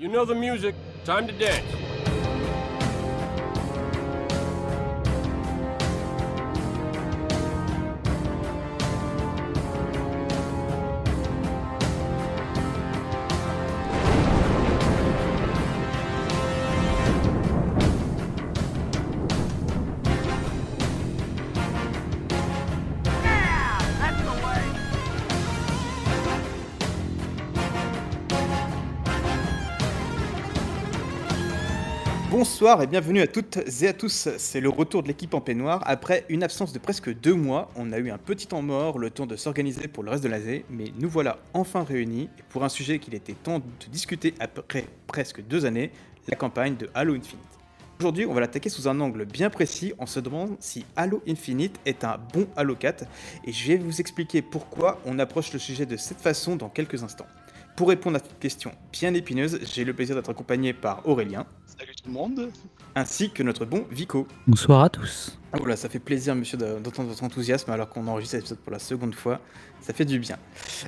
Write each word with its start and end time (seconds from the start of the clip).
You 0.00 0.06
know 0.06 0.24
the 0.24 0.32
music. 0.32 0.76
Time 1.04 1.26
to 1.26 1.32
dance. 1.32 1.87
Bonsoir 32.58 32.82
et 32.82 32.88
bienvenue 32.88 33.20
à 33.20 33.28
toutes 33.28 33.60
et 33.82 33.86
à 33.86 33.92
tous. 33.92 34.30
C'est 34.36 34.58
le 34.58 34.68
retour 34.68 35.04
de 35.04 35.06
l'équipe 35.06 35.32
en 35.32 35.40
peignoir. 35.40 35.80
Après 35.86 36.24
une 36.28 36.42
absence 36.42 36.72
de 36.72 36.80
presque 36.80 37.08
deux 37.14 37.34
mois, 37.34 37.70
on 37.76 37.92
a 37.92 37.98
eu 37.98 38.10
un 38.10 38.18
petit 38.18 38.48
temps 38.48 38.62
mort, 38.62 38.98
le 38.98 39.10
temps 39.10 39.26
de 39.26 39.36
s'organiser 39.36 39.86
pour 39.86 40.02
le 40.02 40.10
reste 40.10 40.24
de 40.24 40.28
l'année, 40.28 40.64
mais 40.68 40.86
nous 40.98 41.08
voilà 41.08 41.38
enfin 41.54 41.84
réunis 41.84 42.28
pour 42.48 42.64
un 42.64 42.68
sujet 42.68 42.98
qu'il 42.98 43.14
était 43.14 43.34
temps 43.34 43.60
de 43.60 43.86
discuter 43.92 44.34
après 44.40 44.86
presque 45.06 45.40
deux 45.40 45.66
années, 45.66 45.92
la 46.26 46.34
campagne 46.34 46.74
de 46.74 46.90
Halo 46.94 47.14
Infinite. 47.14 47.38
Aujourd'hui, 48.00 48.26
on 48.26 48.34
va 48.34 48.40
l'attaquer 48.40 48.70
sous 48.70 48.88
un 48.88 48.98
angle 48.98 49.24
bien 49.24 49.50
précis 49.50 49.92
en 49.98 50.06
se 50.06 50.18
demandant 50.18 50.56
si 50.58 50.84
Halo 50.96 51.22
Infinite 51.28 51.78
est 51.86 52.02
un 52.02 52.18
bon 52.34 52.48
Halo 52.56 52.74
4 52.74 53.04
et 53.44 53.52
je 53.52 53.68
vais 53.68 53.76
vous 53.76 54.00
expliquer 54.00 54.42
pourquoi 54.42 55.00
on 55.06 55.20
approche 55.20 55.52
le 55.52 55.60
sujet 55.60 55.86
de 55.86 55.96
cette 55.96 56.20
façon 56.20 56.56
dans 56.56 56.68
quelques 56.68 57.04
instants. 57.04 57.26
Pour 57.78 57.90
répondre 57.90 58.16
à 58.16 58.18
cette 58.18 58.40
question 58.40 58.72
bien 58.90 59.14
épineuse, 59.14 59.60
j'ai 59.62 59.84
le 59.84 59.94
plaisir 59.94 60.16
d'être 60.16 60.30
accompagné 60.30 60.72
par 60.72 61.06
Aurélien. 61.06 61.46
Salut 61.64 61.94
tout 61.94 62.08
le 62.08 62.12
monde. 62.12 62.50
Ainsi 62.98 63.30
que 63.30 63.44
notre 63.44 63.64
bon 63.64 63.86
Vico. 63.92 64.26
Bonsoir 64.48 64.82
à 64.82 64.90
tous. 64.90 65.38
Ah, 65.52 65.56
voilà, 65.58 65.76
ça 65.76 65.88
fait 65.88 66.00
plaisir, 66.00 66.34
monsieur, 66.34 66.58
d'entendre 66.58 67.08
votre 67.08 67.22
enthousiasme 67.22 67.70
alors 67.70 67.88
qu'on 67.88 68.06
enregistre 68.08 68.36
l'épisode 68.36 68.58
pour 68.58 68.72
la 68.72 68.78
seconde 68.78 69.14
fois. 69.14 69.40
Ça 69.80 69.94
fait 69.94 70.04
du 70.04 70.18
bien. 70.18 70.36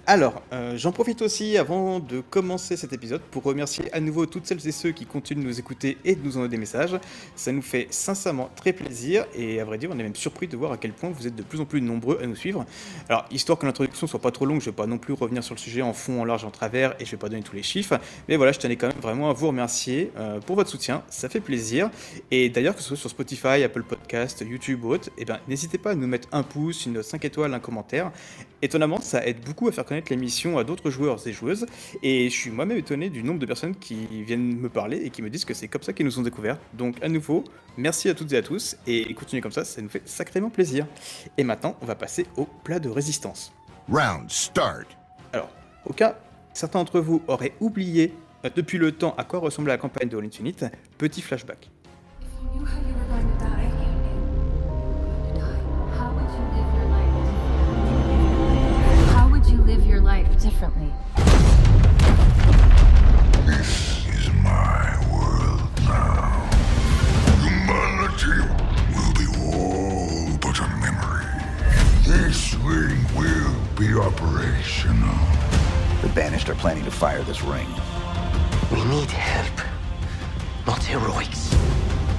Alors, 0.06 0.42
euh, 0.53 0.77
j'en 0.77 0.92
profite 0.92 1.22
aussi 1.22 1.56
avant 1.56 2.00
de 2.00 2.20
commencer 2.20 2.77
cet 2.77 2.92
épisode 2.92 3.22
pour 3.31 3.44
remercier 3.44 3.91
à 3.94 4.00
nouveau 4.00 4.27
toutes 4.27 4.47
celles 4.47 4.66
et 4.66 4.72
ceux 4.72 4.91
qui 4.91 5.06
continuent 5.06 5.44
de 5.44 5.47
nous 5.47 5.61
écouter 5.61 5.97
et 6.05 6.16
de 6.16 6.22
nous 6.22 6.33
envoyer 6.33 6.50
des 6.50 6.58
messages. 6.58 6.98
Ça 7.36 7.53
nous 7.53 7.62
fait 7.62 7.86
sincèrement 7.91 8.50
très 8.56 8.72
plaisir 8.72 9.25
et 9.34 9.61
à 9.61 9.64
vrai 9.64 9.78
dire, 9.78 9.91
on 9.92 9.98
est 9.98 10.03
même 10.03 10.16
surpris 10.16 10.48
de 10.48 10.56
voir 10.56 10.72
à 10.72 10.77
quel 10.77 10.92
point 10.92 11.08
vous 11.08 11.27
êtes 11.27 11.36
de 11.36 11.42
plus 11.42 11.61
en 11.61 11.64
plus 11.64 11.81
nombreux 11.81 12.19
à 12.20 12.27
nous 12.27 12.36
suivre. 12.36 12.66
Alors, 13.08 13.25
histoire 13.31 13.58
que 13.58 13.64
l'introduction 13.64 14.06
soit 14.06 14.20
pas 14.20 14.33
trop 14.33 14.44
longue, 14.44 14.61
je 14.61 14.66
vais 14.66 14.77
pas 14.77 14.86
non 14.86 14.98
plus 14.98 15.14
revenir 15.14 15.44
sur 15.44 15.55
le 15.55 15.61
sujet 15.61 15.83
en 15.83 15.92
fond, 15.92 16.20
en 16.20 16.25
large, 16.25 16.44
en 16.44 16.50
travers 16.50 16.94
et 17.00 17.06
je 17.06 17.12
vais 17.12 17.16
pas 17.16 17.28
donner 17.28 17.44
tous 17.44 17.56
les 17.56 17.62
chiffres. 17.62 17.98
Mais 18.28 18.36
voilà, 18.36 18.53
je 18.53 18.58
tenais 18.58 18.77
quand 18.77 18.88
même 18.88 19.00
vraiment 19.00 19.31
à 19.31 19.33
vous 19.33 19.47
remercier 19.47 20.11
euh, 20.19 20.41
pour 20.41 20.56
votre 20.56 20.69
soutien. 20.69 21.05
Ça 21.08 21.28
fait 21.28 21.41
plaisir. 21.41 21.91
Et 22.31 22.48
d'ailleurs, 22.48 22.75
que 22.75 22.83
ce 22.83 22.89
soit 22.89 22.97
sur 22.97 23.11
Spotify, 23.11 23.62
Apple 23.62 23.83
Podcast, 23.83 24.45
YouTube 24.47 24.84
ou 24.84 24.93
autre, 24.95 25.11
eh 25.19 25.25
ben, 25.25 25.39
n'hésitez 25.48 25.79
pas 25.79 25.91
à 25.91 25.95
nous 25.95 26.06
mettre 26.06 26.29
un 26.33 26.43
pouce, 26.43 26.87
une 26.87 26.95
note 26.95 27.05
5 27.05 27.25
étoiles, 27.25 27.53
un 27.55 27.61
commentaire. 27.61 28.12
Étonnamment, 28.62 29.01
ça 29.01 29.27
aide 29.27 29.41
beaucoup 29.45 29.69
à 29.69 29.73
faire 29.73 29.84
connaître 29.84 30.11
l'émission 30.11 30.59
à 30.59 30.65
d'autres 30.65 30.91
joueurs 30.91 31.27
et 31.27 31.33
joueuses. 31.33 31.67
Et 32.03 32.28
je 32.28 32.34
suis 32.34 32.51
moi-même 32.51 32.78
étonné 32.78 33.11
du 33.11 33.23
nombre 33.23 33.39
de 33.39 33.47
personnes 33.47 33.75
qui 33.75 34.23
viennent 34.25 34.56
me 34.56 34.69
parler 34.69 34.98
et 34.98 35.11
qui 35.11 35.23
me 35.23 35.31
disent 35.31 35.45
que 35.45 35.55
c'est 35.55 35.69
comme 35.69 35.83
ça 35.83 35.93
qu'ils 35.93 36.06
nous 36.06 36.19
ont 36.19 36.23
découverts. 36.23 36.59
Donc, 36.75 37.03
à 37.03 37.09
nouveau, 37.09 37.45
merci 37.77 38.09
à 38.09 38.15
toutes 38.15 38.33
et 38.33 38.37
à 38.37 38.43
tous. 38.43 38.77
Et 38.87 39.12
continuez 39.15 39.41
comme 39.41 39.53
ça, 39.53 39.65
ça 39.65 39.81
nous 39.81 39.89
fait 39.89 40.06
sacrément 40.06 40.51
plaisir. 40.51 40.87
Et 41.39 41.45
maintenant, 41.45 41.77
on 41.81 41.87
va 41.87 41.95
passer 41.95 42.27
au 42.37 42.47
plat 42.65 42.78
de 42.78 42.89
résistance. 42.89 43.53
Round 43.89 44.31
start. 44.31 44.87
Alors, 45.33 45.51
au 45.84 45.93
cas, 45.93 46.19
certains 46.53 46.81
d'entre 46.81 47.01
vous 47.01 47.23
auraient 47.28 47.55
oublié 47.61 48.12
euh, 48.45 48.51
depuis 48.55 48.78
le 48.78 48.93
temps 48.93 49.15
à 49.17 49.25
quoi 49.25 49.41
ressemblait 49.41 49.73
la 49.73 49.78
campagne 49.78 50.09
de 50.09 50.17
All 50.17 50.25
Infinite, 50.25 50.65
petit 50.98 51.23
flashback. 51.23 51.71
You 52.41 52.49
knew 52.59 52.65
how 52.65 52.81
you 52.81 52.95
were 52.95 53.05
going 53.05 53.29
to 53.31 53.37
die. 53.39 53.65
If 53.65 53.73
you 53.81 53.93
knew 54.01 54.09
you 54.09 54.63
were 54.65 54.73
going 55.05 55.25
to 55.27 55.41
die, 55.41 55.61
how 55.99 56.09
would 56.15 56.31
you 56.33 56.43
live 56.56 56.71
your 56.75 56.89
life? 56.89 57.17
How 59.12 59.27
would 59.28 59.47
you 59.47 59.59
live 59.59 59.87
your 59.87 60.01
life 60.01 60.41
differently? 60.41 60.91
This 63.45 64.06
is 64.09 64.31
my 64.43 64.97
world 65.12 65.61
now. 65.84 66.49
Humanity 67.43 68.41
will 68.95 69.12
be 69.12 69.27
all 69.53 70.39
but 70.39 70.59
a 70.61 70.69
memory. 70.81 71.29
This 72.06 72.55
ring 72.55 73.05
will 73.15 73.55
be 73.79 73.93
operational. 73.93 75.19
The 76.00 76.09
Banished 76.15 76.49
are 76.49 76.55
planning 76.55 76.84
to 76.84 76.91
fire 76.91 77.23
this 77.25 77.43
ring. 77.43 77.69
We 78.73 78.83
need 78.84 79.11
help, 79.11 79.61
not 80.67 80.83
heroics. 80.83 81.55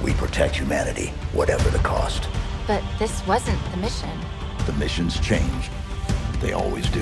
We 0.02 0.12
protect 0.14 0.56
humanity, 0.56 1.08
whatever 1.32 1.70
the 1.70 1.78
cost. 1.78 2.28
But 2.66 2.82
this 2.98 3.24
wasn't 3.24 3.58
the 3.70 3.76
mission. 3.76 4.10
The 4.66 4.72
missions 4.72 5.20
change. 5.20 5.70
They 6.40 6.52
always 6.52 6.88
do. 6.90 7.00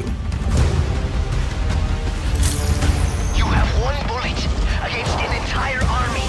You 3.39 3.47
have 3.47 3.69
one 3.81 3.97
bullet 4.07 4.39
against 4.87 5.17
an 5.19 5.43
entire 5.43 5.83
army. 5.83 6.29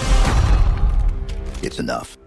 It's 1.61 1.79
enough. 1.79 2.20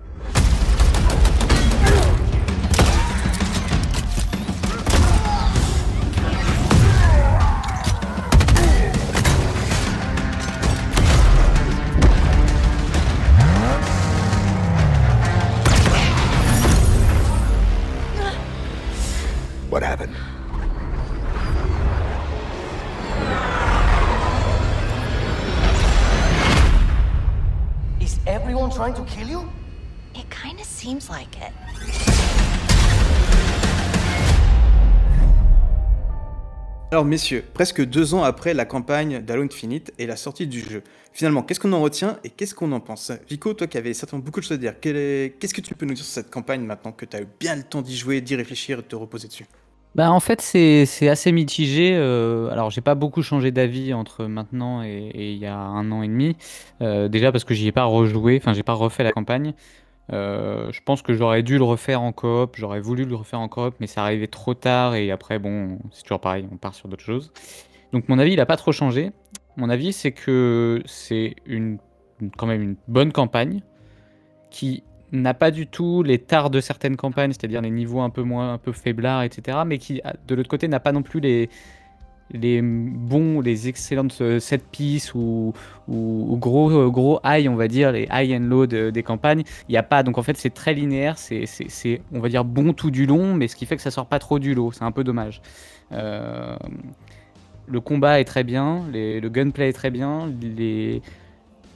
Alors 37.04 37.10
messieurs, 37.10 37.44
presque 37.52 37.84
deux 37.84 38.14
ans 38.14 38.22
après 38.22 38.54
la 38.54 38.64
campagne 38.64 39.20
d'Halo 39.20 39.42
Infinite 39.42 39.92
et 39.98 40.06
la 40.06 40.16
sortie 40.16 40.46
du 40.46 40.60
jeu, 40.60 40.82
finalement, 41.12 41.42
qu'est-ce 41.42 41.60
qu'on 41.60 41.74
en 41.74 41.82
retient 41.82 42.16
et 42.24 42.30
qu'est-ce 42.30 42.54
qu'on 42.54 42.72
en 42.72 42.80
pense? 42.80 43.12
Vico, 43.28 43.52
toi 43.52 43.66
qui 43.66 43.76
avais 43.76 43.92
certainement 43.92 44.24
beaucoup 44.24 44.40
de 44.40 44.44
choses 44.46 44.54
à 44.54 44.56
dire, 44.56 44.80
qu'est-ce 44.80 45.52
que 45.52 45.60
tu 45.60 45.74
peux 45.74 45.84
nous 45.84 45.92
dire 45.92 46.02
sur 46.02 46.14
cette 46.14 46.30
campagne 46.30 46.62
maintenant 46.62 46.92
que 46.92 47.04
tu 47.04 47.14
as 47.14 47.20
eu 47.20 47.28
bien 47.38 47.56
le 47.56 47.62
temps 47.62 47.82
d'y 47.82 47.94
jouer, 47.94 48.22
d'y 48.22 48.36
réfléchir 48.36 48.78
de 48.78 48.84
te 48.84 48.96
reposer 48.96 49.28
dessus? 49.28 49.44
Bah 49.94 50.10
en 50.10 50.18
fait 50.18 50.40
c'est 50.40 51.08
assez 51.08 51.30
mitigé. 51.30 51.94
euh, 51.94 52.48
alors 52.48 52.70
j'ai 52.70 52.80
pas 52.80 52.94
beaucoup 52.96 53.22
changé 53.22 53.52
d'avis 53.52 53.92
entre 53.92 54.24
maintenant 54.24 54.82
et, 54.82 55.10
et 55.14 55.32
il 55.32 55.38
y 55.38 55.46
a 55.46 55.56
un 55.56 55.92
an 55.92 56.02
et 56.02 56.08
demi. 56.08 56.36
Euh, 56.80 57.08
déjà 57.08 57.30
parce 57.30 57.44
que 57.44 57.52
j'y 57.54 57.68
ai 57.68 57.72
pas 57.72 57.84
rejoué, 57.84 58.38
enfin 58.40 58.54
j'ai 58.54 58.64
pas 58.64 58.72
refait 58.72 59.04
la 59.04 59.12
campagne. 59.12 59.52
Euh, 60.12 60.70
je 60.70 60.80
pense 60.82 61.02
que 61.02 61.14
j'aurais 61.14 61.42
dû 61.42 61.56
le 61.56 61.64
refaire 61.64 62.02
en 62.02 62.12
coop, 62.12 62.56
j'aurais 62.56 62.80
voulu 62.80 63.04
le 63.04 63.14
refaire 63.14 63.40
en 63.40 63.48
coop, 63.48 63.74
mais 63.80 63.86
ça 63.86 64.02
arrivait 64.02 64.26
trop 64.26 64.52
tard 64.52 64.94
et 64.94 65.10
après 65.10 65.38
bon 65.38 65.78
c'est 65.92 66.02
toujours 66.02 66.20
pareil, 66.20 66.46
on 66.52 66.56
part 66.56 66.74
sur 66.74 66.88
d'autres 66.88 67.04
choses. 67.04 67.32
Donc 67.92 68.08
mon 68.08 68.18
avis 68.18 68.32
il 68.32 68.40
a 68.40 68.46
pas 68.46 68.56
trop 68.56 68.72
changé. 68.72 69.12
Mon 69.56 69.70
avis 69.70 69.92
c'est 69.92 70.12
que 70.12 70.82
c'est 70.84 71.36
une, 71.46 71.78
quand 72.36 72.46
même 72.46 72.62
une 72.62 72.76
bonne 72.86 73.12
campagne 73.12 73.62
qui 74.50 74.82
n'a 75.12 75.32
pas 75.32 75.50
du 75.50 75.66
tout 75.66 76.02
les 76.02 76.18
tares 76.18 76.50
de 76.50 76.60
certaines 76.60 76.96
campagnes, 76.96 77.32
c'est-à-dire 77.32 77.62
les 77.62 77.70
niveaux 77.70 78.00
un 78.00 78.10
peu 78.10 78.22
moins, 78.22 78.52
un 78.54 78.58
peu 78.58 78.72
faiblards, 78.72 79.22
etc. 79.22 79.58
Mais 79.64 79.78
qui, 79.78 80.02
de 80.26 80.34
l'autre 80.34 80.48
côté, 80.48 80.66
n'a 80.68 80.80
pas 80.80 80.92
non 80.92 81.02
plus 81.02 81.20
les, 81.20 81.48
les 82.30 82.62
bons, 82.62 83.40
les 83.40 83.68
excellentes 83.68 84.18
euh, 84.20 84.40
set 84.40 84.64
piece 84.72 85.14
ou, 85.14 85.52
gros, 85.88 86.70
euh, 86.70 86.88
gros 86.88 87.20
high, 87.24 87.48
on 87.48 87.54
va 87.54 87.68
dire, 87.68 87.92
les 87.92 88.08
high 88.10 88.34
and 88.34 88.46
low 88.48 88.66
de- 88.66 88.90
des 88.90 89.02
campagnes. 89.02 89.42
Il 89.68 89.72
n'y 89.72 89.78
a 89.78 89.82
pas, 89.82 90.02
donc 90.02 90.18
en 90.18 90.22
fait, 90.22 90.36
c'est 90.36 90.52
très 90.52 90.74
linéaire, 90.74 91.18
c'est, 91.18 91.44
on 92.12 92.20
va 92.20 92.28
dire, 92.28 92.44
bon 92.44 92.72
tout 92.72 92.90
du 92.90 93.06
long, 93.06 93.34
mais 93.34 93.46
ce 93.48 93.56
qui 93.56 93.66
fait 93.66 93.76
que 93.76 93.82
ça 93.82 93.90
sort 93.90 94.06
pas 94.06 94.18
trop 94.18 94.38
du 94.38 94.54
lot. 94.54 94.72
C'est 94.72 94.84
un 94.84 94.92
peu 94.92 95.04
dommage. 95.04 95.42
Euh, 95.92 96.56
le 97.66 97.80
combat 97.80 98.20
est 98.20 98.24
très 98.24 98.44
bien, 98.44 98.84
le 98.92 99.28
gunplay 99.28 99.68
est 99.68 99.72
très 99.74 99.90
bien, 99.90 100.30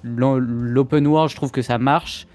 l'open 0.02 1.06
world, 1.06 1.30
je 1.30 1.36
trouve 1.36 1.50
que 1.50 1.62
ça 1.62 1.78
marche. 1.78 2.26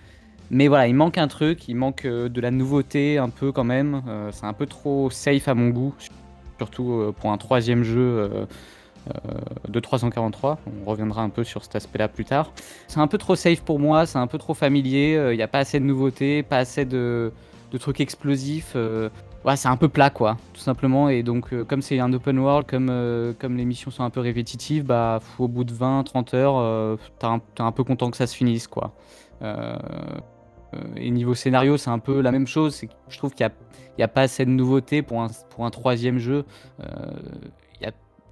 Mais 0.51 0.68
voilà, 0.68 0.88
il 0.88 0.94
manque 0.94 1.18
un 1.18 1.27
truc, 1.27 1.68
il 1.68 1.75
manque 1.75 2.06
de 2.06 2.42
la 2.42 2.51
nouveauté 2.51 3.18
un 3.18 3.30
peu 3.30 3.51
quand 3.51 3.63
même. 3.63 4.01
C'est 4.31 4.45
un 4.45 4.54
peu 4.54 4.65
trop 4.68 5.10
safe 5.10 5.48
à 5.48 5.56
mon 5.56 5.69
goût, 5.69 5.94
surtout 6.57 6.91
euh, 6.91 7.11
pour 7.11 7.31
un 7.31 7.38
troisième 7.38 7.83
jeu 7.83 8.00
euh, 8.00 8.45
euh, 9.09 9.11
de 9.67 9.79
343. 9.79 10.59
On 10.85 10.89
reviendra 10.89 11.21
un 11.21 11.29
peu 11.29 11.44
sur 11.44 11.63
cet 11.63 11.75
aspect-là 11.75 12.07
plus 12.07 12.25
tard. 12.25 12.51
C'est 12.88 13.00
un 13.00 13.07
peu 13.07 13.17
trop 13.17 13.35
safe 13.35 13.61
pour 13.61 13.79
moi, 13.79 14.05
c'est 14.05 14.19
un 14.19 14.27
peu 14.27 14.38
trop 14.38 14.53
familier. 14.53 15.19
Il 15.31 15.35
n'y 15.35 15.44
a 15.44 15.47
pas 15.47 15.59
assez 15.59 15.79
de 15.79 15.85
nouveautés, 15.85 16.44
pas 16.44 16.57
assez 16.57 16.85
de, 16.85 17.31
trucs 17.79 18.00
explosifs. 18.00 18.75
ouais, 18.75 19.55
c'est 19.55 19.67
un 19.67 19.77
peu 19.77 19.89
plat, 19.89 20.09
quoi, 20.09 20.38
tout 20.53 20.61
simplement. 20.61 21.09
Et 21.09 21.23
donc, 21.23 21.50
comme 21.65 21.81
c'est 21.81 22.00
un 22.00 22.13
open 22.13 22.39
world, 22.39 22.67
comme, 22.67 23.57
les 23.57 23.65
missions 23.65 23.91
sont 23.91 24.03
un 24.03 24.09
peu 24.09 24.21
répétitives, 24.21 24.85
bah, 24.85 25.19
au 25.39 25.47
bout 25.47 25.63
de 25.63 25.73
20-30 25.73 26.35
heures, 26.35 26.57
euh, 26.57 26.95
t'es 27.19 27.25
un, 27.25 27.41
un 27.59 27.71
peu 27.71 27.83
content 27.83 28.11
que 28.11 28.17
ça 28.17 28.27
se 28.27 28.35
finisse, 28.35 28.67
quoi. 28.67 28.94
Euh, 30.74 30.81
et 30.96 31.10
niveau 31.12 31.36
scénario, 31.36 31.78
c'est 31.78 31.90
un 31.90 32.00
peu 32.00 32.22
la 32.22 32.31
même 32.31 32.48
chose. 32.48 32.81
je 33.10 33.18
trouve 33.18 33.34
qu'il 33.34 33.50
n'y 33.98 34.04
a, 34.04 34.06
a 34.06 34.08
pas 34.08 34.22
assez 34.22 34.46
de 34.46 34.52
nouveautés 34.52 35.02
pour 35.02 35.22
un, 35.22 35.70
troisième 35.70 36.18
jeu. 36.18 36.46
Euh, 36.81 36.86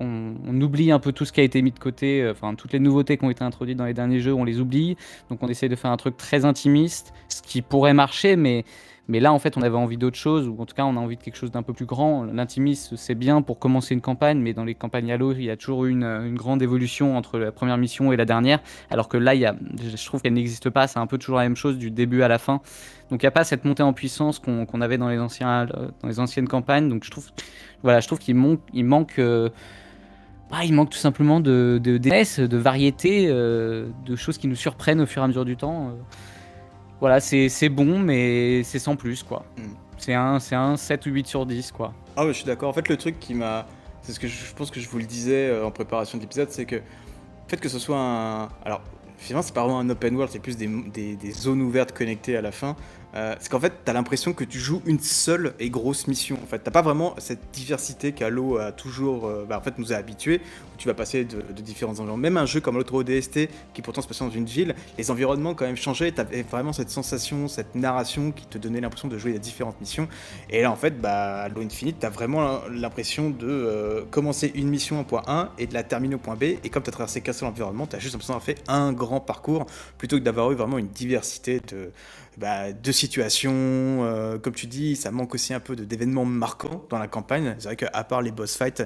on, 0.02 0.34
on 0.48 0.62
oublie 0.62 0.92
un 0.92 1.00
peu 1.00 1.12
tout 1.12 1.26
ce 1.26 1.32
qui 1.32 1.40
a 1.42 1.44
été 1.44 1.62
mis 1.62 1.72
de 1.72 1.80
côté, 1.80 2.22
euh, 2.22 2.32
enfin 2.32 2.56
toutes 2.56 2.74
les 2.74 2.80
nouveautés 2.80 3.18
qui 3.18 3.24
ont 3.24 3.30
été 3.30 3.44
introduites 3.44 3.78
dans 3.78 3.86
les 3.86 3.94
derniers 3.94 4.20
jeux, 4.20 4.34
on 4.34 4.44
les 4.44 4.60
oublie. 4.60 4.98
Donc 5.30 5.44
on 5.44 5.48
essaie 5.48 5.70
de 5.70 5.76
faire 5.76 5.92
un 5.92 5.98
truc 5.98 6.18
très 6.18 6.44
intimiste, 6.46 7.14
ce 7.30 7.42
qui 7.42 7.62
pourrait 7.62 7.94
marcher, 7.94 8.36
mais, 8.36 8.66
mais 9.08 9.20
là 9.20 9.34
en 9.34 9.40
fait 9.40 9.58
on 9.58 9.62
avait 9.62 9.78
envie 9.78 9.98
d'autre 9.98 10.18
chose, 10.18 10.48
ou 10.48 10.56
en 10.60 10.66
tout 10.66 10.76
cas 10.76 10.84
on 10.86 10.96
a 10.96 11.00
envie 11.00 11.18
de 11.18 11.22
quelque 11.22 11.38
chose 11.38 11.52
d'un 11.52 11.64
peu 11.64 11.74
plus 11.74 11.86
grand. 11.86 12.26
L'intimiste 12.26 12.96
c'est 12.96 13.16
bien 13.16 13.42
pour 13.42 13.60
commencer 13.60 13.94
une 13.94 14.02
campagne, 14.02 14.40
mais 14.40 14.54
dans 14.54 14.66
les 14.66 14.76
campagnes 14.76 15.12
Halo 15.12 15.34
il 15.34 15.44
y 15.44 15.50
a 15.50 15.58
toujours 15.58 15.86
une, 15.86 16.04
une 16.04 16.36
grande 16.36 16.62
évolution 16.62 17.18
entre 17.18 17.38
la 17.38 17.52
première 17.52 17.78
mission 17.78 18.12
et 18.14 18.18
la 18.18 18.26
dernière, 18.26 18.60
alors 18.90 19.08
que 19.08 19.18
là 19.18 19.36
il 19.36 19.42
y 19.42 19.46
a, 19.46 19.56
je 19.78 20.06
trouve 20.06 20.22
qu'elle 20.22 20.34
n'existe 20.34 20.70
pas, 20.70 20.88
c'est 20.88 21.00
un 21.00 21.08
peu 21.08 21.18
toujours 21.18 21.38
la 21.38 21.44
même 21.44 21.56
chose 21.56 21.78
du 21.78 21.92
début 21.92 22.22
à 22.22 22.28
la 22.28 22.38
fin. 22.38 22.62
Donc 23.12 23.22
il 23.22 23.26
n'y 23.26 23.28
a 23.28 23.32
pas 23.32 23.44
cette 23.44 23.66
montée 23.66 23.84
en 23.84 23.92
puissance 23.92 24.40
qu'on 24.40 24.82
avait 24.82 24.98
dans 24.98 25.10
les, 25.10 25.20
anciens, 25.20 25.68
euh, 25.76 25.90
dans 26.02 26.08
les 26.08 26.20
anciennes 26.22 26.48
campagnes. 26.48 26.88
Donc 26.88 27.04
je 27.04 27.12
trouve, 27.12 27.30
voilà, 27.84 28.02
trouve 28.02 28.20
qu'il 28.20 28.36
manque, 28.36 29.20
euh, 29.20 29.50
bah, 30.50 30.60
il 30.64 30.74
manque 30.74 30.92
tout 30.92 30.98
simplement 30.98 31.42
de, 31.42 31.80
de, 31.84 31.98
de 31.98 32.58
variété, 32.58 33.26
euh, 33.28 33.88
de 34.06 34.16
choses 34.16 34.38
qui 34.38 34.48
nous 34.48 34.56
surprennent 34.56 35.02
au 35.02 35.06
fur 35.06 35.22
et 35.22 35.26
à 35.26 35.28
mesure 35.28 35.44
du 35.44 35.58
temps. 35.58 35.92
Voilà, 37.02 37.20
c'est 37.20 37.70
bon, 37.70 38.00
mais 38.00 38.64
c'est 38.64 38.80
sans 38.80 38.96
plus, 38.96 39.24
quoi. 39.24 39.44
Mm. 39.58 39.62
C'est 39.98 40.14
un, 40.14 40.40
un 40.54 40.78
7 40.78 41.06
ou 41.08 41.10
8 41.10 41.28
sur 41.28 41.46
10, 41.46 41.72
quoi. 41.74 41.94
Ah 42.16 42.24
ouais, 42.24 42.32
je 42.32 42.38
suis 42.38 42.46
d'accord. 42.46 42.70
En 42.70 42.74
fait, 42.74 42.88
le 42.88 42.96
truc 42.98 43.20
qui 43.20 43.34
m'a. 43.34 43.68
C'est 44.04 44.14
ce 44.14 44.20
que 44.20 44.28
je, 44.28 44.46
je 44.46 44.54
pense 44.54 44.72
que 44.72 44.80
je 44.80 44.88
vous 44.90 44.98
le 45.00 45.04
disais 45.06 45.50
euh, 45.50 45.66
en 45.66 45.70
préparation 45.72 46.18
de 46.18 46.24
l'épisode, 46.24 46.50
c'est 46.52 46.66
que 46.66 46.76
le 46.78 46.82
fait 47.48 47.58
que 47.58 47.70
ce 47.70 47.78
soit 47.80 48.00
un. 48.00 48.50
Alors, 48.66 48.82
finalement, 49.18 49.44
c'est 49.44 49.54
pas 49.54 49.62
vraiment 49.62 49.80
un 49.80 49.90
open 49.90 50.16
world, 50.16 50.32
c'est 50.32 50.40
plus 50.40 50.58
des, 50.58 50.68
des- 50.68 51.16
des 51.16 51.32
zones 51.32 51.62
ouvertes 51.62 51.92
connectées 51.92 52.36
à 52.38 52.42
la 52.42 52.52
fin. 52.52 52.76
Euh, 53.16 53.36
c'est 53.40 53.50
qu'en 53.50 53.60
fait, 53.60 53.74
t'as 53.84 53.94
l'impression 53.94 54.34
que 54.34 54.44
tu 54.44 54.60
joues 54.60 54.82
une 54.86 55.00
seule 55.00 55.54
et 55.60 55.70
grosse 55.70 56.08
mission. 56.08 56.38
En 56.42 56.46
fait, 56.46 56.60
t'as 56.60 56.72
pas 56.72 56.82
vraiment 56.82 57.16
cette 57.18 57.52
diversité 57.52 58.14
qu'Halo 58.14 58.58
a 58.58 58.72
toujours, 58.72 59.26
euh, 59.28 59.46
bah, 59.48 59.62
en 59.66 59.82
nous 59.82 59.94
a 59.94 59.96
habitués, 59.96 60.42
où 60.74 60.78
tu 60.78 60.88
vas 60.88 60.94
passer 60.94 61.26
de, 61.26 61.42
différents 61.62 61.92
environnements. 61.92 62.18
Même 62.18 62.38
un 62.38 62.46
jeu 62.46 62.62
comme 62.62 62.78
l'autre 62.78 62.94
ODST, 62.94 63.50
qui 63.74 63.82
pourtant 63.82 64.02
se 64.02 64.08
passait 64.08 64.24
dans 64.24 64.32
une 64.32 64.46
ville, 64.46 64.76
les 64.98 65.12
environnements 65.12 65.54
quand 65.54 65.66
même 65.66 65.76
changé. 65.76 66.12
T'avais 66.12 66.44
vraiment 66.44 66.74
cette 66.74 66.90
sensation, 66.90 67.48
cette 67.48 67.76
narration 67.76 68.32
qui 68.32 68.46
te 68.46 68.58
donnait 68.58 68.82
l'impression 68.82 69.08
de 69.08 69.18
jouer 69.18 69.36
à 69.36 69.40
différentes 69.40 69.80
missions. 69.82 70.08
Et 70.50 70.62
là, 70.62 70.72
en 70.72 70.76
fait, 70.76 71.00
bah, 71.02 71.42
Halo 71.44 71.62
Infinite, 71.62 71.98
t'as 72.00 72.10
vraiment 72.10 72.62
l'impression 72.72 73.30
de 73.30 73.48
euh, 73.48 74.04
commencer 74.10 74.52
une 74.56 74.70
mission 74.70 75.02
au 75.02 75.04
point 75.04 75.24
A 75.28 75.52
et 75.58 75.68
de 75.68 75.74
la 75.74 75.84
terminer 75.84 76.16
au 76.16 76.20
point 76.20 76.36
B. 76.36 76.44
Et 76.64 76.70
comme 76.70 76.84
t'as 76.84 76.92
traversé 76.92 77.22
qu'un 77.22 77.34
seul 77.34 77.50
environnement, 77.50 77.88
t'as 77.88 78.00
juste 78.00 78.14
l'impression 78.14 78.34
d'avoir 78.34 78.46
fait 78.46 78.64
un 78.68 78.94
grand 78.94 79.20
parcours 79.20 79.66
plutôt 79.98 80.18
que 80.18 80.24
d'avoir 80.24 80.52
eu 80.52 80.56
vraiment 80.56 80.78
une 80.78 80.88
diversité 80.88 81.60
de, 81.60 81.92
bah, 82.38 82.72
de 82.74 82.92
situations. 82.92 83.52
euh, 83.54 84.38
comme 84.40 84.54
tu 84.54 84.68
dis, 84.68 84.96
ça 84.96 85.12
manque 85.12 85.34
aussi 85.36 85.54
un 85.54 85.60
peu 85.60 85.76
d'événements 85.76 86.26
marquants 86.26 86.86
dans 86.90 87.00
la 87.00 87.08
campagne. 87.08 87.56
C'est 87.60 87.66
vrai 87.66 87.76
qu'à 87.76 88.04
part 88.04 88.22
les 88.22 88.32
boss 88.32 88.56
fights, 88.58 88.84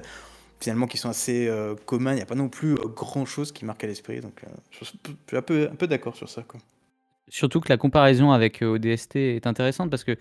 finalement, 0.59 0.88
qui 0.88 0.97
sont 0.97 1.09
assez 1.09 1.47
euh, 1.47 1.75
communs, 1.86 2.13
il 2.13 2.18
n'y 2.18 2.21
a 2.21 2.25
pas 2.25 2.36
non 2.36 2.50
plus 2.50 2.74
euh, 2.74 2.88
grand 2.88 3.25
chose 3.25 3.51
qui 3.51 3.65
marque 3.65 3.83
à 3.83 3.88
l'esprit. 3.88 4.21
Donc, 4.21 4.42
je 4.71 4.86
suis 4.86 4.97
un 5.33 5.42
peu, 5.42 5.88
d'accord 5.88 6.15
sur 6.15 6.30
ça. 6.30 6.44
Surtout 7.27 7.59
que 7.59 7.69
la 7.69 7.77
comparaison 7.77 8.31
avec 8.31 8.62
ODST 8.62 9.15
est 9.15 9.47
intéressante 9.47 9.89
parce 9.89 10.03
que 10.03 10.18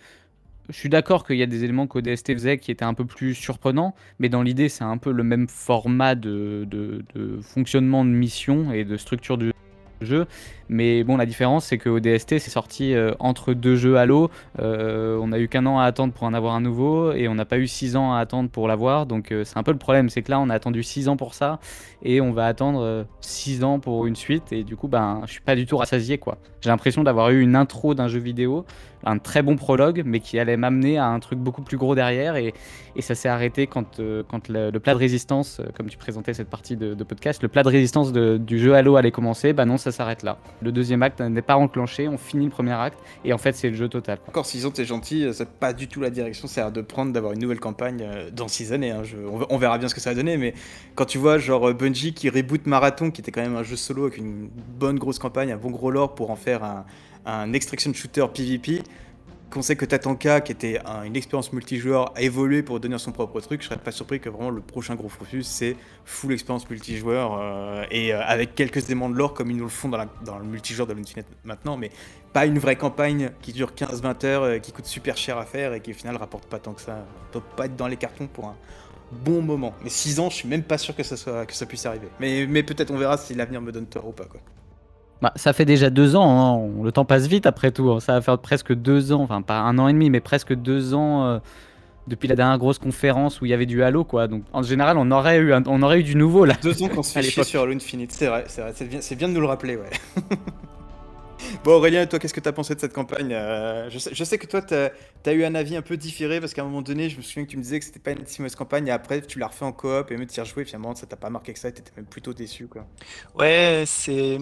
je 0.71 0.75
suis 0.75 0.89
d'accord 0.89 1.27
qu'il 1.27 1.37
y 1.37 1.43
a 1.43 1.47
des 1.47 1.63
éléments 1.65 1.87
qu'ODST 1.87 2.33
faisait 2.33 2.59
qui 2.59 2.71
étaient 2.71 2.85
un 2.87 2.95
peu 2.95 3.05
plus 3.05 3.35
surprenants, 3.35 3.95
mais 4.19 4.31
dans 4.31 4.43
l'idée, 4.43 4.71
c'est 4.71 4.85
un 4.85 4.97
peu 4.97 5.13
le 5.13 5.23
même 5.23 5.47
format 5.49 6.15
de, 6.15 6.67
de- 6.71 7.05
fonctionnement 7.43 8.05
de 8.05 8.11
mission 8.11 8.73
et 8.73 8.85
de 8.85 8.97
structure 8.97 9.37
du 9.37 9.53
jeu. 10.01 10.27
Mais 10.69 11.05
bon, 11.05 11.17
la 11.17 11.27
différence, 11.27 11.67
c'est 11.67 11.79
que 11.79 11.89
ODST, 11.89 12.39
c'est 12.39 12.51
sorti 12.51 12.95
euh, 12.95 13.13
entre 13.19 13.53
deux 13.53 13.77
jeux 13.77 13.99
Halo. 13.99 14.31
Euh, 14.61 15.19
on 15.21 15.33
a 15.33 15.39
eu 15.39 15.49
qu'un 15.49 15.67
an 15.67 15.79
à 15.79 15.85
attendre 15.85 16.13
pour 16.13 16.25
en 16.25 16.35
avoir 16.35 16.55
un 16.55 16.61
nouveau 16.61 17.13
et 17.13 17.29
on 17.29 17.35
n'a 17.35 17.45
pas 17.45 17.59
eu 17.59 17.67
six 17.67 17.97
ans 17.97 18.15
à 18.15 18.19
attendre 18.19 18.49
pour 18.49 18.67
l'avoir. 18.67 19.07
Donc 19.07 19.31
euh, 19.31 19.45
c'est 19.45 19.59
un 19.59 19.63
peu 19.63 19.73
le 19.73 19.79
problème, 19.79 20.09
c'est 20.09 20.23
que 20.23 20.31
là, 20.31 20.41
on 20.41 20.49
a 20.49 20.55
attendu 20.55 20.83
six 20.83 21.09
ans 21.09 21.17
pour 21.17 21.35
ça 21.35 21.61
et 22.03 22.21
on 22.21 22.33
va 22.33 22.47
attendre 22.47 23.07
six 23.21 23.65
ans 23.65 23.79
pour 23.79 24.07
une 24.07 24.17
suite. 24.17 24.53
Et 24.53 24.65
du 24.65 24.77
coup, 24.77 24.89
ben, 24.89 25.23
je 25.27 25.33
suis 25.33 25.41
pas 25.41 25.57
du 25.57 25.67
tout 25.67 25.77
rassasié, 25.77 26.19
quoi. 26.19 26.39
J'ai 26.61 26.71
l'impression 26.71 27.03
d'avoir 27.03 27.31
eu 27.31 27.41
une 27.43 27.57
intro 27.57 27.95
d'un 27.95 28.09
jeu 28.09 28.19
vidéo, 28.19 28.65
un 29.05 29.19
très 29.19 29.43
bon 29.43 29.57
prologue, 29.57 30.03
mais 30.05 30.21
qui 30.21 30.39
allait 30.39 30.57
m'amener 30.57 30.99
à 30.99 31.07
un 31.07 31.21
truc 31.21 31.39
beaucoup 31.39 31.63
plus 31.63 31.77
gros 31.77 31.95
derrière. 31.95 32.37
Et, 32.37 32.55
ça 33.01 33.15
s'est 33.15 33.29
arrêté 33.29 33.67
quand, 33.67 34.01
euh, 34.01 34.23
le, 34.49 34.79
plat 34.79 34.95
de 34.95 34.99
résistance, 34.99 35.61
euh, 35.61 35.65
comme 35.77 35.89
tu 35.89 35.99
présentais 35.99 36.33
cette 36.33 36.49
partie 36.49 36.77
de, 36.77 36.95
podcast, 37.05 37.43
le 37.43 37.49
plat 37.49 37.63
de 37.63 37.69
résistance 37.69 38.13
du 38.13 38.59
jeu 38.59 38.75
Halo 38.75 38.97
allait 38.97 39.11
commencer. 39.11 39.53
Bah 39.53 39.65
non, 39.67 39.77
ça 39.77 39.93
s'arrête 39.93 40.23
là. 40.23 40.39
Le 40.63 40.73
deuxième 40.73 41.03
acte 41.03 41.21
n'est 41.21 41.43
pas 41.43 41.57
enclenché, 41.57 42.09
on 42.09 42.17
finit 42.17 42.45
le 42.45 42.51
premier 42.51 42.73
acte, 42.73 42.99
et 43.25 43.33
en 43.33 43.39
fait, 43.39 43.53
c'est 43.53 43.69
le 43.69 43.77
jeu 43.77 43.89
total. 43.89 44.19
Encore 44.29 44.47
6 44.47 44.65
ans, 44.65 44.71
t'es 44.71 44.85
gentil, 44.85 45.25
euh, 45.25 45.33
c'est 45.33 45.49
pas 45.49 45.73
du 45.73 45.89
tout 45.89 46.01
la 46.01 46.11
direction, 46.11 46.49
c'est 46.49 46.61
à 46.61 46.71
de 46.71 46.81
prendre 46.81 47.13
d'avoir 47.13 47.33
une 47.33 47.41
nouvelle 47.41 47.61
campagne 47.61 48.07
dans 48.33 48.49
6 48.49 48.73
années. 48.73 48.91
hein. 48.91 49.03
On, 49.29 49.45
on 49.51 49.59
verra 49.59 49.77
bien 49.79 49.89
ce 49.89 49.95
que 49.95 50.01
ça 50.01 50.11
va 50.11 50.17
donner, 50.17 50.37
mais 50.37 50.55
quand 50.95 51.05
tu 51.05 51.19
vois 51.19 51.39
genre 51.39 51.75
Bungie 51.75 52.15
qui 52.15 52.31
reboot 52.31 52.67
Marathon, 52.67 53.11
qui 53.11 53.21
était 53.21 53.33
quand 53.33 53.43
même 53.43 53.57
un 53.57 53.63
jeu 53.63 53.77
solo 53.77 54.05
avec 54.05 54.19
une 54.19 54.49
bonne 54.79 54.99
grosse 54.99 55.19
campagne, 55.19 55.53
un 55.53 55.57
bon 55.57 55.71
gros 55.71 55.91
lore 55.91 56.15
pour 56.15 56.31
en 56.31 56.37
faire 56.37 56.65
un, 56.65 56.85
un 57.27 57.53
extraction 57.53 57.93
shooter 57.93 58.27
PvP, 58.33 58.83
qu'on 59.51 59.63
sait 59.63 59.77
que 59.77 59.85
Tatanka, 59.85 60.41
qui 60.41 60.51
était 60.51 60.81
un- 60.85 61.05
une 61.05 61.15
expérience 61.15 61.53
multijoueur, 61.53 62.13
a 62.17 62.23
évolué 62.23 62.63
pour 62.65 62.81
devenir 62.81 62.99
son 62.99 63.13
propre 63.13 63.41
truc, 63.41 63.63
je 63.63 63.69
serais 63.69 63.79
pas 63.79 63.93
surpris 63.93 64.19
que 64.19 64.29
vraiment 64.29 64.51
le 64.51 64.61
prochain 64.61 64.97
gros 64.97 65.09
focus, 65.09 65.47
c'est 65.47 65.77
full 66.05 66.33
expérience 66.33 66.69
multijoueur 66.69 67.39
euh, 67.41 67.85
et 67.91 68.13
euh, 68.13 68.21
avec 68.25 68.55
quelques 68.57 68.85
éléments 68.87 69.09
de 69.09 69.15
lore 69.15 69.33
comme 69.33 69.51
ils 69.53 69.57
nous 69.57 69.65
le 69.65 69.71
font 69.71 69.89
dans, 69.89 70.39
le 70.39 70.45
multijoueur 70.45 70.89
de 70.89 70.93
l'Infinite 70.93 71.27
maintenant, 71.45 71.77
mais 71.77 71.91
pas 72.33 72.47
une 72.47 72.59
vraie 72.59 72.75
campagne 72.77 73.31
qui 73.43 73.53
dure 73.53 73.73
15-20 73.77 74.25
heures, 74.25 74.43
euh, 74.43 74.59
qui 74.59 74.73
coûte 74.73 74.87
super 74.87 75.17
cher 75.17 75.39
à 75.39 75.45
faire 75.47 75.73
et 75.73 75.81
qui 75.81 75.93
au 75.93 75.95
final 75.95 76.17
rapporte 76.17 76.47
pas 76.47 76.59
tant 76.59 76.73
que 76.73 76.81
ça. 76.81 77.07
On 77.29 77.33
peut 77.35 77.45
pas 77.57 77.67
être 77.67 77.77
dans 77.77 77.87
les 77.87 77.97
cartons 77.97 78.27
pour 78.27 78.47
un 78.49 78.57
bon 79.13 79.41
moment. 79.41 79.75
Mais 79.85 79.91
6 79.91 80.19
ans, 80.19 80.31
je 80.31 80.35
suis 80.37 80.49
même 80.49 80.65
pas 80.65 80.79
sûr 80.79 80.97
que 80.97 81.05
ça, 81.05 81.17
soit, 81.17 81.47
que 81.47 81.55
ça 81.55 81.67
puisse 81.67 81.87
arriver. 81.87 82.09
Mais, 82.19 82.47
mais 82.49 82.65
peut-être 82.65 82.91
on 82.91 82.97
verra 82.99 83.17
si 83.19 83.35
l'avenir 83.35 83.61
me 83.61 83.71
donne 83.71 83.87
tort 83.87 84.09
ou 84.09 84.13
pas. 84.13 84.25
Quoi. 84.25 84.41
Bah, 85.23 85.33
ça 85.37 85.53
fait 85.53 85.65
déjà 85.65 85.89
deux 85.91 86.17
ans, 86.17 86.29
hein, 86.67 86.83
le 86.83 86.93
temps 86.93 87.05
passe 87.05 87.27
vite 87.27 87.47
après 87.47 87.71
tout. 87.71 87.91
hein. 87.91 88.01
Ça 88.01 88.13
va 88.15 88.21
faire 88.21 88.39
presque 88.39 88.75
deux 88.75 89.13
ans, 89.13 89.23
enfin 89.23 89.41
pas 89.43 89.59
un 89.61 89.79
an 89.79 89.89
et 89.89 89.93
demi, 89.93 90.11
mais 90.11 90.21
presque 90.21 90.55
deux 90.55 90.93
ans 90.93 91.25
euh, 91.25 91.39
depuis 92.09 92.29
la 92.29 92.37
dernière 92.37 92.59
grosse 92.59 92.79
conférence 92.79 93.41
où 93.41 93.47
il 93.47 93.51
y 93.51 93.55
avait 93.55 93.65
du 93.65 93.83
Halo, 93.83 94.05
quoi. 94.05 94.29
Donc 94.29 94.43
en 94.53 94.63
général, 94.63 94.99
on 94.99 95.11
aurait 95.11 95.39
eu, 95.39 95.55
un- 95.55 95.63
on 95.67 95.83
aurait 95.83 96.01
eu 96.01 96.05
du 96.05 96.15
nouveau 96.17 96.45
là. 96.45 96.55
Deux 96.63 96.83
ans 96.83 96.89
qu'on 96.89 97.03
se 97.03 97.13
fait 97.15 97.23
chier 97.23 97.45
sur 97.45 97.63
Halo 97.63 97.73
Infinite, 97.73 98.13
c'est 98.13 98.27
vrai, 98.27 98.45
c'est 98.49 98.87
bien, 98.89 99.01
c'est 99.01 99.17
bien 99.17 99.29
de 99.29 99.33
nous 99.33 99.41
le 99.41 99.47
rappeler, 99.47 99.77
ouais. 99.77 99.91
bon 101.65 101.73
Aurélien, 101.73 102.07
toi, 102.07 102.19
qu'est-ce 102.19 102.35
que 102.35 102.41
t'as 102.41 102.53
pensé 102.53 102.75
de 102.75 102.81
cette 102.81 102.93
campagne 102.93 103.33
Euh, 103.33 103.91
je, 103.91 103.99
sais, 103.99 104.39
que 104.39 104.47
toi, 104.47 104.63
t'as 104.63 104.91
as 105.27 105.33
eu 105.33 105.45
un 105.45 105.55
avis 105.55 105.77
un 105.77 105.83
peu 105.83 105.97
différé 105.97 106.39
parce 106.41 106.55
qu'à 106.55 106.63
un 106.63 106.67
moment 106.67 106.83
donné, 106.83 107.09
je 107.09 107.17
me 107.17 107.23
souviens 107.23 107.45
que 107.45 107.51
tu 107.51 107.57
me 107.57 107.63
disais 107.63 107.79
que 107.79 107.85
c'était 107.85 107.99
pas 107.99 108.13
une 108.13 108.25
si 108.27 108.41
mauvaise 108.41 108.55
campagne 108.55 108.87
et 108.87 108.91
après 108.91 109.23
tu 109.23 109.39
l'as 109.39 109.49
refait 109.49 109.65
en 109.65 109.73
coop 109.73 110.11
et 110.11 110.17
même 110.17 110.27
t'y 110.27 110.39
as 110.41 110.45
rejoué, 110.45 110.65
finalement 110.65 110.95
ça 110.95 111.07
t'a 111.07 111.17
pas 111.17 111.31
marqué 111.31 111.53
que 111.53 111.59
ça 111.59 111.69
et 111.69 111.73
t'étais 111.73 111.91
même 111.97 112.07
plutôt 112.07 112.35
déçu, 112.35 112.69
quoi. 112.69 112.87
Ouais, 113.35 113.85
c'est. 113.87 114.39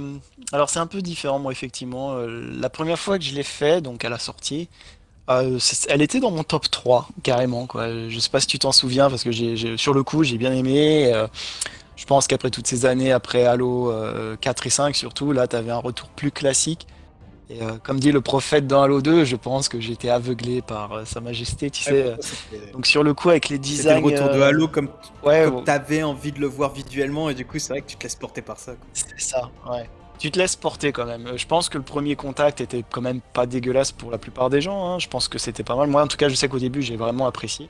Alors, 0.52 0.68
c'est 0.68 0.80
un 0.80 0.86
peu 0.86 1.00
différent, 1.00 1.38
moi, 1.38 1.52
effectivement. 1.52 2.14
Euh, 2.14 2.50
La 2.60 2.68
première 2.68 2.98
fois 2.98 3.18
que 3.18 3.24
je 3.24 3.34
l'ai 3.34 3.42
fait, 3.44 3.80
donc 3.80 4.04
à 4.04 4.08
la 4.08 4.18
sortie, 4.18 4.68
euh, 5.30 5.58
elle 5.88 6.02
était 6.02 6.20
dans 6.20 6.32
mon 6.32 6.42
top 6.42 6.70
3, 6.70 7.08
carrément, 7.22 7.66
quoi. 7.66 8.08
Je 8.08 8.18
sais 8.18 8.30
pas 8.30 8.40
si 8.40 8.48
tu 8.48 8.58
t'en 8.58 8.72
souviens, 8.72 9.08
parce 9.08 9.22
que 9.22 9.76
sur 9.76 9.94
le 9.94 10.02
coup, 10.02 10.24
j'ai 10.24 10.36
bien 10.38 10.52
aimé. 10.52 11.12
Je 12.02 12.06
pense 12.06 12.26
qu'après 12.26 12.50
toutes 12.50 12.66
ces 12.66 12.84
années, 12.86 13.12
après 13.12 13.44
Halo 13.44 13.92
euh, 13.92 14.36
4 14.40 14.66
et 14.66 14.70
5 14.70 14.96
surtout, 14.96 15.30
là, 15.30 15.46
t'avais 15.46 15.70
un 15.70 15.78
retour 15.78 16.08
plus 16.08 16.32
classique. 16.32 16.88
Et 17.50 17.60
euh, 17.60 17.72
comme 17.82 18.00
dit 18.00 18.12
le 18.12 18.20
prophète 18.20 18.66
dans 18.66 18.82
Halo 18.82 19.02
2, 19.02 19.24
je 19.24 19.36
pense 19.36 19.68
que 19.68 19.78
j'étais 19.80 20.08
aveuglé 20.08 20.62
par 20.62 20.92
euh, 20.92 21.04
Sa 21.04 21.20
Majesté, 21.20 21.70
tu 21.70 21.82
sais. 21.82 22.04
euh. 22.06 22.16
Donc, 22.72 22.86
sur 22.86 23.02
le 23.02 23.12
coup, 23.14 23.28
avec 23.30 23.48
les 23.50 23.58
designs. 23.58 24.00
le 24.00 24.06
retour 24.06 24.30
de 24.30 24.40
Halo 24.40 24.68
comme, 24.68 24.88
Ouais, 25.22 25.44
comme 25.44 25.64
t'avais 25.64 26.02
envie 26.02 26.32
de 26.32 26.38
le 26.40 26.46
voir 26.46 26.72
visuellement 26.72 27.28
et 27.28 27.34
du 27.34 27.44
coup 27.44 27.58
c'est 27.58 27.72
vrai 27.74 27.82
que 27.82 27.88
tu 27.88 27.96
te 27.96 28.04
laisses 28.04 28.14
porter 28.14 28.40
par 28.42 28.58
ça. 28.58 28.72
C'est 28.94 29.20
ça, 29.20 29.50
ouais. 29.70 29.88
Tu 30.18 30.30
te 30.30 30.38
laisses 30.38 30.54
porter 30.56 30.92
quand 30.92 31.04
même. 31.04 31.32
Je 31.36 31.46
pense 31.46 31.68
que 31.68 31.76
le 31.78 31.84
premier 31.84 32.14
contact 32.16 32.60
était 32.60 32.84
quand 32.88 33.00
même 33.00 33.20
pas 33.32 33.44
dégueulasse 33.44 33.90
pour 33.92 34.10
la 34.10 34.18
plupart 34.18 34.48
des 34.48 34.60
gens. 34.60 34.86
hein. 34.94 34.98
Je 35.00 35.08
pense 35.08 35.26
que 35.26 35.36
c'était 35.36 35.64
pas 35.64 35.74
mal. 35.74 35.88
Moi, 35.88 36.00
en 36.00 36.06
tout 36.06 36.16
cas, 36.16 36.28
je 36.28 36.34
sais 36.36 36.48
qu'au 36.48 36.60
début, 36.60 36.80
j'ai 36.80 36.96
vraiment 36.96 37.26
apprécié. 37.26 37.68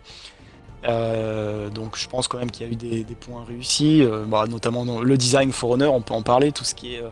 Donc, 0.84 1.96
je 1.96 2.08
pense 2.08 2.28
quand 2.28 2.38
même 2.38 2.50
qu'il 2.50 2.66
y 2.66 2.68
a 2.68 2.72
eu 2.72 2.76
des, 2.76 3.04
des 3.04 3.14
points 3.14 3.44
réussis, 3.44 4.06
bah, 4.26 4.44
notamment 4.48 4.84
dans 4.84 5.00
le 5.00 5.16
design 5.16 5.50
For 5.50 5.70
Honor, 5.70 5.94
on 5.94 6.02
peut 6.02 6.14
en 6.14 6.22
parler, 6.22 6.52
tout 6.52 6.64
ce 6.64 6.74
qui 6.74 6.94
est 6.96 7.02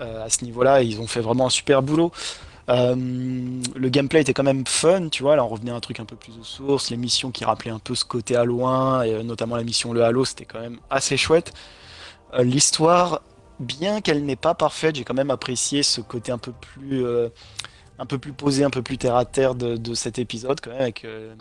à 0.00 0.28
ce 0.28 0.44
niveau-là. 0.44 0.82
Ils 0.82 1.00
ont 1.00 1.06
fait 1.06 1.20
vraiment 1.20 1.46
un 1.46 1.50
super 1.50 1.82
boulot. 1.82 2.12
Euh, 2.70 2.94
le 2.96 3.88
gameplay 3.90 4.22
était 4.22 4.32
quand 4.32 4.42
même 4.42 4.66
fun, 4.66 5.08
tu 5.08 5.22
vois. 5.22 5.36
Là, 5.36 5.44
on 5.44 5.48
revenait 5.48 5.70
à 5.70 5.74
un 5.74 5.80
truc 5.80 6.00
un 6.00 6.04
peu 6.04 6.16
plus 6.16 6.32
aux 6.38 6.44
sources, 6.44 6.90
les 6.90 6.96
missions 6.96 7.30
qui 7.30 7.44
rappelaient 7.44 7.70
un 7.70 7.78
peu 7.78 7.94
ce 7.94 8.04
côté 8.04 8.36
à 8.36 8.44
loin, 8.44 9.02
et 9.02 9.12
euh, 9.12 9.22
notamment 9.22 9.56
la 9.56 9.64
mission 9.64 9.92
Le 9.92 10.02
Halo, 10.02 10.24
c'était 10.24 10.46
quand 10.46 10.60
même 10.60 10.78
assez 10.90 11.16
chouette. 11.16 11.52
Euh, 12.34 12.42
L'histoire, 12.42 13.20
bien 13.60 14.00
qu'elle 14.00 14.24
n'est 14.24 14.36
pas 14.36 14.54
parfaite, 14.54 14.96
j'ai 14.96 15.04
quand 15.04 15.14
même 15.14 15.30
apprécié 15.30 15.82
ce 15.82 16.00
côté 16.00 16.32
un 16.32 16.38
peu 16.38 16.52
plus, 16.52 17.04
euh, 17.04 17.28
un 17.98 18.06
peu 18.06 18.18
plus 18.18 18.32
posé, 18.32 18.64
un 18.64 18.70
peu 18.70 18.82
plus 18.82 18.98
terre 18.98 19.16
à 19.16 19.24
terre 19.24 19.54
de, 19.54 19.76
de 19.76 19.94
cet 19.94 20.18
épisode, 20.18 20.60
quand 20.60 20.70
même, 20.70 20.80
avec, 20.80 21.04
euh, 21.04 21.34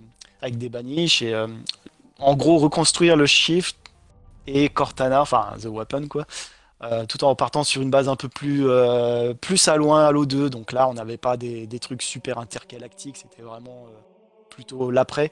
des 0.43 0.67
baniches 0.69 1.22
et 1.22 1.33
euh, 1.33 1.48
en 2.19 2.36
gros 2.36 2.57
reconstruire 2.57 3.15
le 3.15 3.25
shift 3.25 3.77
et 4.45 4.67
Cortana, 4.67 5.22
enfin 5.22 5.53
The 5.62 5.67
Weapon 5.67 6.07
quoi, 6.10 6.25
euh, 6.83 7.05
tout 7.05 7.23
en 7.23 7.33
partant 7.33 7.63
sur 7.63 7.81
une 7.81 7.89
base 7.89 8.09
un 8.09 8.17
peu 8.17 8.27
plus, 8.27 8.67
euh, 8.67 9.33
plus 9.33 9.67
à 9.69 9.77
loin, 9.77 10.05
Halo 10.05 10.25
2. 10.25 10.49
Donc 10.49 10.73
là, 10.73 10.89
on 10.89 10.93
n'avait 10.93 11.17
pas 11.17 11.37
des, 11.37 11.65
des 11.65 11.79
trucs 11.79 12.01
super 12.01 12.39
intergalactiques, 12.39 13.17
c'était 13.17 13.41
vraiment 13.41 13.85
euh, 13.87 13.99
plutôt 14.49 14.91
l'après. 14.91 15.31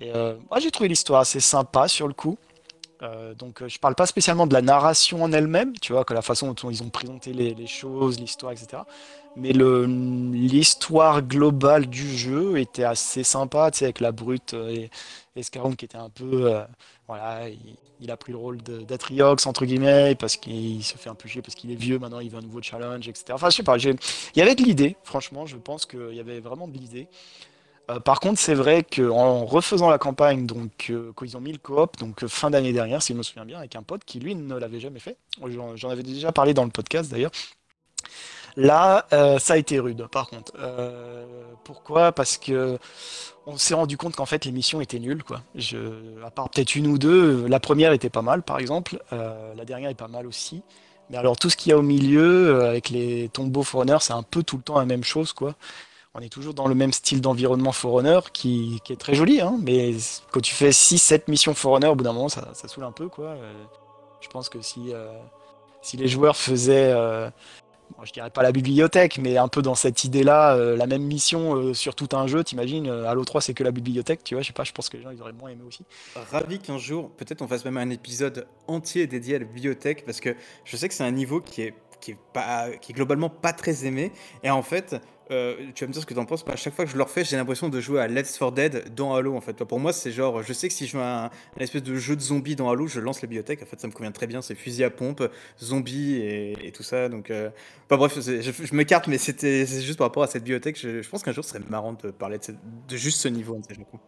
Moi, 0.00 0.60
j'ai 0.60 0.70
trouvé 0.70 0.88
l'histoire 0.88 1.20
assez 1.20 1.40
sympa 1.40 1.88
sur 1.88 2.06
le 2.06 2.14
coup. 2.14 2.38
Donc, 3.36 3.66
je 3.66 3.78
parle 3.80 3.96
pas 3.96 4.06
spécialement 4.06 4.46
de 4.46 4.54
la 4.54 4.62
narration 4.62 5.24
en 5.24 5.32
elle-même, 5.32 5.72
tu 5.80 5.92
vois, 5.92 6.04
que 6.04 6.14
la 6.14 6.22
façon 6.22 6.52
dont 6.52 6.70
ils 6.70 6.84
ont 6.84 6.88
présenté 6.88 7.32
les, 7.32 7.66
choses, 7.66 8.20
l'histoire, 8.20 8.52
etc. 8.52 8.82
Mais 9.34 9.52
l'histoire 9.52 11.22
globale 11.22 11.86
du 11.86 12.16
jeu 12.16 12.58
était 12.58 12.84
assez 12.84 13.24
sympa, 13.24 13.72
tu 13.72 13.78
sais, 13.78 13.84
avec 13.86 13.98
la 13.98 14.12
brute 14.12 14.54
et, 14.54 14.90
et 15.34 15.42
qui 15.42 15.84
était 15.84 15.96
un 15.96 16.10
peu, 16.10 16.62
voilà, 17.08 17.48
il, 18.00 18.10
a 18.10 18.16
pris 18.18 18.32
le 18.32 18.38
rôle 18.38 18.58
d'Atriox 18.58 19.46
entre 19.46 19.64
guillemets 19.64 20.14
parce 20.14 20.36
qu'il 20.36 20.84
se 20.84 20.98
fait 20.98 21.08
un 21.08 21.14
peu 21.14 21.28
parce 21.40 21.54
qu'il 21.54 21.72
est 21.72 21.74
vieux, 21.74 21.98
maintenant 21.98 22.20
il 22.20 22.30
veut 22.30 22.36
un 22.36 22.42
nouveau 22.42 22.60
challenge, 22.60 23.08
etc. 23.08 23.24
Enfin, 23.32 23.48
je 23.48 23.56
sais 23.56 23.62
pas, 23.62 23.78
il 23.78 23.96
y 24.36 24.42
avait 24.42 24.54
de 24.54 24.62
l'idée, 24.62 24.96
franchement, 25.04 25.46
je 25.46 25.56
pense 25.56 25.86
qu'il 25.86 26.12
y 26.12 26.20
avait 26.20 26.40
vraiment 26.40 26.68
de 26.68 26.76
l'idée. 26.76 27.08
Euh, 27.90 28.00
par 28.00 28.20
contre, 28.20 28.38
c'est 28.38 28.54
vrai 28.54 28.84
qu'en 28.84 29.46
refaisant 29.46 29.88
la 29.88 29.96
campagne, 29.96 30.44
donc 30.46 30.88
euh, 30.90 31.12
quand 31.14 31.24
ils 31.24 31.36
ont 31.36 31.40
mis 31.40 31.52
le 31.52 31.58
coop, 31.58 31.96
donc 31.96 32.22
euh, 32.22 32.28
fin 32.28 32.50
d'année 32.50 32.74
dernière, 32.74 33.02
si 33.02 33.14
je 33.14 33.18
me 33.18 33.22
souviens 33.22 33.46
bien, 33.46 33.58
avec 33.58 33.76
un 33.76 33.82
pote 33.82 34.04
qui 34.04 34.20
lui 34.20 34.34
ne 34.34 34.56
l'avait 34.56 34.80
jamais 34.80 35.00
fait. 35.00 35.16
J'en 35.46 35.88
avais 35.88 36.02
déjà 36.02 36.30
parlé 36.30 36.52
dans 36.52 36.64
le 36.64 36.70
podcast 36.70 37.10
d'ailleurs. 37.10 37.30
Là, 38.56 39.06
euh, 39.14 39.38
ça 39.38 39.54
a 39.54 39.56
été 39.56 39.78
rude, 39.78 40.06
par 40.08 40.28
contre. 40.28 40.52
Pourquoi? 41.64 42.12
Parce 42.12 42.36
que 42.36 42.78
on 43.48 43.56
s'est 43.56 43.74
rendu 43.74 43.96
compte 43.96 44.14
qu'en 44.14 44.26
fait 44.26 44.44
l'émission 44.44 44.80
était 44.80 44.98
nulle, 44.98 45.24
quoi. 45.24 45.40
Je, 45.54 45.78
à 46.24 46.30
part 46.30 46.50
peut-être 46.50 46.76
une 46.76 46.86
ou 46.86 46.98
deux, 46.98 47.46
la 47.46 47.58
première 47.58 47.92
était 47.92 48.10
pas 48.10 48.22
mal, 48.22 48.42
par 48.42 48.58
exemple. 48.58 49.02
Euh, 49.12 49.54
la 49.54 49.64
dernière 49.64 49.90
est 49.90 49.94
pas 49.94 50.08
mal 50.08 50.26
aussi. 50.26 50.62
Mais 51.10 51.16
alors 51.16 51.36
tout 51.38 51.48
ce 51.48 51.56
qu'il 51.56 51.70
y 51.70 51.72
a 51.72 51.78
au 51.78 51.82
milieu, 51.82 52.48
euh, 52.48 52.68
avec 52.68 52.90
les 52.90 53.30
tombeaux 53.30 53.62
Forerunner, 53.62 53.96
c'est 54.00 54.12
un 54.12 54.22
peu 54.22 54.42
tout 54.42 54.58
le 54.58 54.62
temps 54.62 54.78
la 54.78 54.84
même 54.84 55.04
chose, 55.04 55.32
quoi. 55.32 55.54
On 56.14 56.20
est 56.20 56.28
toujours 56.28 56.52
dans 56.52 56.68
le 56.68 56.74
même 56.74 56.92
style 56.92 57.20
d'environnement 57.20 57.72
Forerunner 57.72 58.20
qui, 58.32 58.80
est 58.90 59.00
très 59.00 59.14
joli, 59.14 59.40
hein, 59.40 59.56
mais 59.62 59.94
quand 60.30 60.40
tu 60.40 60.54
fais 60.54 60.70
6-7 60.70 61.22
missions 61.28 61.54
Forerunner, 61.54 61.88
au 61.88 61.94
bout 61.94 62.04
d'un 62.04 62.12
moment, 62.12 62.28
ça, 62.28 62.48
ça 62.54 62.68
saoule 62.68 62.84
un 62.84 62.92
peu, 62.92 63.08
quoi. 63.08 63.26
Euh, 63.26 63.52
je 64.20 64.28
pense 64.28 64.48
que 64.48 64.60
si, 64.60 64.92
euh, 64.92 65.12
si 65.80 65.96
les 65.96 66.08
joueurs 66.08 66.36
faisaient, 66.36 66.92
euh, 66.92 67.30
je 68.04 68.12
dirais 68.12 68.30
pas 68.30 68.42
la 68.42 68.52
bibliothèque, 68.52 69.18
mais 69.18 69.36
un 69.36 69.48
peu 69.48 69.62
dans 69.62 69.74
cette 69.74 70.04
idée-là, 70.04 70.54
euh, 70.54 70.76
la 70.76 70.86
même 70.86 71.02
mission 71.02 71.54
euh, 71.54 71.74
sur 71.74 71.94
tout 71.94 72.08
un 72.12 72.26
jeu, 72.26 72.44
t'imagines, 72.44 72.88
euh, 72.88 73.08
Halo 73.08 73.24
3 73.24 73.40
c'est 73.40 73.54
que 73.54 73.64
la 73.64 73.70
bibliothèque, 73.70 74.24
tu 74.24 74.34
vois, 74.34 74.42
je 74.42 74.48
sais 74.48 74.52
pas, 74.52 74.64
je 74.64 74.72
pense 74.72 74.88
que 74.88 74.96
les 74.96 75.02
gens 75.02 75.10
ils 75.10 75.20
auraient 75.20 75.32
moins 75.32 75.50
aimé 75.50 75.62
aussi. 75.66 75.84
Ravi 76.30 76.58
qu'un 76.58 76.78
jour, 76.78 77.10
peut-être 77.10 77.42
on 77.42 77.48
fasse 77.48 77.64
même 77.64 77.76
un 77.76 77.90
épisode 77.90 78.46
entier 78.66 79.06
dédié 79.06 79.36
à 79.36 79.38
la 79.40 79.44
bibliothèque, 79.44 80.04
parce 80.04 80.20
que 80.20 80.34
je 80.64 80.76
sais 80.76 80.88
que 80.88 80.94
c'est 80.94 81.04
un 81.04 81.10
niveau 81.10 81.40
qui 81.40 81.62
est, 81.62 81.74
qui 82.00 82.12
est, 82.12 82.18
pas, 82.32 82.70
qui 82.80 82.92
est 82.92 82.94
globalement 82.94 83.30
pas 83.30 83.52
très 83.52 83.84
aimé. 83.84 84.12
Et 84.42 84.50
en 84.50 84.62
fait, 84.62 84.96
euh, 85.30 85.56
tu 85.74 85.84
vas 85.84 85.88
me 85.88 85.92
dire 85.92 86.02
ce 86.02 86.06
que 86.06 86.14
t'en 86.14 86.24
penses, 86.24 86.46
mais 86.46 86.52
à 86.52 86.56
chaque 86.56 86.74
fois 86.74 86.84
que 86.84 86.90
je 86.90 86.96
le 86.96 87.02
refais, 87.02 87.24
j'ai 87.24 87.36
l'impression 87.36 87.68
de 87.68 87.80
jouer 87.80 88.00
à 88.00 88.08
Let's 88.08 88.36
for 88.36 88.52
Dead 88.52 88.94
dans 88.94 89.14
Halo. 89.14 89.36
En 89.36 89.40
fait, 89.40 89.64
pour 89.64 89.78
moi, 89.78 89.92
c'est 89.92 90.10
genre, 90.10 90.42
je 90.42 90.52
sais 90.52 90.68
que 90.68 90.74
si 90.74 90.86
je 90.86 90.92
joue 90.92 91.00
à 91.00 91.26
un, 91.26 91.30
espèce 91.58 91.82
de 91.82 91.94
jeu 91.96 92.16
de 92.16 92.20
zombies 92.20 92.56
dans 92.56 92.70
Halo, 92.70 92.86
je 92.86 93.00
lance 93.00 93.20
la 93.20 93.28
bibliothèque. 93.28 93.62
En 93.62 93.66
fait, 93.66 93.80
ça 93.80 93.88
me 93.88 93.92
convient 93.92 94.12
très 94.12 94.26
bien. 94.26 94.40
C'est 94.42 94.54
fusil 94.54 94.84
à 94.84 94.90
pompe, 94.90 95.22
zombies 95.62 96.16
et, 96.16 96.72
tout 96.74 96.82
ça. 96.82 97.08
Donc, 97.08 97.30
euh, 97.30 97.50
bref, 97.88 98.18
je, 98.20 98.74
m'écarte, 98.74 99.06
mais 99.06 99.18
c'était 99.18 99.66
juste 99.66 99.98
par 99.98 100.06
rapport 100.06 100.22
à 100.22 100.28
cette 100.28 100.44
bibliothèque. 100.44 100.78
Je, 100.80 101.06
pense 101.08 101.22
qu'un 101.22 101.32
jour, 101.32 101.44
ce 101.44 101.50
serait 101.50 101.60
marrant 101.68 101.92
de 101.92 102.10
parler 102.10 102.38
de, 102.38 102.96
juste 102.96 103.20
ce 103.20 103.28
niveau. 103.28 103.60
je 103.68 103.74
trouve. 103.74 104.00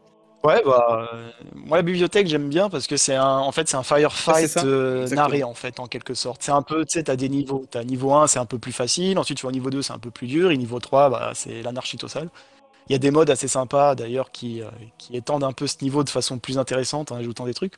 Ouais, 0.42 0.62
bah, 0.64 1.06
euh, 1.12 1.30
moi 1.54 1.76
la 1.76 1.82
bibliothèque 1.82 2.26
j'aime 2.26 2.48
bien 2.48 2.70
parce 2.70 2.86
que 2.86 2.96
c'est 2.96 3.14
un, 3.14 3.38
en 3.38 3.52
fait 3.52 3.68
c'est 3.68 3.76
un 3.76 3.82
firefight 3.82 4.48
ça, 4.48 4.64
euh, 4.64 5.02
exactement. 5.02 5.22
narré 5.28 5.42
en 5.42 5.52
fait 5.52 5.78
en 5.80 5.86
quelque 5.86 6.14
sorte. 6.14 6.42
C'est 6.42 6.50
un 6.50 6.62
peu, 6.62 6.86
tu 6.86 6.94
sais, 6.94 7.02
t'as 7.04 7.16
des 7.16 7.28
niveaux. 7.28 7.66
T'as 7.70 7.84
niveau 7.84 8.14
1 8.14 8.26
c'est 8.26 8.38
un 8.38 8.46
peu 8.46 8.58
plus 8.58 8.72
facile, 8.72 9.18
ensuite 9.18 9.36
tu 9.36 9.42
vas 9.42 9.50
au 9.50 9.52
niveau 9.52 9.68
2 9.68 9.82
c'est 9.82 9.92
un 9.92 9.98
peu 9.98 10.10
plus 10.10 10.26
dur, 10.26 10.50
et 10.50 10.56
niveau 10.56 10.78
3 10.80 11.10
bah, 11.10 11.32
c'est 11.34 11.60
l'anarchie 11.62 11.98
totale. 11.98 12.30
Il 12.90 12.92
y 12.92 12.96
a 12.96 12.98
des 12.98 13.12
modes 13.12 13.30
assez 13.30 13.46
sympas 13.46 13.94
d'ailleurs 13.94 14.32
qui, 14.32 14.62
euh, 14.62 14.66
qui 14.98 15.16
étendent 15.16 15.44
un 15.44 15.52
peu 15.52 15.68
ce 15.68 15.76
niveau 15.80 16.02
de 16.02 16.10
façon 16.10 16.40
plus 16.40 16.58
intéressante 16.58 17.12
en 17.12 17.14
ajoutant 17.14 17.44
des 17.44 17.54
trucs. 17.54 17.74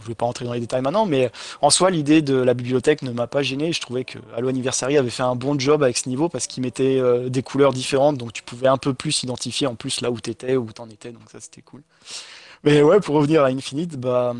Je 0.00 0.06
vais 0.06 0.14
pas 0.14 0.26
rentrer 0.26 0.44
dans 0.44 0.52
les 0.52 0.60
détails 0.60 0.80
maintenant, 0.80 1.06
mais 1.06 1.32
en 1.60 1.70
soi 1.70 1.90
l'idée 1.90 2.22
de 2.22 2.36
la 2.36 2.54
bibliothèque 2.54 3.02
ne 3.02 3.10
m'a 3.10 3.26
pas 3.26 3.42
gêné. 3.42 3.72
Je 3.72 3.80
trouvais 3.80 4.04
que 4.04 4.20
Halo 4.36 4.46
Anniversary 4.46 4.96
avait 4.96 5.10
fait 5.10 5.24
un 5.24 5.34
bon 5.34 5.58
job 5.58 5.82
avec 5.82 5.98
ce 5.98 6.08
niveau 6.08 6.28
parce 6.28 6.46
qu'il 6.46 6.62
mettait 6.62 7.00
euh, 7.00 7.28
des 7.30 7.42
couleurs 7.42 7.72
différentes, 7.72 8.16
donc 8.16 8.32
tu 8.32 8.44
pouvais 8.44 8.68
un 8.68 8.76
peu 8.76 8.94
plus 8.94 9.24
identifier 9.24 9.66
en 9.66 9.74
plus 9.74 10.00
là 10.02 10.12
où 10.12 10.20
t'étais, 10.20 10.54
où 10.54 10.70
t'en 10.70 10.88
étais, 10.88 11.10
donc 11.10 11.22
ça 11.32 11.40
c'était 11.40 11.62
cool. 11.62 11.82
Mais 12.62 12.80
ouais, 12.80 13.00
pour 13.00 13.16
revenir 13.16 13.42
à 13.42 13.48
Infinite, 13.48 13.96
bah, 13.96 14.36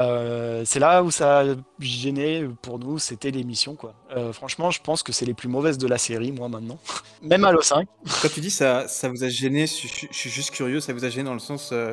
euh, 0.00 0.62
c'est 0.64 0.78
là 0.78 1.02
où 1.02 1.10
ça 1.10 1.44
gêné 1.78 2.48
pour 2.62 2.78
nous, 2.78 2.98
c'était 2.98 3.30
quoi. 3.78 3.94
Euh, 4.16 4.32
franchement, 4.32 4.70
je 4.70 4.80
pense 4.80 5.02
que 5.02 5.12
c'est 5.12 5.26
les 5.26 5.34
plus 5.34 5.48
mauvaises 5.48 5.78
de 5.78 5.86
la 5.86 5.98
série, 5.98 6.32
moi, 6.32 6.48
maintenant. 6.48 6.78
Même 7.22 7.44
Halo 7.44 7.60
5. 7.60 7.86
Quand 8.22 8.28
tu 8.32 8.40
dis 8.40 8.50
ça, 8.50 8.88
ça 8.88 9.08
vous 9.08 9.22
a 9.22 9.28
gêné, 9.28 9.66
je, 9.66 9.72
suis 10.10 10.30
juste 10.30 10.50
curieux, 10.50 10.80
ça 10.80 10.92
vous 10.92 11.04
a 11.04 11.10
gêné 11.10 11.24
dans 11.24 11.34
le 11.34 11.40
sens, 11.40 11.70
euh, 11.72 11.92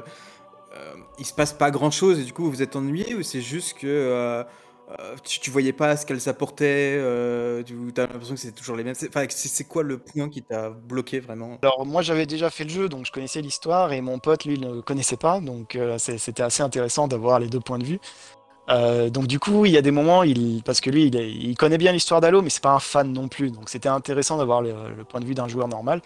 euh, 0.75 0.93
il 1.17 1.25
se 1.25 1.33
passe 1.33 1.51
pas 1.51 1.71
grand 1.71 1.91
chose 1.91 2.19
et 2.19 2.23
du 2.23 2.31
coup 2.31 2.49
vous 2.49 2.61
êtes 2.61 2.75
ennuyé 2.75 3.15
ou 3.15 3.23
c'est 3.23 3.41
juste 3.41 3.77
que 3.79 4.45
euh, 4.97 5.15
tu, 5.23 5.51
voyais 5.51 5.73
pas 5.73 5.95
ce 5.97 6.05
qu'elles 6.05 6.29
apportaient, 6.29 6.95
euh, 6.97 7.61
tu 7.63 7.75
as 7.97 8.07
l'impression 8.07 8.33
que 8.33 8.39
c'est 8.39 8.53
toujours 8.53 8.75
les 8.75 8.83
mêmes. 8.83 8.95
C'est 8.95 9.67
quoi 9.67 9.83
le 9.83 9.99
point 9.99 10.29
qui 10.29 10.41
t'a 10.41 10.69
bloqué 10.71 11.19
vraiment? 11.19 11.59
Alors, 11.61 11.85
moi, 11.85 12.01
j'avais 12.01 12.25
déjà 12.25 12.49
fait 12.49 12.63
le 12.63 12.71
jeu, 12.71 12.89
donc 12.89 13.05
je 13.05 13.11
connaissais 13.11 13.41
l'histoire, 13.41 13.93
et 13.93 14.01
mon 14.01 14.17
pote, 14.17 14.45
lui, 14.45 14.57
ne 14.57 14.81
connaissait 14.81 15.17
pas, 15.17 15.41
donc 15.41 15.75
euh, 15.75 15.97
c'était 15.99 16.41
assez 16.41 16.63
intéressant 16.63 17.07
d'avoir 17.07 17.39
les 17.39 17.47
deux 17.47 17.59
points 17.59 17.77
de 17.77 17.83
vue. 17.83 17.99
Euh, 18.69 19.09
donc 19.09 19.27
du 19.27 19.39
coup, 19.39 19.65
il 19.65 19.71
y 19.71 19.77
a 19.77 19.81
des 19.81 19.91
moments, 19.91 20.23
il, 20.23 20.63
parce 20.63 20.81
que 20.81 20.89
lui, 20.89 21.05
il, 21.05 21.55
connaît 21.55 21.77
bien 21.77 21.91
l'histoire 21.91 22.21
d'Halo, 22.21 22.41
mais 22.41 22.49
c'est 22.49 22.63
pas 22.63 22.73
un 22.73 22.79
fan 22.79 23.11
non 23.13 23.27
plus, 23.27 23.51
donc 23.51 23.69
c'était 23.69 23.89
intéressant 23.89 24.37
d'avoir 24.37 24.61
le, 24.61 24.73
point 25.07 25.19
de 25.19 25.25
vue 25.25 25.35
d'un 25.35 25.47
joueur 25.47 25.67
normal. 25.67 26.01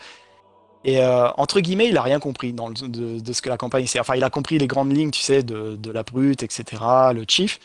Et 0.85 1.01
entre 1.05 1.61
guillemets, 1.61 1.87
il 1.87 1.97
a 1.97 2.01
rien 2.01 2.19
compris 2.19 2.53
de 2.53 3.33
ce 3.33 3.41
que 3.41 3.47
la 3.47 3.55
campagne 3.57 3.85
c'est. 3.87 4.01
Enfin, 4.01 4.15
il 4.15 4.23
a 4.23 4.29
compris 4.29 4.57
les 4.57 4.67
grandes 4.67 4.93
lignes, 4.95 5.11
tu 5.11 5.21
sais, 5.21 5.41
de, 5.41 5.77
de 5.77 5.91
la 5.91 6.03
brute, 6.03 6.43
etc., 6.43 6.81
le 7.13 7.23
chief. 7.27 7.59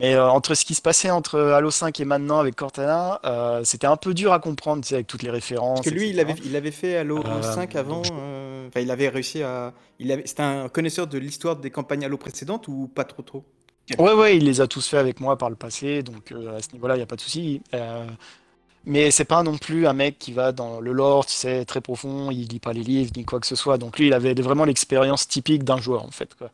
Mais 0.00 0.14
euh, 0.14 0.30
entre 0.30 0.54
ce 0.54 0.64
qui 0.64 0.74
se 0.74 0.80
passait 0.82 1.10
entre 1.10 1.38
Halo 1.38 1.70
5 1.70 2.00
et 2.00 2.04
maintenant 2.04 2.38
avec 2.40 2.56
Cortana, 2.56 3.20
euh, 3.24 3.62
c'était 3.64 3.86
un 3.86 3.96
peu 3.96 4.14
dur 4.14 4.32
à 4.32 4.38
comprendre, 4.40 4.82
tu 4.82 4.88
sais, 4.88 4.94
avec 4.94 5.06
toutes 5.06 5.22
les 5.22 5.30
références. 5.30 5.80
Parce 5.80 5.90
que 5.90 5.94
lui, 5.94 6.10
il 6.10 6.20
avait, 6.20 6.34
il 6.44 6.56
avait 6.56 6.70
fait 6.70 6.96
Halo 6.96 7.22
Euh, 7.26 7.42
5 7.42 7.76
avant, 7.76 8.02
euh, 8.12 8.68
enfin 8.68 8.80
il 8.80 8.90
avait 8.90 9.08
réussi 9.08 9.42
à... 9.42 9.72
il 9.98 10.10
avait- 10.10 10.26
C'était 10.26 10.42
un 10.42 10.68
connaisseur 10.68 11.06
de 11.06 11.18
l'histoire 11.18 11.56
des 11.56 11.70
campagnes 11.70 12.04
Halo 12.04 12.16
précédentes 12.16 12.66
ou 12.68 12.88
pas 12.88 13.04
trop 13.04 13.22
trop? 13.22 13.44
Ouais, 13.98 14.12
ouais, 14.12 14.36
il 14.36 14.44
les 14.44 14.60
a 14.60 14.68
tous 14.68 14.86
fait 14.86 14.98
avec 14.98 15.18
moi 15.20 15.36
par 15.36 15.50
le 15.50 15.56
passé, 15.56 16.02
donc 16.02 16.30
euh, 16.32 16.56
à 16.56 16.62
ce 16.62 16.68
niveau-là, 16.72 16.94
il 16.94 16.98
n'y 16.98 17.02
a 17.02 17.06
pas 17.06 17.16
de 17.16 17.20
souci. 17.20 17.60
Euh, 17.74 18.06
mais 18.86 19.10
c'est 19.10 19.24
pas 19.26 19.42
non 19.42 19.58
plus 19.58 19.86
un 19.86 19.92
mec 19.94 20.18
qui 20.18 20.32
va 20.32 20.52
dans 20.52 20.80
le 20.80 20.92
lore, 20.92 21.26
tu 21.26 21.34
sais, 21.34 21.64
très 21.64 21.80
profond, 21.80 22.30
il 22.30 22.48
lit 22.48 22.60
pas 22.60 22.72
les 22.72 22.82
livres 22.82 23.12
ni 23.16 23.24
quoi 23.24 23.40
que 23.40 23.46
ce 23.46 23.56
soit. 23.56 23.78
Donc 23.78 23.98
lui, 23.98 24.08
il 24.08 24.14
avait 24.14 24.34
vraiment 24.34 24.64
l'expérience 24.64 25.28
typique 25.28 25.64
d'un 25.64 25.78
joueur, 25.78 26.04
en 26.04 26.10
fait, 26.10 26.34
quoi. 26.36 26.50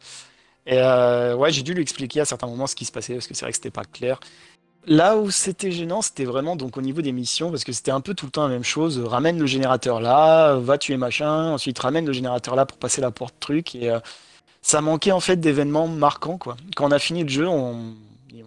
Et 0.66 0.78
euh, 0.78 1.37
ouais, 1.37 1.52
j'ai 1.52 1.62
dû 1.62 1.75
lui 1.75 1.82
expliquer 1.82 2.20
à 2.20 2.25
certains 2.25 2.49
moments 2.49 2.66
ce 2.66 2.75
qui 2.75 2.85
se 2.85 2.92
passait, 2.92 3.14
parce 3.14 3.26
que 3.26 3.35
c'est 3.35 3.44
vrai 3.44 3.52
que 3.52 3.56
c'était 3.56 3.70
pas 3.70 3.85
clair. 3.85 4.18
Là 4.88 5.16
où 5.16 5.30
c'était 5.30 5.70
gênant, 5.70 6.02
c'était 6.02 6.25
vraiment 6.25 6.56
donc 6.56 6.76
au 6.76 6.82
niveau 6.82 7.02
des 7.02 7.12
missions, 7.12 7.50
parce 7.50 7.64
que 7.64 7.73
c'était 7.73 7.92
un 7.92 8.00
peu 8.00 8.14
tout 8.14 8.26
le 8.26 8.30
temps 8.32 8.42
la 8.42 8.49
même 8.49 8.64
chose. 8.64 8.99
Ramène 8.99 9.38
le 9.38 9.46
générateur 9.46 10.00
là, 10.00 10.56
va 10.56 10.78
tuer 10.78 10.96
machin, 10.96 11.52
ensuite 11.52 11.78
ramène 11.78 12.06
le 12.06 12.12
générateur 12.12 12.56
là 12.56 12.66
pour 12.66 12.78
passer 12.78 13.00
la 13.00 13.11
porte 13.11 13.35
truc, 13.40 13.75
et 13.75 13.90
euh, 13.90 14.00
ça 14.62 14.80
manquait 14.80 15.12
en 15.12 15.20
fait 15.20 15.37
d'événements 15.37 15.88
marquants 15.88 16.38
quoi. 16.38 16.56
Quand 16.75 16.87
on 16.87 16.92
a 16.92 16.99
fini 16.99 17.23
le 17.23 17.28
jeu, 17.28 17.49
on, 17.49 17.94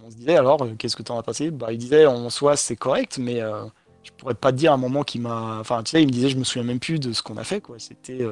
se 0.09 0.15
disait 0.15 0.37
alors 0.37 0.63
euh, 0.63 0.73
qu'est-ce 0.77 0.95
que 0.95 1.03
t'en 1.03 1.19
as 1.19 1.23
passé? 1.23 1.51
Bah 1.51 1.71
il 1.71 1.77
disait 1.77 2.05
en 2.05 2.29
soi 2.29 2.55
c'est 2.55 2.75
correct, 2.75 3.17
mais 3.19 3.41
je 4.03 4.11
pourrais 4.17 4.33
pas 4.33 4.51
te 4.51 4.57
dire 4.57 4.73
un 4.73 4.77
moment 4.77 5.03
qui 5.03 5.19
m'a. 5.19 5.57
Enfin 5.59 5.83
tu 5.83 5.91
sais, 5.91 6.01
il 6.01 6.07
me 6.07 6.11
disait 6.11 6.29
je 6.29 6.37
me 6.37 6.43
souviens 6.43 6.63
même 6.63 6.79
plus 6.79 6.99
de 6.99 7.13
ce 7.13 7.21
qu'on 7.21 7.37
a 7.37 7.43
fait 7.43 7.61
quoi. 7.61 7.77
C'était. 7.79 8.25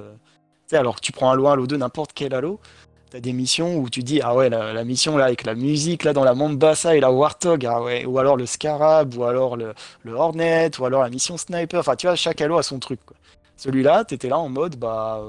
alors 0.72 0.96
que 0.96 1.02
tu 1.02 1.12
prends 1.12 1.30
Halo 1.30 1.48
1, 1.48 1.52
Halo 1.54 1.68
2, 1.68 1.78
n'importe 1.78 2.12
quel 2.16 2.34
Halo, 2.34 2.60
t'as 3.10 3.20
des 3.20 3.34
missions 3.34 3.78
où 3.78 3.90
tu 3.90 4.04
dis 4.04 4.22
ah 4.22 4.36
ouais 4.36 4.50
la, 4.50 4.84
mission 4.84 5.18
là 5.18 5.26
avec 5.26 5.46
la 5.46 5.56
musique 5.56 6.04
là 6.04 6.14
dans 6.14 6.24
la 6.24 6.34
Mombasa 6.34 6.96
et 6.96 7.00
la 7.00 7.12
Warthog, 7.12 7.66
ah 7.66 7.82
ou 8.06 8.20
alors 8.20 8.38
le 8.38 8.46
Scarab, 8.46 9.16
ou 9.16 9.24
alors 9.24 9.58
le, 9.58 9.74
Hornet, 10.08 10.72
ou 10.80 10.86
alors 10.86 11.04
la 11.04 11.10
mission 11.10 11.38
Sniper. 11.38 11.80
Enfin 11.80 11.96
tu 11.96 12.08
vois 12.08 12.16
chaque 12.16 12.42
Halo 12.42 12.58
a 12.58 12.64
son 12.64 12.80
truc. 12.80 13.00
Celui-là, 13.58 14.06
t'étais 14.06 14.30
là 14.30 14.38
en 14.38 14.50
mode 14.50 14.76
bah. 14.76 15.22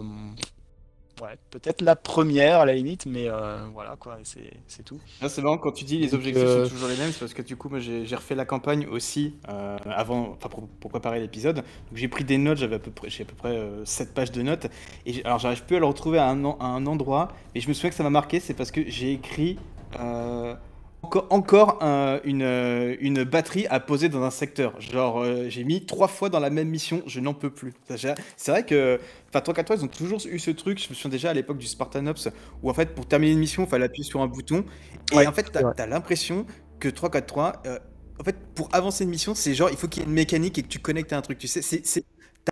Euh, 1.23 1.25
Ouais, 1.27 1.37
peut-être 1.51 1.81
la 1.83 1.97
première 1.97 2.61
à 2.61 2.67
la 2.67 2.75
limite, 2.75 3.07
mais 3.07 3.29
euh, 3.29 3.67
voilà 3.73 3.97
quoi, 3.97 4.19
c'est 4.25 4.53
c'est 4.67 4.85
tout. 4.85 5.01
Ah, 5.21 5.29
c'est 5.29 5.43
marrant 5.43 5.59
quand 5.59 5.73
tu 5.73 5.85
dis 5.85 5.99
les 5.99 6.07
Donc, 6.07 6.15
objectifs 6.15 6.45
euh, 6.45 6.65
sont 6.65 6.71
toujours 6.71 6.89
les 6.89 6.97
mêmes, 6.97 7.11
c'est 7.11 7.19
parce 7.19 7.35
que 7.35 7.43
du 7.43 7.57
coup 7.57 7.69
moi 7.69 7.81
j'ai 7.81 8.07
j'ai 8.07 8.15
refait 8.15 8.37
la 8.37 8.45
campagne 8.45 8.87
aussi 8.87 9.35
euh, 9.49 9.77
avant, 9.87 10.31
enfin 10.31 10.49
pour, 10.49 10.69
pour 10.69 10.91
préparer 10.91 11.19
l'épisode. 11.19 11.57
Donc 11.57 11.65
j'ai 11.95 12.07
pris 12.09 12.23
des 12.25 12.39
notes, 12.39 12.59
j'avais 12.59 12.77
à 12.77 12.79
peu 12.79 12.93
près, 12.93 13.11
j'ai 13.11 13.25
à 13.25 13.27
peu 13.27 13.35
près 13.35 13.59
7 13.85 14.15
pages 14.15 14.31
de 14.31 14.43
notes. 14.43 14.67
Et 15.07 15.13
j'ai- 15.15 15.25
alors 15.25 15.39
j'arrive 15.41 15.65
plus 15.65 15.77
à 15.77 15.81
le 15.81 15.87
retrouver 15.87 16.19
à 16.19 16.29
un, 16.29 16.45
à 16.45 16.67
un 16.67 16.87
endroit, 16.87 17.33
mais 17.55 17.61
je 17.61 17.69
me 17.69 17.73
souviens 17.75 17.91
que 17.91 17.97
ça 17.97 18.05
m'a 18.05 18.11
marqué, 18.11 18.39
c'est 18.39 18.55
parce 18.55 18.71
que 18.71 18.89
j'ai 18.89 19.13
écrit 19.13 19.59
euh, 19.99 20.55
encore, 21.03 21.27
encore 21.31 21.83
un- 21.83 22.21
une, 22.25 22.43
une 23.01 23.25
batterie 23.25 23.67
à 23.69 23.81
poser 23.81 24.09
dans 24.09 24.23
un 24.23 24.31
secteur. 24.31 24.81
Genre, 24.81 25.21
euh, 25.23 25.49
j'ai 25.49 25.65
mis 25.65 25.87
trois 25.87 26.09
fois 26.09 26.29
dans 26.29 26.41
la 26.41 26.51
même 26.51 26.69
mission, 26.69 27.03
je 27.07 27.21
n'en 27.21 27.35
peux 27.35 27.51
plus. 27.51 27.73
C'est 28.37 28.51
vrai 28.51 28.67
que, 28.67 28.99
enfin, 29.29 29.41
343, 29.41 29.77
ils 29.77 29.85
ont 29.85 29.89
toujours 29.89 30.21
eu 30.27 30.39
ce 30.39 30.51
truc. 30.51 30.83
Je 30.83 30.89
me 30.91 30.95
souviens 30.95 31.11
déjà 31.11 31.31
à 31.31 31.35
l'époque 31.35 31.59
du 31.59 31.67
Spartan 31.67 32.07
Ops, 32.07 32.29
où 32.63 32.71
en 32.71 32.75
fait, 32.75 32.95
pour 32.95 33.07
terminer 33.07 33.33
une 33.33 33.39
mission, 33.39 33.65
il 33.65 33.69
fallait 33.69 33.87
appuyer 33.87 34.05
sur 34.09 34.21
un 34.23 34.27
bouton. 34.27 34.65
Et 35.13 35.27
Ouais, 35.27 35.27
en 35.27 35.33
fait, 35.33 35.51
t'as 35.53 35.63
as, 35.77 35.87
l'impression 35.87 36.47
que 36.81 36.89
343, 36.89 37.63
euh, 37.67 37.79
en 38.21 38.25
fait, 38.25 38.37
pour 38.55 38.69
avancer 38.73 39.05
une 39.05 39.11
mission, 39.11 39.35
c'est 39.35 39.55
genre, 39.55 39.71
il 39.71 39.77
faut 39.77 39.89
qu'il 39.89 40.03
y 40.03 40.07
ait 40.07 40.09
une 40.09 40.15
mécanique 40.15 40.59
et 40.59 40.63
que 40.63 40.69
tu 40.69 40.81
connectes 40.81 41.13
à 41.13 41.19
un 41.19 41.23
truc. 41.23 41.39
Tu 41.39 41.47
sais, 41.49 41.63
c'est. 41.63 41.83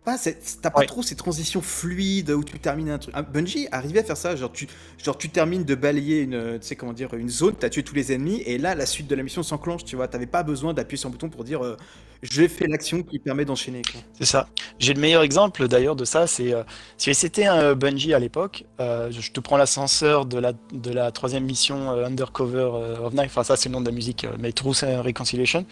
T'as 0.03 0.11
pas, 0.11 0.17
cette- 0.17 0.59
pas 0.61 0.71
Ouais. 0.79 0.85
trop 0.85 1.01
ces 1.01 1.15
transitions 1.15 1.61
fluides 1.61 2.29
où 2.31 2.43
tu 2.43 2.59
termines 2.59 2.89
un 2.89 2.97
truc. 2.97 3.13
Ah, 3.17 3.21
Bungie 3.23 3.67
arrivait 3.71 3.99
à 3.99 4.03
faire 4.03 4.17
ça, 4.17 4.35
genre 4.35 4.51
tu, 4.51 4.67
genre 5.03 5.17
tu 5.17 5.29
termines 5.29 5.63
de 5.63 5.75
balayer 5.75 6.21
une, 6.21 6.59
tu 6.59 6.67
sais 6.67 6.75
comment 6.75 6.93
dire, 6.93 7.13
une 7.13 7.29
zone, 7.29 7.55
t'as 7.59 7.69
tué 7.69 7.83
tous 7.83 7.95
les 7.95 8.11
ennemis 8.13 8.41
et 8.45 8.57
là 8.57 8.75
la 8.75 8.85
suite 8.85 9.07
de 9.07 9.15
la 9.15 9.23
mission 9.23 9.43
s'enclenche, 9.43 9.83
tu 9.85 9.95
vois. 9.95 10.07
T'avais 10.07 10.25
pas 10.27 10.43
besoin 10.43 10.73
d'appuyer 10.73 10.97
sur 10.99 11.09
un 11.09 11.11
bouton 11.11 11.29
pour 11.29 11.43
dire 11.43 11.63
euh, 11.65 11.75
j'ai 12.21 12.47
fait 12.47 12.67
l'action 12.67 13.03
qui 13.03 13.19
permet 13.19 13.43
d'enchaîner. 13.45 13.81
C'est 14.17 14.25
ça. 14.25 14.47
J'ai 14.79 14.93
le 14.93 15.01
meilleur 15.01 15.23
exemple 15.23 15.67
d'ailleurs 15.67 15.95
de 15.95 16.05
ça, 16.05 16.27
c'est 16.27 16.53
euh, 16.53 16.63
si 16.97 17.13
c'était 17.15 17.45
un 17.45 17.57
euh, 17.59 17.75
Bungie 17.75 18.13
à 18.13 18.19
l'époque, 18.19 18.65
euh, 18.79 19.09
je 19.11 19.31
te 19.31 19.39
prends 19.39 19.57
l'ascenseur 19.57 20.25
de 20.25 20.37
la, 20.37 20.53
de 20.73 20.91
la 20.91 21.11
troisième 21.11 21.43
mission 21.45 21.89
Undercover 21.91 22.97
of 23.03 23.13
Night, 23.13 23.25
enfin 23.27 23.43
ça 23.43 23.55
c'est 23.55 23.69
le 23.69 23.73
nom 23.73 23.81
de 23.81 23.85
la 23.87 23.91
musique, 23.95 24.25
mais 24.39 24.51
Truth 24.51 24.83
and 24.83 25.01
Reconciliation. 25.01 25.65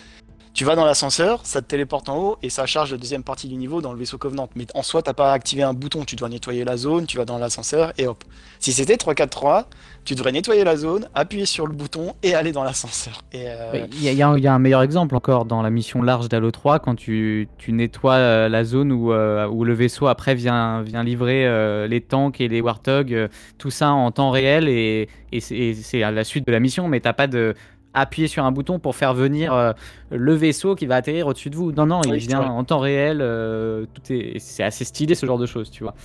Tu 0.55 0.63
vas 0.63 0.77
dans 0.77 0.85
l'ascenseur, 0.85 1.41
ça 1.43 1.61
te 1.61 1.67
téléporte 1.67 2.07
en 2.07 2.17
haut 2.17 2.37
et 2.41 2.49
ça 2.49 2.65
charge 2.65 2.93
la 2.93 2.97
deuxième 2.97 3.23
partie 3.23 3.49
du 3.49 3.57
niveau 3.57 3.81
dans 3.81 3.91
le 3.91 3.99
vaisseau 3.99 4.17
Covenant. 4.17 4.47
Mais 4.55 4.65
en 4.73 4.83
soi, 4.83 5.01
t'as 5.01 5.11
pas 5.11 5.33
activé 5.33 5.63
un 5.63 5.73
bouton, 5.73 6.05
tu 6.05 6.15
dois 6.15 6.29
nettoyer 6.29 6.63
la 6.63 6.77
zone, 6.77 7.05
tu 7.07 7.17
vas 7.17 7.25
dans 7.25 7.37
l'ascenseur 7.37 7.91
et 7.97 8.07
hop. 8.07 8.23
Si 8.59 8.71
c'était 8.71 8.95
3-4-3, 8.95 9.65
tu 10.05 10.15
devrais 10.15 10.31
nettoyer 10.31 10.63
la 10.63 10.77
zone, 10.77 11.09
appuyer 11.13 11.45
sur 11.45 11.67
le 11.67 11.73
bouton 11.73 12.13
et 12.23 12.35
aller 12.35 12.53
dans 12.53 12.63
l'ascenseur. 12.63 13.19
Euh, 13.35 13.85
Il 13.91 14.01
y, 14.01 14.21
a- 14.21 14.29
un- 14.29 14.59
meilleur 14.59 14.81
exemple 14.81 15.13
encore 15.17 15.43
dans 15.43 15.61
la 15.61 15.69
mission 15.69 16.01
large 16.01 16.29
d'Halo 16.29 16.51
3 16.51 16.79
quand 16.79 16.95
tu, 16.95 17.49
nettoies 17.67 18.13
euh, 18.13 18.47
la 18.47 18.63
zone 18.63 18.93
où, 18.93 19.11
euh, 19.11 19.47
où 19.49 19.65
le 19.65 19.73
vaisseau 19.73 20.07
après 20.07 20.35
vient, 20.35 20.83
livrer 21.03 21.87
les 21.89 21.99
tanks 21.99 22.39
et 22.39 22.47
les 22.47 22.61
warthogs, 22.61 23.27
tout 23.57 23.71
ça 23.71 23.89
en 23.91 24.09
temps 24.11 24.31
réel 24.31 24.69
et, 24.69 25.09
et 25.33 25.41
c'est 25.41 26.01
à 26.01 26.11
la 26.11 26.23
suite 26.23 26.47
de 26.47 26.51
la 26.53 26.61
mission, 26.61 26.87
mais 26.87 27.01
t'as 27.01 27.11
pas 27.11 27.27
de 27.27 27.55
appuyer 27.95 28.27
sur 28.27 28.45
un 28.45 28.51
bouton 28.51 28.79
pour 28.79 28.95
faire 28.95 29.13
venir 29.15 29.53
euh, 29.53 29.73
le 30.11 30.33
vaisseau 30.35 30.75
qui 30.75 30.85
va 30.85 30.95
atterrir 30.97 31.27
au-dessus 31.27 31.49
de 31.49 31.55
vous. 31.55 31.71
Non, 31.71 31.85
non, 31.87 32.05
il 32.05 32.13
Oui, 32.13 32.19
vient 32.19 32.41
en 32.41 32.63
temps 32.63 32.79
réel. 32.79 33.19
euh, 33.21 33.85
tout 33.93 34.01
est, 34.13 34.39
c'est 34.39 34.63
assez 34.63 34.85
stylé 34.85 35.15
ce 35.15 35.25
genre 35.25 35.39
de 35.39 35.45
choses, 35.47 35.71
tu 35.71 35.83
vois. 35.83 35.95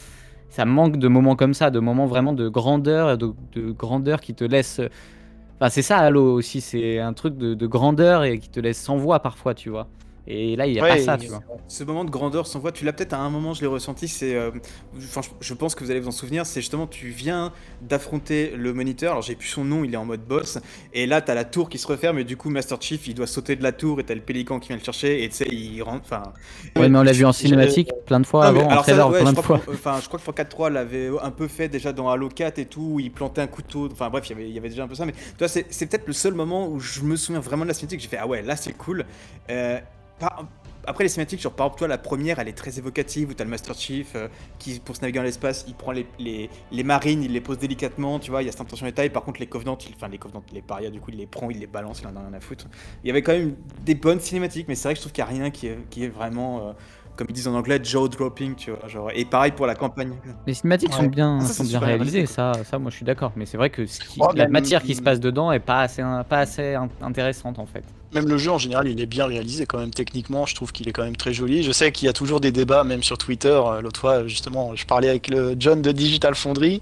Ça 0.51 0.65
manque 0.67 0.99
de 0.99 1.09
moments 1.09 1.37
comme 1.37 1.55
ça, 1.55 1.71
de 1.71 1.81
moments 1.81 2.07
vraiment 2.07 2.33
de 2.35 2.49
grandeur, 2.49 3.19
de, 3.19 3.35
de 3.53 3.71
grandeur 3.73 4.21
qui 4.21 4.35
te 4.35 4.45
laisse. 4.45 4.81
Enfin, 5.61 5.71
c'est 5.71 5.83
ça 5.83 5.99
Halo 5.99 6.35
aussi, 6.35 6.61
c'est 6.61 6.99
un 7.01 7.13
truc 7.15 7.37
de, 7.37 7.55
de 7.55 7.67
grandeur 7.67 8.25
et 8.25 8.39
qui 8.39 8.51
te 8.51 8.61
laisse 8.61 8.81
sans 8.81 8.97
voix 8.97 9.21
parfois, 9.21 9.55
tu 9.55 9.71
vois. 9.71 9.89
Et 10.33 10.55
là, 10.55 10.67
il 10.69 10.75
n'y 10.75 10.79
a 10.79 10.83
Ouais, 10.85 10.91
pas 10.91 10.99
ça, 10.99 11.19
tu 11.19 11.27
vois. 11.27 11.43
Ce 11.67 11.83
moment 11.83 12.05
de 12.05 12.11
grandeur 12.11 12.47
sans 12.47 12.61
voix, 12.61 12.71
tu 12.71 12.85
l'as 12.85 12.93
peut-être 12.93 13.15
à 13.15 13.19
un 13.19 13.31
moment, 13.31 13.53
je 13.53 13.63
l'ai 13.63 13.67
ressenti, 13.67 14.07
c'est. 14.07 14.37
euh, 14.37 14.53
Enfin, 14.97 15.23
je, 15.23 15.29
je 15.41 15.55
pense 15.55 15.75
que 15.75 15.83
vous 15.83 15.91
allez 15.91 15.99
vous 15.99 16.07
en 16.07 16.13
souvenir, 16.13 16.47
c'est 16.47 16.61
justement, 16.61 16.87
tu 16.87 17.09
viens 17.09 17.53
d'affronter 17.83 18.53
le 18.57 18.73
moniteur, 18.73 19.11
alors 19.13 19.23
j'ai 19.23 19.35
plus 19.35 19.49
son 19.49 19.65
nom, 19.65 19.83
il 19.83 19.93
est 19.93 19.97
en 19.97 20.05
mode 20.05 20.21
boss, 20.21 20.59
et 20.93 21.07
là, 21.07 21.21
t'as 21.21 21.35
la 21.35 21.45
tour 21.45 21.69
qui 21.69 21.79
se 21.79 21.87
referme, 21.89 22.19
et 22.21 22.25
du 22.25 22.37
coup, 22.37 22.49
Master 22.49 22.81
Chief, 22.81 23.09
il 23.09 23.15
doit 23.15 23.27
sauter 23.27 23.57
de 23.57 23.63
la 23.65 23.73
tour, 23.73 23.99
et 23.99 24.05
t'as 24.05 24.15
le 24.15 24.21
pélican 24.21 24.61
qui 24.61 24.69
vient 24.69 24.77
le 24.77 24.85
chercher, 24.85 25.25
et 25.25 25.29
tu 25.29 25.35
sais, 25.35 25.49
il 25.51 25.83
rentre. 25.83 26.03
Enfin. 26.05 26.23
Ouais, 26.77 26.89
mais 26.89 26.99
on 26.99 27.03
l'a 27.03 27.13
vu 27.13 27.25
en 27.25 27.33
cinématique 27.33 27.91
plein 28.07 28.21
de 28.21 28.27
fois 28.27 28.45
Non, 28.45 28.61
avant, 28.61 28.67
en 28.67 28.71
alors 28.71 28.83
trailer 28.85 29.09
ouais, 29.11 29.21
plein 29.23 29.31
je 29.31 29.35
de 29.37 29.41
crois 29.41 29.59
fois. 29.59 29.67
que- 29.67 29.73
Enfin, 29.77 29.99
je 30.01 30.07
crois 30.07 30.19
que 30.19 30.25
343 30.25 30.71
l'avait 30.71 31.09
un 31.23 31.31
peu 31.33 31.49
fait 31.49 31.69
déjà 31.69 31.93
dans 31.93 32.09
Halo 32.09 32.29
4 32.29 32.59
et 32.61 32.67
tout, 32.67 32.93
où 32.95 33.01
il 33.01 33.11
plantait 33.11 33.41
un 33.41 33.47
couteau. 33.49 33.89
Enfin 33.91 34.11
bref, 34.11 34.25
il 34.29 34.31
y 34.31 34.35
avait, 34.35 34.49
il 34.49 34.55
y 34.55 34.59
avait 34.59 34.69
déjà 34.69 34.85
un 34.85 34.89
peu 34.89 34.95
ça. 34.95 35.07
Mais 35.07 35.13
tu 35.13 35.19
vois, 35.41 35.49
c'est 35.49 35.67
c'est 35.71 35.87
peut-être 35.87 36.07
le 36.07 36.13
seul 36.13 36.35
moment 36.35 36.69
où 36.69 36.79
je 36.79 37.01
me 37.03 37.17
souviens 37.17 37.41
vraiment 37.41 37.65
de 37.65 37.69
la 37.69 37.75
cinématique. 37.75 38.01
J'ai 38.01 38.09
fait 38.09 38.19
ah 38.21 38.27
ouais, 38.29 38.43
là 38.43 38.55
c'est 38.57 38.73
cool. 38.73 39.05
Euh, 39.51 39.79
Après 40.87 41.05
les 41.05 41.11
cinématiques, 41.11 41.41
genre 41.41 41.53
par 41.53 41.67
exemple 41.67 41.81
toi 41.81 41.89
la 41.89 41.99
première, 41.99 42.39
elle 42.39 42.49
est 42.49 42.57
très 42.57 42.79
évocative 42.79 43.31
où 43.31 43.35
t'as 43.35 43.45
le 43.45 43.51
Master 43.51 43.75
Chief 43.75 44.13
euh, 44.15 44.29
qui 44.59 44.81
pour 44.81 44.97
se 44.97 45.03
naviguer 45.03 45.19
dans 45.19 45.25
l'espace, 45.25 45.65
il 45.69 45.75
prend 45.75 45.93
les, 45.93 46.49
marines, 46.85 47.23
il 47.23 47.33
les 47.33 47.41
pose 47.41 47.59
délicatement, 47.59 48.19
tu 48.19 48.31
vois, 48.31 48.43
il 48.43 48.47
y 48.47 48.49
a 48.49 48.53
cette 48.53 48.63
intention 48.63 48.87
de 48.87 48.91
détail. 48.91 49.11
Par 49.11 49.23
contre 49.23 49.41
les 49.41 49.47
Covenants, 49.47 49.77
enfin 49.95 50.09
les 50.09 50.19
Covenants, 50.19 50.43
les 50.53 50.63
parias, 50.63 50.91
du 50.91 51.01
coup 51.01 51.11
il 51.11 51.19
les 51.19 51.27
prend, 51.27 51.51
il 51.51 51.59
les 51.59 51.67
balance, 51.67 52.01
il 52.01 52.07
en 52.07 52.17
a 52.17 52.21
rien 52.21 52.33
à 52.33 52.41
foutre. 52.41 52.67
Il 53.05 53.09
y 53.09 53.11
avait 53.11 53.23
quand 53.23 53.33
même 53.33 53.57
des 53.85 53.95
bonnes 53.95 54.21
cinématiques, 54.21 54.69
mais 54.69 54.75
c'est 54.75 54.89
vrai 54.89 54.95
que 54.95 54.99
je 54.99 55.03
trouve 55.03 55.13
qu'il 55.13 55.23
n'y 55.23 55.31
a 55.31 55.33
rien 55.33 55.51
qui 55.51 55.67
est, 55.67 55.79
qui 55.91 56.05
est 56.05 56.09
vraiment 56.09 56.69
euh, 56.69 56.73
comme 57.21 57.27
ils 57.29 57.35
disent 57.35 57.49
en 57.49 57.55
anglais, 57.55 57.79
jaw 57.83 58.09
dropping, 58.09 58.55
tu 58.55 58.71
vois. 58.71 58.89
Genre, 58.89 59.11
et 59.15 59.27
pareil 59.27 59.53
pour 59.53 59.67
la 59.67 59.75
campagne. 59.75 60.15
Les 60.47 60.55
cinématiques 60.55 60.93
sont 60.95 61.03
bien, 61.05 61.39
Ah, 61.43 61.45
ça, 61.45 61.53
sont 61.53 61.65
bien 61.65 61.79
réalisées, 61.79 62.13
réalisé, 62.19 62.33
ça, 62.35 62.53
ça, 62.65 62.79
moi 62.79 62.91
je 62.91 62.97
suis 62.97 63.05
d'accord. 63.05 63.33
Mais 63.37 63.45
c'est 63.45 63.59
vrai 63.59 63.69
que 63.69 63.85
ce 63.85 64.01
qui- 64.01 64.19
Ouais, 64.19 64.29
la 64.35 64.45
même- 64.45 64.53
matière 64.53 64.83
qui 64.83 64.95
se 64.95 65.03
passe 65.03 65.21
dedans 65.21 65.53
est 65.53 65.59
pas 65.61 65.83
assez, 65.83 66.03
pas 66.31 66.39
assez 66.39 66.75
in- 66.75 66.89
intéressante 67.03 67.59
en 67.59 67.67
fait. 67.67 67.85
Même 68.15 68.27
le 68.27 68.39
jeu 68.39 68.51
en 68.51 68.57
général, 68.59 68.89
il 68.89 68.99
est 69.01 69.07
bien 69.07 69.27
réalisé 69.27 69.67
quand 69.67 69.79
même 69.79 69.91
techniquement. 69.91 70.47
Je 70.47 70.55
trouve 70.55 70.73
qu'il 70.73 70.89
est 70.89 70.93
quand 70.93 71.05
même 71.05 71.17
très 71.17 71.35
joli. 71.35 71.63
Je 71.63 71.73
sais 71.73 71.93
qu'il 71.93 72.07
y 72.07 72.09
a 72.09 72.15
toujours 72.15 72.41
des 72.41 72.53
débats, 72.53 72.85
même 72.85 73.03
sur 73.03 73.19
Twitter. 73.19 73.49
Euh, 73.65 73.83
L'autre 73.83 74.01
fois, 74.01 74.27
justement, 74.27 74.75
je 74.75 74.87
parlais 74.87 75.11
avec 75.11 75.29
le 75.29 75.55
John 75.59 75.83
de 75.83 75.93
Digital 75.93 76.35
Foundry. 76.35 76.81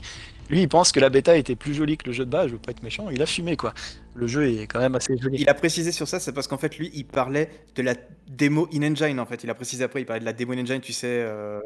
Lui, 0.51 0.63
il 0.63 0.69
pense 0.69 0.93
que 0.93 1.01
la 1.01 1.11
bêta 1.11 1.37
était 1.37 1.57
plus 1.57 1.75
jolie 1.75 1.99
que 1.99 2.07
le 2.07 2.13
jeu 2.13 2.25
de 2.25 2.31
base. 2.31 2.47
Je 2.47 2.53
veux 2.53 2.59
pas 2.59 2.71
être 2.71 2.83
méchant. 2.83 3.07
Il 3.13 3.21
a 3.21 3.27
fumé 3.27 3.57
quoi. 3.57 3.75
Le 4.19 4.27
jeu 4.27 4.49
est 4.49 4.67
quand 4.67 4.81
même 4.81 4.97
assez 4.97 5.17
joli. 5.17 5.39
Il 5.39 5.49
a 5.49 5.55
précisé 5.55 5.93
sur 5.93 6.09
ça, 6.09 6.19
c'est 6.19 6.33
parce 6.33 6.49
qu'en 6.49 6.59
fait, 6.59 6.77
lui, 6.77 6.91
il 6.93 7.05
parlait 7.07 7.51
de 7.77 7.83
la 7.83 7.95
démo 8.27 8.69
in-engine, 8.75 9.21
en 9.21 9.27
fait. 9.27 9.45
Il 9.45 9.51
a 9.51 9.55
précisé 9.55 9.85
après, 9.85 10.01
il 10.01 10.07
parlait 10.07 10.19
de 10.21 10.25
la 10.25 10.33
démo 10.33 10.53
in-engine, 10.55 10.81
tu 10.81 10.93
sais. 10.93 11.07
euh, 11.07 11.61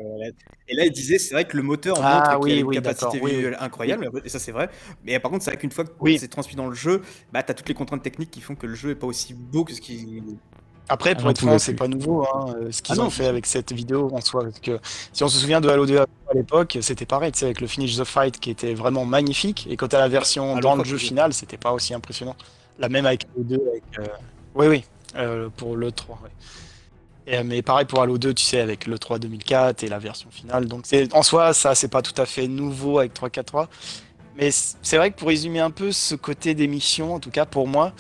et 0.68 0.74
là, 0.74 0.84
il 0.84 0.92
disait, 0.92 1.18
c'est 1.18 1.34
vrai 1.34 1.46
que 1.46 1.56
le 1.56 1.62
moteur 1.62 2.02
Ah, 2.02 2.04
montre 2.04 2.38
qu'il 2.40 2.52
oui, 2.52 2.52
a 2.52 2.60
une 2.60 2.70
capacité 2.70 3.20
oui, 3.22 3.30
visuelle 3.30 3.56
incroyable, 3.58 4.10
et 4.24 4.28
ça, 4.28 4.38
c'est 4.38 4.52
vrai. 4.52 4.68
Mais 5.04 5.18
par 5.18 5.30
contre, 5.30 5.44
c'est 5.44 5.50
vrai 5.50 5.58
qu'une 5.58 5.70
fois 5.72 5.84
que 5.84 6.16
c'est 6.18 6.28
transmis 6.28 6.54
dans 6.56 6.68
le 6.68 6.74
jeu, 6.74 7.00
bah, 7.32 7.42
t'as 7.42 7.54
toutes 7.54 7.68
les 7.68 7.74
contraintes 7.74 8.02
techniques 8.02 8.30
qui 8.30 8.40
font 8.42 8.54
que 8.54 8.66
le 8.66 8.74
jeu 8.74 8.90
est 8.90 8.94
pas 8.96 9.06
aussi 9.06 9.32
beau 9.34 9.64
que 9.64 9.72
ce 9.72 9.80
qui. 9.80 10.22
Après, 10.88 11.14
pour 11.14 11.30
être 11.30 11.38
franc, 11.40 11.58
c'est 11.58 11.74
pas 11.74 11.88
nouveau 11.88 12.24
hein, 12.24 12.54
euh, 12.60 12.70
ce 12.72 12.82
qu'ils 12.82 13.00
Ah 13.00 13.02
ont 13.02 13.04
non. 13.04 13.10
fait 13.10 13.26
avec 13.26 13.46
cette 13.46 13.72
vidéo 13.72 14.10
en 14.12 14.20
soi. 14.20 14.44
Parce 14.44 14.60
que 14.60 14.78
si 15.12 15.24
on 15.24 15.28
se 15.28 15.38
souvient 15.38 15.60
de 15.60 15.68
Halo 15.68 15.86
2 15.86 15.98
à 16.00 16.06
l'époque, 16.34 16.78
c'était 16.82 17.06
pareil, 17.06 17.32
avec 17.42 17.60
le 17.60 17.66
finish 17.66 17.96
the 17.96 18.04
fight 18.04 18.38
qui 18.40 18.50
était 18.50 18.74
vraiment 18.74 19.04
magnifique. 19.06 19.66
Et 19.70 19.76
quand 19.76 19.88
t'as 19.88 19.98
la 20.00 20.08
version 20.08 20.58
dans 20.58 20.74
le 20.76 20.82
3, 20.82 20.84
jeu 20.84 20.98
final, 20.98 21.32
c'était 21.32 21.56
pas 21.56 21.72
aussi 21.72 21.94
impressionnant. 21.94 22.36
La 22.78 22.88
même 22.88 23.06
avec 23.06 23.24
Halo 23.34 23.44
2, 23.44 23.56
avec. 23.70 23.84
euh, 24.00 24.06
Oui, 24.54 24.66
oui, 24.66 24.84
euh, 25.16 25.48
pour 25.56 25.76
le 25.76 25.92
3. 25.92 26.20
ouais. 26.22 26.30
Et, 27.26 27.38
euh, 27.38 27.42
mais 27.44 27.62
pareil 27.62 27.86
pour 27.86 28.02
Halo 28.02 28.18
2, 28.18 28.34
tu 28.34 28.44
sais, 28.44 28.60
avec 28.60 28.86
le 28.86 28.98
3 28.98 29.18
2004 29.18 29.84
et 29.84 29.88
la 29.88 29.98
version 29.98 30.30
finale. 30.30 30.66
Donc 30.66 30.84
en 31.12 31.22
soi, 31.22 31.54
ça, 31.54 31.74
c'est 31.74 31.88
pas 31.88 32.02
tout 32.02 32.20
à 32.20 32.26
fait 32.26 32.48
nouveau 32.48 32.98
avec 32.98 33.14
3.4.3. 33.14 33.68
Mais 34.36 34.50
c'est 34.50 34.96
vrai 34.96 35.10
que 35.12 35.18
pour 35.18 35.28
résumer 35.28 35.60
un 35.60 35.70
peu 35.70 35.92
ce 35.92 36.14
côté 36.14 36.54
des 36.54 36.66
missions, 36.66 37.14
en 37.14 37.20
tout 37.20 37.30
cas 37.30 37.46
pour 37.46 37.68
moi, 37.68 37.92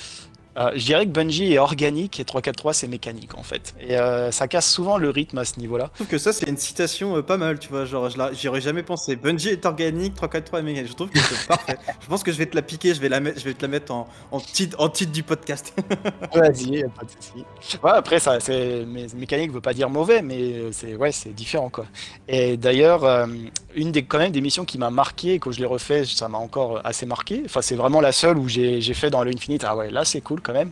euh, 0.58 0.72
je 0.74 0.84
dirais 0.84 1.06
que 1.06 1.10
Bungie 1.10 1.54
est 1.54 1.58
organique 1.58 2.20
et 2.20 2.24
3.4.3 2.24 2.72
c'est 2.74 2.88
mécanique 2.88 3.36
en 3.36 3.42
fait. 3.42 3.74
Et 3.80 3.96
euh, 3.96 4.30
ça 4.30 4.48
casse 4.48 4.70
souvent 4.70 4.98
le 4.98 5.08
rythme 5.10 5.38
à 5.38 5.44
ce 5.44 5.58
niveau-là. 5.58 5.90
Je 5.92 5.96
trouve 5.96 6.06
que 6.08 6.18
ça, 6.18 6.32
c'est 6.32 6.48
une 6.48 6.56
citation 6.56 7.16
euh, 7.16 7.22
pas 7.22 7.38
mal, 7.38 7.58
tu 7.58 7.68
vois. 7.68 7.84
Genre, 7.84 8.10
j'y 8.32 8.48
aurais 8.48 8.60
jamais 8.60 8.82
pensé. 8.82 9.16
Bungie 9.16 9.48
est 9.48 9.64
organique, 9.64 10.14
343 10.14 10.60
est 10.60 10.62
mécanique. 10.62 10.90
Je 10.90 10.94
trouve 10.94 11.10
que 11.10 11.18
c'est 11.18 11.46
parfait. 11.48 11.78
Je 12.00 12.06
pense 12.06 12.22
que 12.22 12.32
je 12.32 12.38
vais 12.38 12.46
te 12.46 12.56
la 12.56 12.62
piquer, 12.62 12.94
je 12.94 13.00
vais, 13.00 13.08
la 13.08 13.20
mettre, 13.20 13.40
je 13.40 13.44
vais 13.44 13.54
te 13.54 13.62
la 13.62 13.68
mettre 13.68 13.92
en, 13.92 14.08
en, 14.30 14.40
titre, 14.40 14.76
en 14.78 14.88
titre 14.88 15.12
du 15.12 15.22
podcast. 15.22 15.74
Vas-y, 16.34 16.82
pas 16.82 17.04
de 17.04 17.10
souci. 17.10 17.44
Ouais, 17.82 17.92
après, 17.92 18.18
ça, 18.18 18.38
c'est, 18.40 18.84
mais 18.86 19.06
mécanique 19.16 19.52
veut 19.52 19.60
pas 19.60 19.74
dire 19.74 19.88
mauvais, 19.88 20.22
mais 20.22 20.72
c'est, 20.72 20.96
ouais, 20.96 21.12
c'est 21.12 21.34
différent, 21.34 21.70
quoi. 21.70 21.86
Et 22.28 22.56
d'ailleurs, 22.56 23.04
euh, 23.04 23.26
une 23.74 23.92
des, 23.92 24.04
quand 24.04 24.18
même 24.18 24.32
des 24.32 24.40
missions 24.40 24.64
qui 24.64 24.78
m'a 24.78 24.90
marqué, 24.90 25.38
quand 25.38 25.52
je 25.52 25.60
l'ai 25.60 25.66
refait, 25.66 26.04
ça 26.04 26.28
m'a 26.28 26.38
encore 26.38 26.80
assez 26.84 27.06
marqué. 27.06 27.42
Enfin, 27.46 27.62
c'est 27.62 27.76
vraiment 27.76 28.00
la 28.00 28.12
seule 28.12 28.38
où 28.38 28.48
j'ai, 28.48 28.80
j'ai 28.80 28.94
fait 28.94 29.10
dans 29.10 29.20
Halo 29.20 29.30
Infinite. 29.34 29.64
Ah 29.66 29.76
ouais, 29.76 29.90
là, 29.90 30.04
c'est 30.04 30.20
cool 30.20 30.41
quand 30.42 30.52
même. 30.52 30.70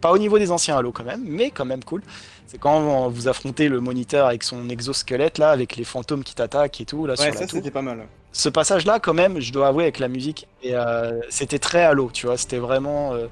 Pas 0.00 0.12
au 0.12 0.18
niveau 0.18 0.38
des 0.38 0.50
anciens 0.52 0.76
Halo 0.76 0.92
quand 0.92 1.04
même, 1.04 1.24
mais 1.26 1.50
quand 1.50 1.64
même 1.64 1.82
cool. 1.82 2.02
C'est 2.46 2.58
quand 2.58 3.08
vous 3.08 3.28
affrontez 3.28 3.68
le 3.68 3.80
moniteur 3.80 4.26
avec 4.26 4.42
son 4.44 4.68
exosquelette 4.68 5.38
là, 5.38 5.50
avec 5.50 5.76
les 5.76 5.84
fantômes 5.84 6.22
qui 6.22 6.34
t'attaquent 6.34 6.80
et 6.80 6.84
tout 6.84 7.06
là 7.06 7.14
Ouais, 7.14 7.32
sur 7.32 7.34
la 7.40 7.46
ça, 7.46 7.46
tour 7.60 7.72
pas 7.72 7.82
mal. 7.82 8.06
ce 8.30 8.48
passage-là, 8.48 9.00
quand 9.00 9.14
même, 9.14 9.40
je 9.40 9.52
dois 9.52 9.68
avouer 9.68 9.84
avec 9.84 9.98
la 9.98 10.08
musique, 10.08 10.46
et 10.62 10.76
euh, 10.76 11.18
c'était 11.30 11.58
très 11.58 11.82
Halo, 11.82 12.10
tu 12.12 12.26
vois. 12.26 12.36
C'était 12.36 12.58
vraiment 12.58 13.14
euh, 13.14 13.26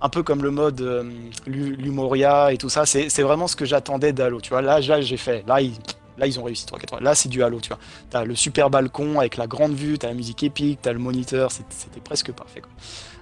un 0.00 0.08
peu 0.08 0.22
comme 0.22 0.42
le 0.42 0.50
mode 0.50 0.80
euh, 0.80 1.04
Lu- 1.46 1.76
Lumoria 1.76 2.52
et 2.52 2.56
tout 2.56 2.70
ça. 2.70 2.86
C'est 2.86 3.22
vraiment 3.22 3.46
ce 3.46 3.54
que 3.54 3.64
j'attendais 3.66 4.12
d'Halo, 4.12 4.40
tu 4.40 4.50
vois. 4.50 4.62
Là, 4.62 4.80
là 4.80 5.00
j'ai 5.02 5.16
fait. 5.18 5.44
Là, 5.46 5.60
ils, 5.60 5.74
là, 6.18 6.26
ils 6.26 6.40
ont 6.40 6.44
réussi 6.44 6.66
3 6.66 6.78
4 6.80 7.00
Là, 7.02 7.14
c'est 7.14 7.28
du 7.28 7.42
Halo, 7.44 7.60
tu 7.60 7.68
vois. 7.68 7.78
T'as 8.10 8.24
le 8.24 8.34
super 8.34 8.68
balcon 8.70 9.20
avec 9.20 9.36
la 9.36 9.46
grande 9.46 9.74
vue, 9.74 9.98
t'as 9.98 10.08
la 10.08 10.14
musique 10.14 10.42
épique, 10.42 10.80
t'as 10.82 10.92
le 10.92 10.98
moniteur. 10.98 11.52
C'était 11.52 12.00
presque 12.02 12.32
parfait, 12.32 12.62
quoi. 12.62 12.72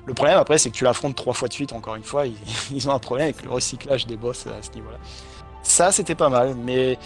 Le 0.06 0.14
problème 0.14 0.38
après, 0.38 0.58
c'est 0.58 0.70
que 0.70 0.76
tu 0.76 0.84
l'affrontes 0.84 1.16
trois 1.16 1.32
fois 1.32 1.48
de 1.48 1.52
suite, 1.54 1.72
encore 1.72 1.94
une 1.96 2.02
fois. 2.02 2.24
Ils, 2.26 2.88
ont 2.88 2.92
un 2.92 2.98
problème 2.98 3.24
avec 3.28 3.42
le 3.42 3.50
recyclage 3.50 4.06
des 4.06 4.16
boss 4.16 4.46
à 4.46 4.62
ce 4.62 4.70
niveau-là. 4.72 4.98
Ça, 5.62 5.92
c'était 5.92 6.14
pas 6.14 6.28
mal, 6.28 6.54
mais 6.54 6.98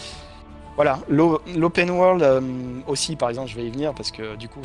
voilà, 0.75 0.99
l'o- 1.09 1.41
l'open 1.57 1.91
world 1.91 2.23
euh, 2.23 2.41
aussi, 2.89 3.15
par 3.15 3.29
exemple, 3.29 3.49
je 3.49 3.57
vais 3.57 3.67
y 3.67 3.71
venir 3.71 3.95
parce 3.95 4.11
que 4.11 4.35
du 4.37 4.49
coup, 4.49 4.61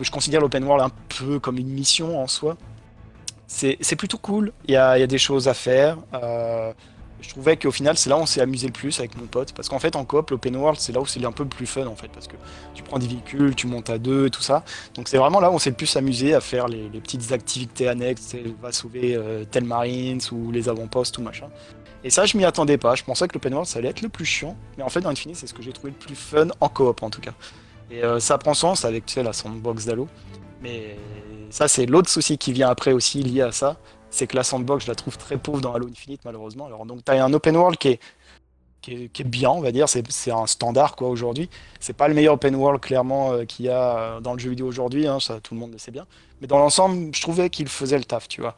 je 0.00 0.10
considère 0.10 0.40
l'open 0.40 0.62
world 0.64 0.84
un 0.84 0.90
peu 1.18 1.40
comme 1.40 1.58
une 1.58 1.68
mission 1.68 2.20
en 2.22 2.26
soi. 2.28 2.56
C'est 3.48 3.96
plutôt 3.96 4.16
cool. 4.18 4.52
Il 4.66 4.72
y 4.72 4.76
a, 4.76 4.96
y 4.98 5.02
a 5.02 5.06
des 5.06 5.18
choses 5.18 5.46
à 5.48 5.54
faire. 5.54 5.98
euh, 6.14 6.72
Je 7.22 7.28
trouvais 7.28 7.56
qu'au 7.56 7.70
final, 7.70 7.96
c'est 7.96 8.10
là 8.10 8.16
où 8.18 8.20
on 8.20 8.26
s'est 8.26 8.40
amusé 8.40 8.66
le 8.66 8.72
plus 8.72 8.98
avec 8.98 9.16
mon 9.16 9.26
pote. 9.26 9.52
Parce 9.52 9.68
qu'en 9.68 9.78
fait, 9.78 9.94
en 9.94 10.04
coop, 10.04 10.30
l'open 10.30 10.56
world, 10.56 10.78
c'est 10.80 10.92
là 10.92 11.00
où 11.00 11.06
c'est 11.06 11.24
un 11.24 11.32
peu 11.32 11.46
plus 11.46 11.66
fun, 11.66 11.86
en 11.86 11.94
fait. 11.94 12.08
Parce 12.08 12.26
que 12.26 12.36
tu 12.74 12.82
prends 12.82 12.98
des 12.98 13.06
véhicules, 13.06 13.54
tu 13.54 13.68
montes 13.68 13.90
à 13.90 13.98
deux 13.98 14.26
et 14.26 14.30
tout 14.30 14.42
ça. 14.42 14.64
Donc 14.94 15.08
c'est 15.08 15.18
vraiment 15.18 15.40
là 15.40 15.50
où 15.50 15.54
on 15.54 15.58
s'est 15.58 15.70
le 15.70 15.76
plus 15.76 15.96
amusé 15.96 16.34
à 16.34 16.40
faire 16.40 16.66
les, 16.66 16.88
petites 17.00 17.32
activités 17.32 17.88
annexes. 17.88 18.34
va 18.60 18.72
sauver 18.72 19.14
euh, 19.14 19.44
tel 19.50 19.64
Marines 19.64 20.20
ou 20.32 20.50
les 20.50 20.68
avant-postes 20.68 21.16
ou 21.18 21.22
machin. 21.22 21.48
Et 22.04 22.10
ça, 22.10 22.26
je 22.26 22.36
m'y 22.36 22.44
attendais 22.44 22.78
pas. 22.78 22.96
Je 22.96 23.04
pensais 23.04 23.28
que 23.28 23.34
l'open 23.34 23.52
world, 23.52 23.68
ça 23.68 23.78
allait 23.78 23.88
être 23.88 24.02
le 24.02 24.08
plus 24.08 24.24
chiant. 24.24 24.56
Mais 24.76 24.82
en 24.82 24.88
fait, 24.88 25.00
dans 25.00 25.10
Infinite, 25.10 25.36
c'est 25.36 25.46
ce 25.46 25.54
que 25.54 25.62
j'ai 25.62 25.72
trouvé 25.72 25.92
le 25.92 26.04
plus 26.04 26.16
fun 26.16 26.48
en 26.60 26.68
coop, 26.68 27.02
en 27.02 27.10
tout 27.10 27.20
cas. 27.20 27.34
Et 27.90 28.02
euh, 28.02 28.18
ça 28.18 28.36
prend 28.38 28.54
sens 28.54 28.84
avec, 28.84 29.06
tu 29.06 29.14
sais, 29.14 29.22
la 29.22 29.32
sandbox 29.32 29.84
d'Halo. 29.84 30.08
Mais 30.60 30.96
ça, 31.50 31.68
c'est 31.68 31.86
l'autre 31.86 32.08
souci 32.08 32.38
qui 32.38 32.52
vient 32.52 32.68
après 32.68 32.92
aussi 32.92 33.22
lié 33.22 33.42
à 33.42 33.52
ça. 33.52 33.76
C'est 34.12 34.26
que 34.28 34.36
la 34.36 34.44
sandbox, 34.44 34.84
je 34.84 34.90
la 34.90 34.94
trouve 34.94 35.16
très 35.16 35.38
pauvre 35.38 35.60
dans 35.62 35.72
Halo 35.74 35.88
Infinite, 35.88 36.20
malheureusement. 36.24 36.68
Donc, 36.84 37.04
tu 37.04 37.10
as 37.10 37.24
un 37.24 37.32
open 37.32 37.56
world 37.56 37.78
qui 37.78 37.88
est, 37.88 38.00
qui 38.82 38.92
est, 39.04 39.08
qui 39.08 39.22
est 39.22 39.24
bien, 39.24 39.50
on 39.50 39.60
va 39.62 39.72
dire. 39.72 39.88
C'est 39.88 40.08
c'est 40.12 40.30
un 40.30 40.46
standard, 40.46 40.96
quoi, 40.96 41.08
aujourd'hui. 41.08 41.48
C'est 41.80 41.94
pas 41.94 42.08
le 42.08 42.14
meilleur 42.14 42.34
open 42.34 42.54
world, 42.54 42.80
clairement, 42.80 43.32
euh, 43.32 43.44
qu'il 43.46 43.64
y 43.66 43.68
a 43.70 43.96
euh, 43.98 44.20
dans 44.20 44.34
le 44.34 44.38
jeu 44.38 44.50
vidéo 44.50 44.66
aujourd'hui. 44.68 45.06
hein, 45.08 45.18
ça, 45.18 45.40
tout 45.40 45.54
le 45.54 45.60
monde 45.60 45.72
le 45.72 45.78
sait 45.78 45.90
bien. 45.90 46.06
Mais 46.40 46.46
dans 46.46 46.58
l'ensemble, 46.58 47.14
je 47.14 47.22
trouvais 47.22 47.48
qu'il 47.50 47.68
faisait 47.68 47.96
le 47.98 48.04
taf, 48.04 48.28
tu 48.28 48.42
vois. 48.42 48.54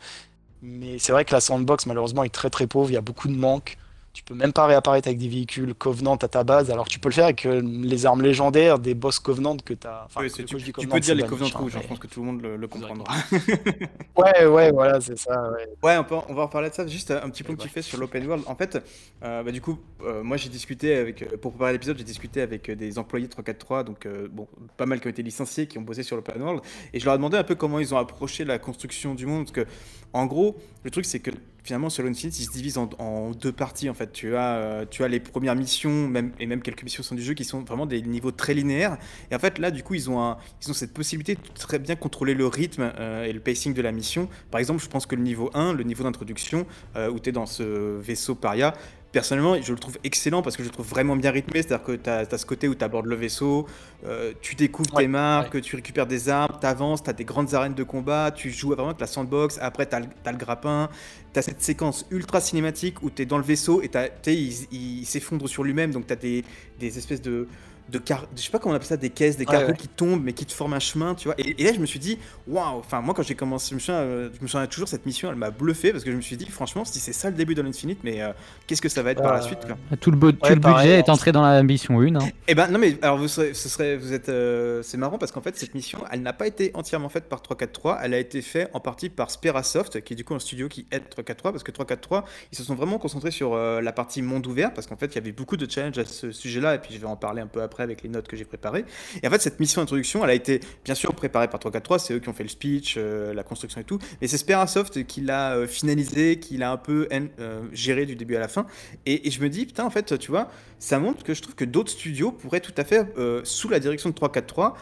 Mais 0.61 0.99
c'est 0.99 1.12
vrai 1.12 1.25
que 1.25 1.33
la 1.33 1.40
sandbox, 1.40 1.87
malheureusement, 1.87 2.25
est 2.25 2.35
très 2.35 2.51
très 2.51 2.67
pauvre. 2.67 2.90
Il 2.90 2.95
y 2.95 2.97
a 2.97 3.01
beaucoup 3.03 3.29
de 3.29 3.37
manques. 3.37 3.77
Tu 4.14 4.22
peux 4.22 4.35
même 4.35 4.53
pas 4.53 4.66
réapparaître 4.66 5.09
avec 5.09 5.18
des 5.18 5.27
véhicules 5.29 5.74
Covenant 5.74 6.14
à 6.14 6.29
ta 6.29 6.44
base. 6.44 6.70
Alors 6.70 6.87
tu 6.87 7.00
peux 7.00 7.09
le 7.09 7.14
faire 7.14 7.24
avec 7.24 7.44
euh, 7.46 7.61
les 7.64 8.07
armes 8.07 8.22
légendaires 8.22 8.79
des 8.79 8.94
boss 8.94 9.18
Covenant 9.18 9.57
que 9.57 9.74
tu 9.74 9.87
as. 9.88 10.07
Oui, 10.16 10.31
c'est- 10.31 10.44
tu, 10.44 10.57
tu 10.57 10.87
peux 10.87 11.00
dire 11.00 11.16
les 11.16 11.24
Covenant 11.24 11.50
rouges, 11.59 11.74
hein, 11.77 11.81
je 11.83 11.88
pense 11.88 11.98
que 11.98 12.07
tout 12.07 12.20
le 12.20 12.27
monde 12.27 12.40
le, 12.40 12.57
le 12.57 12.68
comprendra. 12.68 13.12
Ouais, 14.16 14.46
ouais, 14.46 14.70
voilà, 14.70 15.00
c'est 15.00 15.18
ça. 15.18 15.50
Ouais. 15.50 15.66
Ouais, 15.83 15.96
on, 15.98 16.05
peut- 16.05 16.14
on 16.29 16.35
va 16.35 16.42
en 16.42 16.46
reparler 16.46 16.70
de 16.70 16.74
ça. 16.74 16.87
Juste 16.87 17.11
un 17.11 17.29
petit 17.29 17.42
point 17.42 17.55
Ouais, 17.55 17.59
que 17.59 17.62
tu 17.64 17.68
fais 17.68 17.83
sur 17.83 17.98
l'open 17.98 18.24
world. 18.27 18.44
En 18.46 18.55
fait, 18.55 18.79
euh, 19.24 19.42
bah, 19.42 19.50
du 19.50 19.61
coup, 19.61 19.79
euh, 20.05 20.22
moi 20.22 20.37
j'ai 20.37 20.48
discuté 20.48 20.94
avec, 20.96 21.37
pour 21.40 21.50
préparer 21.53 21.72
l'épisode, 21.72 21.98
j'ai 21.98 22.05
discuté 22.05 22.40
avec 22.40 22.70
des 22.70 22.98
employés 22.98 23.27
de 23.27 23.33
343, 23.33 23.83
donc 23.83 24.07
euh, 24.07 24.29
bon, 24.31 24.46
pas 24.77 24.87
mal 24.87 25.00
qui 25.00 25.09
ont 25.09 25.11
été 25.11 25.22
licenciés, 25.24 25.66
qui 25.66 25.77
ont 25.79 25.83
bossé 25.83 26.05
sur 26.05 26.14
l'open 26.14 26.40
world, 26.40 26.62
et 26.92 27.00
je 27.00 27.05
leur 27.05 27.14
ai 27.14 27.18
demandé 27.18 27.37
un 27.37 27.42
peu 27.44 27.57
comment 27.57 27.81
ils 27.81 27.92
ont 27.92 27.98
approché 27.98 28.44
la 28.44 28.59
construction 28.61 29.14
du 29.16 29.27
monde, 29.27 29.46
parce 29.46 29.53
que 29.66 29.66
en 30.12 30.27
gros, 30.27 30.57
le 30.85 30.90
truc 30.92 31.05
c'est 31.05 31.18
que 31.18 31.33
finalement 31.64 31.88
sur 31.88 32.05
Infinite, 32.05 32.38
il 32.38 32.44
se 32.44 32.53
divise 32.53 32.79
en, 32.79 33.31
deux 33.31 33.50
parties. 33.50 33.88
En 33.88 33.94
fait, 33.94 34.12
tu 34.12 34.37
as, 34.37 34.57
euh, 34.57 34.85
tu 34.88 35.03
as 35.03 35.09
les 35.09 35.18
premières 35.18 35.57
missions, 35.57 36.07
même 36.07 36.33
et 36.38 36.46
même 36.46 36.61
quelques 36.61 36.85
missions 36.85 37.03
sont 37.03 37.14
du 37.14 37.22
jeu 37.22 37.33
qui 37.33 37.44
sont 37.44 37.62
vraiment 37.62 37.87
des 37.87 38.03
niveaux 38.03 38.31
très 38.31 38.53
linéaires. 38.53 38.98
Et 39.31 39.35
en 39.35 39.38
fait, 39.38 39.59
là, 39.59 39.70
du 39.70 39.83
coup, 39.83 39.94
ils 39.94 40.11
ont, 40.11 40.37
ils 40.62 40.70
ont 40.70 40.74
cette 40.74 40.92
possibilité 40.92 41.35
de 41.37 41.40
très 41.55 41.79
bien 41.79 41.96
contrôler 41.96 42.35
le 42.35 42.46
rythme 42.46 42.92
euh, 42.98 43.24
et 43.24 43.33
le 43.33 43.40
pacing 43.40 43.72
de 43.72 43.83
la 43.83 43.92
mission. 43.92 44.29
Par 44.50 44.61
exemple, 44.61 44.83
je 44.83 44.88
pense 44.88 45.07
que 45.07 45.16
le 45.16 45.22
niveau 45.22 45.50
1, 45.55 45.72
le 45.72 45.85
niveau 45.85 46.05
d'introduction, 46.05 46.66
euh, 46.96 47.11
où 47.11 47.18
tu 47.18 47.31
es 47.31 47.33
dans 47.33 47.46
ce 47.46 47.98
vaisseau 47.98 48.35
paria, 48.35 48.74
personnellement, 49.14 49.61
je 49.62 49.72
le 49.72 49.79
trouve 49.79 49.96
excellent 50.03 50.42
parce 50.42 50.57
que 50.57 50.62
je 50.64 50.68
le 50.68 50.72
trouve 50.72 50.88
vraiment 50.88 51.16
bien 51.16 51.31
rythmé. 51.31 51.62
C'est-à-dire 51.62 51.85
que 51.85 51.92
tu 51.92 52.11
as, 52.11 52.37
ce 52.37 52.44
côté 52.44 52.68
où 52.68 52.74
tu 52.74 52.85
abordes 52.85 53.07
le 53.07 53.14
vaisseau, 53.14 53.66
euh, 54.05 54.33
tu 54.42 54.57
découvres 54.57 54.92
Ouais, 54.94 55.05
tes 55.05 55.09
marques, 55.09 55.61
tu 55.62 55.77
récupères 55.77 56.07
des 56.07 56.29
armes, 56.29 56.59
tu 56.61 56.66
avances, 56.66 57.03
tu 57.03 57.11
as 57.11 57.12
des 57.12 57.24
grandes 57.24 57.55
arènes 57.55 57.74
de 57.74 57.85
combat, 57.85 58.33
tu 58.33 58.50
joues 58.50 58.70
vraiment 58.70 58.88
avec 58.88 59.00
la 59.00 59.07
sandbox, 59.07 59.59
après 59.62 59.88
tu 59.88 59.94
as, 59.94 60.00
le 60.33 60.37
grappin, 60.37 60.90
tu 61.33 61.38
as 61.38 61.42
cette 61.42 61.62
séquence 61.62 62.05
ultra 62.11 62.40
cinématique 62.40 63.03
où 63.03 63.11
tu 63.11 63.22
es 63.22 63.27
dans 63.27 63.38
le 63.38 63.44
vaisseau 63.44 63.81
et 63.83 63.90
il, 64.27 64.53
il 64.72 65.07
s'effondre 65.07 65.48
sur 65.48 65.62
lui-même, 65.62 65.92
donc 65.92 66.07
tu 66.09 66.12
as 66.12 66.16
des, 66.16 66.44
des 66.81 66.98
espèces 66.98 67.22
de 67.22 67.48
de 67.90 67.99
car... 67.99 68.27
je 68.37 68.42
sais 68.42 68.51
pas 68.51 68.59
comment 68.59 68.73
on 68.73 68.77
appelle 68.77 68.88
ça 68.88 68.97
des 68.97 69.11
caisses 69.11 69.37
des 69.37 69.44
Ouais, 69.47 69.64
ouais. 69.64 69.77
qui 69.77 69.88
tombent 69.88 70.23
mais 70.25 70.33
qui 70.33 70.47
te 70.47 70.53
forment 70.53 70.75
un 70.75 70.79
chemin 70.81 71.14
tu 71.14 71.29
vois 71.29 71.35
et, 71.38 71.61
et 71.61 71.64
là 71.64 71.73
je 71.75 71.79
me 71.81 71.87
suis 71.87 71.99
dit 71.99 72.18
waouh 72.49 72.79
enfin 72.79 73.01
moi 73.03 73.12
quand 73.14 73.23
j'ai 73.23 73.35
commencé 73.35 73.68
je 73.70 73.75
me 73.75 73.81
souviens, 73.81 74.01
euh, 74.01 74.31
je 74.37 74.42
me 74.42 74.47
souviens 74.49 74.66
toujours 74.66 74.88
cette 74.88 75.05
mission 75.07 75.29
elle 75.31 75.37
m'a 75.37 75.51
bluffé 75.51 75.92
parce 75.92 76.03
que 76.03 76.11
je 76.11 76.16
me 76.16 76.23
suis 76.23 76.37
dit 76.37 76.49
franchement 76.49 76.85
si 76.85 76.99
c'est 76.99 77.12
ça 77.12 77.29
le 77.31 77.37
début 77.37 77.55
de 77.55 77.62
l'Infinite 77.62 77.99
mais 78.03 78.23
euh, 78.23 78.33
qu'est-ce 78.66 78.81
que 78.83 78.88
ça 78.88 79.03
va 79.03 79.11
être 79.11 79.23
par 79.23 79.33
la 79.35 79.40
Euh, 79.40 79.42
suite 79.47 79.66
quoi. 79.66 79.77
Tout 80.01 80.11
le, 80.11 80.16
bo- 80.16 80.33
tout 80.33 80.38
le 80.55 80.61
pareil, 80.61 80.87
budget 80.87 80.99
est 80.99 81.03
alors, 81.05 81.11
entré 81.16 81.33
dans 81.33 81.42
la 81.42 81.62
mission 81.62 82.01
1. 82.01 82.16
Hein. 82.16 82.29
Eh 82.49 82.55
ben 82.55 82.68
non 82.68 82.79
mais 82.79 82.97
alors 83.03 83.18
vous 83.18 83.29
serez, 83.29 83.53
ce 83.55 83.68
serait 83.68 83.97
vous 83.97 84.12
êtes 84.12 84.29
euh, 84.31 84.83
c'est 84.83 84.97
marrant 84.97 85.18
parce 85.18 85.31
qu'en 85.33 85.42
fait 85.42 85.57
cette 85.57 85.75
mission 85.75 85.99
elle 86.11 86.23
n'a 86.23 86.33
pas 86.33 86.47
été 86.47 86.70
entièrement 86.75 87.09
faite 87.11 87.29
par 87.29 87.42
343 87.42 88.01
elle 88.03 88.14
a 88.14 88.18
été 88.18 88.40
faite 88.40 88.70
en 88.73 88.81
partie 88.81 89.11
par 89.11 89.31
Sperasoft 89.31 90.01
qui 90.03 90.14
est 90.14 90.16
du 90.16 90.25
coup 90.25 90.35
un 90.35 90.38
studio 90.38 90.68
qui 90.68 90.87
aide 90.90 91.09
343 91.11 91.53
parce 91.53 91.62
que 91.64 91.70
343 91.70 92.25
ils 92.53 92.57
se 92.57 92.64
sont 92.64 92.75
vraiment 92.75 92.99
concentrés 92.99 93.31
sur 93.31 93.53
euh, 93.55 93.81
la 93.83 93.92
partie 93.92 94.23
monde 94.23 94.47
ouvert 94.47 94.73
parce 94.73 94.87
qu'en 94.87 94.97
fait 94.97 95.07
il 95.07 95.14
y 95.16 95.18
avait 95.18 95.33
beaucoup 95.33 95.57
de 95.57 95.70
challenges 95.70 95.99
à 95.99 96.05
ce 96.05 96.33
sujet-là 96.33 96.77
et 96.77 96.79
puis 96.79 96.94
je 96.94 96.99
vais 96.99 97.07
en 97.07 97.16
parler 97.16 97.42
un 97.42 97.47
peu 97.47 97.61
après 97.62 97.73
avec 97.82 98.02
les 98.02 98.08
notes 98.08 98.28
que 98.28 98.37
j'ai 98.37 98.44
préparées. 98.44 98.84
Et 99.22 99.26
en 99.26 99.30
fait 99.30 99.40
cette 99.40 99.60
mission 99.60 99.80
d'introduction 99.80 100.24
elle 100.24 100.30
a 100.30 100.34
été 100.34 100.60
bien 100.84 100.94
sûr 100.94 101.14
préparée 101.14 101.48
par 101.48 101.60
343 101.60 101.98
c'est 101.98 102.14
eux 102.14 102.20
qui 102.20 102.28
ont 102.28 102.32
fait 102.32 102.42
le 102.42 102.48
speech 102.48 102.94
euh, 102.96 103.34
la 103.34 103.42
construction 103.42 103.80
et 103.80 103.84
tout. 103.84 103.98
Mais 104.20 104.28
c'est 104.28 104.38
Sperasoft 104.38 105.06
qui 105.06 105.20
l'a 105.20 105.54
euh, 105.54 105.66
finalisé 105.66 106.38
qui 106.38 106.56
l'a 106.56 106.72
un 106.72 106.76
peu 106.76 107.08
euh, 107.12 107.62
géré 107.72 108.06
du 108.06 108.16
début 108.16 108.37
à 108.37 108.40
la 108.40 108.48
fin. 108.48 108.66
Et, 109.06 109.26
et 109.26 109.30
je 109.30 109.40
me 109.40 109.48
dis, 109.48 109.66
putain, 109.66 109.84
en 109.84 109.90
fait, 109.90 110.18
tu 110.18 110.30
vois, 110.30 110.50
ça 110.78 110.98
montre 110.98 111.22
que 111.22 111.34
je 111.34 111.42
trouve 111.42 111.54
que 111.54 111.64
d'autres 111.64 111.90
studios 111.90 112.32
pourraient 112.32 112.60
tout 112.60 112.74
à 112.76 112.84
fait, 112.84 113.06
sous 113.44 113.68
la 113.68 113.80
direction 113.80 114.10
de 114.10 114.14
343, 114.14 114.76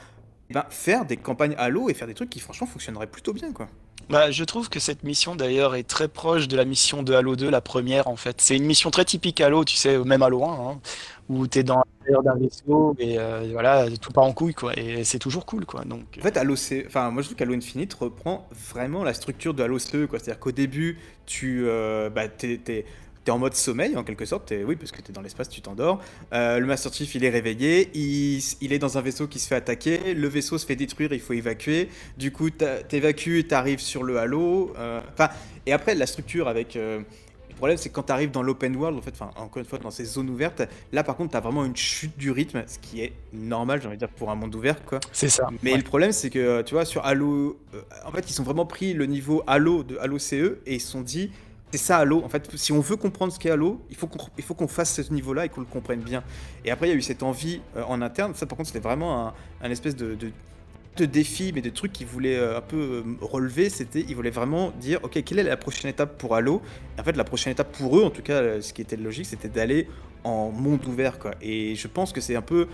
eh 0.51 0.55
ben, 0.55 0.65
faire 0.71 1.05
des 1.05 1.17
campagnes 1.17 1.55
Halo 1.59 1.89
et 1.89 1.95
faire 1.95 2.07
des 2.07 2.15
trucs 2.15 2.31
qui, 2.31 2.41
franchement, 2.41 2.67
fonctionneraient 2.67 3.07
plutôt 3.07 3.33
bien, 3.33 3.53
quoi. 3.53 3.69
Bah, 4.09 4.31
je 4.31 4.45
trouve 4.45 4.69
que 4.69 4.79
cette 4.81 5.05
mission 5.05 5.37
d'ailleurs 5.37 5.75
est 5.75 5.85
très 5.85 6.09
proche 6.09 6.47
de 6.49 6.57
la 6.57 6.65
mission 6.67 7.03
de 7.03 7.15
Halo 7.15 7.35
2, 7.37 7.49
la 7.51 7.61
première 7.63 8.09
en 8.09 8.17
fait. 8.17 8.41
C'est 8.41 8.57
une 8.57 8.65
mission 8.65 8.91
très 8.91 9.05
typique 9.07 9.41
Halo, 9.41 9.65
tu 9.65 9.77
sais, 9.77 9.99
même 9.99 10.23
Halo 10.23 10.45
1, 10.45 10.49
hein, 10.73 10.81
où 11.31 11.47
t'es 11.47 11.63
dans 11.63 11.83
l'intérieur 12.01 12.23
d'un 12.23 12.35
vaisseau 12.37 12.95
et 12.99 13.19
euh, 13.19 13.49
voilà, 13.53 13.87
tout 14.01 14.13
part 14.13 14.25
en 14.25 14.33
couille 14.35 14.55
quoi. 14.55 14.73
Et 14.79 15.05
c'est 15.05 15.19
toujours 15.19 15.47
cool 15.47 15.65
quoi. 15.65 15.85
Donc, 15.85 16.19
En 16.19 16.23
fait, 16.23 16.37
Halo. 16.37 16.55
Enfin, 16.87 17.11
moi, 17.11 17.23
je 17.23 17.29
trouve 17.29 17.37
qu'Halo 17.37 17.55
Infinite 17.55 17.95
reprend 17.95 18.49
vraiment 18.71 19.03
la 19.05 19.15
structure 19.15 19.55
de 19.55 19.63
Halo 19.63 19.79
CE, 19.79 20.07
quoi. 20.07 20.19
C'est-à-dire 20.19 20.41
qu'au 20.41 20.53
début, 20.53 20.99
tu... 21.25 21.65
euh, 21.67 22.11
bah, 22.11 22.29
t'es- 22.29 22.85
T'es 23.25 23.31
en 23.31 23.39
mode 23.39 23.55
sommeil 23.55 23.97
en 23.97 24.03
quelque 24.03 24.25
sorte, 24.25 24.53
oui 24.67 24.75
parce 24.75 24.91
que 24.91 25.01
t'es 25.01 25.13
dans 25.13 25.21
l'espace, 25.23 25.49
tu 25.49 25.61
t'endors. 25.61 26.01
Euh, 26.33 26.59
le 26.59 26.67
Master 26.67 26.93
Chief 26.93 27.15
il 27.15 27.25
est 27.25 27.31
réveillé, 27.31 27.89
il, 27.95 28.43
il 28.61 28.73
est 28.73 28.81
dans 28.81 28.99
un 28.99 29.01
vaisseau 29.01 29.29
qui 29.29 29.39
se 29.39 29.47
fait 29.47 29.55
attaquer, 29.55 30.15
le 30.15 30.27
vaisseau 30.29 30.59
se 30.59 30.67
fait 30.67 30.75
détruire, 30.75 31.13
il 31.13 31.21
faut 31.21 31.33
évacuer. 31.33 31.89
Du 32.19 32.33
coup 32.33 32.51
t'évacues, 32.51 33.45
t'arrives 33.47 33.79
sur 33.81 34.03
le 34.03 34.19
Halo. 34.19 34.73
euh, 34.77 35.01
et 35.67 35.73
après 35.73 35.95
la 35.95 36.07
structure 36.07 36.49
avec 36.49 36.75
euh, 36.75 37.01
le 37.49 37.55
problème, 37.55 37.77
c'est 37.77 37.91
que 37.91 37.95
quand 37.95 38.03
tu 38.05 38.13
arrives 38.13 38.33
dans 38.33 38.43
l'open 38.43 38.75
world, 38.75 38.99
en 38.99 39.03
fait, 39.03 39.13
enfin, 39.13 39.31
encore 39.37 39.59
une 39.61 39.69
fois, 39.69 39.79
dans 39.79 39.93
ces 39.93 40.05
zones 40.05 40.29
ouvertes, 40.31 40.63
là, 40.91 41.05
par 41.05 41.15
contre, 41.17 41.31
tu 41.31 41.37
as 41.37 41.41
vraiment 41.41 41.65
une 41.65 41.77
chute 41.77 42.19
du 42.19 42.33
rythme, 42.33 42.65
ce 42.67 42.79
qui 42.81 43.03
est 43.03 43.13
normal, 43.33 43.81
j'ai 43.81 43.87
envie 43.87 43.97
de 43.97 44.01
dire, 44.01 44.09
pour 44.09 44.33
un 44.33 44.35
monde 44.35 44.53
ouvert, 44.57 44.85
quoi. 44.85 44.99
c'est 45.13 45.29
ça. 45.29 45.47
Mais 45.63 45.71
Ouais. 45.71 45.77
le 45.77 45.85
problème, 45.85 46.11
c'est 46.11 46.29
que, 46.31 46.63
tu 46.63 46.75
vois, 46.75 46.85
sur 46.85 47.05
Halo, 47.07 47.57
en 48.05 48.11
fait, 48.11 48.29
ils 48.29 48.41
ont 48.41 48.45
vraiment 48.45 48.67
pris 48.67 48.95
le 48.95 49.07
niveau 49.07 49.45
Halo 49.47 49.85
de 49.85 49.97
Halo 49.99 50.19
CE 50.19 50.59
et 50.67 50.75
ils 50.75 50.81
se 50.81 50.91
sont 50.91 51.03
dit, 51.03 51.31
c'est 51.73 51.79
ça 51.79 51.99
Halo. 51.99 52.23
En 52.23 52.29
fait, 52.29 52.55
si 52.57 52.71
on 52.71 52.81
veut 52.81 52.97
comprendre 52.97 53.33
ce 53.33 53.39
qu'est 53.39 53.51
Halo, 53.51 53.81
il 53.89 53.97
faut 53.97 54.07
qu'on 54.07 54.19
il 54.37 54.45
faut 54.45 54.55
qu'on 54.55 54.69
fasse 54.69 55.01
ce 55.01 55.13
niveau-là 55.13 55.47
et 55.47 55.49
qu'on 55.49 55.63
le 55.63 55.67
comprenne 55.67 56.01
bien. 56.01 56.23
Et 56.65 56.71
après, 56.71 56.87
il 56.87 56.91
y 56.91 56.93
a 56.93 56.97
eu 56.97 57.03
cette 57.03 57.23
envie 57.23 57.63
euh, 57.77 57.83
en 57.89 58.03
interne. 58.03 58.35
Ça, 58.35 58.47
par 58.47 58.59
contre, 58.59 58.69
c'était 58.69 58.87
vraiment 58.87 59.33
un, 59.63 59.71
espèce 59.71 59.97
de, 59.97 60.17
défi, 61.07 61.53
mais 61.55 61.63
de 61.63 61.71
trucs 61.71 61.93
qu'ils 61.93 62.07
voulaient 62.07 62.37
euh, 62.37 62.59
un 62.59 62.61
peu 62.61 62.77
euh, 62.77 63.03
relever. 63.23 63.71
C'était, 63.71 64.05
ils 64.07 64.15
voulaient 64.15 64.31
vraiment 64.31 64.71
dire, 64.81 65.01
ok, 65.03 65.23
quelle 65.25 65.39
est 65.39 65.45
la 65.45 65.57
prochaine 65.57 65.91
étape 65.91 66.19
pour 66.19 66.37
Halo? 66.37 66.61
Et 66.97 67.01
En 67.01 67.05
fait, 67.05 67.17
la 67.17 67.25
prochaine 67.25 67.53
étape 67.53 67.73
pour 67.73 67.99
eux, 67.99 68.05
en 68.05 68.11
tout 68.11 68.23
cas, 68.23 68.61
ce 68.61 68.73
qui 68.75 68.83
était 68.83 68.97
logique, 68.97 69.27
c'était 69.27 69.49
d'aller 69.49 69.89
en 70.25 70.51
monde 70.51 70.85
ouvert, 70.87 71.19
quoi. 71.19 71.33
Et 71.41 71.75
je 71.75 71.89
pense 71.89 72.13
que 72.13 72.21
c'est 72.21 72.37
un 72.37 72.43
peu 72.43 72.69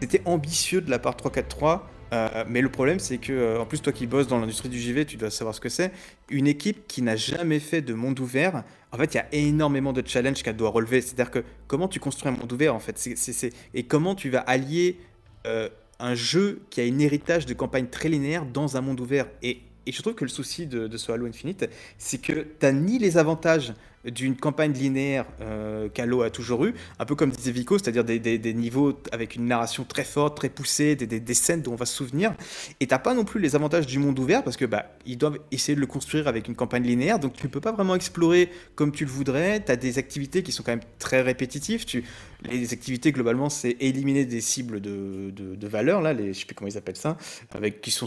c'était 0.00 0.22
ambitieux 0.24 0.80
de 0.80 0.90
la 0.90 0.98
part 0.98 1.16
343, 1.16 1.86
euh, 2.12 2.44
mais 2.48 2.60
le 2.60 2.68
problème 2.70 2.98
c'est 2.98 3.18
que, 3.18 3.32
euh, 3.32 3.60
en 3.60 3.66
plus 3.66 3.80
toi 3.80 3.92
qui 3.92 4.06
bosses 4.06 4.26
dans 4.26 4.38
l'industrie 4.38 4.68
du 4.68 4.78
JV, 4.80 5.04
tu 5.06 5.16
dois 5.16 5.30
savoir 5.30 5.54
ce 5.54 5.60
que 5.60 5.68
c'est. 5.68 5.92
Une 6.28 6.46
équipe 6.46 6.86
qui 6.88 7.02
n'a 7.02 7.16
jamais 7.16 7.60
fait 7.60 7.82
de 7.82 7.94
monde 7.94 8.18
ouvert, 8.20 8.64
en 8.92 8.96
fait 8.96 9.14
il 9.14 9.16
y 9.18 9.20
a 9.20 9.26
énormément 9.32 9.92
de 9.92 10.02
challenges 10.06 10.42
qu'elle 10.42 10.56
doit 10.56 10.70
relever. 10.70 11.00
C'est-à-dire 11.00 11.30
que 11.30 11.44
comment 11.66 11.88
tu 11.88 12.00
construis 12.00 12.28
un 12.32 12.36
monde 12.36 12.52
ouvert 12.52 12.74
en 12.74 12.80
fait, 12.80 12.98
c'est- 12.98 13.52
et 13.74 13.82
comment 13.84 14.14
tu 14.14 14.30
vas 14.30 14.40
allier 14.40 14.98
euh, 15.46 15.68
un 15.98 16.14
jeu 16.14 16.62
qui 16.70 16.80
a 16.80 16.84
un 16.84 16.98
héritage 16.98 17.46
de 17.46 17.54
campagne 17.54 17.86
très 17.86 18.08
linéaire 18.08 18.44
dans 18.44 18.76
un 18.76 18.80
monde 18.80 19.00
ouvert? 19.00 19.26
Et, 19.42 19.60
et 19.86 19.92
je 19.92 20.02
trouve 20.02 20.14
que 20.14 20.24
le 20.24 20.30
souci 20.30 20.66
de, 20.66 20.86
de 20.88 20.96
ce 20.96 21.12
Halo 21.12 21.26
Infinite, 21.26 21.68
c'est 21.98 22.18
que 22.20 22.32
tu 22.32 22.46
n'as 22.62 22.72
ni 22.72 22.98
les 22.98 23.18
avantages 23.18 23.72
d'une 24.04 24.36
campagne 24.36 24.72
linéaire 24.72 25.26
euh, 25.42 25.88
qu'Halo 25.88 26.22
a 26.22 26.30
toujours 26.30 26.64
eu, 26.64 26.74
un 26.98 27.04
peu 27.04 27.14
comme 27.14 27.30
disait 27.30 27.50
Vico, 27.52 27.78
c'est-à-dire 27.78 28.04
des, 28.04 28.18
des- 28.18 28.54
niveaux 28.54 28.98
avec 29.12 29.36
une 29.36 29.46
narration 29.46 29.84
très 29.84 30.04
forte, 30.04 30.36
très 30.36 30.48
poussée, 30.48 30.96
des, 30.96 31.06
des- 31.06 31.34
scènes 31.34 31.62
dont 31.62 31.72
on 31.72 31.76
va 31.76 31.84
se 31.86 31.94
souvenir, 31.94 32.34
et 32.80 32.86
t'as 32.86 32.98
pas 32.98 33.14
non 33.14 33.24
plus 33.24 33.40
les 33.40 33.54
avantages 33.56 33.86
du 33.86 33.98
monde 33.98 34.18
ouvert 34.18 34.42
parce 34.42 34.56
que 34.56 34.64
bah 34.64 34.86
ils 35.06 35.18
doivent 35.18 35.38
essayer 35.50 35.74
de 35.74 35.80
le 35.80 35.86
construire 35.86 36.28
avec 36.28 36.48
une 36.48 36.54
campagne 36.54 36.84
linéaire, 36.84 37.18
donc 37.18 37.34
tu 37.34 37.48
peux 37.48 37.60
pas 37.60 37.72
vraiment 37.72 37.94
explorer 37.94 38.50
comme 38.74 38.92
tu 38.92 39.04
le 39.04 39.10
voudrais. 39.10 39.60
T'as 39.60 39.76
des 39.76 39.98
activités 39.98 40.42
qui 40.42 40.52
sont 40.52 40.62
quand 40.62 40.72
même 40.72 40.80
très 40.98 41.20
répétitives. 41.20 41.84
Tu, 41.84 42.04
les 42.50 42.72
activités 42.72 43.12
globalement, 43.12 43.50
c'est 43.50 43.76
éliminer 43.80 44.24
des 44.24 44.40
cibles 44.40 44.80
de, 44.80 45.30
de, 45.30 45.66
valeur 45.68 46.00
là, 46.00 46.12
les, 46.12 46.32
je 46.32 46.40
sais 46.40 46.46
plus 46.46 46.54
comment 46.54 46.70
ils 46.70 46.78
appellent 46.78 46.96
ça, 46.96 47.16
avec 47.52 47.80
qui 47.80 47.90
sont 47.90 48.06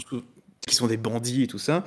qui 0.68 0.76
sont 0.76 0.88
des 0.88 0.98
bandits 0.98 1.44
et 1.44 1.48
tout 1.48 1.60
ça. 1.60 1.84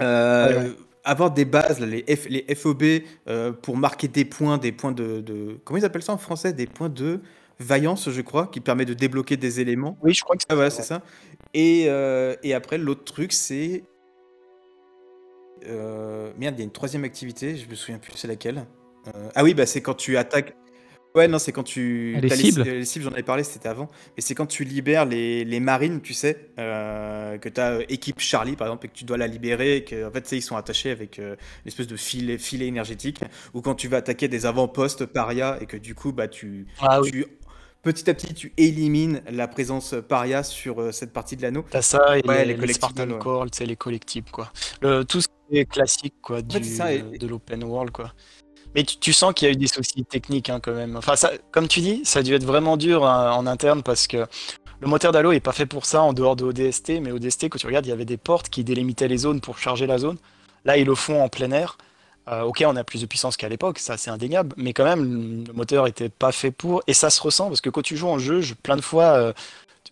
Euh. 0.00 0.72
Avoir 1.04 1.30
des 1.30 1.44
bases, 1.44 1.80
là, 1.80 1.86
les, 1.86 2.02
F- 2.02 2.28
les 2.28 2.54
FOB, 2.54 2.82
euh, 3.28 3.52
pour 3.52 3.76
marquer 3.76 4.08
des 4.08 4.24
points, 4.24 4.56
des 4.58 4.72
points 4.72 4.92
de, 4.92 5.20
de- 5.20 5.58
Comment 5.64 5.76
ils 5.78 5.84
appellent 5.84 6.02
ça 6.02 6.14
en 6.14 6.18
français 6.18 6.52
Des 6.54 6.66
points 6.66 6.88
de 6.88 7.20
vaillance, 7.60 8.10
je 8.10 8.20
crois, 8.22 8.46
qui 8.46 8.60
permet 8.60 8.84
de 8.86 8.94
débloquer 8.94 9.36
des 9.36 9.60
éléments. 9.60 9.98
Oui, 10.02 10.14
je 10.14 10.22
crois 10.24 10.34
que 10.36 10.42
Ah 10.48 10.56
ouais, 10.56 10.70
c'est 10.70 10.82
ça. 10.82 11.02
Et, 11.52 11.84
euh, 11.88 12.34
et 12.42 12.54
après, 12.54 12.78
l'autre 12.78 13.04
truc, 13.04 13.32
c'est. 13.32 13.84
Euh, 15.66 16.32
Merde, 16.38 16.56
il 16.56 16.60
y 16.60 16.62
a 16.62 16.64
une 16.64 16.72
troisième 16.72 17.04
activité, 17.04 17.56
je 17.56 17.68
me 17.68 17.74
souviens 17.74 17.98
plus 17.98 18.12
c'est 18.16 18.28
laquelle. 18.28 18.66
Ah 19.34 19.44
oui, 19.44 19.52
bah 19.52 19.66
c'est 19.66 19.82
quand 19.82 19.94
tu 19.94 20.16
attaques. 20.16 20.56
Ouais, 21.14 21.28
non, 21.28 21.38
c'est 21.38 21.52
quand 21.52 21.62
tu. 21.62 22.18
Les 22.20 22.28
t'as 22.28 22.34
cibles. 22.34 22.64
ci- 22.64 22.70
Les, 22.70 22.84
cibles, 22.84 23.04
j'en 23.04 23.12
avais 23.12 23.22
parlé, 23.22 23.44
c'était 23.44 23.68
avant. 23.68 23.88
Mais 24.16 24.20
c'est 24.20 24.34
quand 24.34 24.46
tu 24.46 24.64
libères 24.64 25.04
les, 25.04 25.44
les 25.44 25.60
marines, 25.60 26.00
tu 26.00 26.12
sais, 26.12 26.50
euh, 26.58 27.38
que 27.38 27.48
tu 27.48 27.60
as 27.60 27.82
équipe 27.88 28.18
Charlie, 28.18 28.56
par 28.56 28.66
exemple, 28.66 28.86
et 28.86 28.88
que 28.88 28.94
tu 28.94 29.04
dois 29.04 29.16
la 29.16 29.28
libérer, 29.28 29.76
et 29.76 29.84
que, 29.84 30.08
en 30.08 30.10
fait, 30.10 30.22
tu 30.22 30.30
sais, 30.30 30.38
ils 30.38 30.42
sont 30.42 30.56
attachés 30.56 30.90
avec 30.90 31.20
euh, 31.20 31.36
une 31.64 31.68
espèce 31.68 31.86
de 31.86 31.96
filet, 31.96 32.36
filet 32.36 32.66
énergétique. 32.66 33.20
Ou 33.54 33.60
quand 33.60 33.76
tu 33.76 33.86
vas 33.86 33.98
attaquer 33.98 34.26
des 34.26 34.44
avant-postes 34.44 35.06
paria, 35.06 35.56
et 35.60 35.66
que 35.66 35.76
du 35.76 35.94
coup, 35.94 36.10
bah, 36.10 36.26
tu, 36.26 36.66
Ah 36.80 37.00
oui. 37.00 37.12
tu- 37.12 37.26
petit 37.84 38.10
à 38.10 38.14
petit, 38.14 38.34
tu 38.34 38.52
élimines 38.56 39.22
la 39.30 39.46
présence 39.46 39.94
paria 40.08 40.42
sur 40.42 40.80
euh, 40.80 40.90
cette 40.90 41.12
partie 41.12 41.36
de 41.36 41.42
l'anneau. 41.42 41.64
T'as 41.70 41.82
ça 41.82 42.18
et 42.18 42.26
Ouais, 42.26 42.38
les, 42.38 42.44
les 42.46 42.52
les 42.54 42.58
collectibles, 42.58 42.92
Spartan 42.92 43.08
ouais. 43.12 43.18
Call, 43.22 43.50
tu 43.52 43.58
sais, 43.58 43.66
les 43.66 43.76
collectibles, 43.76 44.30
quoi. 44.32 44.52
Le, 44.82 45.04
tout 45.04 45.20
ce 45.20 45.28
qui 45.48 45.58
est 45.58 45.66
classique, 45.66 46.14
quoi, 46.20 46.38
fait, 46.38 46.58
du, 46.58 46.64
c'est 46.64 46.74
ça, 46.74 46.92
et- 46.92 47.02
de 47.18 47.26
l'open 47.28 47.62
world, 47.62 47.92
quoi. 47.92 48.12
Mais 48.74 48.82
tu, 48.84 49.12
sens 49.12 49.32
qu'il 49.34 49.46
y 49.46 49.50
a 49.50 49.52
eu 49.54 49.56
des 49.56 49.68
soucis 49.68 50.04
techniques, 50.04 50.50
hein, 50.50 50.58
quand 50.60 50.74
même. 50.74 50.96
Enfin, 50.96 51.14
comme 51.52 51.68
tu 51.68 51.80
dis, 51.80 52.02
ça 52.04 52.20
a 52.20 52.22
dû 52.22 52.34
être 52.34 52.44
vraiment 52.44 52.76
dur 52.76 53.06
hein, 53.06 53.32
en 53.32 53.46
interne 53.46 53.82
parce 53.82 54.06
que 54.08 54.26
le 54.80 54.88
moteur 54.88 55.12
d'Halo 55.12 55.32
est 55.32 55.40
pas 55.40 55.52
fait 55.52 55.66
pour 55.66 55.86
ça 55.86 56.02
en 56.02 56.12
dehors 56.12 56.36
de 56.36 56.44
ODST, 56.44 57.00
mais 57.00 57.12
ODST, 57.12 57.48
quand 57.48 57.58
tu 57.58 57.66
regardes, 57.66 57.86
il 57.86 57.90
y 57.90 57.92
avait 57.92 58.04
des 58.04 58.16
portes 58.16 58.48
qui 58.48 58.64
délimitaient 58.64 59.08
les 59.08 59.18
zones 59.18 59.40
pour 59.40 59.58
charger 59.58 59.86
la 59.86 59.98
zone. 59.98 60.18
Là, 60.64 60.76
ils 60.76 60.86
le 60.86 60.94
font 60.94 61.22
en 61.22 61.28
plein 61.28 61.50
air. 61.52 61.78
Euh, 62.28 62.42
ok, 62.42 62.64
on 62.66 62.74
a 62.76 62.84
plus 62.84 63.02
de 63.02 63.06
puissance 63.06 63.36
qu'à 63.36 63.50
l'époque, 63.50 63.78
ça 63.78 63.98
c'est 63.98 64.10
indéniable, 64.10 64.54
mais 64.56 64.72
quand 64.72 64.84
même, 64.84 65.44
le 65.46 65.52
moteur 65.52 65.86
était 65.86 66.08
pas 66.08 66.32
fait 66.32 66.50
pour, 66.50 66.82
et 66.86 66.94
ça 66.94 67.10
se 67.10 67.20
ressent 67.20 67.48
parce 67.48 67.60
que 67.60 67.68
quand 67.68 67.82
tu 67.82 67.98
joues 67.98 68.08
en 68.08 68.18
jeu, 68.18 68.40
je- 68.40 68.54
plein 68.54 68.76
de 68.76 68.80
fois, 68.80 69.04
euh, 69.18 69.32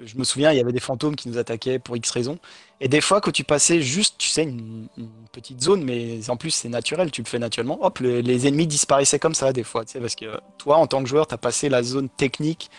je 0.05 0.17
me 0.19 0.25
souviens, 0.25 0.53
il 0.53 0.59
y 0.59 0.61
avait 0.61 0.73
des 0.73 0.81
fantômes 0.81 1.17
qui 1.17 1.29
nous 1.29 1.39
attaquaient 1.39 1.79
pour 1.79 1.97
X 1.97 2.11
raisons, 2.11 2.39
et 2.81 2.89
des 2.89 3.01
fois, 3.01 3.21
quand 3.21 3.31
tu 3.31 3.45
passais 3.45 3.81
juste, 3.83 4.17
tu 4.19 4.29
sais, 4.29 4.43
une, 4.43 4.87
une 4.99 5.09
petite 5.33 5.61
zone, 5.63 5.85
mais 5.85 6.19
en 6.29 6.37
plus 6.37 6.51
c'est 6.51 6.69
naturel, 6.69 7.11
tu 7.11 7.23
le 7.23 7.27
fais 7.29 7.39
naturellement, 7.39 7.85
hop, 7.85 7.99
le- 8.01 8.21
les 8.21 8.47
ennemis 8.47 8.67
disparaissaient 8.67 9.19
comme 9.19 9.35
ça 9.35 9.53
des 9.53 9.63
fois, 9.65 9.85
tu 9.85 9.93
sais, 9.93 10.01
parce 10.01 10.15
que 10.15 10.27
toi, 10.59 10.77
en 10.79 10.87
tant 10.87 11.03
que 11.03 11.09
joueur, 11.09 11.27
tu 11.27 11.35
as 11.35 11.39
passé 11.39 11.69
la 11.69 11.83
zone 11.83 12.09
technique 12.09 12.71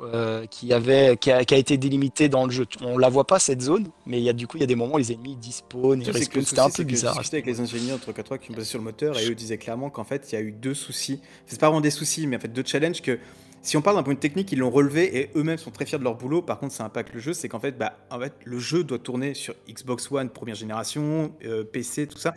euh, 0.00 0.46
qui, 0.46 0.72
avait, 0.72 1.16
qui, 1.16 1.30
a, 1.30 1.44
qui 1.44 1.54
a 1.54 1.56
été 1.58 1.76
délimitée 1.76 2.28
dans 2.28 2.44
le 2.46 2.50
jeu. 2.50 2.66
On 2.80 2.98
la 2.98 3.08
voit 3.08 3.24
pas 3.24 3.38
cette 3.38 3.60
zone, 3.62 3.86
mais 4.04 4.18
il 4.18 4.24
y 4.24 4.28
a, 4.28 4.32
du 4.32 4.48
coup, 4.48 4.56
il 4.56 4.60
y 4.60 4.64
a 4.64 4.66
des 4.66 4.74
moments 4.74 4.94
où 4.94 4.98
les 4.98 5.12
ennemis 5.12 5.36
dispawnent, 5.36 6.00
Le 6.00 6.06
ils 6.06 6.10
respawnent, 6.10 6.44
c'était 6.44 6.60
un 6.60 6.70
peu 6.70 6.82
bizarre. 6.82 7.14
discutais 7.18 7.36
avec 7.36 7.46
les 7.46 7.60
ingénieurs 7.60 7.98
de 8.04 8.22
3 8.22 8.38
qui 8.38 8.50
me 8.50 8.56
basaient 8.56 8.68
sur 8.68 8.78
le 8.78 8.84
moteur 8.84 9.16
et 9.16 9.28
eux 9.30 9.34
disaient 9.36 9.58
clairement 9.58 9.90
qu'en 9.90 10.02
fait, 10.02 10.26
il 10.32 10.34
y 10.34 10.38
a 10.38 10.40
eu 10.40 10.50
deux 10.50 10.74
soucis. 10.74 11.20
C'est 11.46 11.60
pas 11.60 11.68
vraiment 11.68 11.80
des 11.80 11.92
soucis, 11.92 12.26
mais 12.26 12.36
en 12.36 12.40
fait, 12.40 12.52
deux 12.52 12.64
challenges 12.66 13.00
que 13.00 13.20
si 13.62 13.76
on 13.76 13.82
parle 13.82 13.96
d'un 13.96 14.02
point 14.02 14.14
de 14.14 14.18
technique, 14.18 14.50
ils 14.52 14.58
l'ont 14.58 14.70
relevé 14.70 15.18
et 15.18 15.30
eux-mêmes 15.36 15.56
sont 15.56 15.70
très 15.70 15.86
fiers 15.86 15.98
de 15.98 16.04
leur 16.04 16.16
boulot. 16.16 16.42
Par 16.42 16.58
contre, 16.58 16.74
ça 16.74 16.84
impacte 16.84 17.14
le 17.14 17.20
jeu, 17.20 17.32
c'est 17.32 17.48
qu'en 17.48 17.60
fait, 17.60 17.78
bah, 17.78 17.96
en 18.10 18.18
fait, 18.18 18.34
le 18.44 18.58
jeu 18.58 18.82
doit 18.84 18.98
tourner 18.98 19.34
sur 19.34 19.54
Xbox 19.68 20.10
One 20.10 20.28
première 20.30 20.56
génération, 20.56 21.32
euh, 21.44 21.64
PC, 21.64 22.06
tout 22.08 22.18
ça. 22.18 22.34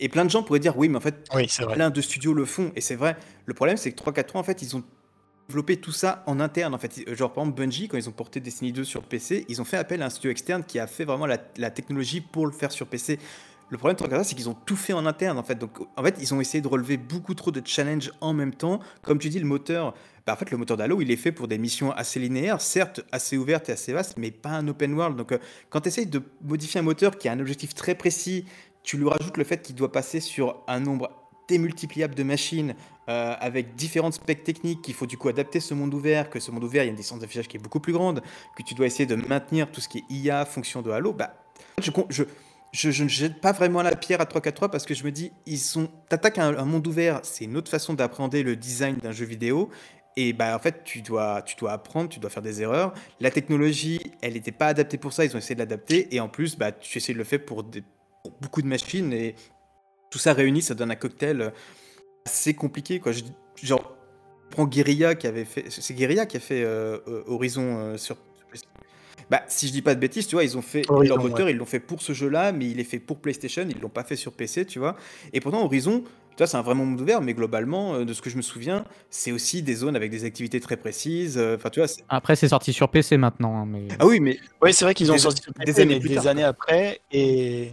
Et 0.00 0.08
plein 0.08 0.24
de 0.24 0.30
gens 0.30 0.42
pourraient 0.42 0.58
dire 0.60 0.76
oui, 0.76 0.88
mais 0.88 0.96
en 0.96 1.00
fait, 1.00 1.26
Oui, 1.34 1.48
plein 1.72 1.90
de 1.90 2.00
studios 2.00 2.34
le 2.34 2.44
font 2.44 2.72
et 2.76 2.80
c'est 2.80 2.96
vrai. 2.96 3.16
Le 3.46 3.54
problème, 3.54 3.76
c'est 3.76 3.90
que 3.90 3.96
343, 3.96 4.40
en 4.40 4.44
fait, 4.44 4.62
ils 4.62 4.76
ont 4.76 4.82
développé 5.48 5.76
tout 5.78 5.92
ça 5.92 6.22
en 6.26 6.40
interne. 6.40 6.74
En 6.74 6.78
fait, 6.78 7.02
genre 7.16 7.32
par 7.32 7.44
exemple 7.44 7.62
Bungie, 7.62 7.88
quand 7.88 7.96
ils 7.96 8.08
ont 8.08 8.12
porté 8.12 8.38
Destiny 8.40 8.72
2 8.72 8.84
sur 8.84 9.02
PC, 9.02 9.46
ils 9.48 9.60
ont 9.60 9.64
fait 9.64 9.78
appel 9.78 10.02
à 10.02 10.06
un 10.06 10.10
studio 10.10 10.30
externe 10.30 10.62
qui 10.62 10.78
a 10.78 10.86
fait 10.86 11.04
vraiment 11.04 11.26
la, 11.26 11.38
la 11.56 11.70
technologie 11.70 12.20
pour 12.20 12.46
le 12.46 12.52
faire 12.52 12.70
sur 12.70 12.86
PC. 12.86 13.18
Le 13.70 13.76
problème 13.76 13.94
de 13.94 13.98
343, 13.98 14.24
c'est 14.24 14.34
qu'ils 14.34 14.48
ont 14.48 14.56
tout 14.66 14.76
fait 14.76 14.92
en 14.92 15.04
interne 15.04 15.38
en 15.38 15.42
fait. 15.42 15.56
Donc 15.56 15.78
en 15.96 16.02
fait, 16.02 16.16
ils 16.20 16.32
ont 16.32 16.40
essayé 16.40 16.60
de 16.62 16.68
relever 16.68 16.96
beaucoup 16.96 17.34
trop 17.34 17.50
de 17.50 17.60
challenges 17.64 18.12
en 18.20 18.32
même 18.32 18.54
temps. 18.54 18.80
Comme 19.02 19.18
tu 19.18 19.28
dis, 19.28 19.38
le 19.38 19.46
moteur, 19.46 19.94
bah, 20.28 20.34
en 20.34 20.36
fait, 20.36 20.50
le 20.50 20.58
moteur 20.58 20.76
d'Halo, 20.76 21.00
il 21.00 21.10
est 21.10 21.16
fait 21.16 21.32
pour 21.32 21.48
des 21.48 21.56
missions 21.56 21.90
assez 21.92 22.20
linéaires, 22.20 22.60
certes 22.60 23.00
assez 23.12 23.38
ouvertes 23.38 23.70
et 23.70 23.72
assez 23.72 23.94
vastes, 23.94 24.18
mais 24.18 24.30
pas 24.30 24.50
un 24.50 24.68
open 24.68 24.92
world. 24.92 25.16
Donc 25.16 25.32
euh, 25.32 25.38
quand 25.70 25.80
tu 25.80 25.88
essayes 25.88 26.04
de 26.04 26.20
modifier 26.44 26.80
un 26.80 26.82
moteur 26.82 27.16
qui 27.16 27.30
a 27.30 27.32
un 27.32 27.40
objectif 27.40 27.74
très 27.74 27.94
précis, 27.94 28.44
tu 28.82 28.98
lui 28.98 29.08
rajoutes 29.08 29.38
le 29.38 29.44
fait 29.44 29.62
qu'il 29.62 29.74
doit 29.74 29.90
passer 29.90 30.20
sur 30.20 30.62
un 30.68 30.80
nombre 30.80 31.08
démultipliable 31.48 32.14
de 32.14 32.22
machines 32.24 32.74
euh, 33.08 33.36
avec 33.40 33.74
différentes 33.74 34.12
specs 34.12 34.44
techniques 34.44 34.82
qu'il 34.82 34.92
faut 34.92 35.06
du 35.06 35.16
coup 35.16 35.30
adapter 35.30 35.60
ce 35.60 35.72
monde 35.72 35.94
ouvert, 35.94 36.28
que 36.28 36.40
ce 36.40 36.50
monde 36.50 36.64
ouvert, 36.64 36.82
il 36.82 36.88
y 36.88 36.88
a 36.88 36.90
une 36.90 36.96
distance 36.96 37.20
d'affichage 37.20 37.48
qui 37.48 37.56
est 37.56 37.60
beaucoup 37.60 37.80
plus 37.80 37.94
grande, 37.94 38.20
que 38.54 38.62
tu 38.62 38.74
dois 38.74 38.84
essayer 38.84 39.06
de 39.06 39.14
maintenir 39.14 39.72
tout 39.72 39.80
ce 39.80 39.88
qui 39.88 39.96
est 40.00 40.12
IA, 40.12 40.44
fonction 40.44 40.82
de 40.82 40.90
Halo, 40.90 41.14
bah, 41.14 41.36
je, 41.80 43.02
ne 43.02 43.08
jette 43.08 43.40
pas 43.40 43.52
vraiment 43.52 43.80
la 43.80 43.96
pierre 43.96 44.20
à 44.20 44.26
343 44.26 44.70
parce 44.70 44.84
que 44.84 44.92
je 44.92 45.04
me 45.04 45.10
dis, 45.10 45.32
ils 45.46 45.58
sont, 45.58 45.88
t'attaques 46.10 46.36
un, 46.36 46.54
un 46.58 46.64
monde 46.66 46.86
ouvert, 46.86 47.20
c'est 47.22 47.44
une 47.44 47.56
autre 47.56 47.70
façon 47.70 47.94
d'appréhender 47.94 48.42
le 48.42 48.56
design 48.56 48.96
d'un 48.96 49.12
jeu 49.12 49.24
vidéo. 49.24 49.70
Et 50.16 50.32
bah 50.32 50.56
en 50.56 50.58
fait, 50.58 50.82
tu 50.84 51.00
dois, 51.00 51.42
tu 51.42 51.54
dois 51.56 51.72
apprendre, 51.72 52.08
tu 52.08 52.18
dois 52.18 52.30
faire 52.30 52.42
des 52.42 52.60
erreurs. 52.60 52.92
La 53.20 53.30
technologie, 53.30 54.00
elle 54.20 54.32
n'était 54.32 54.52
pas 54.52 54.66
adaptée 54.66 54.98
pour 54.98 55.12
ça, 55.12 55.24
ils 55.24 55.34
ont 55.34 55.38
essayé 55.38 55.54
de 55.54 55.60
l'adapter. 55.60 56.14
Et 56.14 56.20
en 56.20 56.28
plus, 56.28 56.56
bah, 56.56 56.72
tu 56.72 56.98
essaies 56.98 57.12
de 57.12 57.18
le 57.18 57.24
faire 57.24 57.44
pour, 57.44 57.62
des, 57.62 57.82
pour 58.24 58.32
beaucoup 58.40 58.62
de 58.62 58.66
machines. 58.66 59.12
Et 59.12 59.36
tout 60.10 60.18
ça 60.18 60.32
réuni, 60.32 60.60
ça 60.60 60.74
donne 60.74 60.90
un 60.90 60.96
cocktail 60.96 61.52
assez 62.26 62.54
compliqué. 62.54 62.98
Quoi. 62.98 63.12
Je- 63.12 63.22
genre, 63.62 63.96
prends 64.50 64.66
Guerilla 64.66 65.14
qui 65.14 65.26
avait 65.26 65.44
fait. 65.44 65.66
C'est 65.68 65.94
Guerilla 65.94 66.26
qui 66.26 66.36
a 66.36 66.40
fait 66.40 66.62
euh, 66.62 66.98
euh, 67.06 67.22
Horizon 67.26 67.78
euh, 67.78 67.96
sur. 67.96 68.16
Bah, 69.30 69.42
si 69.46 69.68
je 69.68 69.72
dis 69.72 69.82
pas 69.82 69.94
de 69.94 70.00
bêtises, 70.00 70.26
tu 70.26 70.36
vois, 70.36 70.44
ils 70.44 70.56
ont 70.56 70.62
fait 70.62 70.88
Horizon, 70.88 71.16
leur 71.16 71.22
moteur, 71.22 71.46
ouais. 71.46 71.52
ils 71.52 71.58
l'ont 71.58 71.66
fait 71.66 71.80
pour 71.80 72.00
ce 72.00 72.14
jeu-là, 72.14 72.50
mais 72.50 72.66
il 72.70 72.80
est 72.80 72.84
fait 72.84 72.98
pour 72.98 73.18
PlayStation, 73.18 73.66
ils 73.68 73.78
l'ont 73.78 73.90
pas 73.90 74.04
fait 74.04 74.16
sur 74.16 74.32
PC, 74.32 74.64
tu 74.64 74.78
vois. 74.78 74.96
Et 75.34 75.40
pourtant, 75.40 75.62
Horizon, 75.62 76.02
tu 76.38 76.42
vois, 76.44 76.46
c'est 76.46 76.56
un 76.56 76.62
vraiment 76.62 76.84
monde 76.84 77.00
ouvert, 77.00 77.20
mais 77.20 77.34
globalement, 77.34 77.94
euh, 77.96 78.04
de 78.04 78.12
ce 78.12 78.22
que 78.22 78.30
je 78.30 78.36
me 78.36 78.42
souviens, 78.42 78.84
c'est 79.10 79.32
aussi 79.32 79.60
des 79.60 79.74
zones 79.74 79.96
avec 79.96 80.08
des 80.12 80.24
activités 80.24 80.60
très 80.60 80.76
précises. 80.76 81.36
euh, 81.36 81.56
Enfin, 81.56 81.68
tu 81.68 81.80
vois. 81.80 81.88
c'est- 81.88 82.04
Après, 82.08 82.36
c'est 82.36 82.46
sorti 82.48 82.72
sur 82.72 82.88
PC 82.90 83.16
maintenant. 83.16 83.56
hein, 83.60 83.66
mais... 83.68 83.88
Ah 83.98 84.06
oui, 84.06 84.20
mais 84.20 84.38
Oui, 84.62 84.72
c'est 84.72 84.84
vrai 84.84 84.94
qu'ils 84.94 85.10
ont 85.10 85.14
Des- 85.14 85.18
sorti 85.20 85.42
des 85.58 85.64
PC, 85.64 85.82
années 85.82 85.94
mais 85.94 86.00
plus 86.00 86.08
des 86.10 86.14
tard, 86.14 86.28
années 86.28 86.42
quoi. 86.42 86.50
après. 86.50 87.00
Et, 87.10 87.72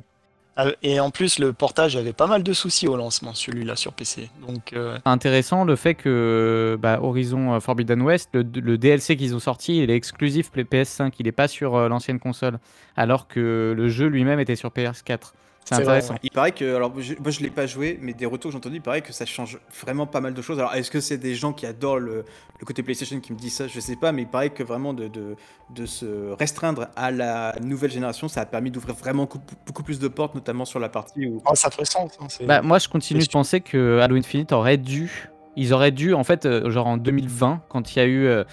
euh, 0.57 0.71
et 0.81 0.99
en 0.99 1.11
plus, 1.11 1.37
le 1.37 1.53
portage 1.53 1.95
avait 1.95 2.11
pas 2.13 2.25
mal 2.25 2.41
de 2.41 2.53
soucis 2.53 2.87
au 2.87 2.95
lancement, 2.97 3.35
celui-là, 3.35 3.75
sur 3.75 3.93
PC. 3.93 4.29
Donc, 4.47 4.73
euh, 4.73 4.97
intéressant 5.05 5.63
le 5.63 5.75
fait 5.75 5.93
que 5.93 6.75
bah, 6.81 6.99
Horizon 7.03 7.59
Forbidden 7.59 8.01
West, 8.01 8.29
le, 8.33 8.41
le 8.41 8.77
DLC 8.79 9.15
qu'ils 9.15 9.35
ont 9.35 9.39
sorti, 9.39 9.77
il 9.83 9.91
est 9.91 9.95
exclusif 9.95 10.49
Play- 10.49 10.63
PS5, 10.63 11.11
il 11.19 11.25
n'est 11.27 11.31
pas 11.31 11.47
sur 11.47 11.75
euh, 11.75 11.87
l'ancienne 11.87 12.19
console, 12.19 12.57
alors 12.97 13.27
que 13.27 13.75
le 13.77 13.89
jeu 13.89 14.07
lui-même 14.07 14.39
était 14.39 14.55
sur 14.55 14.69
PS4. 14.71 15.33
C'est 15.67 15.75
vrai, 15.83 15.83
intéressant. 15.97 16.15
Il 16.21 16.29
paraît 16.29 16.51
que, 16.51 16.75
alors 16.75 16.93
je- 16.99 17.15
moi 17.15 17.31
je 17.31 17.39
l'ai 17.39 17.49
pas 17.49 17.65
joué, 17.65 17.97
mais 18.01 18.13
des 18.13 18.27
retours 18.27 18.49
que 18.49 18.53
j'ai 18.53 18.57
entendus, 18.57 18.75
il 18.75 18.81
paraît 18.81 19.01
que 19.01 19.11
ça 19.11 19.25
change 19.25 19.57
vraiment 19.81 20.05
pas 20.05 20.21
mal 20.21 20.33
de 20.35 20.41
choses. 20.41 20.59
Alors 20.59 20.73
est-ce 20.75 20.91
que 20.91 20.99
c'est 21.01 21.17
des 21.17 21.33
gens 21.33 21.53
qui 21.53 21.65
adorent 21.65 21.97
le, 21.97 22.23
le 22.59 22.65
côté 22.65 22.83
PlayStation 22.83 23.19
qui 23.19 23.33
me 23.33 23.37
disent 23.37 23.55
ça? 23.55 23.67
Je 23.67 23.79
sais 23.79 23.95
pas, 23.95 24.11
mais 24.11 24.21
il 24.23 24.27
paraît 24.27 24.51
que 24.51 24.61
vraiment 24.61 24.93
de, 24.93 25.07
de, 25.07 25.35
de 25.71 25.85
se 25.87 26.31
restreindre 26.33 26.87
à 26.95 27.09
la 27.09 27.55
nouvelle 27.61 27.89
génération, 27.91 28.27
ça 28.27 28.41
a 28.41 28.45
permis 28.45 28.69
d'ouvrir 28.69 28.93
vraiment 28.93 29.23
beaucoup, 29.23 29.39
beaucoup 29.65 29.81
plus 29.83 29.97
de 29.97 30.07
portes, 30.07 30.35
notamment 30.35 30.65
sur 30.65 30.79
la 30.79 30.89
partie 30.89 31.25
où. 31.25 31.41
oh, 31.45 31.55
ça 31.55 31.71
ferait 31.71 31.85
sens. 31.85 32.11
hein, 32.21 32.27
c'est- 32.29 32.45
Bah, 32.45 32.61
moi, 32.61 32.77
je 32.77 32.87
continue 32.87 33.21
de 33.21 33.27
penser 33.31 33.61
que 33.61 33.99
Halo 34.01 34.15
Infinite 34.17 34.51
aurait 34.51 34.77
dû. 34.77 35.29
Ils 35.55 35.73
auraient 35.73 35.91
dû, 35.91 36.13
en 36.13 36.23
fait, 36.23 36.45
euh, 36.45 36.69
genre 36.69 36.85
en 36.85 36.97
2020, 36.97 37.61
quand 37.69 37.95
il 37.95 37.99
y 37.99 38.01
a 38.03 38.05
eu. 38.05 38.27
euh, 38.27 38.43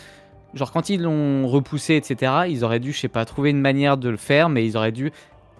genre, 0.54 0.70
quand 0.72 0.88
ils 0.88 1.02
l'ont 1.02 1.46
repoussé, 1.48 1.96
etc., 1.96 2.32
ils 2.48 2.64
auraient 2.64 2.78
dû, 2.80 2.92
je 2.92 3.00
sais 3.00 3.08
pas, 3.08 3.24
trouver 3.24 3.50
une 3.50 3.60
manière 3.60 3.96
de 3.96 4.08
le 4.08 4.16
faire, 4.16 4.48
mais 4.48 4.66
ils 4.66 4.76
auraient 4.76 4.92
dû 4.92 5.10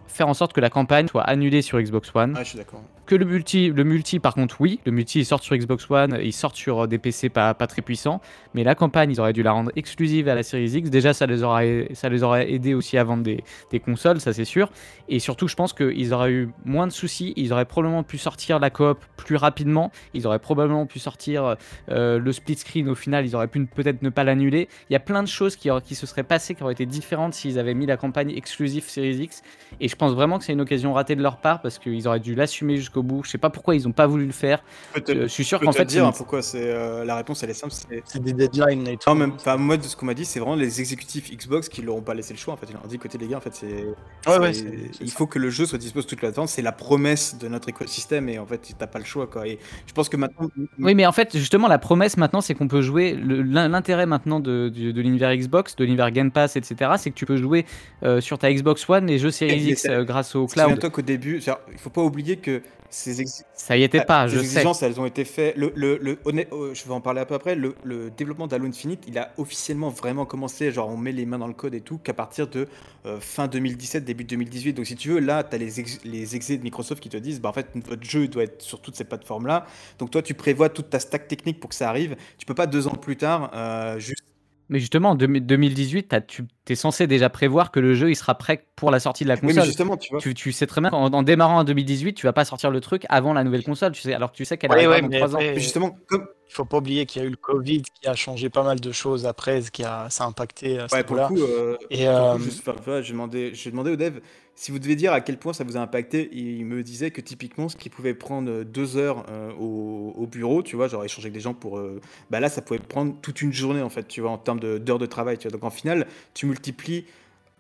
faire 0.07 0.29
en 0.29 0.35
sorte 0.35 0.53
que 0.53 0.61
la 0.61 0.71
campagne 0.71 1.09
soit 1.09 1.23
annulée 1.23 1.63
sur 1.63 1.81
Xbox 1.81 2.11
One. 2.15 2.35
Ah, 2.37 2.43
je 2.43 2.51
suis 2.51 2.59
d'accord. 2.59 2.83
Que 3.05 3.17
le 3.17 3.25
multi, 3.25 3.69
le 3.69 3.83
multi, 3.83 4.21
par 4.21 4.35
contre, 4.35 4.61
oui. 4.61 4.79
Le 4.87 4.93
multi, 4.93 5.21
il 5.21 5.25
sort 5.25 5.43
sur 5.43 5.57
Xbox 5.57 5.91
One, 5.91 6.19
il 6.23 6.33
sort 6.33 6.55
sur 6.55 6.85
euh, 6.85 6.87
des 6.87 6.99
PC 6.99 7.31
pas, 7.31 7.53
pas 7.53 7.67
très 7.67 7.83
puissants. 7.83 8.21
Mais 8.55 8.63
la 8.63 8.77
campagne, 8.77 9.11
ils 9.11 9.21
auraient 9.21 9.33
dû 9.33 9.43
la 9.43 9.51
rendre 9.51 9.73
exclusive 9.75 10.29
à 10.29 10.37
la 10.37 10.45
Series 10.45 10.71
X. 10.71 10.89
Déjà, 10.89 11.13
ça 11.13 11.27
les 11.27 11.43
aurait, 11.43 11.89
ça 11.95 12.09
les 12.09 12.23
aurait 12.23 12.53
aidés 12.53 12.75
aussi 12.75 12.97
à 12.99 13.05
vendre 13.05 13.25
des, 13.25 13.43
des 13.73 13.81
consoles, 13.81 14.21
ça 14.21 14.33
c'est 14.33 14.45
sûr. 14.45 14.71
Et 15.09 15.19
surtout, 15.19 15.49
je 15.49 15.57
pense 15.57 15.73
qu'ils 15.73 16.15
auraient 16.15 16.31
eu 16.31 16.51
moins 16.65 16.87
de 16.87 16.93
soucis. 16.93 17.33
Ils 17.37 17.53
auraient 17.53 17.65
probablement 17.65 18.05
pu 18.05 18.19
sortir 18.19 18.61
la 18.61 18.71
coop 18.71 18.99
plus 19.17 19.37
rapidement. 19.37 19.91
Ils 20.15 20.27
auraient 20.29 20.39
probablement 20.39 20.87
pu 20.87 21.01
sortir 21.01 21.57
euh, 21.91 22.19
le 22.21 22.33
split 22.33 22.57
screen 22.57 22.89
au 22.89 22.95
final. 22.95 23.27
Ils 23.27 23.35
auraient 23.35 23.49
pu 23.49 23.67
peut-être 23.67 24.03
ne 24.03 24.11
pas 24.11 24.23
l'annuler. 24.23 24.69
Il 24.91 24.93
y 24.93 24.97
a 24.97 25.01
plein 25.01 25.25
de 25.25 25.29
choses 25.29 25.57
qui, 25.57 25.69
qui 25.85 25.97
se 25.97 26.07
seraient 26.07 26.23
passées, 26.23 26.55
qui 26.55 26.63
auraient 26.63 26.73
été 26.73 26.87
différentes 26.87 27.35
s'ils 27.35 27.59
avaient 27.59 27.75
mis 27.75 27.87
la 27.87 27.97
campagne 27.97 28.31
exclusive 28.31 28.85
Series 28.85 29.17
X. 29.17 29.43
Et 29.81 29.89
je 29.89 29.97
pense 29.97 30.13
vraiment 30.13 30.39
que 30.39 30.45
c'est 30.45 30.53
une 30.53 30.61
occasion 30.61 30.93
ratée 30.93 31.17
de 31.17 31.23
leur 31.23 31.39
part 31.39 31.61
parce 31.63 31.81
qu'ils 31.81 32.07
auraient 32.07 32.21
dû 32.21 32.35
l'assumer 32.35 32.77
jusqu'au 32.77 33.02
bout. 33.03 33.23
Je 33.25 33.31
sais 33.31 33.39
pas 33.39 33.51
pourquoi 33.51 33.75
ils 33.75 33.87
ont 33.89 33.93
pas 33.93 34.07
voulu 34.07 34.27
le 34.27 34.33
faire. 34.33 34.63
Je 34.95 35.13
Euh, 35.13 35.29
suis 35.29 35.45
sûr 35.45 35.61
qu'en 35.61 35.73
fait, 35.73 35.85
dire 35.85 36.03
c'est 36.03 36.09
une- 36.09 36.15
pourquoi 36.17 36.43
c'est 36.43 36.61
euh, 36.63 37.05
la 37.05 37.17
réponse 37.17 37.43
elle 37.43 37.51
est 37.51 37.55
simple. 37.55 37.73
C'est 38.05 38.23
des 38.23 38.33
deadlines 38.33 38.87
et 38.89 38.97
tout. 38.97 39.09
non, 39.11 39.15
même, 39.15 39.33
enfin, 39.37 39.57
moi 39.57 39.77
de 39.77 39.83
ce 39.83 39.97
qu'on 39.97 40.07
m'a 40.07 40.15
dit, 40.15 40.25
c'est 40.25 40.41
vraiment 40.41 40.55
les 40.57 40.81
exécutifs 40.81 41.31
Xbox 41.37 41.69
qui 41.69 41.83
leur 41.83 41.97
ont 41.97 42.03
pas 42.03 42.15
laissé 42.15 42.33
le 42.35 42.39
choix. 42.39 42.55
En 42.55 42.57
fait, 42.57 42.67
ils 42.69 42.73
leur 42.75 42.85
ont 42.85 42.89
dit 42.89 42.99
côté 42.99 43.19
les 43.19 43.27
gars, 43.29 43.39
en 43.39 43.41
fait, 43.41 43.55
c'est 43.55 43.85
Ouais, 44.31 44.39
ouais, 44.39 44.53
il 45.01 45.09
ça. 45.11 45.17
faut 45.17 45.27
que 45.27 45.39
le 45.39 45.51
jeu 45.51 45.67
soit 45.67 45.79
disponible 45.79 46.09
toute 46.09 46.23
la 46.23 46.33
temps. 46.33 46.47
C'est 46.47 46.63
la 46.63 46.73
promesse 46.73 47.37
de 47.39 47.49
notre 47.49 47.69
écosystème 47.69 48.29
et 48.29 48.39
en 48.39 48.47
fait, 48.47 48.75
t'as 48.79 48.87
pas 48.87 48.99
le 48.99 49.05
choix 49.05 49.27
quoi. 49.27 49.47
Et 49.47 49.59
je 49.87 49.93
pense 49.93 50.09
que 50.09 50.17
maintenant, 50.17 50.49
Oui, 50.79 50.95
mais 50.95 51.07
en 51.07 51.13
fait, 51.13 51.37
justement, 51.37 51.69
la 51.69 51.79
promesse 51.79 52.17
maintenant, 52.17 52.41
c'est 52.41 52.55
qu'on 52.55 52.69
peut 52.69 52.83
jouer. 52.83 53.19
L'intérêt 53.23 54.07
maintenant 54.07 54.41
de, 54.41 54.69
de, 54.75 54.91
de 54.93 55.01
l'univers 55.01 55.35
Xbox, 55.37 55.77
de 55.77 55.85
l'univers 55.85 56.11
Game 56.11 56.31
Pass, 56.31 56.57
etc., 56.57 56.93
c'est 56.99 57.11
que 57.11 57.15
tu 57.17 57.27
peux 57.27 57.37
jouer 57.37 57.67
euh, 58.03 58.21
sur 58.21 58.39
ta 58.39 58.53
Xbox 58.53 58.89
One 58.89 59.07
les 59.07 59.19
jeux 59.19 59.31
Series 59.31 59.71
X 59.71 59.87
euh, 59.89 60.05
grâce 60.05 60.35
au 60.35 60.47
cloud. 60.47 60.65
Souviens-toi 60.67 60.91
qu'au 60.91 61.03
début, 61.03 61.41
il 61.73 61.79
faut 61.79 61.91
pas 61.91 62.03
oublier 62.03 62.37
que 62.37 62.63
ces, 62.93 63.21
ex- 63.21 63.45
Ça 63.55 63.77
y 63.77 63.83
était 63.83 64.01
ah, 64.01 64.05
pas, 64.05 64.29
ces 64.29 64.37
je 64.37 64.41
sais. 64.43 64.63
exigences, 64.63 64.83
elles 64.83 65.01
ont 65.01 65.07
été 65.07 65.25
faites. 65.25 65.57
Le, 65.57 65.73
le, 65.75 65.99
le- 65.99 66.19
honnête- 66.25 66.49
euh, 66.53 66.75
je 66.75 66.85
vais 66.85 66.93
en 66.93 67.01
parler 67.01 67.21
un 67.21 67.25
peu 67.25 67.35
après. 67.35 67.55
Le, 67.57 67.75
le 67.85 68.11
développement 68.11 68.47
d'Halo 68.47 68.67
Infinite, 68.67 69.05
il 69.09 69.19
a 69.19 69.33
officiellement 69.39 69.89
vraiment 69.89 70.27
commencé. 70.27 70.71
Genre, 70.71 70.89
on 70.89 70.97
met 70.97 71.13
les 71.13 71.27
mains 71.27 71.39
dans 71.39 71.47
le 71.49 71.55
code 71.55 71.75
et 71.75 71.81
tout, 71.81 71.99
qu'à 71.99 72.15
partir 72.15 72.49
de 72.49 72.69
euh, 73.07 73.19
fin 73.21 73.49
2017, 73.49 74.05
début 74.05 74.25
2018. 74.25 74.75
Donc, 74.75 74.87
si 74.87 74.97
tu 74.97 75.09
veux, 75.11 75.21
là, 75.21 75.43
tu 75.45 75.55
as 75.55 75.59
les, 75.59 75.81
ex- 75.81 76.01
les 76.05 76.37
exés 76.37 76.59
de 76.59 76.63
Microsoft 76.63 77.03
qui 77.03 77.09
te 77.09 77.17
disent 77.17 77.41
bah, 77.41 77.49
en 77.49 77.53
fait, 77.53 77.69
votre 77.87 78.05
jeu 78.05 78.29
doit 78.29 78.45
être 78.45 78.63
sur 78.63 78.81
toutes 78.81 78.97
ces 78.97 79.05
plateformes-là. 79.05 79.67
Donc, 79.99 80.11
toi, 80.11 80.23
tu 80.23 80.35
prévois 80.35 80.69
toute 80.69 80.91
ta 80.91 81.01
stack 81.01 81.29
technique 81.29 81.61
pour 81.61 81.71
que 81.71 81.77
ça 81.77 81.89
arrive. 81.89 82.17
Tu 82.39 82.47
peux 82.47 82.55
pas 82.55 82.67
deux 82.67 82.87
ans 82.89 82.95
plus 82.95 83.17
tard, 83.17 83.51
euh, 83.55 83.99
juste. 83.99 84.23
Mais 84.69 84.79
justement, 84.79 85.11
en 85.11 85.15
2000 85.17 85.45
2018, 85.47 86.05
t'as- 86.09 86.21
tu 86.23 86.45
es 86.71 86.75
censé 86.77 87.07
déjà 87.07 87.29
prévoir 87.31 87.71
que 87.71 87.81
le 87.81 87.95
jeu 87.95 88.11
il 88.11 88.17
sera 88.17 88.37
prêt 88.37 88.67
pour 88.77 88.91
la 88.91 89.01
sortie 89.01 89.25
de 89.25 89.29
la 89.29 89.37
Oui, 89.43 89.53
mais 89.55 89.61
console. 89.61 89.67
justement, 89.67 89.97
tu 89.97 90.11
vois. 90.13 90.21
tu, 90.21 90.35
tu 90.35 90.53
sais 90.53 90.67
très 90.67 90.81
bien 90.81 90.91
qu'en 90.91 91.07
en 91.13 91.23
démarrant 91.23 91.59
en 91.59 91.65
2018, 91.65 92.15
tu 92.15 92.27
vas 92.27 92.33
pas 92.33 92.45
sortir 92.45 92.71
le 92.71 92.81
truc 92.81 93.05
avant 93.09 93.33
la 93.33 93.45
nouvelle 93.45 93.65
console. 93.65 93.93
Tu 93.93 94.01
sais, 94.03 94.13
alors 94.15 94.33
que 94.33 94.37
tu 94.37 94.45
sais 94.45 94.59
qu'elle 94.59 94.71
Ouais, 94.71 94.77
arrivera 94.77 94.95
ouais, 94.95 95.01
dans 95.01 95.09
mais 95.09 95.19
3 95.19 95.37
ans. 95.37 95.39
Mais 95.41 95.61
justement, 95.61 95.97
comme, 96.07 96.27
il 96.49 96.55
faut 96.55 96.65
pas 96.65 96.79
oublier 96.79 97.07
qu'il 97.07 97.23
y 97.23 97.25
a 97.25 97.29
eu 97.29 97.31
le 97.31 97.37
Covid 97.37 97.83
qui 97.83 98.07
a 98.09 98.15
changé 98.15 98.49
pas 98.51 98.63
mal 98.63 98.79
de 98.81 98.93
choses 98.93 99.27
après, 99.27 99.63
ce 99.63 99.71
qui 99.71 99.85
a, 99.85 100.09
ça 100.11 100.25
a 100.25 100.27
impacté 100.29 100.79
à 100.79 100.89
ce 100.89 100.95
Ouais, 100.97 101.05
pour 101.05 101.17
le 101.17 101.23
coup, 101.23 101.43
euh, 101.43 101.77
Et, 101.91 102.07
euh, 102.09 102.37
coup, 102.37 102.39
juste, 102.39 102.69
enfin, 102.69 103.01
j'ai 103.01 103.13
demandé, 103.13 103.51
j'ai 103.55 103.71
demandé 103.71 103.91
au 103.91 103.97
dev 103.97 104.19
si 104.55 104.71
vous 104.71 104.79
devez 104.79 104.95
dire 104.95 105.15
à 105.15 105.23
quel 105.23 105.39
point 105.39 105.55
ça 105.55 105.65
vous 105.65 105.79
a 105.79 105.81
impacté. 105.81 106.29
Il 106.33 106.49
il 106.59 106.67
me 106.67 106.83
disait 106.83 107.11
que 107.11 107.23
typiquement, 107.23 107.71
ce 107.71 107.77
qui 107.77 107.89
pouvait 107.89 108.13
prendre 108.13 108.51
euh, 108.51 108.65
deux 108.65 108.99
heures 108.99 109.25
euh, 109.31 109.51
au, 109.59 110.13
au 110.15 110.27
bureau, 110.27 110.63
tu 110.63 110.77
vois, 110.77 110.89
genre 110.89 111.03
échanger 111.05 111.27
avec 111.27 111.33
des 111.33 111.41
gens 111.41 111.55
pour. 111.55 111.79
euh, 111.79 112.01
bah 112.31 112.39
là, 112.41 112.51
ça 112.51 112.61
pouvait 112.61 112.79
prendre 112.79 113.15
toute 113.23 113.41
une 113.41 113.53
journée, 113.55 113.81
en 113.81 113.89
fait, 113.89 114.07
tu 114.07 114.21
vois, 114.21 114.31
en 114.31 114.37
termes 114.39 114.61
de- 114.61 114.77
d'heures 114.77 114.99
de, 114.99 115.07
travail. 115.07 115.39
Tu 115.39 115.49
vois. 115.49 115.53
Donc 115.53 115.65
en 115.65 115.71
final, 115.71 116.07
tu 116.35 116.45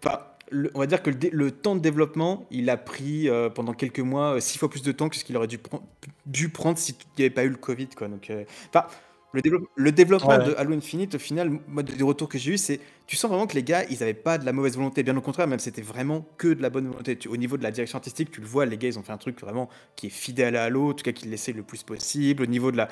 Enfin, 0.04 0.20
le- 0.50 0.70
on 0.74 0.80
va 0.80 0.86
dire 0.86 1.02
que 1.02 1.10
le, 1.10 1.16
le 1.32 1.50
temps 1.50 1.74
de 1.76 1.80
développement, 1.80 2.46
il 2.50 2.68
a 2.70 2.76
pris 2.76 3.28
euh, 3.28 3.48
pendant 3.48 3.72
quelques 3.72 4.00
mois 4.00 4.34
euh, 4.36 4.40
six 4.40 4.58
fois 4.58 4.68
plus 4.68 4.82
de 4.82 4.92
temps 4.92 5.08
que 5.08 5.16
ce 5.16 5.24
qu'il 5.24 5.36
aurait 5.36 5.46
dû, 5.46 5.58
pren- 5.58 5.82
dû 6.26 6.48
prendre 6.50 6.78
s'il 6.78 6.94
n'y 7.18 7.24
avait 7.24 7.30
pas 7.30 7.44
eu 7.44 7.48
le 7.48 7.56
Covid. 7.56 7.88
Quoi. 7.88 8.08
Donc, 8.08 8.28
euh, 8.30 8.44
enfin, 8.68 8.86
le, 9.32 9.40
développe- 9.40 9.68
le 9.76 9.92
développement 9.92 10.28
Ouais, 10.36 10.44
de 10.44 10.54
Halo 10.56 10.74
Infinite, 10.74 11.14
au 11.14 11.18
final, 11.18 11.58
moi, 11.68 11.82
des 11.82 12.02
retours 12.02 12.28
que 12.28 12.36
j'ai 12.36 12.52
eu, 12.52 12.58
c'est 12.58 12.80
tu 13.06 13.16
sens 13.16 13.30
vraiment 13.30 13.46
que 13.46 13.54
les 13.54 13.62
gars, 13.62 13.84
ils 13.88 13.98
n'avaient 14.00 14.12
pas 14.14 14.36
de 14.38 14.44
la 14.44 14.52
mauvaise 14.52 14.76
volonté. 14.76 15.02
Bien 15.02 15.16
au 15.16 15.20
contraire, 15.22 15.46
même 15.46 15.58
c'était 15.58 15.80
vraiment 15.82 16.26
que 16.36 16.48
de 16.48 16.60
la 16.60 16.68
bonne 16.70 16.86
volonté. 16.88 17.16
Tu- 17.16 17.28
au 17.28 17.36
niveau 17.38 17.56
de 17.56 17.62
la 17.62 17.70
direction 17.70 17.96
artistique, 17.96 18.30
tu 18.30 18.40
le 18.42 18.46
vois, 18.46 18.66
les 18.66 18.76
gars, 18.76 18.88
ils 18.88 18.98
ont 18.98 19.02
fait 19.02 19.12
un 19.12 19.16
truc 19.18 19.40
vraiment 19.40 19.70
qui 19.96 20.08
est 20.08 20.10
fidèle 20.10 20.56
à 20.56 20.64
Halo, 20.64 20.90
en 20.90 20.92
tout 20.94 21.04
cas 21.04 21.12
qui 21.12 21.28
l'essaie 21.28 21.52
le 21.52 21.62
plus 21.62 21.82
possible. 21.82 22.42
Au 22.42 22.46
niveau 22.46 22.70
de 22.72 22.76
la, 22.76 22.88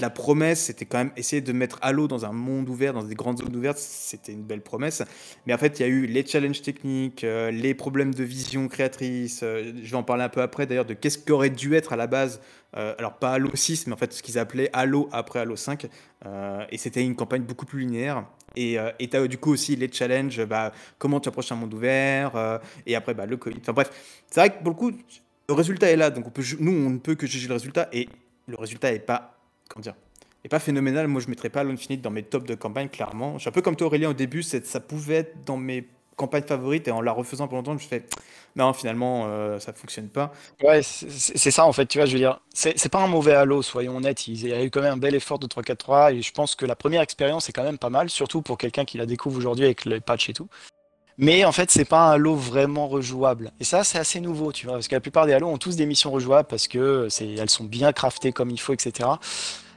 la 0.00 0.10
promesse, 0.10 0.64
c'était 0.64 0.84
quand 0.84 0.98
même 0.98 1.12
essayer 1.16 1.42
de 1.42 1.52
mettre 1.52 1.78
Halo 1.82 2.08
dans 2.08 2.24
un 2.24 2.32
monde 2.32 2.68
ouvert, 2.68 2.92
dans 2.92 3.02
des 3.02 3.14
grandes 3.14 3.38
zones 3.38 3.54
ouvertes, 3.54 3.78
c'était 3.78 4.32
une 4.32 4.42
belle 4.42 4.62
promesse. 4.62 5.02
Mais 5.46 5.54
en 5.54 5.58
fait, 5.58 5.78
il 5.78 5.82
y 5.82 5.84
a 5.84 5.88
eu 5.88 6.06
les 6.06 6.24
challenges 6.26 6.62
techniques, 6.62 7.24
euh, 7.24 7.50
les 7.50 7.74
problèmes 7.74 8.14
de 8.14 8.24
vision 8.24 8.68
créatrice. 8.68 9.40
euh, 9.42 9.72
je 9.82 9.90
vais 9.90 9.96
en 9.96 10.02
parler 10.02 10.22
un 10.24 10.28
peu 10.28 10.42
après 10.42 10.66
d'ailleurs 10.66 10.84
de 10.84 10.94
qu'est-ce 10.94 11.18
qu'aurait 11.18 11.50
dû 11.50 11.74
être 11.74 11.92
à 11.92 11.96
la 11.96 12.06
base. 12.06 12.40
euh, 12.76 12.94
alors 12.98 13.18
pas 13.18 13.32
Halo 13.32 13.50
6, 13.54 13.86
mais 13.86 13.92
en 13.92 13.96
fait 13.96 14.12
ce 14.12 14.22
qu'ils 14.22 14.38
appelaient 14.38 14.70
Halo 14.72 15.08
après 15.12 15.40
Halo 15.40 15.56
5. 15.56 15.86
euh, 16.24 16.64
et 16.70 16.78
c'était 16.78 17.04
une 17.04 17.14
campagne 17.16 17.42
beaucoup 17.42 17.66
plus 17.66 17.80
linéaire. 17.80 18.24
Et 18.56 18.78
tu 18.98 19.16
as 19.16 19.26
du 19.28 19.38
coup 19.38 19.52
aussi 19.52 19.76
les 19.76 19.90
challenges, 19.90 20.44
bah, 20.44 20.72
comment 20.98 21.20
tu 21.20 21.28
approches 21.28 21.52
un 21.52 21.56
monde 21.56 21.72
ouvert, 21.74 22.60
et 22.86 22.94
après 22.94 23.14
bah, 23.14 23.24
le 23.26 23.36
Covid. 23.38 23.56
Enfin 23.60 23.72
bref, 23.72 23.90
c'est 24.30 24.40
vrai 24.40 24.50
que 24.50 24.58
pour 24.62 24.70
le 24.70 24.74
coup, 24.74 24.92
le 25.48 25.54
résultat 25.54 25.90
est 25.90 25.96
là. 25.96 26.10
Donc 26.10 26.26
nous, 26.60 26.72
on 26.72 26.90
ne 26.90 26.98
peut 26.98 27.14
que 27.14 27.26
juger 27.26 27.48
le 27.48 27.54
résultat. 27.54 27.88
Et 27.92 28.08
le 28.46 28.56
résultat 28.56 28.92
est 28.92 28.98
pas, 28.98 29.38
dire, 29.80 29.94
est 30.44 30.48
pas 30.48 30.58
phénoménal. 30.58 31.08
Moi, 31.08 31.20
je 31.20 31.28
mettrais 31.28 31.48
pas 31.48 31.60
Halo 31.60 31.70
Infinite 31.70 32.02
dans 32.02 32.10
mes 32.10 32.22
tops 32.22 32.46
de 32.46 32.54
campagne, 32.54 32.88
clairement. 32.88 33.34
Je 33.34 33.40
suis 33.40 33.48
un 33.48 33.52
peu 33.52 33.62
comme 33.62 33.76
toi, 33.76 33.86
Aurélien, 33.86 34.10
au 34.10 34.14
début, 34.14 34.42
ça 34.42 34.80
pouvait 34.80 35.16
être 35.16 35.44
dans 35.44 35.56
mes 35.56 35.86
campagnes 36.16 36.42
favorites. 36.42 36.88
Et 36.88 36.90
en 36.90 37.00
la 37.00 37.12
refaisant 37.12 37.48
pour 37.48 37.56
longtemps, 37.56 37.76
je 37.78 37.86
fais, 37.86 38.04
non, 38.56 38.72
finalement, 38.72 39.24
euh, 39.26 39.58
ça 39.58 39.72
fonctionne 39.72 40.08
pas. 40.08 40.32
Ouais, 40.62 40.82
c'est 40.82 41.50
ça 41.50 41.64
en 41.64 41.72
fait, 41.72 41.86
tu 41.86 41.98
vois, 41.98 42.06
je 42.06 42.12
veux 42.12 42.18
dire, 42.18 42.40
c'est 42.52 42.88
pas 42.90 43.00
un 43.00 43.06
mauvais 43.06 43.32
Halo, 43.32 43.62
soyons 43.62 43.96
honnêtes, 43.96 44.28
il 44.28 44.46
y 44.46 44.52
a 44.52 44.62
eu 44.62 44.70
quand 44.70 44.82
même 44.82 44.94
un 44.94 44.98
bel 44.98 45.14
effort 45.14 45.38
de 45.38 45.46
3-4-3 45.46 46.14
et 46.14 46.22
je 46.22 46.32
pense 46.32 46.54
que 46.54 46.66
la 46.66 46.76
première 46.76 47.00
expérience 47.00 47.48
est 47.48 47.52
quand 47.52 47.64
même 47.64 47.78
pas 47.78 47.90
mal, 47.90 48.10
surtout 48.10 48.42
pour 48.42 48.58
quelqu'un 48.58 48.84
qui 48.84 48.98
la 48.98 49.06
découvre 49.06 49.38
aujourd'hui 49.38 49.64
avec 49.64 49.84
le 49.84 50.00
patch 50.00 50.28
et 50.28 50.32
tout. 50.32 50.48
Mais 51.18 51.44
en 51.44 51.52
fait, 51.52 51.70
c'est 51.70 51.84
pas 51.84 52.08
un 52.08 52.10
Halo 52.12 52.34
vraiment 52.34 52.88
rejouable. 52.88 53.52
Et 53.60 53.64
ça, 53.64 53.84
c'est 53.84 53.98
assez 53.98 54.18
nouveau, 54.20 54.50
tu 54.50 54.66
vois, 54.66 54.76
parce 54.76 54.88
que 54.88 54.94
la 54.94 55.00
plupart 55.00 55.26
des 55.26 55.32
Halo 55.34 55.48
ont 55.48 55.58
tous 55.58 55.76
des 55.76 55.86
missions 55.86 56.10
rejouables 56.10 56.48
parce 56.48 56.68
que 56.68 57.08
elles 57.20 57.50
sont 57.50 57.64
bien 57.64 57.92
craftées 57.92 58.32
comme 58.32 58.50
il 58.50 58.58
faut, 58.58 58.72
etc. 58.72 59.08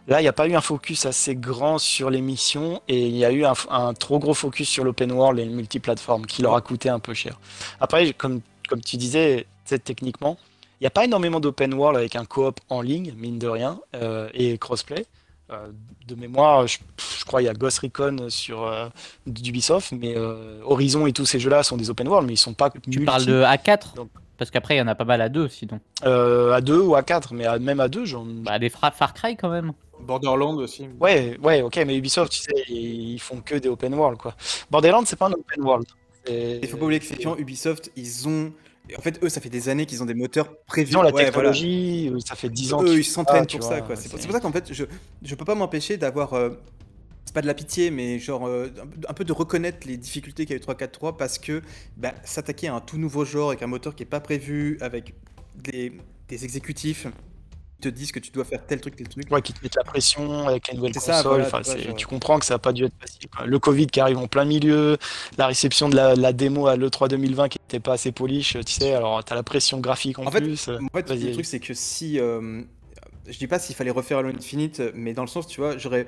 Là, 0.07 0.19
il 0.19 0.23
n'y 0.23 0.27
a 0.29 0.33
pas 0.33 0.47
eu 0.47 0.53
un 0.55 0.61
focus 0.61 1.05
assez 1.07 1.35
grand 1.35 1.79
sur 1.79 2.09
les 2.11 2.21
missions 2.21 2.81
et 2.87 3.07
il 3.07 3.15
y 3.17 3.25
a 3.25 3.31
eu 3.31 3.43
un, 3.43 3.53
un 3.71 3.93
trop 3.95 4.19
gros 4.19 4.35
focus 4.35 4.69
sur 4.69 4.83
l'open 4.83 5.11
world 5.11 5.39
et 5.39 5.45
le 5.45 5.51
multiplateforme 5.51 6.25
qui 6.27 6.43
leur 6.43 6.55
a 6.55 6.61
coûté 6.61 6.89
un 6.89 6.99
peu 6.99 7.13
cher. 7.15 7.39
Après, 7.79 8.13
comme, 8.13 8.41
comme 8.69 8.81
tu 8.81 8.97
disais, 8.97 9.47
techniquement, 9.83 10.37
il 10.79 10.83
n'y 10.83 10.87
a 10.87 10.91
pas 10.91 11.05
énormément 11.05 11.39
d'open 11.39 11.73
world 11.73 11.97
avec 11.97 12.15
un 12.15 12.25
coop 12.25 12.59
en 12.69 12.81
ligne, 12.81 13.13
mine 13.17 13.39
de 13.39 13.47
rien, 13.47 13.79
euh, 13.95 14.29
et 14.35 14.57
crossplay. 14.59 15.05
Euh, 15.51 15.67
de 16.07 16.15
mémoire, 16.15 16.67
je, 16.67 16.77
je 17.19 17.25
crois 17.25 17.39
qu'il 17.39 17.47
y 17.47 17.49
a 17.49 17.53
Ghost 17.53 17.79
Recon 17.79 18.27
sur 18.29 18.63
euh, 18.63 18.87
d'Ubisoft, 19.25 19.91
mais 19.91 20.15
euh, 20.15 20.59
Horizon 20.65 21.07
et 21.07 21.13
tous 21.13 21.25
ces 21.25 21.39
jeux-là 21.39 21.63
sont 21.63 21.77
des 21.77 21.89
open 21.89 22.07
world, 22.07 22.27
mais 22.27 22.33
ils 22.33 22.37
sont 22.37 22.53
pas 22.53 22.69
Tu 22.69 22.79
multi, 22.89 23.05
parles 23.05 23.25
de 23.25 23.41
A4 23.43 23.95
Donc- 23.95 24.09
Parce 24.37 24.51
qu'après, 24.51 24.75
il 24.75 24.79
y 24.79 24.81
en 24.81 24.87
a 24.87 24.95
pas 24.95 25.05
mal 25.05 25.21
à 25.21 25.29
deux, 25.29 25.47
sinon. 25.47 25.79
euh, 26.03 26.51
à 26.51 26.61
deux 26.61 26.79
ou 26.79 26.95
à 26.95 27.01
quatre, 27.03 27.33
mais 27.33 27.45
à- 27.45 27.57
même 27.59 27.79
à 27.79 27.87
deux, 27.87 28.05
j'en... 28.05 28.23
Bah, 28.25 28.59
des 28.59 28.69
Far 28.69 29.13
Cry 29.15 29.35
quand 29.37 29.49
même. 29.49 29.71
Borderlands 30.05 30.55
aussi. 30.57 30.87
Ouais, 30.99 31.37
ouais, 31.43 31.61
ok, 31.61 31.77
mais 31.85 31.97
Ubisoft, 31.97 32.31
tu 32.31 32.39
sais, 32.39 32.63
ils, 32.69 33.19
font 33.19 33.41
que 33.41 33.55
des 33.55 33.69
open 33.69 33.93
world, 33.93 34.17
quoi. 34.17 34.35
Borderlands, 34.71 35.03
c'est 35.05 35.15
pas 35.15 35.27
un 35.27 35.33
open 35.33 35.63
world. 35.63 35.85
Il 36.29 36.67
faut 36.67 36.77
pas 36.77 36.85
oublier 36.85 36.99
qu'effectivement, 36.99 37.37
Ubisoft, 37.37 37.91
ils 37.95 38.27
ont. 38.27 38.51
En 38.97 39.01
fait, 39.01 39.21
eux, 39.23 39.29
ça 39.29 39.41
fait 39.41 39.49
des 39.49 39.67
années 39.69 39.85
qu'ils 39.87 40.03
ont 40.03 40.05
des 40.05 40.13
moteurs 40.13 40.55
prévus. 40.67 40.91
Ils 40.91 40.97
ont 40.97 41.01
la 41.01 41.07
Ouais, 41.07 41.31
voilà. 41.31 41.49
technologie, 41.51 42.09
euh, 42.13 42.19
ça 42.19 42.35
fait 42.35 42.49
10 42.49 42.73
ans 42.73 42.83
Eux, 42.83 42.89
qu'ils 42.89 42.99
ils 42.99 43.03
s'entraînent 43.03 43.47
pour 43.47 43.63
ça. 43.63 43.81
quoi. 43.81 43.95
C'est 43.95 44.09
pour, 44.09 44.19
ça 44.31 44.39
qu'en 44.39 44.51
fait, 44.51 44.71
je, 44.71 44.85
je 45.23 45.35
peux 45.35 45.45
pas 45.45 45.55
m'empêcher 45.55 45.97
d'avoir. 45.97 46.33
euh, 46.33 46.51
c'est 47.25 47.33
pas 47.33 47.41
de 47.41 47.47
la 47.47 47.55
pitié, 47.55 47.89
mais 47.89 48.19
genre 48.19 48.47
euh, 48.47 48.67
un, 49.09 49.13
peu 49.13 49.23
de 49.25 49.33
reconnaître 49.33 49.87
les 49.87 49.97
difficultés 49.97 50.45
qu'a 50.45 50.53
eu 50.53 50.59
343 50.59 51.17
parce 51.17 51.39
que 51.39 51.63
bah, 51.97 52.13
s'attaquer 52.23 52.67
à 52.67 52.75
un 52.75 52.81
tout 52.81 52.99
nouveau 52.99 53.25
genre 53.25 53.49
avec 53.49 53.63
un 53.63 53.67
moteur 53.67 53.95
qui 53.95 54.03
est 54.03 54.05
pas 54.05 54.19
prévu, 54.19 54.77
avec 54.81 55.15
des, 55.55 55.93
des 56.27 56.43
exécutifs 56.43 57.07
te 57.81 57.89
disent 57.89 58.11
que 58.11 58.19
tu 58.19 58.31
dois 58.31 58.45
faire 58.45 58.65
tel 58.65 58.79
truc, 58.81 58.95
tel 58.95 59.07
truc. 59.07 59.31
Ouais, 59.31 59.41
qui 59.41 59.53
te 59.53 59.59
mettent 59.63 59.75
la 59.75 59.83
pression 59.83 60.47
avec 60.47 60.67
la 60.69 60.73
nouvelle 60.75 60.93
console. 60.93 61.13
ça, 61.13 61.21
voilà, 61.23 61.45
enfin, 61.45 61.61
tu 61.61 61.93
tu 61.95 62.07
comprends 62.07 62.39
que 62.39 62.45
ça 62.45 62.55
n'a 62.55 62.59
pas 62.59 62.73
dû 62.73 62.85
être 62.85 62.93
facile. 62.99 63.27
quoi. 63.35 63.45
Le 63.45 63.59
Covid 63.59 63.87
qui 63.87 63.99
arrive 63.99 64.17
en 64.17 64.27
plein 64.27 64.45
milieu, 64.45 64.97
la 65.37 65.47
réception 65.47 65.89
de 65.89 65.95
la, 65.95 66.15
la 66.15 66.33
démo 66.33 66.67
à 66.67 66.77
l'E3 66.77 67.07
2020 67.09 67.49
qui 67.49 67.59
n'était 67.61 67.79
pas 67.79 67.93
assez 67.93 68.11
polish, 68.11 68.57
tu 68.65 68.73
sais, 68.73 68.93
alors 68.93 69.23
t'as 69.23 69.35
la 69.35 69.43
pression 69.43 69.79
graphique 69.79 70.19
en, 70.19 70.25
En 70.25 70.31
fait, 70.31 70.41
plus. 70.41 70.67
euh, 70.69 70.77
En 70.81 70.97
fait, 70.97 71.09
le 71.09 71.31
truc, 71.33 71.45
c'est 71.45 71.59
que 71.59 71.73
si. 71.73 72.19
euh, 72.19 72.61
je 73.27 73.37
dis 73.37 73.47
pas 73.47 73.59
s'il 73.59 73.75
fallait 73.75 73.91
refaire 73.91 74.19
Halo 74.19 74.29
Infinite, 74.29 74.81
mais 74.93 75.13
dans 75.13 75.23
le 75.23 75.27
sens, 75.27 75.47
tu 75.47 75.59
vois, 75.61 75.77
j'aurais. 75.77 76.07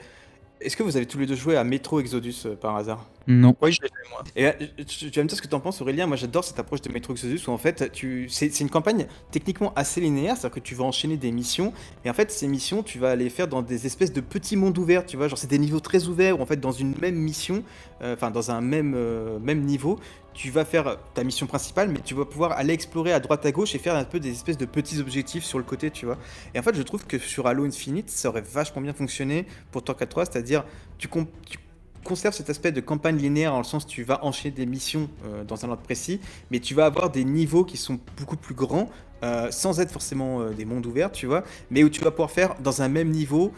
Est-ce 0.60 0.76
que 0.76 0.84
vous 0.84 0.98
avez 0.98 1.06
tous 1.06 1.20
les 1.20 1.26
deux 1.26 1.36
joué 1.36 1.56
à 1.56 1.64
Metro 1.64 2.00
Exodus 2.00 2.36
euh, 2.46 2.56
par 2.56 2.76
hasard? 2.76 3.06
Non. 3.28 3.56
Oui, 3.62 3.72
je 3.72 3.82
l'ai 3.82 3.90
fait 3.90 4.10
moi. 4.10 4.24
Et 4.36 4.44
là, 4.44 4.54
tu 4.54 5.12
tu 5.12 5.20
vas 5.20 5.24
me 5.24 5.28
dire 5.28 5.38
ce 5.38 5.42
que 5.42 5.48
tu 5.48 5.56
en 5.56 5.60
penses, 5.60 5.82
Aurélien. 5.82 6.08
Moi, 6.08 6.16
j'adore 6.16 6.44
cette 6.44 6.60
approche 6.60 6.82
de 6.82 6.92
Metro 6.92 7.14
Exodus 7.14 7.42
où 7.48 7.52
en 7.52 7.58
fait, 7.58 7.92
tu... 7.92 8.28
c'est 8.30 8.50
c'est 8.52 8.64
une 8.64 8.70
campagne 8.70 9.06
techniquement 9.32 9.74
assez 9.76 10.02
linéaire, 10.02 10.38
c'est-à-dire 10.38 10.56
que 10.56 10.60
tu 10.62 10.76
vas 10.76 10.86
enchaîner 10.86 11.18
des 11.18 11.32
missions. 11.32 11.74
Et 12.06 12.10
en 12.10 12.14
fait, 12.14 12.32
ces 12.32 12.48
missions, 12.48 12.84
tu 12.84 13.00
vas 13.00 13.16
les 13.16 13.30
faire 13.30 13.48
dans 13.48 13.62
des 13.62 13.86
espèces 13.86 14.14
de 14.14 14.22
petits 14.22 14.56
mondes 14.56 14.78
ouverts, 14.78 15.06
tu 15.06 15.18
vois. 15.18 15.28
Genre, 15.28 15.38
c'est 15.38 15.50
des 15.50 15.60
niveaux 15.60 15.82
très 15.82 16.06
ouverts 16.06 16.40
où 16.40 16.42
en 16.42 16.46
fait, 16.46 16.60
dans 16.60 16.72
une 16.72 16.96
même 17.00 17.16
mission, 17.16 17.64
euh, 18.02 18.14
enfin, 18.14 18.32
dans 18.32 18.50
un 18.50 18.62
même, 18.62 18.94
euh, 18.96 19.40
même 19.40 19.62
niveau, 19.62 20.00
tu 20.38 20.52
vas 20.52 20.66
faire 20.66 20.98
ta 21.16 21.24
mission 21.24 21.48
principale, 21.48 21.90
mais 21.90 22.00
tu 22.00 22.14
vas 22.14 22.24
pouvoir 22.24 22.52
aller 22.52 22.72
explorer 22.72 23.12
à 23.12 23.20
droite 23.20 23.44
à 23.48 23.52
gauche 23.52 23.74
et 23.74 23.80
faire 23.80 23.96
un 23.96 24.04
peu 24.04 24.20
des 24.20 24.30
espèces 24.30 24.58
de 24.58 24.66
petits 24.66 25.00
objectifs 25.00 25.44
sur 25.44 25.58
le 25.58 25.64
côté, 25.64 25.90
tu 25.90 26.06
vois. 26.06 26.18
Et 26.54 26.60
en 26.60 26.62
fait, 26.62 26.76
je 26.76 26.84
trouve 26.84 27.08
que 27.08 27.18
sur 27.18 27.48
Halo 27.48 27.66
Infinite, 27.66 28.12
ça 28.12 28.30
aurait 28.30 28.44
vachement 28.44 28.84
bien 28.84 28.94
fonctionné 28.94 29.48
pour 29.72 29.84
Torque 29.84 30.08
3, 30.08 30.26
c'est-à-dire 30.26 30.64
tu, 31.00 31.10
tu 31.50 31.58
conserves 32.04 32.36
cet 32.36 32.52
aspect 32.52 32.72
de 32.72 32.82
campagne 32.82 33.18
linéaire 33.18 33.52
dans 33.52 33.58
le 33.58 33.64
sens 33.64 33.88
tu 33.88 34.04
vas 34.04 34.24
enchaîner 34.24 34.54
des 34.54 34.68
missions 34.68 35.10
euh, 35.26 35.44
dans 35.44 35.66
un 35.66 35.70
ordre 35.70 35.82
précis, 35.82 36.22
mais 36.52 36.60
tu 36.60 36.76
vas 36.76 36.86
avoir 36.86 37.10
des 37.10 37.26
niveaux 37.26 37.66
qui 37.66 37.78
sont 37.78 38.00
beaucoup 38.16 38.38
plus 38.38 38.54
grands, 38.54 38.92
euh, 39.24 39.50
sans 39.50 39.80
être 39.80 39.92
forcément 39.92 40.42
euh, 40.42 40.52
des 40.52 40.66
mondes 40.66 40.86
ouverts, 40.86 41.12
tu 41.12 41.26
vois, 41.26 41.44
mais 41.72 41.84
où 41.84 41.90
tu 41.90 42.02
vas 42.02 42.12
pouvoir 42.12 42.30
faire 42.30 42.54
dans 42.62 42.84
un 42.84 42.90
même 42.90 43.10
niveau, 43.10 43.52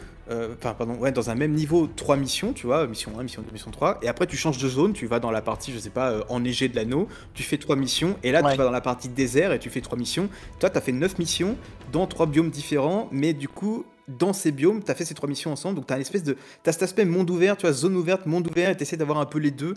enfin 0.56 0.74
pardon, 0.74 0.94
ouais, 0.94 1.12
dans 1.12 1.30
un 1.30 1.34
même 1.34 1.52
niveau 1.52 1.86
trois 1.88 2.16
missions, 2.16 2.52
tu 2.52 2.66
vois, 2.66 2.86
mission 2.86 3.12
1, 3.18 3.22
mission 3.22 3.42
2, 3.42 3.52
mission 3.52 3.70
3, 3.70 3.98
et 4.02 4.08
après 4.08 4.26
tu 4.26 4.36
changes 4.36 4.58
de 4.58 4.68
zone, 4.68 4.92
tu 4.92 5.06
vas 5.06 5.18
dans 5.20 5.30
la 5.30 5.42
partie, 5.42 5.72
je 5.72 5.78
sais 5.78 5.90
pas, 5.90 6.10
euh, 6.10 6.22
enneigée 6.28 6.68
de 6.68 6.76
l'anneau, 6.76 7.08
tu 7.34 7.42
fais 7.42 7.58
trois 7.58 7.76
missions, 7.76 8.16
et 8.22 8.32
là 8.32 8.42
Ouais. 8.42 8.52
tu 8.52 8.58
vas 8.58 8.64
dans 8.64 8.70
la 8.70 8.80
partie 8.80 9.08
désert 9.08 9.52
et 9.52 9.58
tu 9.58 9.70
fais 9.70 9.80
trois 9.80 9.98
missions. 9.98 10.28
Toi, 10.58 10.70
tu 10.70 10.78
as 10.78 10.80
fait 10.80 10.92
neuf 10.92 11.18
missions 11.18 11.56
dans 11.92 12.06
trois 12.06 12.26
biomes 12.26 12.50
différents, 12.50 13.08
mais 13.10 13.32
du 13.32 13.48
coup, 13.48 13.84
dans 14.08 14.32
ces 14.32 14.50
biomes, 14.52 14.82
tu 14.82 14.90
as 14.90 14.94
fait 14.94 15.04
ces 15.04 15.14
trois 15.14 15.28
missions 15.28 15.52
ensemble, 15.52 15.76
donc 15.76 15.86
tu 15.86 15.92
as 15.92 15.96
une 15.96 16.02
espèce 16.02 16.24
de. 16.24 16.34
Tu 16.34 16.72
cet 16.72 16.82
aspect 16.82 17.04
monde 17.04 17.30
ouvert, 17.30 17.56
tu 17.56 17.62
vois, 17.66 17.72
zone 17.72 17.96
ouverte, 17.96 18.26
monde 18.26 18.46
ouvert, 18.48 18.70
et 18.70 18.76
tu 18.76 18.82
essaies 18.82 18.96
d'avoir 18.96 19.18
un 19.18 19.26
peu 19.26 19.38
les 19.38 19.50
deux. 19.50 19.74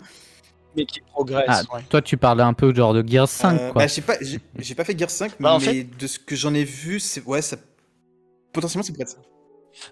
Mais 0.76 0.86
qui 0.86 1.00
progresse, 1.00 1.44
Ah, 1.46 1.62
ouais. 1.76 1.82
Toi, 1.88 2.02
tu 2.02 2.16
parles 2.16 2.40
un 2.40 2.52
peu 2.52 2.74
genre 2.74 2.94
de 2.94 3.06
Gears 3.06 3.28
5, 3.28 3.60
Euh, 3.60 3.70
quoi. 3.72 3.82
bah, 3.82 3.86
j'ai 3.86 4.02
pas, 4.02 4.16
j'ai 4.20 4.40
j'ai 4.58 4.74
pas 4.74 4.82
fait 4.84 4.98
Gear 4.98 5.08
5, 5.10 5.32
Bah, 5.38 5.54
en 5.54 5.58
mais 5.60 5.64
fait- 5.66 5.84
de 5.84 6.06
ce 6.08 6.18
que 6.18 6.34
j'en 6.34 6.52
ai 6.52 6.64
vu, 6.64 6.98
c'est. 6.98 7.22
Ouais, 7.24 7.42
ça. 7.42 7.56
Potentiellement, 8.52 8.82
c'est 8.82 8.92
peut-être 8.92 9.10
ça. 9.10 9.18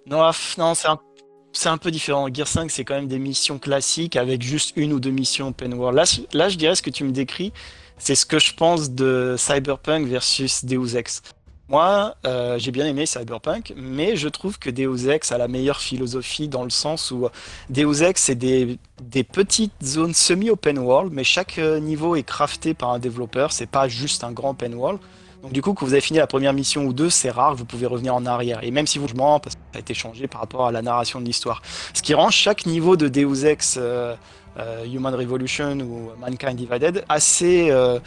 Non, 0.06 0.22
ah, 0.22 0.32
non 0.58 0.74
c'est 0.74 0.88
un, 0.88 1.72
un 1.72 1.78
peu 1.78 1.90
différent. 1.90 2.28
Gear 2.32 2.48
5, 2.48 2.70
c'est 2.70 2.84
quand 2.84 2.94
même 2.94 3.08
des 3.08 3.18
missions 3.18 3.58
classiques 3.58 4.16
avec 4.16 4.42
juste 4.42 4.72
une 4.76 4.92
ou 4.92 5.00
deux 5.00 5.10
missions 5.10 5.48
open 5.48 5.74
world. 5.74 5.96
Là, 5.96 6.04
là 6.32 6.48
je 6.48 6.56
dirais 6.56 6.74
ce 6.74 6.82
que 6.82 6.90
tu 6.90 7.04
me 7.04 7.12
décris, 7.12 7.52
c'est 7.98 8.14
ce 8.14 8.26
que 8.26 8.38
je 8.38 8.54
pense 8.54 8.90
de 8.90 9.36
Cyberpunk 9.38 10.06
versus 10.06 10.64
Deus 10.64 10.96
Ex. 10.96 11.22
Moi, 11.68 12.14
euh, 12.26 12.58
j'ai 12.58 12.70
bien 12.70 12.86
aimé 12.86 13.06
Cyberpunk, 13.06 13.72
mais 13.76 14.16
je 14.16 14.28
trouve 14.28 14.58
que 14.58 14.68
Deus 14.68 15.08
Ex 15.08 15.32
a 15.32 15.38
la 15.38 15.48
meilleure 15.48 15.80
philosophie 15.80 16.48
dans 16.48 16.64
le 16.64 16.70
sens 16.70 17.10
où 17.10 17.24
euh, 17.24 17.30
Deus 17.70 18.02
Ex, 18.02 18.20
c'est 18.20 18.34
des, 18.34 18.78
des 19.02 19.24
petites 19.24 19.72
zones 19.82 20.12
semi-open 20.12 20.78
world, 20.78 21.12
mais 21.14 21.24
chaque 21.24 21.58
euh, 21.58 21.80
niveau 21.80 22.14
est 22.14 22.24
crafté 22.24 22.74
par 22.74 22.90
un 22.90 22.98
développeur, 22.98 23.52
c'est 23.52 23.70
pas 23.70 23.88
juste 23.88 24.22
un 24.24 24.32
grand 24.32 24.50
open 24.50 24.74
world. 24.74 24.98
Donc 25.42 25.52
du 25.52 25.60
coup, 25.60 25.74
quand 25.74 25.84
vous 25.84 25.92
avez 25.92 26.00
fini 26.00 26.20
la 26.20 26.28
première 26.28 26.52
mission 26.52 26.84
ou 26.84 26.92
deux, 26.92 27.10
c'est 27.10 27.30
rare, 27.30 27.56
vous 27.56 27.64
pouvez 27.64 27.86
revenir 27.86 28.14
en 28.14 28.24
arrière. 28.26 28.60
Et 28.62 28.70
même 28.70 28.86
si 28.86 28.98
vous 28.98 29.08
mens, 29.16 29.40
parce 29.40 29.56
que 29.56 29.60
ça 29.72 29.78
a 29.78 29.80
été 29.80 29.92
changé 29.92 30.28
par 30.28 30.40
rapport 30.40 30.66
à 30.66 30.72
la 30.72 30.82
narration 30.82 31.20
de 31.20 31.24
l'histoire. 31.24 31.62
Ce 31.94 32.00
qui 32.00 32.14
rend 32.14 32.30
chaque 32.30 32.64
niveau 32.64 32.96
de 32.96 33.08
Deus 33.08 33.44
Ex 33.44 33.76
euh, 33.76 34.14
euh, 34.58 34.84
Human 34.84 35.14
Revolution 35.14 35.78
ou 35.80 36.10
Mankind 36.20 36.54
Divided 36.54 37.04
assez, 37.08 37.70
euh, 37.70 37.98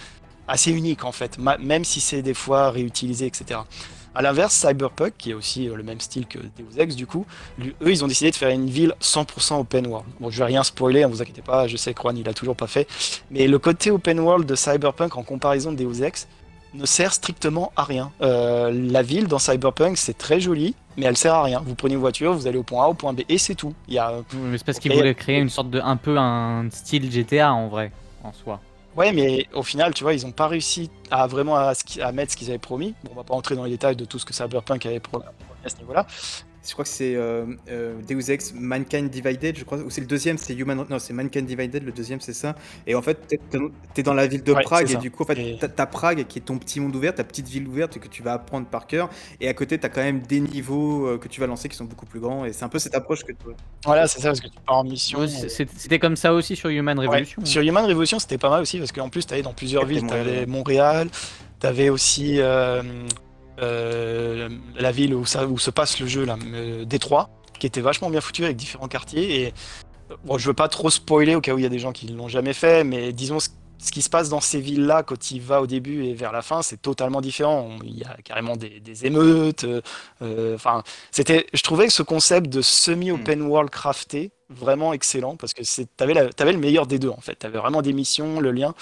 unique 0.67 1.03
en 1.03 1.11
fait, 1.11 1.37
même 1.37 1.83
si 1.83 1.99
c'est 1.99 2.21
des 2.21 2.33
fois 2.33 2.69
réutilisé, 2.69 3.25
etc. 3.25 3.59
À 4.13 4.21
l'inverse, 4.21 4.53
Cyberpunk, 4.53 5.15
qui 5.17 5.31
est 5.31 5.33
aussi 5.33 5.65
le 5.65 5.83
même 5.83 5.99
style 5.99 6.25
que 6.27 6.37
Deus 6.37 6.79
Ex 6.79 6.95
du 6.95 7.05
coup, 7.05 7.25
eux 7.59 7.91
ils 7.91 8.01
ont 8.05 8.07
décidé 8.07 8.31
de 8.31 8.35
faire 8.37 8.49
une 8.49 8.69
ville 8.69 8.93
100% 9.01 9.59
open 9.59 9.87
world. 9.87 10.07
Bon, 10.21 10.29
je 10.29 10.37
vais 10.37 10.45
rien 10.45 10.63
spoiler, 10.63 11.01
ne 11.01 11.07
vous 11.07 11.21
inquiétez 11.21 11.41
pas, 11.41 11.67
je 11.67 11.75
sais 11.75 11.93
que 11.93 12.01
Juan 12.01 12.15
il 12.15 12.29
a 12.29 12.33
toujours 12.33 12.55
pas 12.55 12.67
fait, 12.67 12.87
mais 13.29 13.47
le 13.47 13.59
côté 13.59 13.91
open 13.91 14.21
world 14.21 14.47
de 14.47 14.55
Cyberpunk 14.55 15.17
en 15.17 15.23
comparaison 15.23 15.73
de 15.73 15.83
Deus 15.83 16.01
Ex 16.01 16.27
ne 16.75 16.85
sert 16.85 17.13
strictement 17.13 17.71
à 17.75 17.83
rien. 17.83 18.11
Euh, 18.21 18.71
la 18.71 19.01
ville 19.01 19.27
dans 19.27 19.39
Cyberpunk 19.39 19.97
c'est 19.97 20.17
très 20.17 20.39
joli, 20.39 20.75
mais 20.97 21.05
elle 21.05 21.17
sert 21.17 21.33
à 21.33 21.43
rien. 21.43 21.61
Vous 21.65 21.75
prenez 21.75 21.95
une 21.95 21.99
voiture, 21.99 22.33
vous 22.33 22.47
allez 22.47 22.57
au 22.57 22.63
point 22.63 22.85
A, 22.85 22.87
au 22.87 22.93
point 22.93 23.13
B, 23.13 23.21
et 23.29 23.37
c'est 23.37 23.55
tout. 23.55 23.73
Il 23.87 23.95
y 23.95 23.99
a 23.99 24.11
Mais 24.33 24.57
c'est 24.57 24.65
parce 24.65 24.79
qu'ils 24.79 24.93
voulaient 24.93 25.15
créer 25.15 25.39
une 25.39 25.49
sorte 25.49 25.69
de. 25.69 25.79
un 25.79 25.97
peu 25.97 26.17
un 26.17 26.69
style 26.71 27.11
GTA 27.11 27.53
en 27.53 27.67
vrai, 27.67 27.91
en 28.23 28.33
soi. 28.33 28.59
Ouais, 28.95 29.11
mais 29.11 29.45
au 29.53 29.63
final, 29.63 29.93
tu 29.93 30.03
vois, 30.03 30.13
ils 30.13 30.25
n'ont 30.25 30.31
pas 30.31 30.47
réussi 30.47 30.89
à 31.11 31.27
vraiment 31.27 31.55
à 31.57 31.73
mettre 32.13 32.31
ce 32.31 32.37
qu'ils 32.37 32.49
avaient 32.49 32.57
promis. 32.57 32.93
Bon, 33.03 33.11
on 33.13 33.15
va 33.15 33.23
pas 33.23 33.33
entrer 33.33 33.55
dans 33.55 33.65
les 33.65 33.71
détails 33.71 33.97
de 33.97 34.05
tout 34.05 34.19
ce 34.19 34.25
que 34.25 34.33
Cyberpunk 34.33 34.85
avait 34.85 35.01
promis 35.01 35.25
à 35.65 35.69
ce 35.69 35.77
niveau-là. 35.77 36.07
Je 36.67 36.71
crois 36.73 36.83
que 36.83 36.89
c'est 36.89 37.15
euh, 37.15 37.45
euh, 37.69 37.93
Deus 38.07 38.31
Ex 38.31 38.53
Mankind 38.55 39.09
Divided, 39.09 39.55
je 39.57 39.63
crois, 39.63 39.77
ou 39.77 39.89
c'est 39.91 40.01
le 40.01 40.07
deuxième, 40.07 40.37
c'est 40.37 40.55
Human. 40.55 40.83
Non, 40.89 40.97
c'est 40.99 41.13
Mankind 41.13 41.45
Divided, 41.45 41.83
le 41.83 41.91
deuxième, 41.91 42.19
c'est 42.21 42.33
ça. 42.33 42.55
Et 42.87 42.95
en 42.95 43.01
fait, 43.03 43.19
t'es- 43.93 44.03
dans 44.03 44.13
la 44.15 44.25
ville 44.25 44.41
de 44.43 44.51
Ouais, 44.51 44.63
Prague, 44.63 44.89
et 44.89 44.93
ça. 44.93 44.99
du 44.99 45.11
coup, 45.11 45.23
en 45.23 45.25
fait, 45.27 45.37
Et- 45.37 45.57
t'as 45.59 45.85
Prague 45.85 46.25
qui 46.25 46.39
est 46.39 46.41
ton 46.41 46.57
petit 46.57 46.79
monde 46.79 46.95
ouvert, 46.95 47.13
ta 47.13 47.23
petite 47.23 47.47
ville 47.47 47.67
ouverte 47.67 47.99
que 47.99 48.07
tu 48.07 48.23
vas 48.23 48.33
apprendre 48.33 48.65
par 48.67 48.87
cœur. 48.87 49.09
Et 49.39 49.47
à 49.47 49.53
côté, 49.53 49.77
t'as 49.77 49.89
quand 49.89 50.01
même 50.01 50.21
des 50.21 50.39
niveaux 50.39 51.05
euh, 51.07 51.17
que 51.19 51.27
tu 51.27 51.39
vas 51.39 51.45
lancer 51.47 51.69
qui 51.69 51.75
sont 51.77 51.85
beaucoup 51.85 52.05
plus 52.07 52.19
grands. 52.19 52.45
Et 52.45 52.53
c'est 52.53 52.63
un 52.65 52.69
peu 52.69 52.79
cette 52.79 52.95
approche 52.95 53.23
que 53.23 53.31
tu 53.31 53.37
Voilà, 53.85 54.07
c'est 54.07 54.19
ça, 54.21 54.29
parce 54.29 54.41
que 54.41 54.47
tu 54.47 54.57
pars 54.65 54.77
en 54.77 54.83
mission. 54.83 55.19
Ouais, 55.19 55.27
C'était 55.27 55.99
comme 55.99 56.15
ça 56.15 56.33
aussi 56.33 56.55
sur 56.55 56.69
Human 56.69 56.97
Ouais, 56.97 57.05
Revolution. 57.05 57.41
hein. 57.43 57.45
Sur 57.45 57.61
Human 57.61 57.85
Revolution, 57.85 58.17
c'était 58.17 58.37
pas 58.39 58.49
mal 58.49 58.61
aussi, 58.63 58.79
parce 58.79 58.91
qu'en 58.91 59.09
plus, 59.09 59.25
tu 59.27 59.33
allais 59.33 59.43
dans 59.43 59.53
plusieurs 59.53 59.85
villes. 59.85 59.99
Tu 59.99 60.05
Montréal, 60.05 60.27
avais 60.27 60.39
ouais. 60.39 60.45
Montréal, 60.47 61.07
tu 61.61 61.67
avais 61.67 61.89
aussi 61.89 62.39
euh, 62.39 62.81
la 63.57 64.91
ville 64.91 65.13
où, 65.13 65.25
ça, 65.25 65.47
où 65.47 65.57
se 65.57 65.71
passe 65.71 65.99
le 65.99 66.07
jeu, 66.07 66.25
là, 66.25 66.37
euh, 66.53 66.85
Détroit, 66.85 67.29
qui 67.59 67.67
était 67.67 67.81
vachement 67.81 68.09
bien 68.09 68.21
foutu 68.21 68.43
avec 68.45 68.57
différents 68.57 68.87
quartiers. 68.87 69.41
Et 69.41 69.53
euh, 70.11 70.15
bon, 70.25 70.37
je 70.37 70.47
veux 70.47 70.53
pas 70.53 70.67
trop 70.67 70.89
spoiler 70.89 71.35
au 71.35 71.41
cas 71.41 71.53
où 71.53 71.57
il 71.57 71.63
y 71.63 71.67
a 71.67 71.69
des 71.69 71.79
gens 71.79 71.91
qui 71.93 72.07
l'ont 72.07 72.27
jamais 72.27 72.53
fait, 72.53 72.83
mais 72.83 73.13
disons 73.13 73.39
ce, 73.39 73.49
ce 73.77 73.91
qui 73.91 74.01
se 74.01 74.09
passe 74.09 74.29
dans 74.29 74.39
ces 74.39 74.59
villes-là 74.59 75.03
quand 75.03 75.31
il 75.31 75.41
va 75.41 75.61
au 75.61 75.67
début 75.67 76.05
et 76.05 76.13
vers 76.13 76.31
la 76.31 76.41
fin, 76.41 76.61
c'est 76.61 76.81
totalement 76.81 77.21
différent. 77.21 77.77
Il 77.83 77.97
y 77.97 78.03
a 78.03 78.15
carrément 78.23 78.55
des, 78.55 78.79
des 78.79 79.05
émeutes. 79.05 79.63
euh, 79.65 79.81
euh, 80.21 80.55
Enfin, 80.55 80.83
c'était, 81.11 81.45
je 81.53 81.61
trouvais 81.61 81.87
que 81.87 81.93
ce 81.93 82.03
concept 82.03 82.47
de 82.49 82.61
semi-open 82.61 83.41
world 83.41 83.69
crafté 83.69 84.31
vraiment 84.49 84.93
excellent 84.93 85.35
parce 85.37 85.53
que 85.53 85.63
c'est, 85.63 85.87
t'avais, 85.97 86.29
t'avais 86.29 86.53
le 86.53 86.59
meilleur 86.59 86.87
des 86.87 86.99
deux 86.99 87.09
en 87.09 87.19
fait. 87.21 87.35
T'avais 87.35 87.57
vraiment 87.57 87.81
des 87.81 87.93
missions, 87.93 88.39
le 88.39 88.51
lien. 88.51 88.73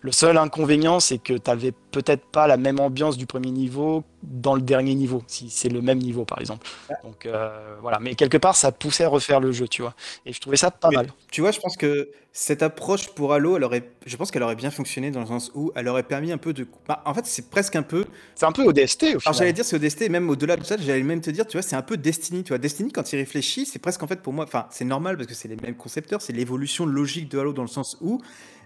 Le 0.00 0.12
seul 0.12 0.36
inconvénient, 0.36 1.00
c'est 1.00 1.18
que 1.18 1.34
t'avais 1.34 1.72
peut-être 1.90 2.24
pas 2.26 2.46
la 2.46 2.56
même 2.56 2.80
ambiance 2.80 3.16
du 3.16 3.26
premier 3.26 3.50
niveau 3.50 4.04
dans 4.22 4.54
le 4.54 4.62
dernier 4.62 4.94
niveau, 4.94 5.22
si 5.26 5.50
c'est 5.50 5.68
le 5.68 5.80
même 5.82 5.98
niveau 5.98 6.24
par 6.24 6.40
exemple. 6.40 6.66
Donc 7.04 7.26
euh, 7.26 7.76
voilà, 7.80 7.98
mais 8.00 8.14
quelque 8.14 8.38
part, 8.38 8.56
ça 8.56 8.72
poussait 8.72 9.04
à 9.04 9.08
refaire 9.08 9.40
le 9.40 9.52
jeu, 9.52 9.68
tu 9.68 9.82
vois. 9.82 9.94
Et 10.26 10.32
je 10.32 10.40
trouvais 10.40 10.56
ça 10.56 10.70
pas 10.70 10.88
Mais 10.90 10.96
mal. 10.96 11.08
Tu 11.30 11.40
vois, 11.40 11.50
je 11.50 11.60
pense 11.60 11.76
que 11.76 12.10
cette 12.32 12.62
approche 12.62 13.08
pour 13.10 13.32
Halo, 13.32 13.56
elle 13.56 13.64
aurait, 13.64 13.92
je 14.04 14.16
pense 14.16 14.30
qu'elle 14.30 14.42
aurait 14.42 14.56
bien 14.56 14.70
fonctionné 14.72 15.10
dans 15.12 15.20
le 15.20 15.26
sens 15.26 15.52
où 15.54 15.70
elle 15.76 15.86
aurait 15.88 16.02
permis 16.02 16.32
un 16.32 16.38
peu 16.38 16.52
de. 16.52 16.66
Bah, 16.88 17.02
en 17.06 17.14
fait, 17.14 17.26
c'est 17.26 17.48
presque 17.48 17.76
un 17.76 17.82
peu. 17.82 18.06
C'est 18.34 18.44
un 18.46 18.52
peu 18.52 18.64
ODST 18.64 19.02
au 19.02 19.06
Alors 19.06 19.20
final. 19.20 19.34
j'allais 19.36 19.52
dire 19.52 19.64
c'est 19.64 19.76
ODST, 19.76 20.08
même 20.10 20.28
au-delà 20.28 20.56
de 20.56 20.64
ça, 20.64 20.76
j'allais 20.76 21.02
même 21.02 21.20
te 21.20 21.30
dire, 21.30 21.46
tu 21.46 21.56
vois, 21.56 21.62
c'est 21.62 21.76
un 21.76 21.82
peu 21.82 21.96
Destiny, 21.96 22.42
tu 22.42 22.48
vois. 22.48 22.58
Destiny, 22.58 22.90
quand 22.90 23.12
il 23.12 23.16
réfléchit, 23.16 23.66
c'est 23.66 23.78
presque 23.78 24.02
en 24.02 24.06
fait 24.08 24.20
pour 24.20 24.32
moi, 24.32 24.44
enfin, 24.44 24.66
c'est 24.70 24.84
normal 24.84 25.16
parce 25.16 25.28
que 25.28 25.34
c'est 25.34 25.48
les 25.48 25.56
mêmes 25.56 25.76
concepteurs, 25.76 26.20
c'est 26.20 26.32
l'évolution 26.32 26.86
logique 26.86 27.30
de 27.30 27.38
Halo 27.38 27.52
dans 27.52 27.62
le 27.62 27.68
sens 27.68 27.96
où, 28.00 28.20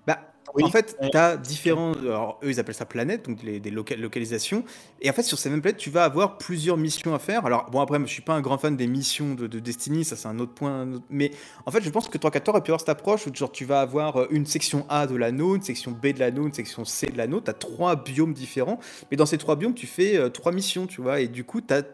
bah, 0.06 0.18
Oui. 0.54 0.64
en 0.64 0.70
fait, 0.70 0.96
tu 1.10 1.16
as 1.16 1.36
différents, 1.36 1.92
alors 1.92 2.40
eux 2.42 2.50
ils 2.50 2.60
appellent 2.60 2.74
ça 2.74 2.86
planètes, 2.86 3.26
donc 3.28 3.42
les, 3.42 3.60
des 3.60 3.70
loca- 3.70 3.96
localisations, 3.96 4.64
et 5.00 5.10
en 5.10 5.12
fait 5.12 5.22
sur 5.22 5.38
ces 5.38 5.50
mêmes 5.50 5.60
planètes, 5.60 5.78
tu 5.78 5.90
vas 5.90 6.04
avoir 6.04 6.38
plusieurs 6.38 6.76
missions 6.76 7.14
à 7.14 7.18
faire. 7.18 7.44
Alors 7.46 7.70
bon 7.70 7.80
après, 7.80 7.98
je 8.00 8.06
suis 8.06 8.22
pas 8.22 8.34
un 8.34 8.40
grand 8.40 8.58
fan 8.58 8.76
des 8.76 8.86
missions 8.86 9.34
de, 9.34 9.46
de 9.46 9.58
Destiny, 9.58 10.04
ça 10.04 10.16
c'est 10.16 10.28
un 10.28 10.38
autre 10.38 10.54
point, 10.54 10.80
un 10.82 10.92
autre- 10.94 11.04
mais 11.10 11.30
en 11.66 11.70
fait 11.70 11.82
je 11.82 11.90
pense 11.90 12.08
que 12.08 12.18
314 12.18 12.54
aurait 12.54 12.62
pu 12.64 12.70
avoir 12.70 12.80
cette 12.80 12.88
approche 12.88 13.26
où 13.26 13.34
genre 13.34 13.52
tu 13.52 13.64
vas 13.64 13.80
avoir 13.80 14.16
euh, 14.16 14.26
une 14.30 14.46
section 14.46 14.86
A 14.88 15.06
de 15.06 15.16
l'anneau, 15.16 15.54
une 15.56 15.62
section 15.62 15.90
B 15.92 16.08
de 16.08 16.20
l'anneau, 16.20 16.46
une 16.46 16.52
section 16.54 16.84
C 16.84 17.06
de 17.08 17.18
l'anneau, 17.18 17.40
tu 17.40 17.50
as 17.50 17.54
trois 17.54 17.96
biomes 17.96 18.32
différents, 18.34 18.78
mais 19.10 19.16
dans 19.16 19.26
ces 19.26 19.38
trois 19.38 19.56
biomes, 19.56 19.74
tu 19.74 19.86
fais 19.86 20.16
euh, 20.16 20.28
trois 20.30 20.52
missions, 20.52 20.86
tu 20.86 21.00
vois, 21.00 21.20
et 21.20 21.28
du 21.28 21.44
coup, 21.44 21.60
tu 21.60 21.74
as, 21.74 21.84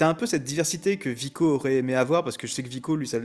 un 0.00 0.14
peu 0.14 0.26
cette 0.26 0.44
diversité 0.44 0.96
que 0.96 1.08
Vico 1.08 1.46
aurait 1.46 1.76
aimé 1.76 1.94
avoir, 1.94 2.24
parce 2.24 2.36
que 2.36 2.46
je 2.46 2.52
sais 2.52 2.62
que 2.62 2.68
Vico, 2.68 2.96
lui, 2.96 3.06
ça, 3.06 3.18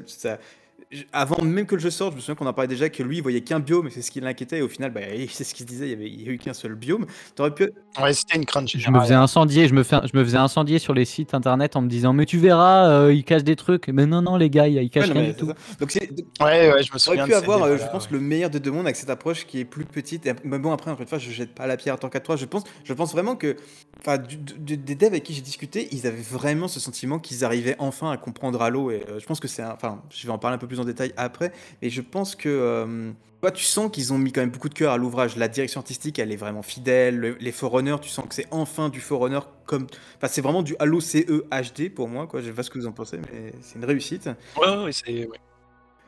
avant 1.11 1.43
même 1.43 1.65
que 1.65 1.75
le 1.75 1.81
jeu 1.81 1.89
sorte, 1.89 2.11
je 2.13 2.15
me 2.17 2.21
souviens 2.21 2.35
qu'on 2.35 2.45
en 2.47 2.53
parlait 2.53 2.67
déjà, 2.69 2.89
que 2.89 3.03
lui, 3.03 3.17
il 3.17 3.21
voyait 3.21 3.41
qu'un 3.41 3.59
biome, 3.59 3.87
et 3.87 3.89
c'est 3.89 4.01
ce 4.01 4.09
qui 4.09 4.21
l'inquiétait, 4.21 4.59
et 4.59 4.61
au 4.61 4.69
final, 4.69 4.91
bah, 4.91 5.01
c'est 5.29 5.43
ce 5.43 5.53
qu'il 5.53 5.65
se 5.65 5.69
disait, 5.69 5.87
il 5.87 5.89
y 5.91 5.93
avait, 5.93 6.07
il 6.09 6.21
y 6.21 6.29
a 6.29 6.31
eu 6.31 6.37
qu'un 6.37 6.53
seul 6.53 6.75
biome. 6.75 7.05
T'aurais 7.35 7.53
pu... 7.53 7.69
Ouais, 8.01 8.13
c'était 8.13 8.37
une 8.37 8.45
crainte 8.45 8.69
Je 8.69 8.91
me 8.91 8.99
faisais 9.01 9.15
incendier, 9.15 9.67
je 9.67 9.73
me, 9.73 9.83
fais, 9.83 9.97
je 10.11 10.17
me 10.17 10.23
faisais 10.23 10.37
incendier 10.37 10.79
sur 10.79 10.93
les 10.93 11.03
sites 11.05 11.33
internet 11.33 11.75
en 11.75 11.81
me 11.81 11.89
disant 11.89 12.13
mais 12.13 12.25
tu 12.25 12.37
verras, 12.37 12.87
euh, 12.89 13.13
ils 13.13 13.23
cachent 13.23 13.43
des 13.43 13.55
trucs. 13.55 13.87
Mais 13.87 14.05
non 14.05 14.21
non 14.21 14.37
les 14.37 14.49
gars, 14.49 14.67
ils 14.67 14.89
cachent 14.89 15.09
Ouais, 15.09 15.13
rien 15.13 15.29
du 15.29 15.35
tout. 15.35 15.47
ça. 15.47 15.55
Donc, 15.79 15.91
c'est, 15.91 16.09
Ouais, 16.39 16.71
ouais, 16.71 16.83
je 16.83 16.91
me 16.91 16.95
On 16.95 16.99
souviens 16.99 17.23
aurait 17.23 17.25
pu 17.25 17.31
de 17.31 17.35
avoir, 17.37 17.63
euh, 17.63 17.77
je 17.77 17.85
pense, 17.89 18.05
ouais. 18.05 18.11
le 18.11 18.19
meilleur 18.19 18.49
des 18.51 18.59
deux 18.59 18.71
mondes 18.71 18.85
avec 18.85 18.95
cette 18.95 19.09
approche 19.09 19.45
qui 19.47 19.59
est 19.59 19.65
plus 19.65 19.85
petite. 19.85 20.25
Et, 20.27 20.33
mais 20.43 20.59
bon, 20.59 20.71
après, 20.71 20.91
encore 20.91 21.01
une 21.01 21.07
fois, 21.07 21.17
je 21.17 21.31
jette 21.31 21.55
pas 21.55 21.65
la 21.65 21.75
pierre 21.75 21.97
tant 21.99 22.09
qu'à 22.09 22.19
toi. 22.19 22.35
Je 22.35 22.45
pense, 22.45 22.63
je 22.83 22.93
pense 22.93 23.11
vraiment 23.13 23.35
que, 23.35 23.55
enfin, 23.99 24.17
des 24.19 24.77
devs 24.95 25.07
avec 25.07 25.23
qui 25.23 25.33
j'ai 25.33 25.41
discuté, 25.41 25.87
ils 25.91 26.05
avaient 26.05 26.21
vraiment 26.21 26.67
ce 26.67 26.79
sentiment 26.79 27.17
qu'ils 27.17 27.43
arrivaient 27.43 27.75
enfin 27.79 28.11
à 28.11 28.17
comprendre 28.17 28.61
Halo. 28.61 28.91
Et 28.91 29.03
euh, 29.09 29.19
je 29.19 29.25
pense 29.25 29.39
que 29.39 29.47
c'est, 29.47 29.63
enfin, 29.63 30.03
je 30.11 30.27
vais 30.27 30.33
en 30.33 30.37
parler 30.37 30.55
un 30.55 30.59
peu 30.59 30.66
plus 30.67 30.79
en 30.79 30.85
détail 30.85 31.13
après. 31.17 31.51
Mais 31.81 31.89
je 31.89 32.01
pense 32.01 32.35
que, 32.35 32.47
euh, 32.49 33.11
toi, 33.41 33.51
tu 33.51 33.63
sens 33.63 33.91
qu'ils 33.91 34.13
ont 34.13 34.17
mis 34.17 34.31
quand 34.31 34.41
même 34.41 34.49
beaucoup 34.49 34.69
de 34.69 34.73
cœur 34.73 34.91
à 34.93 34.97
l'ouvrage. 34.97 35.35
La 35.37 35.47
direction 35.47 35.79
artistique, 35.79 36.17
elle 36.19 36.31
est 36.31 36.35
vraiment 36.37 36.63
fidèle. 36.63 37.17
Le- 37.17 37.37
les 37.39 37.51
Forerunners, 37.51 37.97
tu 38.01 38.09
sens 38.09 38.25
que 38.27 38.33
c'est 38.35 38.47
enfin 38.51 38.89
du 38.89 38.99
Forerunner 38.99 39.39
comme, 39.65 39.87
enfin, 40.17 40.27
c'est 40.27 40.41
vraiment 40.41 40.63
du 40.63 40.75
Halo 40.79 40.99
CE 40.99 41.43
HD 41.51 41.89
pour 41.93 42.07
moi. 42.07 42.25
Quoi, 42.27 42.41
je 42.41 42.47
sais 42.47 42.51
pas 42.53 42.63
ce 42.63 42.69
que 42.69 42.79
vous 42.79 42.87
en 42.87 42.91
pensez, 42.93 43.17
mais 43.17 43.53
c'est 43.61 43.75
une 43.77 43.85
réussite. 43.85 44.27
Ouais, 44.59 44.83
ouais, 44.85 44.91
c'est 44.91 45.25
ouais, 45.27 45.39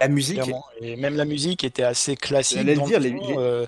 La 0.02 0.08
musique. 0.08 0.42
clairement. 0.42 0.64
Et 0.82 0.96
même 0.96 1.16
la 1.16 1.26
musique 1.26 1.64
était 1.64 1.84
assez 1.84 2.16
classique. 2.16 2.64
Le 2.64 2.76
dans 2.76 2.86
dire, 2.88 3.00
le 3.00 3.10
les- 3.10 3.18
fond, 3.18 3.28
les- 3.28 3.36
euh, 3.38 3.66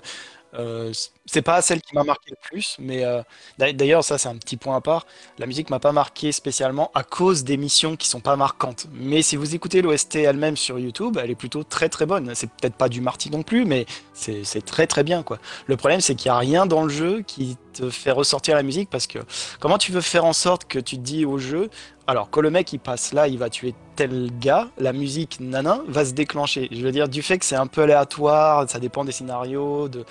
euh, 0.54 0.92
c'est 1.26 1.42
pas 1.42 1.62
celle 1.62 1.80
qui 1.80 1.94
m'a 1.94 2.02
marqué 2.04 2.30
le 2.30 2.36
plus, 2.42 2.76
mais 2.80 3.04
euh, 3.04 3.22
d'a- 3.58 3.72
d'ailleurs, 3.72 4.02
ça 4.04 4.18
c'est 4.18 4.28
un 4.28 4.36
petit 4.36 4.56
point 4.56 4.76
à 4.76 4.80
part. 4.80 5.06
La 5.38 5.46
musique 5.46 5.70
m'a 5.70 5.78
pas 5.78 5.92
marqué 5.92 6.32
spécialement 6.32 6.90
à 6.94 7.04
cause 7.04 7.44
des 7.44 7.56
missions 7.56 7.96
qui 7.96 8.08
sont 8.08 8.20
pas 8.20 8.36
marquantes. 8.36 8.86
Mais 8.92 9.22
si 9.22 9.36
vous 9.36 9.54
écoutez 9.54 9.82
l'OST 9.82 10.16
elle-même 10.24 10.56
sur 10.56 10.78
YouTube, 10.78 11.18
elle 11.22 11.30
est 11.30 11.34
plutôt 11.36 11.62
très 11.62 11.88
très 11.88 12.06
bonne. 12.06 12.34
C'est 12.34 12.48
peut-être 12.50 12.74
pas 12.74 12.88
du 12.88 13.00
Marty 13.00 13.30
non 13.30 13.42
plus, 13.42 13.64
mais 13.64 13.86
c'est 14.14 14.64
très 14.64 14.86
très 14.86 15.04
bien 15.04 15.22
quoi. 15.22 15.38
Le 15.66 15.76
problème 15.76 16.00
c'est 16.00 16.14
qu'il 16.14 16.26
y 16.26 16.30
a 16.30 16.38
rien 16.38 16.66
dans 16.66 16.82
le 16.82 16.88
jeu 16.90 17.22
qui 17.22 17.56
te 17.72 17.88
fait 17.90 18.10
ressortir 18.10 18.54
la 18.56 18.62
musique 18.62 18.90
parce 18.90 19.06
que 19.06 19.18
comment 19.60 19.78
tu 19.78 19.92
veux 19.92 20.00
faire 20.00 20.24
en 20.24 20.32
sorte 20.32 20.64
que 20.66 20.78
tu 20.78 20.96
te 20.96 21.02
dis 21.02 21.24
au 21.24 21.38
jeu 21.38 21.70
alors, 22.08 22.30
quand 22.30 22.40
le 22.40 22.50
mec 22.50 22.72
il 22.72 22.80
passe 22.80 23.12
là, 23.12 23.28
il 23.28 23.38
va 23.38 23.48
tuer 23.48 23.74
tel 23.94 24.30
gars, 24.40 24.68
la 24.76 24.92
musique 24.92 25.38
nana 25.38 25.80
va 25.86 26.04
se 26.04 26.12
déclencher. 26.12 26.68
Je 26.72 26.80
veux 26.82 26.90
dire, 26.90 27.08
du 27.08 27.22
fait 27.22 27.38
que 27.38 27.44
c'est 27.44 27.54
un 27.56 27.68
peu 27.68 27.82
aléatoire, 27.82 28.68
ça 28.68 28.80
dépend 28.80 29.04
des 29.04 29.12
scénarios, 29.12 29.88
de 29.88 30.04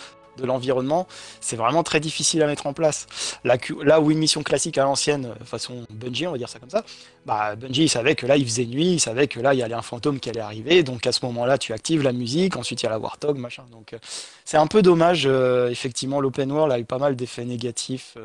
l'environnement, 0.45 1.00
c'est 1.39 1.55
vraiment 1.55 1.83
très 1.83 1.99
difficile 1.99 2.41
à 2.43 2.47
mettre 2.47 2.67
en 2.67 2.73
place. 2.73 3.07
Là, 3.43 4.01
où 4.01 4.11
une 4.11 4.17
mission 4.17 4.43
classique 4.43 4.77
à 4.77 4.83
l'ancienne, 4.83 5.25
euh, 5.25 5.45
façon 5.45 5.85
Bungie, 5.89 6.27
on 6.27 6.31
va 6.31 6.37
dire 6.37 6.49
ça 6.49 6.59
comme 6.59 6.69
ça, 6.69 6.83
bah 7.25 7.55
Bungie 7.55 7.87
savait 7.87 8.15
que 8.15 8.25
là 8.25 8.37
il 8.37 8.45
faisait 8.45 8.65
nuit, 8.65 8.93
il 8.93 8.99
savait 8.99 9.27
que 9.27 9.39
là 9.39 9.53
il 9.53 9.59
y 9.59 9.63
allait 9.63 9.75
un 9.75 9.81
fantôme 9.81 10.19
qui 10.19 10.29
allait 10.29 10.39
arriver, 10.39 10.83
donc 10.83 11.05
à 11.07 11.11
ce 11.11 11.25
moment-là 11.25 11.57
tu 11.57 11.73
actives 11.73 12.01
la 12.03 12.13
musique, 12.13 12.55
ensuite 12.55 12.81
il 12.81 12.85
y 12.85 12.87
a 12.87 12.91
la 12.91 12.99
Warthog, 12.99 13.37
machin. 13.37 13.63
Donc 13.71 13.93
euh, 13.93 13.97
c'est 14.45 14.57
un 14.57 14.67
peu 14.67 14.81
dommage, 14.81 15.23
euh, 15.25 15.69
effectivement, 15.69 16.21
l'open 16.21 16.51
world 16.51 16.71
a 16.71 16.79
eu 16.79 16.85
pas 16.85 16.97
mal 16.97 17.15
d'effets 17.15 17.45
négatifs 17.45 18.17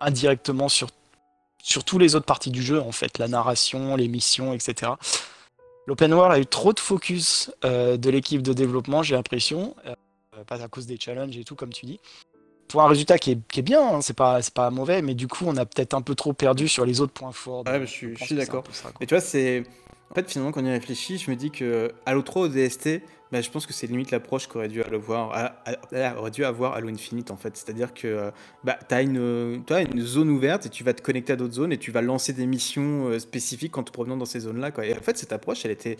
indirectement 0.00 0.68
sur 0.68 0.88
sur 1.62 1.82
tous 1.82 1.98
les 1.98 2.14
autres 2.14 2.26
parties 2.26 2.50
du 2.50 2.62
jeu, 2.62 2.78
en 2.78 2.92
fait, 2.92 3.16
la 3.16 3.26
narration, 3.26 3.96
les 3.96 4.06
missions, 4.06 4.52
etc. 4.52 4.92
L'open 5.86 6.12
world 6.12 6.34
a 6.34 6.38
eu 6.38 6.44
trop 6.44 6.74
de 6.74 6.80
focus 6.80 7.50
de 7.62 8.10
l'équipe 8.10 8.42
de 8.42 8.52
développement, 8.52 9.02
j'ai 9.02 9.14
l'impression, 9.14 9.74
pas 10.46 10.62
à 10.62 10.68
cause 10.68 10.86
des 10.86 10.98
challenges 10.98 11.36
et 11.36 11.44
tout, 11.44 11.54
comme 11.54 11.72
tu 11.72 11.86
dis. 11.86 12.00
Pour 12.68 12.82
un 12.82 12.88
résultat 12.88 13.18
qui 13.18 13.32
est, 13.32 13.38
qui 13.48 13.60
est 13.60 13.62
bien, 13.62 13.80
hein, 13.96 14.00
c'est 14.00 14.16
pas, 14.16 14.40
pas 14.54 14.70
mauvais, 14.70 15.02
mais 15.02 15.14
du 15.14 15.28
coup, 15.28 15.44
on 15.46 15.56
a 15.56 15.66
peut-être 15.66 15.94
un 15.94 16.02
peu 16.02 16.14
trop 16.14 16.32
perdu 16.32 16.66
sur 16.66 16.84
les 16.84 17.00
autres 17.00 17.12
points 17.12 17.30
forts. 17.32 17.62
Ouais, 17.66 17.80
je 17.80 17.86
suis- 17.86 18.34
d'accord. 18.34 18.64
Et 19.00 19.06
tu 19.06 19.14
vois, 19.14 19.20
c'est. 19.20 19.62
En 20.10 20.14
fait, 20.14 20.30
finalement, 20.30 20.52
quand 20.52 20.62
on 20.62 20.66
y 20.66 20.70
réfléchit, 20.70 21.18
je 21.18 21.30
me 21.30 21.36
dis 21.36 21.50
que 21.50 21.90
Halo 22.06 22.22
3 22.22 22.42
au 22.42 22.48
DST, 22.48 23.02
bah, 23.32 23.40
je 23.40 23.50
pense 23.50 23.66
que 23.66 23.72
c'est 23.72 23.86
limite 23.86 24.10
l'approche 24.12 24.46
qu'aurait 24.46 24.68
dû, 24.68 24.80
avoir, 24.82 25.32
à- 25.32 25.56
à- 25.66 26.16
aurait 26.18 26.30
dû 26.30 26.44
avoir 26.44 26.74
Halo 26.74 26.88
Infinite 26.88 27.30
en 27.32 27.36
fait. 27.36 27.56
C'est-à-dire 27.56 27.92
que 27.94 28.06
euh, 28.06 28.30
bah, 28.62 28.78
tu 28.88 28.94
as 28.94 29.02
une, 29.02 29.62
une 29.92 30.00
zone 30.00 30.30
ouverte 30.30 30.66
et 30.66 30.68
tu 30.68 30.84
vas 30.84 30.92
te 30.94 31.02
connecter 31.02 31.32
à 31.32 31.36
d'autres 31.36 31.54
zones 31.54 31.72
et 31.72 31.78
tu 31.78 31.90
vas 31.90 32.00
lancer 32.02 32.32
des 32.32 32.46
missions 32.46 33.08
euh, 33.08 33.18
spécifiques 33.18 33.76
en 33.76 33.82
te 33.82 33.90
promenant 33.90 34.16
dans 34.16 34.24
ces 34.24 34.40
zones-là. 34.40 34.70
Et 34.84 34.94
en 34.96 35.00
fait, 35.00 35.18
cette 35.18 35.32
approche, 35.32 35.64
elle 35.64 35.72
était 35.72 35.96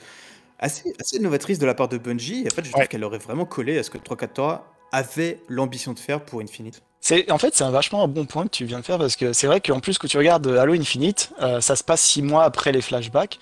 assez, 0.58 0.94
assez 1.00 1.18
novatrice 1.18 1.58
de 1.58 1.66
la 1.66 1.74
part 1.74 1.88
de 1.88 1.98
Bungie. 1.98 2.42
Et 2.44 2.46
en 2.46 2.54
fait, 2.54 2.64
je 2.64 2.70
trouve 2.70 2.82
Ouais. 2.82 2.86
qu'elle 2.88 3.04
aurait 3.04 3.18
vraiment 3.18 3.44
collé 3.44 3.78
à 3.78 3.82
ce 3.82 3.90
que 3.90 3.98
343 3.98 4.70
avait 4.92 5.40
l'ambition 5.48 5.92
de 5.92 5.98
faire 5.98 6.24
pour 6.24 6.40
Infinite. 6.40 6.82
C'est, 7.00 7.30
en 7.30 7.36
fait, 7.38 7.54
c'est 7.54 7.64
un 7.64 7.70
vachement 7.70 8.02
un 8.02 8.08
bon 8.08 8.24
point 8.24 8.44
que 8.44 8.50
tu 8.50 8.64
viens 8.64 8.78
de 8.80 8.84
faire 8.84 8.96
parce 8.98 9.16
que 9.16 9.32
c'est 9.32 9.46
vrai 9.46 9.60
qu'en 9.60 9.80
plus 9.80 9.98
que 9.98 10.06
tu 10.06 10.16
regardes 10.16 10.46
Halo 10.46 10.72
Infinite, 10.74 11.32
euh, 11.42 11.60
ça 11.60 11.76
se 11.76 11.84
passe 11.84 12.00
six 12.00 12.22
mois 12.22 12.44
après 12.44 12.72
les 12.72 12.80
flashbacks. 12.80 13.38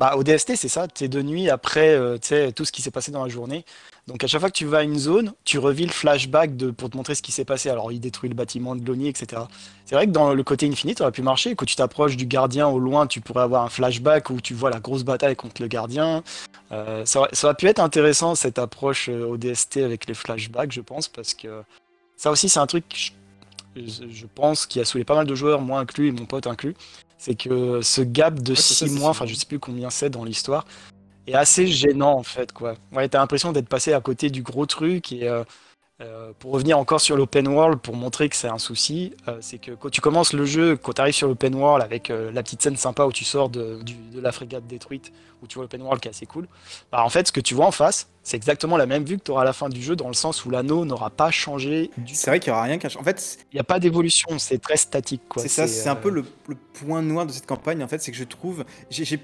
Bah, 0.00 0.14
au 0.16 0.24
DST, 0.24 0.56
c'est 0.56 0.68
ça, 0.68 0.88
t'es 0.88 1.08
de 1.08 1.20
nuit 1.20 1.50
après 1.50 1.90
euh, 1.90 2.16
tu 2.16 2.34
tout 2.54 2.64
ce 2.64 2.72
qui 2.72 2.80
s'est 2.80 2.90
passé 2.90 3.12
dans 3.12 3.22
la 3.22 3.28
journée. 3.28 3.66
Donc 4.06 4.24
à 4.24 4.26
chaque 4.26 4.40
fois 4.40 4.48
que 4.48 4.56
tu 4.56 4.64
vas 4.64 4.78
à 4.78 4.82
une 4.82 4.98
zone, 4.98 5.34
tu 5.44 5.58
revis 5.58 5.84
le 5.84 5.92
flashback 5.92 6.56
de, 6.56 6.70
pour 6.70 6.88
te 6.88 6.96
montrer 6.96 7.14
ce 7.14 7.20
qui 7.20 7.32
s'est 7.32 7.44
passé. 7.44 7.68
Alors 7.68 7.92
il 7.92 8.00
détruit 8.00 8.30
le 8.30 8.34
bâtiment 8.34 8.74
de 8.74 8.80
Glony, 8.80 9.08
etc. 9.08 9.42
C'est 9.84 9.94
vrai 9.94 10.06
que 10.06 10.12
dans 10.12 10.32
le 10.32 10.42
côté 10.42 10.66
Infinite, 10.66 10.96
ça 10.96 11.04
aurait 11.04 11.12
pu 11.12 11.20
marcher. 11.20 11.54
Quand 11.54 11.66
tu 11.66 11.76
t'approches 11.76 12.16
du 12.16 12.24
gardien 12.24 12.66
au 12.66 12.78
loin, 12.78 13.06
tu 13.06 13.20
pourrais 13.20 13.42
avoir 13.42 13.62
un 13.62 13.68
flashback 13.68 14.30
où 14.30 14.40
tu 14.40 14.54
vois 14.54 14.70
la 14.70 14.80
grosse 14.80 15.02
bataille 15.02 15.36
contre 15.36 15.60
le 15.60 15.68
gardien. 15.68 16.24
Euh, 16.72 17.04
ça, 17.04 17.18
aurait, 17.18 17.30
ça 17.34 17.48
aurait 17.48 17.56
pu 17.56 17.66
être 17.66 17.80
intéressant 17.80 18.34
cette 18.34 18.58
approche 18.58 19.10
euh, 19.10 19.26
au 19.26 19.36
DST 19.36 19.76
avec 19.76 20.06
les 20.06 20.14
flashbacks, 20.14 20.72
je 20.72 20.80
pense, 20.80 21.08
parce 21.08 21.34
que 21.34 21.62
ça 22.16 22.30
aussi, 22.30 22.48
c'est 22.48 22.60
un 22.60 22.66
truc, 22.66 23.12
je, 23.76 23.82
je 24.10 24.26
pense, 24.34 24.64
qui 24.64 24.80
a 24.80 24.86
saoulé 24.86 25.04
pas 25.04 25.14
mal 25.14 25.26
de 25.26 25.34
joueurs, 25.34 25.60
moi 25.60 25.78
inclus 25.78 26.08
et 26.08 26.12
mon 26.12 26.24
pote 26.24 26.46
inclus. 26.46 26.74
C'est 27.22 27.34
que 27.34 27.82
ce 27.82 28.00
gap 28.00 28.40
de 28.40 28.54
c'est 28.54 28.72
ça, 28.72 28.86
6 28.86 28.94
c'est 28.94 28.98
mois, 28.98 29.10
enfin 29.10 29.26
je 29.26 29.34
sais 29.34 29.44
plus 29.44 29.58
combien 29.58 29.90
c'est 29.90 30.08
dans 30.08 30.24
l'histoire, 30.24 30.64
est 31.26 31.34
assez 31.34 31.66
gênant 31.66 32.16
en 32.16 32.22
fait. 32.22 32.50
quoi. 32.50 32.76
Ouais, 32.92 33.10
t'as 33.10 33.18
l'impression 33.18 33.52
d'être 33.52 33.68
passé 33.68 33.92
à 33.92 34.00
côté 34.00 34.30
du 34.30 34.42
gros 34.42 34.64
truc. 34.64 35.12
Et 35.12 35.28
euh, 36.00 36.32
pour 36.38 36.52
revenir 36.52 36.78
encore 36.78 37.00
sur 37.00 37.16
l'open 37.16 37.46
world, 37.48 37.78
pour 37.80 37.94
montrer 37.94 38.28
que 38.28 38.36
c'est 38.36 38.48
un 38.48 38.58
souci, 38.58 39.12
euh, 39.28 39.36
c'est 39.40 39.58
que 39.58 39.72
quand 39.72 39.90
tu 39.90 40.00
commences 40.00 40.32
le 40.32 40.46
jeu, 40.46 40.76
quand 40.76 40.94
tu 40.94 41.00
arrives 41.00 41.14
sur 41.14 41.28
l'open 41.28 41.54
world 41.54 41.84
avec 41.84 42.10
euh, 42.10 42.30
la 42.32 42.42
petite 42.42 42.62
scène 42.62 42.76
sympa 42.76 43.04
où 43.04 43.12
tu 43.12 43.24
sors 43.24 43.48
de, 43.50 43.82
du- 43.82 43.94
de 43.94 44.20
la 44.20 44.32
frégate 44.32 44.66
détruite, 44.66 45.12
où 45.42 45.46
tu 45.46 45.56
vois 45.56 45.64
l'open 45.64 45.82
world 45.82 46.00
qui 46.00 46.08
est 46.08 46.10
assez 46.12 46.26
cool, 46.26 46.48
bah, 46.90 47.04
en 47.04 47.08
fait 47.10 47.26
ce 47.26 47.32
que 47.32 47.40
tu 47.40 47.54
vois 47.54 47.66
en 47.66 47.70
face, 47.70 48.08
c'est 48.22 48.36
exactement 48.36 48.76
la 48.76 48.86
même 48.86 49.04
vue 49.04 49.18
que 49.18 49.24
tu 49.24 49.30
auras 49.30 49.42
à 49.42 49.44
la 49.44 49.52
fin 49.52 49.68
du 49.68 49.82
jeu, 49.82 49.94
dans 49.96 50.08
le 50.08 50.14
sens 50.14 50.44
où 50.44 50.50
l'anneau 50.50 50.84
n'aura 50.86 51.10
pas 51.10 51.30
changé 51.30 51.90
du 51.98 52.14
C'est 52.14 52.30
vrai 52.30 52.40
qu'il 52.40 52.50
n'y 52.52 52.56
aura 52.56 52.64
rien 52.64 52.78
qu'à 52.78 52.88
En 52.98 53.02
fait, 53.02 53.38
il 53.52 53.56
n'y 53.56 53.60
a 53.60 53.64
pas 53.64 53.78
d'évolution, 53.78 54.38
c'est 54.38 54.58
très 54.58 54.76
statique. 54.76 55.22
C'est 55.36 55.48
ça, 55.48 55.66
c'est 55.68 55.88
un 55.88 55.96
peu 55.96 56.10
le, 56.10 56.24
le 56.48 56.54
point 56.54 57.02
noir 57.02 57.26
de 57.26 57.32
cette 57.32 57.46
campagne, 57.46 57.82
en 57.82 57.88
fait, 57.88 58.00
c'est 58.02 58.10
que 58.10 58.16
je 58.18 58.24
trouve. 58.24 58.64
j'ai- 58.90 59.20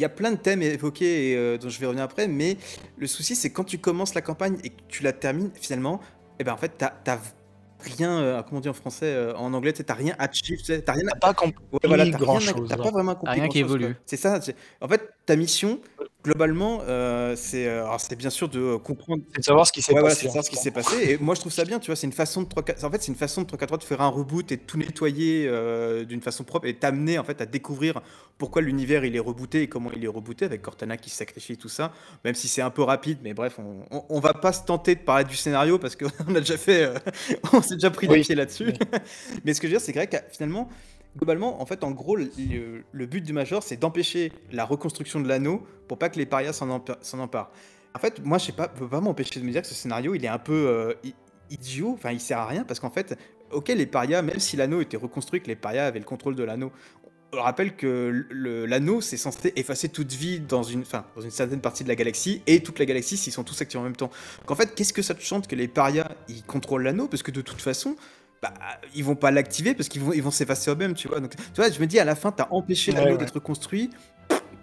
y 0.00 0.04
a 0.04 0.08
plein 0.08 0.30
de 0.32 0.36
thèmes 0.36 0.62
évoqués 0.62 1.30
et, 1.32 1.36
euh, 1.36 1.58
dont 1.58 1.68
je 1.68 1.78
vais 1.80 1.86
revenir 1.86 2.04
après, 2.04 2.28
mais 2.28 2.56
le 2.96 3.06
souci, 3.06 3.34
c'est 3.36 3.50
quand 3.50 3.64
tu 3.64 3.78
commences 3.78 4.14
la 4.14 4.20
campagne 4.22 4.56
et 4.64 4.70
que 4.70 4.80
tu 4.88 5.02
la 5.02 5.12
termines, 5.12 5.50
finalement, 5.54 6.00
et 6.38 6.44
ben 6.44 6.52
en 6.52 6.56
fait, 6.56 6.72
t'as 6.78 7.18
rien, 7.80 8.18
euh, 8.20 8.42
comment 8.42 8.58
on 8.58 8.60
dit 8.60 8.68
en 8.68 8.72
français, 8.74 9.06
euh, 9.06 9.34
en 9.36 9.52
anglais, 9.54 9.72
tu 9.72 9.84
t'as 9.84 9.94
rien 9.94 10.14
achieve, 10.18 10.60
tu 10.62 10.82
t'as 10.82 10.92
rien 10.92 11.04
pas 11.20 11.32
compris 11.34 11.54
Ouais, 11.72 11.78
voilà, 11.84 12.04
rien- 12.04 12.40
pas 12.76 12.90
vraiment 12.90 13.14
compris 13.14 13.34
Rien 13.40 13.48
qui 13.48 13.58
évolue. 13.60 13.96
C'est 14.06 14.16
ça. 14.16 14.40
En 14.80 14.88
fait, 14.88 15.08
ta 15.28 15.36
mission, 15.36 15.78
globalement, 16.24 16.80
euh, 16.88 17.34
c'est 17.36 17.66
euh, 17.66 17.84
alors, 17.84 18.00
c'est 18.00 18.16
bien 18.16 18.30
sûr 18.30 18.48
de 18.48 18.58
euh, 18.58 18.78
comprendre. 18.78 19.22
C'est 19.34 19.40
de 19.40 19.44
savoir 19.44 19.66
ce 19.66 19.72
qui 19.72 19.82
s'est 19.82 19.92
Ouais, 19.94 20.00
passé. 20.02 20.26
ce 20.28 20.50
qui 20.50 20.56
s'est. 20.56 20.72
Et 21.04 21.18
moi, 21.18 21.34
je 21.34 21.40
trouve 21.40 21.52
ça 21.52 21.64
bien. 21.64 21.78
Tu 21.78 21.86
vois, 21.86 21.96
c'est 21.96 22.06
une 22.06 22.14
façon 22.14 22.42
de 22.42 22.48
3 22.48 22.64
En 22.82 22.90
fait, 22.90 23.02
c'est 23.02 23.08
une 23.12 23.14
façon 23.14 23.42
de 23.42 23.46
3 23.46 23.76
de 23.78 23.84
faire 23.84 24.00
un 24.00 24.08
reboot 24.08 24.50
et 24.50 24.56
de 24.56 24.62
tout 24.62 24.78
nettoyer 24.78 25.50
d'une 26.06 26.22
façon 26.22 26.44
propre 26.44 26.66
et 26.66 26.74
t'amener 26.74 27.18
en 27.18 27.24
fait 27.24 27.40
à 27.42 27.46
découvrir 27.46 28.00
pourquoi 28.38 28.62
l'univers 28.62 29.04
il 29.04 29.14
est 29.14 29.20
rebooté 29.20 29.62
et 29.62 29.68
comment 29.68 29.90
il 29.94 30.02
est 30.04 30.08
rebooté 30.08 30.46
avec 30.46 30.62
Cortana 30.62 30.96
qui 30.96 31.10
sacrifie 31.10 31.58
tout 31.58 31.68
ça. 31.68 31.92
Même 32.24 32.34
si 32.34 32.48
c'est 32.48 32.62
un 32.62 32.70
peu 32.70 32.82
rapide, 32.82 33.18
mais 33.22 33.34
bref, 33.34 33.58
on, 33.58 33.84
on, 33.90 34.04
on 34.08 34.20
va 34.20 34.32
pas 34.32 34.52
se 34.52 34.64
tenter 34.64 34.94
de 34.94 35.00
parler 35.00 35.24
du 35.24 35.36
scénario 35.36 35.78
parce 35.78 35.94
qu'on 35.94 36.06
a 36.34 36.40
déjà 36.40 36.56
fait, 36.56 36.90
on 37.52 37.60
s'est 37.60 37.74
déjà 37.74 37.90
pris 37.90 38.08
Oui. 38.08 38.16
des 38.18 38.22
pieds 38.24 38.34
là-dessus. 38.34 38.66
Oui. 38.66 38.78
mais 39.44 39.52
ce 39.52 39.60
que 39.60 39.68
je 39.68 39.74
veux 39.74 39.78
dire, 39.78 39.84
c'est 39.84 39.92
que, 39.92 40.16
finalement. 40.32 40.68
Globalement, 41.16 41.60
en 41.60 41.66
fait, 41.66 41.82
en 41.84 41.90
gros, 41.90 42.16
le, 42.16 43.06
but 43.06 43.20
du 43.20 43.32
Major, 43.32 43.62
c'est 43.62 43.76
d'empêcher 43.76 44.32
la 44.52 44.64
reconstruction 44.64 45.20
de 45.20 45.28
l'anneau 45.28 45.66
pour 45.88 45.98
pas 45.98 46.08
que 46.08 46.18
les 46.18 46.26
parias 46.26 46.52
s'en 46.52 46.68
empa- 46.68 46.98
s'en 47.00 47.18
emparent. 47.18 47.50
En 47.94 47.98
fait, 47.98 48.24
moi, 48.24 48.38
je 48.38 48.46
sais 48.46 48.52
pas, 48.52 48.68
peux 48.68 48.86
pas 48.86 49.00
m'empêcher 49.00 49.40
de 49.40 49.44
me 49.44 49.50
dire 49.50 49.62
que 49.62 49.68
ce 49.68 49.74
scénario, 49.74 50.14
il 50.14 50.24
est 50.24 50.28
un 50.28 50.38
peu 50.38 50.68
euh, 50.68 50.94
idiot. 51.50 51.92
Enfin, 51.94 52.12
il 52.12 52.20
sert 52.20 52.38
à 52.38 52.46
rien 52.46 52.62
parce 52.62 52.78
qu'en 52.78 52.90
fait, 52.90 53.18
ok, 53.50 53.68
les 53.68 53.86
parias, 53.86 54.22
même 54.22 54.38
si 54.38 54.56
l'anneau 54.56 54.80
était 54.80 54.96
reconstruit, 54.96 55.40
que 55.40 55.48
les 55.48 55.56
parias 55.56 55.86
avaient 55.86 55.98
le 55.98 56.04
contrôle 56.04 56.36
de 56.36 56.44
l'anneau. 56.44 56.70
On 57.32 57.42
rappelle 57.42 57.76
que 57.76 58.26
l'anneau, 58.30 59.02
c'est 59.02 59.18
censé 59.18 59.52
effacer 59.56 59.90
toute 59.90 60.12
vie 60.12 60.40
dans 60.40 60.62
une, 60.62 60.80
enfin, 60.80 61.04
dans 61.14 61.20
une 61.20 61.30
certaine 61.30 61.60
partie 61.60 61.82
de 61.82 61.88
la 61.88 61.94
galaxie 61.94 62.42
et 62.46 62.62
toute 62.62 62.78
la 62.78 62.86
galaxie 62.86 63.18
s'ils 63.18 63.34
sont 63.34 63.44
tous 63.44 63.60
actifs 63.60 63.78
en 63.78 63.82
même 63.82 63.96
temps. 63.96 64.10
Donc 64.40 64.50
en 64.50 64.54
fait, 64.54 64.74
qu'est-ce 64.74 64.94
que 64.94 65.02
ça 65.02 65.14
te 65.14 65.20
chante 65.20 65.46
que 65.46 65.54
les 65.54 65.68
parias 65.68 66.10
ils 66.28 66.42
contrôlent 66.42 66.84
l'anneau? 66.84 67.06
Parce 67.06 67.22
que 67.22 67.30
de 67.30 67.42
toute 67.42 67.60
façon, 67.60 67.96
bah, 68.42 68.52
ils 68.94 69.04
vont 69.04 69.16
pas 69.16 69.30
l'activer 69.30 69.74
parce 69.74 69.88
qu'ils 69.88 70.02
vont, 70.02 70.12
ils 70.12 70.22
vont 70.22 70.30
s'effacer 70.30 70.70
eux-mêmes, 70.70 70.94
tu 70.94 71.08
vois. 71.08 71.20
Donc, 71.20 71.34
tu 71.36 71.42
vois, 71.56 71.70
je 71.70 71.80
me 71.80 71.86
dis 71.86 71.98
à 71.98 72.04
la 72.04 72.14
fin, 72.14 72.30
t'as 72.32 72.48
empêché 72.50 72.92
Ouais, 72.92 72.98
l'anneau 72.98 73.12
ouais. 73.12 73.18
d'être 73.18 73.40
construit. 73.40 73.90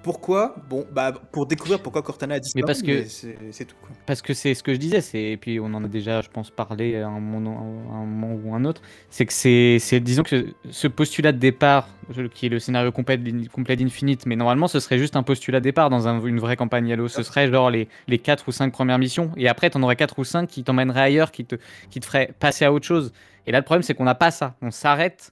Pourquoi 0.06 0.56
Bon, 0.70 0.86
bah, 0.92 1.12
pour 1.32 1.48
découvrir 1.48 1.82
pourquoi 1.82 2.04
Cortana 2.04 2.36
a 2.36 2.40
disparu. 2.40 2.64
parce 2.64 2.84
que- 2.84 3.06
c'est 3.52 3.66
tout. 3.66 3.76
Quoi. 3.82 3.90
Parce 4.06 4.22
que 4.22 4.36
c'est 4.36 4.54
ce 4.54 4.62
que 4.62 4.72
je 4.72 4.78
disais, 4.78 5.02
c'est 5.02 5.32
et 5.32 5.36
puis 5.38 5.60
on 5.60 5.66
en 5.74 5.84
a 5.84 5.88
déjà, 5.88 6.22
je 6.22 6.30
pense, 6.30 6.52
parlé 6.52 6.98
à 6.98 7.08
un 7.08 7.20
moment, 7.20 7.90
à 7.92 7.96
un 7.96 8.06
moment 8.06 8.36
ou 8.36 8.54
un 8.54 8.66
autre. 8.66 8.84
C'est 9.10 9.26
que 9.26 9.34
c'est, 9.34 10.00
disons 10.02 10.22
que 10.22 10.46
ce 10.70 10.88
postulat 10.88 11.32
de 11.32 11.40
départ, 11.40 11.90
qui 12.36 12.46
est 12.46 12.50
le 12.50 12.60
scénario 12.60 12.92
complet 12.92 13.20
complet 13.52 13.76
d'Infinite, 13.76 14.28
mais 14.28 14.36
normalement 14.36 14.68
ce 14.68 14.80
serait 14.80 15.00
juste 15.00 15.16
un 15.16 15.24
postulat 15.24 15.60
de 15.60 15.64
départ 15.64 15.90
dans 15.90 16.08
un- 16.08 16.24
une 16.24 16.40
vraie 16.40 16.56
campagne 16.56 16.94
Halo. 16.94 17.08
Ce 17.08 17.24
serait 17.24 17.50
genre 17.52 17.72
les, 17.72 17.88
les 18.08 18.20
4 18.20 18.48
ou 18.48 18.52
5 18.52 18.72
premières 18.72 19.00
missions, 19.00 19.32
et 19.38 19.48
après 19.48 19.72
t'en 19.72 19.82
aurais 19.82 19.96
4 19.96 20.20
ou 20.20 20.24
5 20.24 20.46
qui 20.48 20.64
t'emmèneraient 20.64 21.02
ailleurs, 21.02 21.32
qui 21.32 21.46
te, 21.46 21.56
qui 21.90 22.00
te 22.00 22.06
feraient 22.06 22.32
passer 22.40 22.64
à 22.64 22.72
autre 22.72 22.86
chose. 22.86 23.12
Et 23.48 23.52
là 23.52 23.58
le 23.58 23.66
problème 23.66 23.82
c'est 23.82 23.96
qu'on 23.96 24.04
n'a 24.04 24.14
pas 24.14 24.30
ça. 24.30 24.54
On 24.62 24.70
s'arrête, 24.70 25.32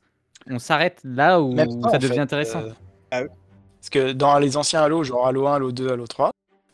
on 0.49 0.57
s'arrête 0.57 0.99
là 1.03 1.39
où 1.39 1.55
ça 1.55 1.65
en 1.65 1.91
devient 1.99 2.07
fait, 2.13 2.19
intéressant. 2.21 2.61
euh, 2.61 2.71
Ah 3.11 3.21
oui. 3.21 3.27
Parce 3.83 3.89
que 3.89 4.13
dans 4.13 4.39
les 4.39 4.55
anciens 4.55 4.81
Halo, 4.81 5.03
genre 5.03 5.27
Halo 5.27 5.45
1, 5.45 5.55
Halo 5.55 5.71
2, 5.73 5.91
Halo 5.91 6.07
3, 6.07 6.31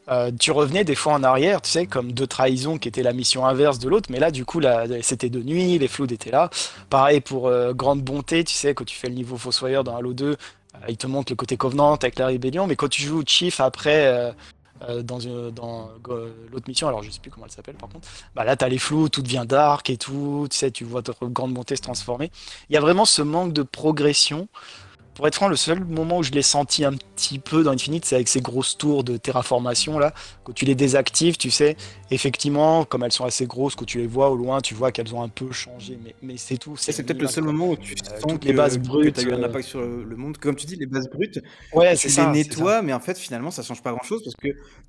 euh, 0.10 0.32
tu 0.40 0.52
revenais 0.52 0.84
des 0.84 0.94
fois 0.94 1.14
en 1.14 1.24
arrière, 1.24 1.60
tu 1.60 1.72
sais, 1.72 1.88
comme 1.88 2.12
deux 2.12 2.28
trahisons 2.28 2.78
qui 2.78 2.88
étaient 2.88 3.02
la 3.02 3.14
mission 3.14 3.48
inverse 3.48 3.80
de 3.80 3.90
l'autre, 3.90 4.12
mais 4.12 4.20
là, 4.20 4.30
du 4.30 4.46
coup, 4.46 4.62
c'était 5.02 5.32
de 5.32 5.42
nuit, 5.42 5.80
les 5.80 5.88
flous 5.88 6.06
étaient 6.14 6.30
là. 6.30 6.52
Pareil 6.92 7.20
pour 7.20 7.48
euh, 7.48 7.74
Grande 7.74 8.04
Bonté, 8.04 8.44
tu 8.44 8.54
sais, 8.54 8.76
quand 8.76 8.84
tu 8.86 8.96
fais 8.96 9.08
le 9.08 9.16
niveau 9.16 9.38
Fossoyeur 9.38 9.84
dans 9.84 9.98
Halo 9.98 10.14
2, 10.14 10.28
euh, 10.28 10.36
il 10.88 10.98
te 10.98 11.08
montre 11.08 11.32
le 11.32 11.36
côté 11.36 11.58
Covenant 11.58 11.96
avec 11.96 12.20
la 12.20 12.28
rébellion, 12.28 12.68
mais 12.68 12.76
quand 12.76 12.90
tu 12.90 13.02
joues 13.02 13.24
Chief 13.26 13.60
après. 13.60 14.36
dans, 15.04 15.18
dans 15.52 15.90
l'autre 16.52 16.68
mission, 16.68 16.88
alors 16.88 17.02
je 17.02 17.10
sais 17.10 17.20
plus 17.20 17.32
comment 17.32 17.48
elle 17.48 17.52
s'appelle 17.52 17.76
par 17.76 17.90
contre, 17.90 18.08
bah 18.34 18.46
là 18.46 18.56
t'as 18.56 18.70
les 18.70 18.78
flous, 18.78 19.10
tout 19.10 19.22
devient 19.22 19.44
dark 19.46 19.90
et 19.90 19.98
tout, 19.98 20.48
tu 20.50 20.56
sais, 20.56 20.72
tu 20.72 20.86
vois 20.86 21.02
ta 21.02 21.12
grande 21.24 21.54
montée 21.54 21.76
se 21.76 21.82
transformer. 21.82 22.32
Il 22.70 22.76
y 22.76 22.78
a 22.78 22.80
vraiment 22.80 23.04
ce 23.04 23.22
manque 23.22 23.52
de 23.52 23.64
progression 23.64 24.48
pour 25.20 25.28
être 25.28 25.36
franc, 25.36 25.50
le 25.50 25.58
seul 25.58 25.84
moment 25.84 26.20
où 26.20 26.24
je 26.24 26.32
l'ai 26.32 26.42
senti 26.42 26.86
un 26.86 26.94
petit 26.94 27.40
peu 27.40 27.62
dans 27.62 27.72
Infinite, 27.72 28.06
c'est 28.06 28.16
avec 28.16 28.30
ces 28.30 28.40
grosses 28.40 28.78
tours 28.78 29.04
de 29.04 29.18
terraformation 29.18 30.00
là. 30.00 30.14
Quand 30.46 30.54
tu 30.54 30.64
les 30.64 30.76
désactives, 30.76 31.36
tu 31.36 31.52
sais, 31.52 31.76
effectivement, 32.10 32.86
comme 32.86 33.04
elles 33.04 33.12
sont 33.12 33.26
assez 33.26 33.46
grosses, 33.46 33.76
quand 33.76 33.84
tu 33.84 33.98
les 33.98 34.08
vois 34.08 34.30
au 34.30 34.38
loin, 34.38 34.62
tu 34.62 34.76
vois 34.76 34.94
qu'elles 34.94 35.14
ont 35.14 35.22
un 35.22 35.28
peu 35.28 35.52
changé. 35.52 36.00
Mais, 36.02 36.16
mais 36.22 36.38
c'est 36.38 36.56
tout. 36.58 36.78
C'est 36.78 37.04
peut-être 37.04 37.22
le 37.22 37.28
seul 37.28 37.44
moment 37.44 37.68
où 37.72 37.76
tu 37.76 37.96
Euh, 37.96 38.22
sens 38.22 38.22
toutes 38.30 38.44
que, 38.44 38.48
les 38.48 38.54
bases 38.54 38.78
brutes, 38.80 39.16
t'as 39.16 39.24
eu 39.24 39.34
un 39.34 39.44
euh, 39.44 39.46
impact 39.48 39.68
sur 39.68 39.82
le, 39.82 40.16
monde. 40.16 40.38
Comme 40.38 40.56
tu 40.56 40.66
dis, 40.66 40.78
les 40.78 40.86
bases 40.86 41.10
brutes. 41.10 41.42
Ouais, 41.74 41.92
tu 41.96 41.98
c'est 41.98 42.08
les 42.08 42.14
ça. 42.14 42.32
nettoies, 42.32 42.82
mais 42.82 42.94
en 42.94 43.02
fait, 43.02 43.18
finalement, 43.18 43.52
ça 43.52 43.62
change 43.62 43.84
pas 43.84 43.92
grand-chose 43.92 44.24
parce 44.24 44.36
que. 44.38 44.48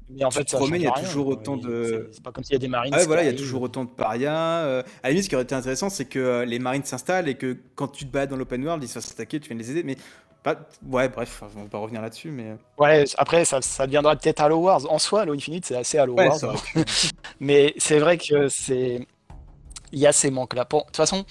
Mais 0.09 0.25
en 0.25 0.29
tu 0.29 0.39
fait, 0.39 0.45
te 0.45 0.51
ça 0.51 0.57
promènes, 0.59 0.81
il 0.81 0.85
y 0.85 0.87
a 0.89 0.93
rien, 0.93 1.05
toujours 1.05 1.27
autant 1.29 1.57
de- 1.57 2.09
c'est- 2.13 2.23
pas 2.23 2.33
comme 2.33 2.43
s'il 2.45 2.55
y 2.55 2.57
a 2.57 2.59
des 2.59 2.69
marines. 2.69 2.93
Ah 2.95 2.99
ouais, 2.99 3.07
voilà, 3.07 3.23
il 3.23 3.27
y 3.27 3.29
a 3.29 3.33
toujours 3.33 3.63
autant 3.63 3.85
de 3.85 3.91
parias. 3.91 4.65
euh, 4.65 4.83
à 5.03 5.09
la 5.09 5.11
limite, 5.11 5.25
ce 5.25 5.29
qui 5.29 5.35
aurait 5.37 5.45
été 5.45 5.55
intéressant, 5.55 5.89
c'est 5.89 6.05
que 6.07 6.19
euh, 6.19 6.45
les 6.45 6.59
marines 6.59 6.85
s'installent 6.85 7.29
et 7.29 7.35
que 7.37 7.57
quand 7.77 7.89
tu 7.89 8.07
te 8.07 8.11
bats 8.11 8.27
dans 8.27 8.37
l'open 8.37 8.65
world, 8.65 8.83
ils 8.83 8.89
se 8.89 8.95
fassent 8.95 9.13
attaquer, 9.13 9.39
tu 9.41 9.49
viens 9.49 9.59
les 9.59 9.71
aider. 9.71 9.83
Mais 9.85 9.97
pas... 10.43 10.57
ouais, 10.91 11.09
bref, 11.09 11.43
on 11.57 11.63
va 11.63 11.69
pas 11.69 11.79
revenir 11.79 12.01
là-dessus. 12.03 12.31
Mais 12.31 12.57
Ouais, 12.79 13.05
après, 13.19 13.45
ça, 13.45 13.61
ça 13.63 13.87
deviendra 13.87 14.17
peut-être 14.17 14.41
Halo 14.41 14.59
Wars. 14.59 14.83
En 14.91 14.99
soi, 14.99 15.23
Halo 15.23 15.35
Infinite, 15.35 15.67
c'est 15.67 15.77
assez 15.77 15.99
Halo 15.99 16.15
ouais, 16.15 16.29
Wars. 16.29 16.45
hein. 16.45 16.55
Mais 17.41 17.75
c'est 17.79 17.99
vrai 17.99 18.19
que 18.19 18.49
c'est. 18.49 19.07
Il 19.93 19.99
y 19.99 20.07
a 20.07 20.13
ces 20.13 20.31
manques-là. 20.31 20.67
Bon, 20.71 20.79
de 20.79 20.85
toute 20.85 20.97
façon, 20.97 21.25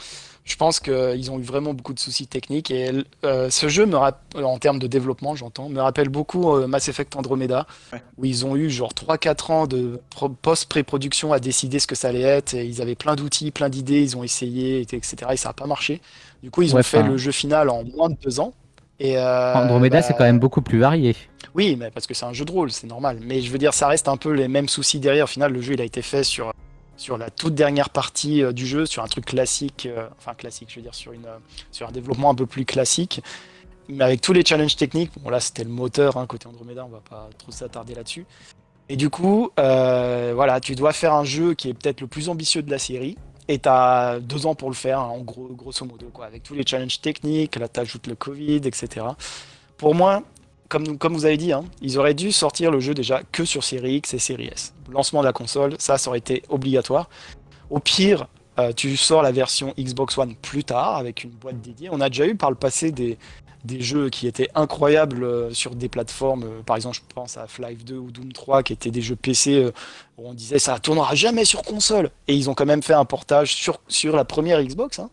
je 0.43 0.55
pense 0.57 0.81
qu'ils 0.81 1.31
ont 1.31 1.39
eu 1.39 1.43
vraiment 1.43 1.73
beaucoup 1.73 1.93
de 1.93 1.99
soucis 1.99 2.27
techniques. 2.27 2.71
Et 2.71 2.91
euh, 3.23 3.49
ce 3.49 3.69
jeu, 3.69 3.85
me 3.85 3.95
rapp- 3.95 4.35
en 4.35 4.57
termes 4.59 4.79
de 4.79 4.87
développement, 4.87 5.33
j'entends, 5.33 5.69
me 5.69 5.79
rappelle 5.79 6.09
beaucoup 6.09 6.53
euh, 6.55 6.67
Mass 6.67 6.89
Effect 6.89 7.15
Andromeda, 7.15 7.67
Ouais. 7.93 8.01
où 8.17 8.25
ils 8.25 8.45
ont 8.45 8.57
eu 8.57 8.69
genre 8.69 8.91
3-4 8.93 9.51
ans 9.53 9.65
de 9.67 10.01
pro- 10.09 10.27
post-pré-production 10.27 11.31
à 11.31 11.39
décider 11.39 11.79
ce 11.79 11.87
que 11.87 11.95
ça 11.95 12.09
allait 12.09 12.19
être. 12.21 12.53
Et 12.53 12.65
ils 12.65 12.81
avaient 12.81 12.95
plein 12.95 13.15
d'outils, 13.15 13.51
plein 13.51 13.69
d'idées, 13.69 14.01
ils 14.01 14.17
ont 14.17 14.23
essayé, 14.23 14.79
et- 14.81 14.95
etc. 14.95 15.15
Et 15.31 15.37
ça 15.37 15.49
n'a 15.49 15.53
pas 15.53 15.65
marché. 15.65 16.01
Du 16.43 16.51
coup, 16.51 16.61
ils 16.61 16.75
ont 16.75 16.83
fait 16.83 17.01
le 17.03 17.15
jeu 17.17 17.31
final 17.31 17.69
en 17.69 17.85
moins 17.85 18.09
de 18.09 18.17
deux 18.21 18.41
ans. 18.41 18.53
Et 18.99 19.17
euh, 19.17 19.53
Andromeda, 19.53 19.99
bah, 19.99 20.01
c'est 20.01 20.13
quand 20.13 20.25
même 20.25 20.39
beaucoup 20.39 20.61
plus 20.61 20.79
varié. 20.79 21.15
oui, 21.55 21.75
mais 21.77 21.89
parce 21.89 22.05
que 22.05 22.13
c'est 22.13 22.25
un 22.25 22.33
jeu 22.33 22.45
de 22.45 22.51
rôle, 22.51 22.71
c'est 22.71 22.87
normal. 22.87 23.19
Mais 23.21 23.41
je 23.41 23.51
veux 23.51 23.57
dire, 23.57 23.73
ça 23.73 23.87
reste 23.87 24.07
un 24.07 24.17
peu 24.17 24.31
les 24.31 24.47
mêmes 24.47 24.67
soucis 24.67 24.99
derrière. 24.99 25.23
Au 25.23 25.27
final, 25.27 25.53
le 25.53 25.61
jeu, 25.61 25.73
il 25.73 25.81
a 25.81 25.85
été 25.85 26.01
fait 26.01 26.23
sur, 26.23 26.53
sur 26.97 27.17
la 27.17 27.29
toute 27.29 27.55
dernière 27.55 27.89
partie 27.89 28.43
euh, 28.43 28.51
du 28.51 28.67
jeu, 28.67 28.85
sur 28.85 29.03
un 29.03 29.07
truc 29.07 29.25
classique, 29.25 29.87
euh, 29.89 30.07
enfin 30.17 30.33
classique, 30.33 30.69
je 30.69 30.75
veux 30.75 30.81
dire, 30.81 30.95
sur, 30.95 31.13
une, 31.13 31.27
sur 31.71 31.87
un 31.87 31.91
développement 31.91 32.29
un 32.29 32.35
peu 32.35 32.45
plus 32.45 32.65
classique. 32.65 33.21
mais 33.87 34.03
avec 34.03 34.19
tous 34.21 34.33
les 34.33 34.43
challenges 34.43 34.75
techniques, 34.75 35.11
bon 35.21 35.29
là 35.29 35.39
c'était 35.39 35.63
le 35.63 35.69
moteur 35.69 36.17
hein, 36.17 36.25
côté 36.27 36.47
Andromeda, 36.47 36.85
on 36.85 36.89
va 36.89 37.01
pas 37.09 37.29
trop 37.37 37.51
s'attarder 37.51 37.95
là-dessus. 37.95 38.25
Et 38.89 38.95
du 38.95 39.09
coup, 39.09 39.51
voilà, 39.55 40.59
tu 40.59 40.73
dois 40.73 40.93
faire 40.93 41.13
un 41.13 41.23
jeu 41.23 41.53
qui 41.53 41.69
est 41.69 41.75
peut-être 41.75 42.01
le 42.01 42.07
plus 42.07 42.27
ambitieux 42.27 42.63
de 42.63 42.71
la 42.71 42.79
série, 42.79 43.17
et 43.49 43.57
tu 43.57 43.67
as 43.67 44.19
deux 44.21 44.45
ans 44.45 44.53
pour 44.53 44.69
le 44.69 44.75
faire, 44.75 44.99
hein, 44.99 45.09
en 45.09 45.21
gros, 45.21 45.47
grosso 45.47 45.83
modo, 45.83 46.05
quoi, 46.13 46.27
avec 46.27 46.43
tous 46.43 46.53
les 46.53 46.63
challenges 46.65 47.01
techniques, 47.01 47.55
là 47.55 47.67
tu 47.67 47.79
ajoutes 47.79 48.05
le 48.05 48.13
Covid, 48.15 48.61
etc. 48.63 49.07
Pour 49.75 49.95
moi, 49.95 50.21
comme, 50.69 50.99
comme 50.99 51.13
vous 51.15 51.25
avez 51.25 51.35
dit, 51.35 51.51
hein, 51.51 51.65
ils 51.81 51.97
auraient 51.97 52.13
dû 52.13 52.31
sortir 52.31 52.69
le 52.69 52.79
jeu 52.79 52.93
déjà 52.93 53.23
que 53.31 53.45
sur 53.45 53.63
série 53.63 53.95
X 53.95 54.13
et 54.13 54.19
série 54.19 54.49
S. 54.53 54.75
Lancement 54.91 55.21
de 55.21 55.25
la 55.25 55.33
console, 55.33 55.75
ça, 55.79 55.97
ça 55.97 56.09
aurait 56.11 56.19
été 56.19 56.43
obligatoire. 56.47 57.09
Au 57.71 57.79
pire, 57.79 58.27
euh, 58.59 58.71
tu 58.71 58.95
sors 58.95 59.23
la 59.23 59.31
version 59.31 59.73
Xbox 59.79 60.15
One 60.19 60.35
plus 60.35 60.63
tard 60.63 60.97
avec 60.97 61.23
une 61.23 61.31
boîte 61.31 61.59
dédiée. 61.59 61.89
On 61.91 62.01
a 62.01 62.09
déjà 62.09 62.27
eu 62.27 62.35
par 62.35 62.51
le 62.51 62.55
passé 62.55 62.91
des, 62.91 63.17
des 63.63 63.81
jeux 63.81 64.09
qui 64.09 64.27
étaient 64.27 64.49
incroyables 64.55 65.23
euh, 65.23 65.53
sur 65.53 65.75
des 65.75 65.89
plateformes. 65.89 66.43
euh, 66.43 66.61
par 66.65 66.75
exemple, 66.75 66.97
je 66.97 67.13
pense 67.13 67.37
à 67.37 67.43
Half-Life 67.43 67.83
2 67.83 67.97
ou 67.97 68.11
Doom 68.11 68.31
3 68.31 68.63
qui 68.63 68.73
étaient 68.73 68.91
des 68.91 69.01
jeux 69.01 69.15
PC 69.15 69.55
euh, 69.55 69.71
où 70.17 70.29
on 70.29 70.33
disait 70.33 70.59
ça 70.59 70.79
tournera 70.79 71.15
jamais 71.15 71.45
sur 71.45 71.61
console. 71.63 72.09
Et 72.27 72.35
ils 72.35 72.49
ont 72.49 72.53
quand 72.53 72.65
même 72.65 72.83
fait 72.83 72.93
un 72.93 73.05
portage 73.05 73.53
sur, 73.53 73.81
sur 73.87 74.15
la 74.15 74.25
première 74.25 74.63
Xbox, 74.63 74.99
hein, 74.99 75.09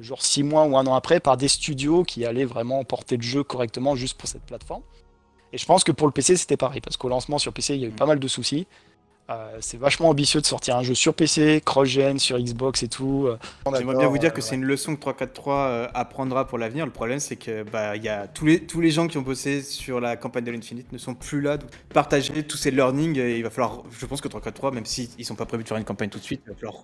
genre 0.00 0.22
six 0.22 0.42
mois 0.42 0.64
ou 0.64 0.76
un 0.76 0.86
an 0.86 0.94
après, 0.94 1.20
par 1.20 1.36
des 1.36 1.48
studios 1.48 2.04
qui 2.04 2.24
allaient 2.24 2.44
vraiment 2.44 2.84
porter 2.84 3.16
le 3.16 3.22
jeu 3.22 3.42
correctement 3.42 3.96
juste 3.96 4.16
pour 4.16 4.28
cette 4.28 4.42
plateforme. 4.42 4.82
Et 5.52 5.58
je 5.58 5.64
pense 5.64 5.82
que 5.82 5.92
pour 5.92 6.06
le 6.06 6.12
PC, 6.12 6.36
c'était 6.36 6.58
pareil, 6.58 6.80
parce 6.80 6.96
qu'au 6.96 7.08
lancement 7.08 7.38
sur 7.38 7.52
PC, 7.52 7.74
il 7.74 7.80
y 7.80 7.84
a 7.84 7.88
eu 7.88 7.92
pas 7.92 8.06
mal 8.06 8.18
de 8.18 8.28
soucis. 8.28 8.66
Euh, 9.30 9.58
c'est 9.60 9.76
vachement 9.76 10.08
ambitieux 10.08 10.40
de 10.40 10.46
sortir 10.46 10.76
un 10.78 10.82
jeu 10.82 10.94
sur 10.94 11.12
PC, 11.12 11.60
cross-gen, 11.62 12.18
sur 12.18 12.38
Xbox 12.38 12.82
et 12.82 12.88
tout. 12.88 13.26
Euh, 13.26 13.36
J'aimerais 13.76 13.94
bien 13.96 14.08
vous 14.08 14.16
dire 14.16 14.32
que 14.32 14.38
euh, 14.38 14.42
c'est 14.42 14.54
une 14.54 14.64
leçon 14.64 14.94
que 14.96 15.00
343 15.00 15.54
euh, 15.54 15.88
apprendra 15.92 16.46
pour 16.46 16.56
l'avenir. 16.56 16.86
Le 16.86 16.92
problème, 16.92 17.20
c'est 17.20 17.36
que 17.36 17.62
bah 17.62 17.94
il 17.96 18.02
y 18.02 18.08
a 18.08 18.26
tous 18.26 18.46
les 18.46 18.60
tous 18.66 18.80
les 18.80 18.90
gens 18.90 19.06
qui 19.06 19.18
ont 19.18 19.22
bossé 19.22 19.60
sur 19.60 20.00
la 20.00 20.16
campagne 20.16 20.44
de 20.44 20.50
l'Infinite 20.50 20.90
ne 20.92 20.98
sont 20.98 21.14
plus 21.14 21.42
là. 21.42 21.58
Donc, 21.58 21.68
partager 21.92 22.42
tous 22.44 22.56
ces 22.56 22.70
learnings, 22.70 23.18
et 23.18 23.36
il 23.36 23.42
va 23.42 23.50
falloir. 23.50 23.82
Je 23.90 24.06
pense 24.06 24.22
que 24.22 24.28
343, 24.28 24.70
même 24.70 24.86
s'ils 24.86 25.10
ils 25.18 25.26
sont 25.26 25.34
pas 25.34 25.44
prévus 25.44 25.62
de 25.64 25.68
faire 25.68 25.76
une 25.78 25.84
campagne 25.84 26.08
tout 26.08 26.18
de 26.18 26.24
suite, 26.24 26.40
il 26.46 26.50
va 26.52 26.56
falloir. 26.56 26.76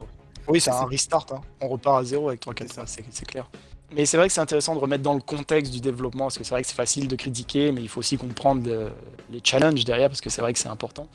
Oui, 0.47 0.61
c'est 0.61 0.71
un 0.71 0.85
restart. 0.85 1.27
hein. 1.33 1.41
On 1.63 1.69
repart 1.69 2.01
à 2.01 2.05
zéro 2.05 2.29
avec 2.29 2.41
3 2.41 2.53
4 2.53 2.83
c'est 2.87 3.25
clair. 3.27 3.49
Mais 3.97 4.05
c'est 4.05 4.17
vrai 4.19 4.27
que 4.27 4.33
c'est 4.35 4.41
intéressant 4.43 4.75
de 4.75 4.81
remettre 4.81 5.03
dans 5.03 5.15
le 5.15 5.21
contexte 5.21 5.73
du 5.73 5.81
développement, 5.81 6.25
parce 6.25 6.37
que 6.37 6.45
c'est 6.45 6.51
vrai 6.51 6.61
que 6.63 6.69
c'est 6.69 6.75
facile 6.75 7.09
de 7.09 7.17
critiquer, 7.17 7.73
mais 7.73 7.81
il 7.81 7.89
faut 7.89 8.01
aussi 8.01 8.19
comprendre 8.19 8.67
le- 8.69 8.91
les 9.31 9.41
challenges 9.43 9.85
derrière, 9.85 10.09
parce 10.09 10.21
que 10.21 10.29
c'est 10.31 10.43
vrai 10.43 10.53
que 10.53 10.59
c'est 10.59 10.69
important. 10.69 11.07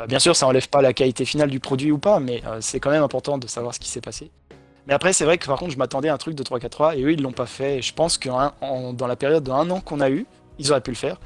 Euh, 0.00 0.06
bien 0.06 0.18
sûr, 0.18 0.34
ça 0.34 0.46
enlève 0.46 0.68
pas 0.68 0.82
la 0.82 0.92
qualité 0.92 1.24
finale 1.24 1.50
du 1.50 1.60
produit 1.60 1.92
ou 1.92 1.98
pas, 1.98 2.20
mais 2.20 2.42
euh, 2.46 2.58
c'est 2.60 2.80
quand 2.80 2.90
même 2.90 3.02
important 3.02 3.38
de 3.38 3.46
savoir 3.46 3.74
ce 3.74 3.80
qui 3.80 3.88
s'est 3.88 4.00
passé. 4.00 4.30
Mais 4.86 4.94
après, 4.94 5.12
c'est 5.12 5.24
vrai 5.24 5.38
que 5.38 5.46
par 5.46 5.58
contre, 5.58 5.72
je 5.72 5.78
m'attendais 5.78 6.08
à 6.08 6.14
un 6.14 6.18
truc 6.18 6.34
de 6.34 6.42
3-4-3, 6.42 6.96
et 6.96 7.02
eux, 7.02 7.12
ils 7.12 7.22
l'ont 7.22 7.32
pas 7.32 7.46
fait. 7.46 7.82
Je 7.82 7.92
pense 7.92 8.18
que 8.18 8.28
hein, 8.28 8.52
dans 8.94 9.06
la 9.06 9.16
période 9.16 9.44
de 9.44 9.50
un 9.50 9.70
an 9.70 9.80
qu'on 9.80 10.00
a 10.00 10.10
eu, 10.10 10.26
ils 10.58 10.70
auraient 10.70 10.80
pu 10.80 10.90
le 10.90 10.96
faire. 10.96 11.18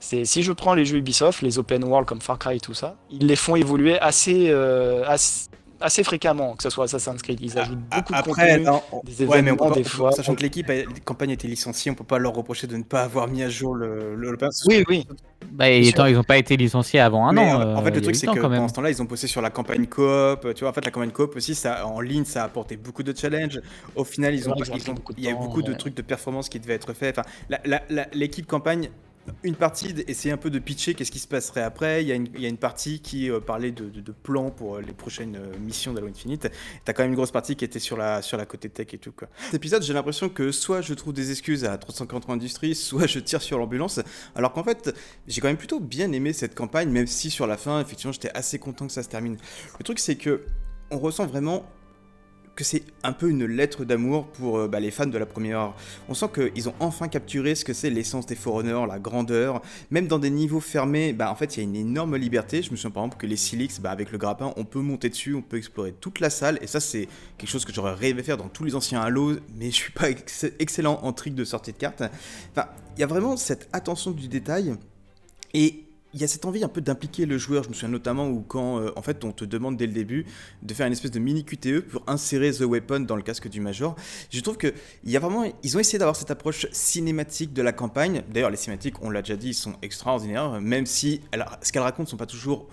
C'est 0.00 0.24
si 0.24 0.42
je 0.42 0.50
prends 0.50 0.74
les 0.74 0.84
jeux 0.84 0.96
Ubisoft, 0.98 1.42
les 1.42 1.58
open 1.58 1.84
world 1.84 2.08
comme 2.08 2.20
Far 2.20 2.38
Cry 2.38 2.56
et 2.56 2.60
tout 2.60 2.74
ça, 2.74 2.96
ils 3.10 3.26
les 3.26 3.36
font 3.36 3.54
évoluer 3.54 4.00
assez, 4.00 4.48
euh, 4.50 5.04
assez, 5.06 5.48
assez 5.82 6.04
fréquemment, 6.04 6.54
que 6.56 6.62
ce 6.62 6.70
soit 6.70 6.84
Assassin's 6.84 7.20
Creed. 7.22 7.38
Ils 7.40 7.58
ajoutent 7.58 7.78
beaucoup 7.78 8.12
de 8.12 8.18
Après, 8.18 8.32
contenu. 8.52 8.64
non, 8.64 8.82
on- 8.92 9.00
des 9.04 9.24
ouais, 9.26 9.42
mais 9.42 9.50
on 9.50 9.56
peut 9.56 9.64
événements, 9.64 9.68
pas- 9.68 9.74
des 9.74 9.84
fois. 9.84 10.12
sachant 10.12 10.34
que 10.34 10.42
l'équipe, 10.42 10.68
la 10.68 10.82
campagne 11.04 11.30
a 11.30 11.34
été 11.34 11.48
licenciée, 11.48 11.90
on 11.90 11.94
peut 11.94 12.04
pas 12.04 12.18
leur 12.18 12.34
reprocher 12.34 12.66
de 12.66 12.76
ne 12.76 12.82
pas 12.82 13.02
avoir 13.02 13.28
mis 13.28 13.42
à 13.42 13.48
jour 13.48 13.74
le. 13.74 14.14
le, 14.16 14.30
le- 14.32 14.38
Oui, 14.66 14.84
oui. 14.88 15.06
Bah, 15.50 15.64
attends, 15.66 16.06
ils 16.06 16.16
ont 16.16 16.22
pas 16.24 16.38
été 16.38 16.56
licenciés 16.56 17.00
avant 17.00 17.26
un 17.26 17.32
Mais, 17.32 17.40
an. 17.40 17.60
euh, 17.60 17.74
en 17.74 17.80
euh, 17.80 17.84
fait, 17.84 17.90
le 17.90 17.98
a 17.98 18.00
truc, 18.00 18.16
c'est 18.16 18.26
que 18.26 18.38
pendant 18.40 18.68
ce 18.68 18.74
temps-là, 18.74 18.90
ils 18.90 19.02
ont 19.02 19.04
bossé 19.06 19.26
sur 19.26 19.42
la 19.42 19.50
campagne 19.50 19.86
coop. 19.86 20.54
Tu 20.54 20.60
vois, 20.60 20.70
en 20.70 20.72
fait, 20.72 20.84
la 20.84 20.90
campagne 20.90 21.10
coop 21.10 21.36
aussi, 21.36 21.54
ça, 21.54 21.86
en 21.86 22.00
ligne, 22.00 22.24
ça 22.24 22.42
a 22.42 22.46
apporté 22.46 22.76
beaucoup 22.76 23.02
de 23.02 23.14
challenges. 23.16 23.60
Au 23.96 24.04
final, 24.04 24.34
ils 24.34 24.48
ont, 24.48 24.52
beaucoup 24.52 25.12
de 25.12 25.18
il 25.18 25.24
y 25.24 25.28
a 25.28 25.32
eu 25.32 25.34
beaucoup 25.34 25.62
de 25.62 25.74
trucs 25.74 25.94
de 25.96 26.02
performance 26.02 26.48
qui 26.48 26.58
devaient 26.60 26.74
être 26.74 26.92
faits. 26.94 27.18
Enfin, 27.18 27.28
l'équipe 28.12 28.46
campagne. 28.46 28.90
Une 29.44 29.54
partie 29.54 29.94
essayer 30.08 30.32
un 30.32 30.36
peu 30.36 30.50
de 30.50 30.58
pitcher 30.58 30.94
qu'est-ce 30.94 31.10
qui 31.10 31.18
se 31.18 31.28
passerait 31.28 31.62
après. 31.62 32.02
Il 32.02 32.08
y 32.08 32.12
a 32.12 32.14
une, 32.14 32.28
il 32.34 32.40
y 32.40 32.46
a 32.46 32.48
une 32.48 32.56
partie 32.56 33.00
qui 33.00 33.30
euh, 33.30 33.40
parlait 33.40 33.70
de, 33.70 34.12
plans 34.12 34.50
pour 34.50 34.76
euh, 34.76 34.80
les 34.80 34.92
prochaines 34.92 35.36
euh, 35.36 35.58
missions 35.58 35.92
d'Halo 35.92 36.08
Infinite. 36.08 36.50
T'as 36.84 36.92
quand 36.92 37.02
même 37.02 37.10
une 37.10 37.16
grosse 37.16 37.30
partie 37.30 37.56
qui 37.56 37.64
était 37.64 37.78
sur 37.78 37.96
la, 37.96 38.22
sur 38.22 38.36
la 38.36 38.46
côté 38.46 38.68
tech 38.68 38.88
et 38.92 38.98
tout. 38.98 39.12
Cet 39.44 39.54
épisode, 39.54 39.82
j'ai 39.82 39.92
l'impression 39.92 40.28
que 40.28 40.50
soit 40.50 40.80
je 40.80 40.94
trouve 40.94 41.12
des 41.12 41.30
excuses 41.30 41.64
à 41.64 41.76
343 41.78 42.34
Industries, 42.34 42.74
soit 42.74 43.06
je 43.06 43.20
tire 43.20 43.42
sur 43.42 43.58
l'ambulance. 43.58 44.00
Alors 44.34 44.52
qu'en 44.52 44.64
fait, 44.64 44.94
j'ai 45.28 45.40
quand 45.40 45.48
même 45.48 45.56
plutôt 45.56 45.80
bien 45.80 46.10
aimé 46.12 46.32
cette 46.32 46.54
campagne, 46.54 46.90
même 46.90 47.06
si 47.06 47.30
sur 47.30 47.46
la 47.46 47.56
fin, 47.56 47.80
effectivement, 47.80 48.12
j'étais 48.12 48.32
assez 48.34 48.58
content 48.58 48.86
que 48.86 48.92
ça 48.92 49.02
se 49.02 49.08
termine. 49.08 49.36
Le 49.78 49.84
truc, 49.84 49.98
c'est 49.98 50.16
que 50.16 50.44
on 50.90 50.98
ressent 50.98 51.26
vraiment 51.26 51.64
que 52.54 52.64
c'est 52.64 52.82
un 53.02 53.12
peu 53.12 53.30
une 53.30 53.46
lettre 53.46 53.84
d'amour 53.84 54.26
pour 54.26 54.58
euh, 54.58 54.68
bah, 54.68 54.78
les 54.78 54.90
fans 54.90 55.06
de 55.06 55.16
la 55.16 55.24
première 55.26 55.58
heure. 55.58 55.76
On 56.08 56.14
sent 56.14 56.26
qu'ils 56.34 56.68
ont 56.68 56.74
enfin 56.80 57.08
capturé 57.08 57.54
ce 57.54 57.64
que 57.64 57.72
c'est 57.72 57.88
l'essence 57.88 58.26
des 58.26 58.34
Forerunners, 58.34 58.86
la 58.86 58.98
grandeur. 58.98 59.62
Même 59.90 60.06
dans 60.06 60.18
des 60.18 60.30
niveaux 60.30 60.60
fermés, 60.60 61.12
bah, 61.12 61.30
en 61.30 61.34
fait, 61.34 61.56
il 61.56 61.60
y 61.60 61.62
a 61.62 61.64
une 61.64 61.76
énorme 61.76 62.16
liberté. 62.16 62.62
Je 62.62 62.70
me 62.70 62.76
souviens 62.76 62.90
par 62.90 63.04
exemple 63.04 63.20
que 63.20 63.26
les 63.26 63.36
Silix, 63.36 63.80
bah, 63.80 63.90
avec 63.90 64.12
le 64.12 64.18
grappin, 64.18 64.52
on 64.56 64.64
peut 64.64 64.80
monter 64.80 65.08
dessus, 65.08 65.34
on 65.34 65.42
peut 65.42 65.56
explorer 65.56 65.92
toute 65.92 66.20
la 66.20 66.28
salle. 66.28 66.58
Et 66.60 66.66
ça, 66.66 66.80
c'est 66.80 67.08
quelque 67.38 67.50
chose 67.50 67.64
que 67.64 67.72
j'aurais 67.72 67.94
rêvé 67.94 68.22
faire 68.22 68.36
dans 68.36 68.48
tous 68.48 68.64
les 68.64 68.74
anciens 68.74 69.00
Halo, 69.00 69.36
mais 69.56 69.70
je 69.70 69.76
suis 69.76 69.92
pas 69.92 70.10
ex- 70.10 70.46
excellent 70.58 71.00
en 71.02 71.12
trick 71.12 71.34
de 71.34 71.44
sortie 71.44 71.72
de 71.72 71.78
carte. 71.78 72.02
Enfin, 72.50 72.68
il 72.96 73.00
y 73.00 73.02
a 73.02 73.06
vraiment 73.06 73.36
cette 73.38 73.68
attention 73.72 74.10
du 74.10 74.28
détail. 74.28 74.74
Et 75.54 75.84
il 76.14 76.20
y 76.20 76.24
a 76.24 76.28
cette 76.28 76.44
envie 76.44 76.62
un 76.62 76.68
peu 76.68 76.80
d'impliquer 76.80 77.24
le 77.26 77.38
joueur. 77.38 77.64
Je 77.64 77.68
me 77.68 77.74
souviens 77.74 77.88
notamment 77.88 78.28
où 78.28 78.40
quand 78.40 78.80
euh, 78.80 78.90
en 78.96 79.02
fait 79.02 79.24
on 79.24 79.32
te 79.32 79.44
demande 79.44 79.76
dès 79.76 79.86
le 79.86 79.92
début 79.92 80.26
de 80.62 80.74
faire 80.74 80.86
une 80.86 80.92
espèce 80.92 81.10
de 81.10 81.18
mini 81.18 81.44
QTE 81.44 81.80
pour 81.80 82.02
insérer 82.06 82.52
The 82.52 82.62
Weapon 82.62 83.00
dans 83.00 83.16
le 83.16 83.22
casque 83.22 83.48
du 83.48 83.60
Major. 83.60 83.96
Je 84.30 84.40
trouve 84.40 84.56
que 84.56 84.72
il 85.04 85.10
y 85.10 85.16
a 85.16 85.20
vraiment, 85.20 85.44
ils 85.62 85.76
ont 85.76 85.80
essayé 85.80 85.98
d'avoir 85.98 86.16
cette 86.16 86.30
approche 86.30 86.66
cinématique 86.72 87.52
de 87.52 87.62
la 87.62 87.72
campagne. 87.72 88.22
D'ailleurs, 88.32 88.50
les 88.50 88.56
cinématiques, 88.56 89.02
on 89.02 89.10
l'a 89.10 89.22
déjà 89.22 89.36
dit, 89.36 89.54
sont 89.54 89.74
extraordinaires, 89.82 90.60
même 90.60 90.86
si 90.86 91.20
elles- 91.32 91.44
ce 91.62 91.72
qu'elles 91.72 91.82
racontent 91.82 92.08
sont 92.10 92.16
pas 92.16 92.26
toujours 92.26 92.68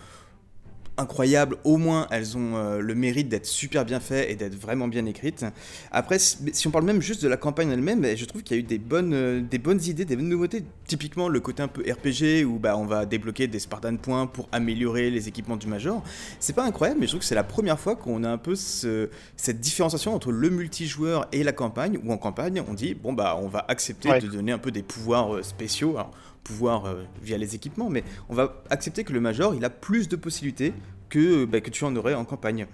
incroyables, 0.99 1.57
au 1.63 1.77
moins 1.77 2.07
elles 2.11 2.37
ont 2.37 2.55
euh, 2.57 2.79
le 2.79 2.93
mérite 2.95 3.29
d'être 3.29 3.45
super 3.45 3.85
bien 3.85 3.99
faites 3.99 4.29
et 4.29 4.35
d'être 4.35 4.55
vraiment 4.55 4.87
bien 4.87 5.05
écrites. 5.05 5.45
Après, 5.91 6.19
si 6.19 6.67
on 6.67 6.71
parle 6.71 6.85
même 6.85 7.01
juste 7.01 7.23
de 7.23 7.27
la 7.27 7.37
campagne 7.37 7.71
elle-même, 7.71 8.05
je 8.15 8.25
trouve 8.25 8.43
qu'il 8.43 8.57
y 8.57 8.59
a 8.59 8.61
eu 8.61 8.65
des 8.65 8.77
bonnes, 8.77 9.13
euh, 9.13 9.41
des 9.41 9.57
bonnes 9.57 9.81
idées, 9.83 10.05
des 10.05 10.15
bonnes 10.15 10.29
nouveautés. 10.29 10.63
Typiquement 10.87 11.29
le 11.29 11.39
côté 11.39 11.63
un 11.63 11.67
peu 11.67 11.81
RPG 11.89 12.43
où 12.45 12.59
bah, 12.59 12.75
on 12.77 12.85
va 12.85 13.05
débloquer 13.05 13.47
des 13.47 13.59
Spartan 13.59 13.95
points 13.97 14.27
pour 14.27 14.47
améliorer 14.51 15.09
les 15.09 15.27
équipements 15.27 15.57
du 15.57 15.67
Major. 15.67 16.03
C'est 16.39 16.53
pas 16.53 16.63
incroyable, 16.65 16.99
mais 16.99 17.05
je 17.07 17.11
trouve 17.11 17.21
que 17.21 17.25
c'est 17.25 17.35
la 17.35 17.43
première 17.43 17.79
fois 17.79 17.95
qu'on 17.95 18.23
a 18.23 18.29
un 18.29 18.37
peu 18.37 18.55
ce- 18.55 19.09
cette 19.37 19.59
différenciation 19.59 20.13
entre 20.13 20.31
le 20.31 20.49
multijoueur 20.49 21.27
et 21.31 21.43
la 21.43 21.51
campagne, 21.51 21.99
où 22.03 22.11
en 22.11 22.17
campagne 22.17 22.61
on 22.67 22.73
dit 22.73 22.93
bon 22.93 23.13
bah 23.13 23.37
on 23.41 23.47
va 23.47 23.65
accepter 23.67 24.09
Ouais. 24.09 24.19
de 24.19 24.27
donner 24.27 24.51
un 24.51 24.57
peu 24.57 24.71
des 24.71 24.83
pouvoirs 24.83 25.35
euh, 25.35 25.43
spéciaux. 25.43 25.91
Alors, 25.97 26.11
pouvoir 26.43 26.85
euh, 26.85 27.03
via 27.21 27.37
les 27.37 27.55
équipements, 27.55 27.89
mais 27.89 28.03
on 28.29 28.33
va 28.33 28.63
accepter 28.69 29.03
que 29.03 29.13
le 29.13 29.21
Major, 29.21 29.53
il 29.55 29.63
a 29.63 29.69
plus 29.69 30.07
de 30.07 30.15
possibilités 30.15 30.73
que, 31.09 31.45
bah, 31.45 31.61
que 31.61 31.69
tu 31.69 31.83
en 31.83 31.95
aurais 31.95 32.15
en 32.15 32.25
campagne. 32.25 32.67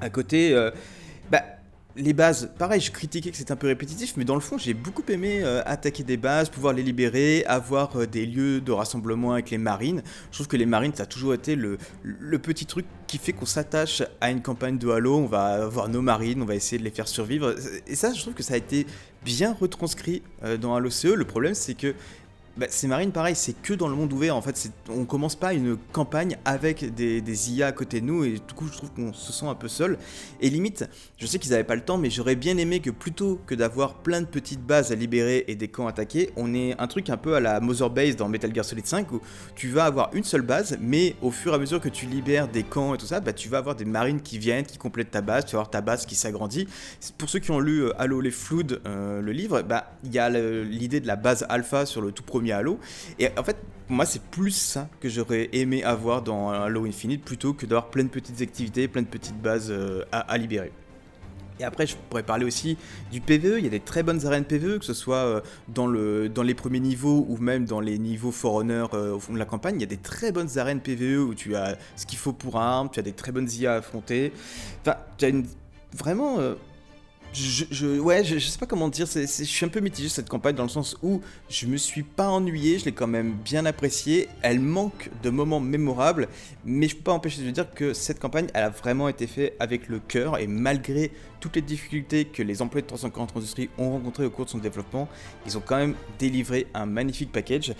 À 0.00 0.10
côté, 0.10 0.52
euh, 0.52 0.70
bah, 1.30 1.42
les 1.94 2.12
bases, 2.12 2.50
pareil, 2.58 2.80
je 2.80 2.90
critiquais 2.90 3.30
que 3.30 3.36
c'était 3.36 3.52
un 3.52 3.56
peu 3.56 3.68
répétitif, 3.68 4.14
mais 4.16 4.24
dans 4.24 4.34
le 4.34 4.40
fond, 4.40 4.58
j'ai 4.58 4.74
beaucoup 4.74 5.04
aimé 5.08 5.40
euh, 5.42 5.62
attaquer 5.64 6.02
des 6.02 6.16
bases, 6.16 6.50
pouvoir 6.50 6.74
les 6.74 6.82
libérer, 6.82 7.44
avoir 7.46 8.06
des 8.06 8.26
lieux 8.26 8.60
de 8.60 8.72
rassemblement 8.72 9.32
avec 9.32 9.50
les 9.50 9.58
marines. 9.58 10.02
Je 10.30 10.36
trouve 10.36 10.48
que 10.48 10.56
les 10.56 10.66
marines, 10.66 10.92
ça 10.94 11.04
a 11.04 11.06
toujours 11.06 11.32
été 11.32 11.54
le, 11.54 11.78
le 12.02 12.38
petit 12.38 12.66
truc 12.66 12.86
qui 13.06 13.18
fait 13.18 13.32
qu'on 13.32 13.46
s'attache 13.46 14.02
à 14.20 14.30
une 14.30 14.42
campagne 14.42 14.78
de 14.78 14.90
Halo. 14.90 15.16
On 15.16 15.26
va 15.26 15.64
avoir 15.64 15.88
nos 15.88 16.02
marines, 16.02 16.42
on 16.42 16.46
va 16.46 16.54
essayer 16.54 16.78
de 16.78 16.84
les 16.84 16.90
faire 16.90 17.08
survivre. 17.08 17.54
Et 17.86 17.94
ça, 17.94 18.12
je 18.12 18.20
trouve 18.20 18.34
que 18.34 18.42
ça 18.42 18.54
a 18.54 18.58
été 18.58 18.86
bien 19.24 19.56
retranscrit 19.58 20.22
dans 20.60 20.74
Halo 20.74 20.90
CE. 20.90 21.14
Le 21.14 21.24
problème, 21.24 21.54
c'est 21.54 21.74
que 21.74 21.94
bah, 22.56 22.66
ces 22.70 22.86
marines, 22.88 23.12
pareil, 23.12 23.36
c'est 23.36 23.52
que 23.60 23.74
dans 23.74 23.88
le 23.88 23.94
monde 23.94 24.12
ouvert. 24.12 24.34
En 24.34 24.40
fait, 24.40 24.56
c'est- 24.56 24.72
on 24.88 25.04
commence 25.04 25.36
pas 25.36 25.52
une 25.52 25.76
campagne 25.92 26.38
avec 26.44 26.94
des, 26.94 27.50
IA 27.50 27.66
à 27.66 27.72
côté 27.72 28.00
de 28.00 28.06
nous, 28.06 28.24
et 28.24 28.32
du 28.32 28.54
coup, 28.54 28.66
je 28.66 28.72
trouve 28.72 28.90
qu'on 28.92 29.12
se 29.12 29.32
sent 29.32 29.46
un 29.46 29.54
peu 29.54 29.68
seul. 29.68 29.98
Et 30.40 30.48
limite, 30.48 30.88
je 31.18 31.26
sais 31.26 31.38
qu'ils 31.38 31.52
avaient 31.52 31.64
pas 31.64 31.74
le 31.74 31.82
temps, 31.82 31.98
mais 31.98 32.08
j'aurais 32.08 32.34
bien 32.34 32.56
aimé 32.56 32.80
que 32.80 32.90
plutôt 32.90 33.38
que 33.46 33.54
d'avoir 33.54 33.94
plein 33.94 34.22
de 34.22 34.26
petites 34.26 34.62
bases 34.62 34.90
à 34.90 34.94
libérer 34.94 35.44
et 35.48 35.54
des 35.54 35.68
camps 35.68 35.86
attaqués, 35.86 36.30
on 36.36 36.54
ait 36.54 36.74
un 36.78 36.86
truc 36.86 37.10
un 37.10 37.18
peu 37.18 37.34
à 37.34 37.40
la 37.40 37.60
Mother 37.60 37.90
Base 37.90 38.16
dans 38.16 38.28
Metal 38.28 38.54
Gear 38.54 38.64
Solid 38.64 38.86
5 38.86 39.12
où 39.12 39.20
tu 39.54 39.68
vas 39.68 39.84
avoir 39.84 40.10
une 40.14 40.24
seule 40.24 40.42
base, 40.42 40.78
mais 40.80 41.14
au 41.20 41.30
fur 41.30 41.52
et 41.52 41.56
à 41.56 41.58
mesure 41.58 41.80
que 41.80 41.90
tu 41.90 42.06
libères 42.06 42.48
des 42.48 42.62
camps 42.62 42.94
et 42.94 42.98
tout 42.98 43.06
ça, 43.06 43.20
bah, 43.20 43.34
tu 43.34 43.48
vas 43.50 43.58
avoir 43.58 43.76
des 43.76 43.84
marines 43.84 44.20
qui 44.22 44.38
viennent, 44.38 44.64
qui 44.64 44.78
complètent 44.78 45.10
ta 45.10 45.20
base, 45.20 45.44
tu 45.44 45.52
vas 45.52 45.58
avoir 45.60 45.70
ta 45.70 45.82
base 45.82 46.06
qui 46.06 46.14
s'agrandit. 46.14 46.66
Pour 47.18 47.28
ceux 47.28 47.38
qui 47.38 47.50
ont 47.50 47.60
lu 47.60 47.82
euh, 47.82 48.00
Halo 48.00 48.20
les 48.22 48.30
Flood, 48.30 48.80
euh, 48.86 49.20
le 49.20 49.32
livre, 49.32 49.60
bah, 49.62 49.92
il 50.04 50.12
y 50.14 50.18
a 50.18 50.30
l'idée 50.30 51.00
de 51.00 51.06
la 51.06 51.16
base 51.16 51.44
alpha 51.48 51.84
sur 51.84 52.00
le 52.00 52.12
tout 52.12 52.22
premier 52.22 52.45
Halo. 52.52 52.78
Et 53.18 53.28
en 53.38 53.42
fait, 53.44 53.56
moi, 53.88 54.04
c'est 54.04 54.22
plus 54.22 54.50
ça 54.50 54.88
que 55.00 55.08
j'aurais 55.08 55.48
aimé 55.52 55.84
avoir 55.84 56.22
dans 56.22 56.50
Halo 56.50 56.86
Infinite 56.86 57.24
plutôt 57.24 57.52
que 57.52 57.66
d'avoir 57.66 57.88
plein 57.88 58.04
de 58.04 58.08
petites 58.08 58.40
activités, 58.40 58.88
plein 58.88 59.02
de 59.02 59.06
petites 59.06 59.40
bases 59.40 59.70
euh, 59.70 60.04
à, 60.10 60.36
libérer. 60.38 60.72
Et 61.60 61.64
après, 61.64 61.86
je 61.86 61.96
pourrais 62.10 62.24
parler 62.24 62.44
aussi 62.44 62.76
du 63.12 63.20
PVE. 63.20 63.58
Il 63.58 63.64
y 63.64 63.66
a 63.66 63.70
des 63.70 63.80
très 63.80 64.02
bonnes 64.02 64.26
arènes 64.26 64.44
PVE, 64.44 64.78
que 64.80 64.84
ce 64.84 64.92
soit 64.92 65.16
euh, 65.16 65.40
dans, 65.68 65.86
le, 65.86 66.28
dans 66.28 66.42
les 66.42 66.54
premiers 66.54 66.80
niveaux 66.80 67.24
ou 67.28 67.36
même 67.38 67.64
dans 67.64 67.80
les 67.80 67.98
niveaux 67.98 68.32
Forerunner 68.32 68.86
euh, 68.92 69.14
au 69.14 69.20
fond 69.20 69.32
de 69.32 69.38
la 69.38 69.44
campagne. 69.44 69.76
Il 69.76 69.80
y 69.80 69.84
a 69.84 69.88
des 69.88 69.96
très 69.96 70.32
bonnes 70.32 70.58
arènes 70.58 70.80
PVE 70.80 71.20
où 71.20 71.34
tu 71.34 71.54
as 71.54 71.78
ce 71.94 72.06
qu'il 72.06 72.18
faut 72.18 72.32
pour 72.32 72.58
armes, 72.58 72.90
tu 72.92 72.98
as 72.98 73.02
des 73.02 73.12
très 73.12 73.30
bonnes 73.32 73.48
IA 73.50 73.74
à 73.74 73.76
affronter. 73.76 74.32
Enfin, 74.82 74.96
tu 75.16 75.24
as 75.24 75.28
une. 75.28 75.46
Vraiment. 75.96 76.38
Je, 77.36 77.64
je- 77.70 77.98
ouais, 78.00 78.24
je, 78.24 78.38
sais 78.38 78.58
pas 78.58 78.66
comment 78.66 78.88
dire, 78.88 79.06
je 79.06 79.26
suis 79.26 79.64
un 79.66 79.68
peu 79.68 79.80
mitigé 79.80 80.08
cette 80.08 80.28
campagne 80.28 80.54
dans 80.54 80.62
le 80.62 80.68
sens 80.68 80.96
où 81.02 81.20
je 81.48 81.66
me 81.66 81.76
suis 81.76 82.02
pas 82.02 82.28
ennuyé, 82.28 82.78
je 82.78 82.86
l'ai 82.86 82.92
quand 82.92 83.06
même 83.06 83.34
bien 83.44 83.66
appréciée. 83.66 84.28
Elle 84.42 84.60
manque 84.60 85.10
de 85.22 85.30
moments 85.30 85.60
mémorables, 85.60 86.28
mais 86.64 86.88
je 86.88 86.96
peux 86.96 87.02
pas 87.02 87.12
empêcher 87.12 87.42
de 87.42 87.50
dire 87.50 87.70
que 87.74 87.92
cette 87.92 88.18
campagne, 88.18 88.46
elle 88.54 88.64
a 88.64 88.70
vraiment 88.70 89.08
été 89.08 89.26
faite 89.26 89.54
avec 89.60 89.88
le 89.88 89.98
cœur 89.98 90.38
et 90.38 90.46
malgré 90.46 91.10
toutes 91.40 91.56
les 91.56 91.62
difficultés 91.62 92.24
que 92.24 92.42
les 92.42 92.62
employés 92.62 92.82
de 92.82 92.88
340 92.88 93.36
Industries 93.36 93.68
ont 93.78 93.90
rencontrées 93.90 94.24
au 94.24 94.30
cours 94.30 94.44
de 94.44 94.50
son 94.50 94.58
développement, 94.58 95.08
ils 95.46 95.56
ont 95.56 95.62
quand 95.64 95.76
même 95.76 95.94
délivré 96.18 96.66
un 96.74 96.86
magnifique 96.86 97.32
package. 97.32 97.74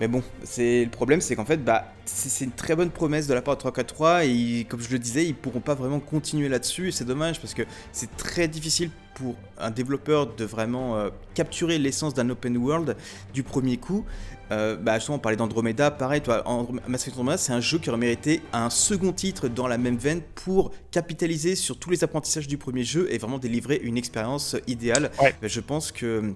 Mais 0.00 0.08
bon, 0.08 0.22
c'est 0.44 0.84
le 0.84 0.90
problème, 0.90 1.20
c'est 1.20 1.36
qu'en 1.36 1.44
fait, 1.44 1.64
bah, 1.64 1.92
c'est 2.04 2.44
une 2.44 2.52
très 2.52 2.76
bonne 2.76 2.90
promesse 2.90 3.26
de 3.26 3.34
la 3.34 3.42
part 3.42 3.54
de 3.54 3.60
343 3.60 4.24
et 4.24 4.66
comme 4.68 4.80
je 4.80 4.90
le 4.90 4.98
disais, 4.98 5.26
ils 5.26 5.34
pourront 5.34 5.60
pas 5.60 5.74
vraiment 5.74 6.00
continuer 6.00 6.48
là-dessus 6.48 6.92
c'est 6.92 7.04
dommage 7.04 7.40
parce 7.40 7.54
que 7.54 7.62
c'est 7.92 8.16
très 8.16 8.48
difficile 8.48 8.90
pour 9.14 9.34
un 9.58 9.70
développeur 9.70 10.34
de 10.34 10.44
vraiment 10.44 10.96
euh, 10.96 11.10
capturer 11.34 11.78
l'essence 11.78 12.14
d'un 12.14 12.28
open 12.30 12.56
world 12.56 12.96
du 13.34 13.42
premier 13.42 13.76
coup. 13.76 14.04
Euh, 14.50 14.76
bah 14.76 14.98
justement, 14.98 15.16
on 15.16 15.20
parlait 15.20 15.36
d'Andromeda, 15.36 15.90
pareil, 15.90 16.20
toi, 16.20 16.42
Androm- 16.46 16.80
Mass 16.86 17.02
Effect 17.02 17.16
Andromeda, 17.16 17.38
c'est 17.38 17.52
un 17.52 17.60
jeu 17.60 17.78
qui 17.78 17.88
aurait 17.88 17.98
mérité 17.98 18.42
un 18.52 18.68
second 18.68 19.12
titre 19.12 19.48
dans 19.48 19.66
la 19.66 19.78
même 19.78 19.96
veine 19.96 20.20
pour 20.34 20.72
capitaliser 20.90 21.56
sur 21.56 21.78
tous 21.78 21.90
les 21.90 22.04
apprentissages 22.04 22.48
du 22.48 22.58
premier 22.58 22.84
jeu 22.84 23.06
et 23.10 23.18
vraiment 23.18 23.38
délivrer 23.38 23.80
une 23.82 23.96
expérience 23.96 24.56
idéale. 24.66 25.10
Ouais. 25.20 25.34
Je 25.42 25.60
pense 25.60 25.90
que 25.90 26.34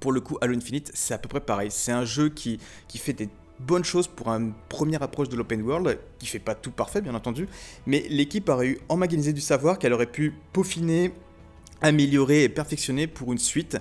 pour 0.00 0.10
le 0.10 0.20
coup, 0.20 0.36
Halo 0.40 0.56
Infinite, 0.56 0.90
c'est 0.94 1.14
à 1.14 1.18
peu 1.18 1.28
près 1.28 1.40
pareil. 1.40 1.70
C'est 1.70 1.92
un 1.92 2.04
jeu 2.04 2.28
qui, 2.28 2.58
qui 2.88 2.98
fait 2.98 3.12
des 3.12 3.28
bonnes 3.60 3.84
choses 3.84 4.08
pour 4.08 4.28
une 4.28 4.52
première 4.68 5.04
approche 5.04 5.28
de 5.28 5.36
l'open 5.36 5.62
world, 5.62 5.98
qui 6.18 6.26
fait 6.26 6.40
pas 6.40 6.56
tout 6.56 6.72
parfait, 6.72 7.00
bien 7.00 7.14
entendu, 7.14 7.46
mais 7.86 8.04
l'équipe 8.08 8.48
aurait 8.48 8.66
eu 8.66 8.78
emmagasiné 8.88 9.32
du 9.32 9.40
savoir 9.40 9.78
qu'elle 9.78 9.92
aurait 9.92 10.10
pu 10.10 10.34
peaufiner, 10.52 11.12
améliorer 11.84 12.44
et 12.44 12.48
perfectionner 12.48 13.06
pour 13.06 13.32
une 13.32 13.38
suite. 13.38 13.78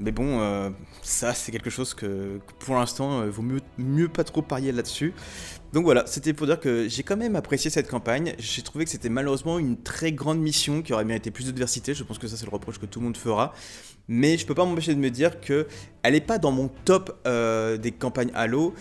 Mais 0.00 0.12
bon, 0.12 0.40
euh, 0.40 0.70
ça 1.02 1.34
c'est 1.34 1.50
quelque 1.50 1.70
chose 1.70 1.94
que, 1.94 2.40
pour 2.60 2.76
l'instant, 2.76 3.24
il 3.24 3.30
vaut 3.30 3.44
mieux, 3.78 4.08
pas 4.08 4.24
trop 4.24 4.42
parier 4.42 4.70
là-dessus. 4.70 5.12
Donc 5.72 5.84
voilà, 5.84 6.04
c'était 6.06 6.32
pour 6.32 6.46
dire 6.46 6.60
que 6.60 6.88
j'ai 6.88 7.02
quand 7.02 7.16
même 7.16 7.36
apprécié 7.36 7.70
cette 7.70 7.88
campagne. 7.88 8.34
J'ai 8.38 8.62
trouvé 8.62 8.84
que 8.84 8.90
c'était 8.90 9.08
malheureusement 9.08 9.58
une 9.58 9.76
très 9.76 10.12
grande 10.12 10.40
mission 10.40 10.82
qui 10.82 10.92
aurait 10.92 11.04
mérité 11.04 11.30
plus 11.30 11.46
de 11.46 11.50
diversité. 11.50 11.94
Je 11.94 12.04
pense 12.04 12.18
que 12.18 12.28
ça 12.28 12.36
c'est 12.36 12.46
le 12.46 12.52
reproche 12.52 12.78
que 12.78 12.86
tout 12.86 13.00
le 13.00 13.06
monde 13.06 13.16
fera. 13.16 13.52
Mais 14.08 14.38
je 14.38 14.46
peux 14.46 14.54
pas 14.54 14.64
m'empêcher 14.64 14.94
de 14.94 15.00
me 15.00 15.10
dire 15.10 15.40
que 15.40 15.66
elle 16.02 16.14
est 16.14 16.20
pas 16.20 16.38
dans 16.38 16.52
mon 16.52 16.68
top 16.84 17.20
euh, 17.26 17.76
des 17.76 17.92
campagnes 17.92 18.30
Halo. 18.34 18.74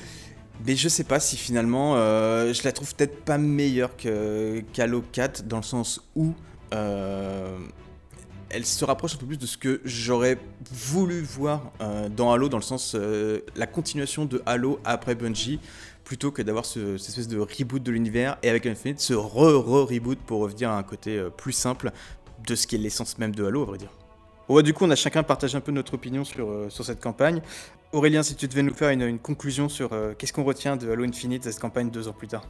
Mais 0.66 0.76
je 0.76 0.88
sais 0.88 1.04
pas 1.04 1.20
si 1.20 1.36
finalement 1.36 1.96
euh, 1.98 2.54
je 2.54 2.64
la 2.64 2.72
trouve 2.72 2.96
peut-être 2.96 3.24
pas 3.24 3.38
meilleure 3.38 3.96
qu'Halo 3.98 5.04
4 5.12 5.44
dans 5.44 5.58
le 5.58 5.64
sens 5.64 6.10
où 6.16 6.34
euh, 6.74 7.58
elle 8.50 8.66
se 8.66 8.86
rapproche 8.86 9.16
un 9.16 9.18
peu 9.18 9.26
plus 9.26 9.38
de 9.38 9.46
ce 9.46 9.58
que 9.58 9.82
j'aurais 9.84 10.38
voulu 10.72 11.22
voir 11.22 11.72
euh, 11.82 12.10
dans 12.10 12.32
Halo, 12.32 12.50
dans 12.50 12.58
le 12.58 12.64
sens 12.64 12.96
euh, 12.96 13.40
la 13.56 13.68
continuation 13.68 14.26
de 14.26 14.42
Halo 14.46 14.80
après 14.86 15.16
Bungie, 15.16 15.60
plutôt 16.04 16.32
que 16.32 16.42
d'avoir 16.42 16.66
ce, 16.66 16.98
cette 16.98 17.10
espèce 17.10 17.28
de 17.28 17.40
reboot 17.40 17.82
de 17.84 17.92
l'univers 17.92 18.38
et 18.44 18.50
avec 18.50 18.66
Infinite 18.66 19.00
ce 19.00 19.14
re-re-reboot 19.14 20.20
pour 20.20 20.42
revenir 20.42 20.70
à 20.70 20.78
un 20.78 20.84
côté 20.84 21.18
euh, 21.18 21.30
plus 21.30 21.52
simple 21.52 21.92
de 22.48 22.56
ce 22.56 22.68
qui 22.68 22.76
est 22.76 22.80
l'essence 22.80 23.18
même 23.18 23.36
de 23.36 23.46
Halo, 23.46 23.64
à 23.64 23.66
vrai 23.66 23.78
dire. 23.78 23.92
Ouais, 24.48 24.64
du 24.64 24.74
coup, 24.74 24.86
on 24.86 24.92
a 24.92 24.96
chacun 24.96 25.24
partagé 25.24 25.58
un 25.58 25.62
peu 25.62 25.74
notre 25.74 25.96
opinion 25.96 26.24
sur, 26.24 26.48
cette 26.70 27.02
campagne. 27.02 27.42
Aurélien, 27.92 28.24
si 28.24 28.36
tu 28.36 28.48
devais 28.48 28.64
nous 28.64 28.74
faire 28.74 28.92
une, 28.92 29.20
conclusion 29.20 29.68
sur 29.68 29.90
qu'est-ce 30.18 30.32
qu'on 30.32 30.46
retient 30.46 30.78
de 30.78 30.90
Halo 30.90 31.04
Infinite, 31.04 31.44
cette 31.44 31.60
campagne 31.60 31.90
deux 31.90 32.08
ans 32.08 32.14
plus 32.14 32.30
tard? 32.30 32.46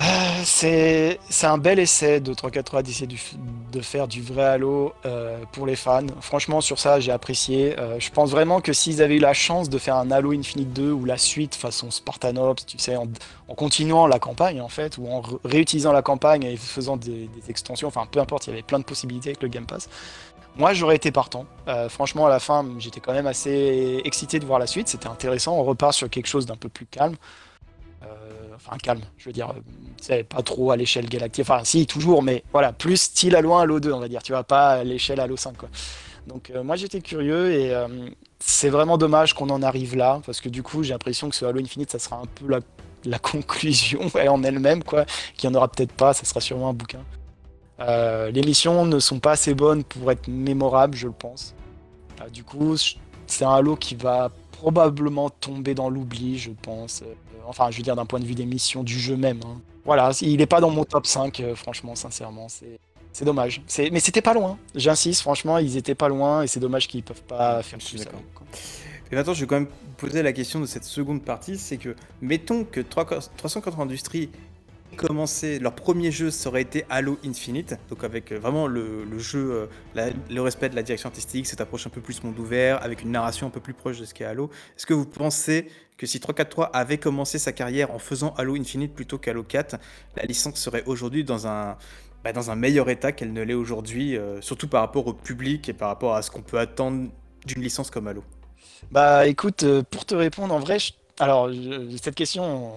Euh, 0.00 0.42
C'est 0.44 1.18
un 1.42 1.58
bel 1.58 1.78
essai 1.78 2.20
de 2.20 2.32
343 2.32 2.82
d'essayer 2.82 3.08
de 3.08 3.80
faire 3.80 4.06
du 4.06 4.22
vrai 4.22 4.44
Halo 4.44 4.92
euh, 5.04 5.38
pour 5.52 5.66
les 5.66 5.76
fans. 5.76 6.06
Franchement, 6.20 6.60
sur 6.60 6.78
ça, 6.78 7.00
j'ai 7.00 7.10
apprécié. 7.10 7.78
Euh, 7.78 7.98
je 7.98 8.10
pense 8.10 8.30
vraiment 8.30 8.60
que 8.60 8.72
s'ils 8.72 9.02
avaient 9.02 9.16
eu 9.16 9.20
la 9.20 9.34
chance 9.34 9.68
de 9.68 9.78
faire 9.78 9.96
un 9.96 10.10
Halo 10.10 10.32
Infinite 10.32 10.72
2 10.72 10.92
ou 10.92 11.04
la 11.04 11.18
suite 11.18 11.54
façon 11.54 11.90
Spartanops, 11.90 12.64
tu 12.66 12.78
sais, 12.78 12.96
en, 12.96 13.08
continuant 13.54 14.06
la 14.06 14.18
campagne 14.18 14.60
en 14.60 14.68
fait, 14.68 14.98
ou 14.98 15.08
en 15.08 15.22
réutilisant 15.44 15.92
la 15.92 16.02
campagne 16.02 16.44
et 16.44 16.56
faisant 16.56 16.96
des, 16.96 17.28
des 17.28 17.50
extensions, 17.50 17.88
enfin 17.88 18.06
peu 18.10 18.20
importe, 18.20 18.46
il 18.46 18.50
y 18.50 18.52
avait 18.52 18.62
plein 18.62 18.78
de 18.78 18.84
possibilités 18.84 19.30
avec 19.30 19.42
le 19.42 19.48
Game 19.48 19.66
Pass. 19.66 19.88
Moi, 20.56 20.72
j'aurais 20.74 20.96
été 20.96 21.12
partant. 21.12 21.46
Euh, 21.68 21.88
franchement, 21.88 22.26
à 22.26 22.30
la 22.30 22.40
fin, 22.40 22.66
j'étais 22.78 22.98
quand 23.00 23.12
même 23.12 23.28
assez 23.28 24.00
excité 24.04 24.40
de 24.40 24.44
voir 24.44 24.58
la 24.58 24.66
suite. 24.66 24.88
C'était 24.88 25.06
intéressant. 25.06 25.56
On 25.56 25.62
repart 25.62 25.92
sur 25.92 26.10
quelque 26.10 26.26
chose 26.26 26.46
d'un 26.46 26.56
peu 26.56 26.68
plus 26.68 26.86
calme. 26.86 27.14
Enfin, 28.58 28.76
calme, 28.76 29.02
je 29.16 29.26
veux 29.28 29.32
dire, 29.32 29.50
euh, 29.50 29.60
c'est 30.00 30.24
pas 30.24 30.42
trop 30.42 30.72
à 30.72 30.76
l'échelle 30.76 31.08
galactique. 31.08 31.44
Enfin, 31.48 31.62
si, 31.62 31.86
toujours, 31.86 32.24
mais 32.24 32.42
voilà, 32.52 32.72
plus 32.72 32.96
style 32.96 33.36
Halo 33.36 33.54
1, 33.54 33.62
Halo 33.62 33.80
2, 33.80 33.92
on 33.92 34.00
va 34.00 34.08
dire. 34.08 34.22
Tu 34.22 34.32
vois, 34.32 34.42
pas 34.42 34.70
à 34.70 34.84
l'échelle 34.84 35.20
Halo 35.20 35.36
5, 35.36 35.56
quoi. 35.56 35.68
Donc, 36.26 36.50
euh, 36.50 36.64
moi, 36.64 36.74
j'étais 36.74 37.00
curieux 37.00 37.52
et 37.52 37.72
euh, 37.72 37.86
c'est 38.40 38.68
vraiment 38.68 38.98
dommage 38.98 39.32
qu'on 39.32 39.48
en 39.50 39.62
arrive 39.62 39.96
là, 39.96 40.20
parce 40.26 40.40
que 40.40 40.48
du 40.48 40.64
coup, 40.64 40.82
j'ai 40.82 40.92
l'impression 40.92 41.28
que 41.28 41.36
ce 41.36 41.44
Halo 41.44 41.60
Infinite, 41.60 41.90
ça 41.92 42.00
sera 42.00 42.16
un 42.16 42.26
peu 42.26 42.60
la, 43.04 43.18
conclusion 43.20 44.00
en 44.14 44.42
elle-même, 44.42 44.82
quoi. 44.82 45.04
Qu'il 45.36 45.48
n'y 45.48 45.54
en 45.54 45.58
aura 45.58 45.68
peut-être 45.68 45.92
pas, 45.92 46.12
ça 46.12 46.24
sera 46.24 46.40
sûrement 46.40 46.70
un 46.70 46.74
bouquin. 46.74 47.04
Les 47.78 48.42
missions 48.42 48.84
ne 48.86 48.98
sont 48.98 49.20
pas 49.20 49.32
assez 49.32 49.54
bonnes 49.54 49.84
pour 49.84 50.10
être 50.10 50.26
mémorables, 50.26 50.96
je 50.96 51.06
le 51.06 51.12
pense. 51.12 51.54
Du 52.32 52.42
coup, 52.42 52.74
c'est 53.28 53.44
un 53.44 53.52
Halo 53.52 53.76
qui 53.76 53.94
va 53.94 54.30
probablement 54.58 55.30
tomber 55.30 55.74
dans 55.74 55.88
l'oubli, 55.88 56.38
je 56.38 56.50
pense. 56.50 57.02
Euh, 57.02 57.14
enfin, 57.46 57.70
je 57.70 57.76
veux 57.76 57.82
dire, 57.82 57.96
d'un 57.96 58.06
point 58.06 58.20
de 58.20 58.24
vue 58.26 58.34
des 58.34 58.46
missions 58.46 58.82
du 58.82 58.98
jeu 58.98 59.16
même. 59.16 59.40
hein. 59.44 59.60
Voilà, 59.84 60.10
il 60.20 60.36
n'est 60.36 60.46
pas 60.46 60.60
dans 60.60 60.70
mon 60.70 60.84
top 60.84 61.06
5, 61.06 61.40
euh, 61.40 61.54
franchement, 61.54 61.94
sincèrement. 61.94 62.48
C'est. 62.48 62.78
C'est 63.10 63.24
dommage. 63.24 63.62
Mais 63.90 63.98
c'était 64.00 64.20
pas 64.22 64.34
loin. 64.34 64.58
J'insiste, 64.76 65.22
franchement, 65.22 65.58
ils 65.58 65.76
étaient 65.76 65.94
pas 65.96 66.08
loin 66.08 66.42
et 66.42 66.46
c'est 66.46 66.60
dommage 66.60 66.86
qu'ils 66.86 67.02
peuvent 67.02 67.22
pas 67.22 67.62
faire 67.62 67.80
Je 67.80 67.84
suis 67.86 67.96
plus. 67.96 68.06
quoi. 68.06 68.46
Et 69.10 69.16
maintenant, 69.16 69.32
je 69.34 69.40
vais 69.40 69.46
quand 69.46 69.56
même 69.56 69.68
poser 69.96 70.22
la 70.22 70.32
question 70.32 70.60
de 70.60 70.66
cette 70.66 70.84
seconde 70.84 71.22
partie, 71.24 71.56
c'est 71.56 71.78
que, 71.78 71.96
mettons 72.20 72.62
que 72.64 72.80
340 72.80 73.80
Industries 73.80 74.28
commencé, 74.98 75.58
leur 75.58 75.74
premier 75.74 76.10
jeu, 76.10 76.30
ça 76.30 76.48
aurait 76.48 76.62
été 76.62 76.84
Halo 76.90 77.18
Infinite, 77.24 77.76
donc 77.88 78.04
avec 78.04 78.32
euh, 78.32 78.38
vraiment 78.38 78.66
le, 78.66 79.06
jeu, 79.18 79.68
euh, 79.96 80.10
le 80.28 80.40
respect 80.42 80.68
de 80.68 80.76
la 80.76 80.82
direction 80.82 81.08
artistique, 81.08 81.46
cette 81.46 81.60
approche 81.60 81.86
un 81.86 81.90
peu 81.90 82.00
plus 82.00 82.22
monde 82.24 82.38
ouvert, 82.38 82.82
avec 82.82 83.02
une 83.02 83.12
narration 83.12 83.46
un 83.46 83.50
peu 83.50 83.60
plus 83.60 83.72
proche 83.72 83.98
de 83.98 84.04
ce 84.04 84.12
qu'est 84.12 84.24
Halo. 84.24 84.50
Est-ce 84.76 84.84
que 84.84 84.94
vous 84.94 85.06
pensez 85.06 85.68
que 85.96 86.06
si 86.06 86.20
343 86.20 86.66
avait 86.76 86.98
commencé 86.98 87.38
sa 87.38 87.52
carrière 87.52 87.92
en 87.92 87.98
faisant 87.98 88.34
Halo 88.36 88.56
Infinite 88.56 88.94
plutôt 88.94 89.18
qu'Halo 89.18 89.44
4, 89.44 89.76
la 90.16 90.24
licence 90.24 90.56
serait 90.56 90.82
aujourd'hui 90.86 91.24
dans 91.24 91.46
un, 91.46 91.76
bah, 92.24 92.32
dans 92.32 92.50
un 92.50 92.56
meilleur 92.56 92.90
état 92.90 93.12
qu'elle 93.12 93.32
ne 93.32 93.42
l'est 93.42 93.54
aujourd'hui, 93.54 94.16
euh, 94.16 94.40
surtout 94.40 94.68
par 94.68 94.80
rapport 94.82 95.06
au 95.06 95.14
public 95.14 95.68
et 95.68 95.72
par 95.72 95.88
rapport 95.88 96.16
à 96.16 96.22
ce 96.22 96.30
qu'on 96.30 96.42
peut 96.42 96.58
attendre 96.58 97.08
d'une 97.46 97.62
licence 97.62 97.90
comme 97.90 98.08
Halo? 98.08 98.24
Bah 98.90 99.26
écoute, 99.26 99.64
pour 99.90 100.04
te 100.04 100.14
répondre, 100.14 100.54
en 100.54 100.58
vrai, 100.58 100.78
alors 101.18 101.50
cette 102.00 102.14
question, 102.14 102.72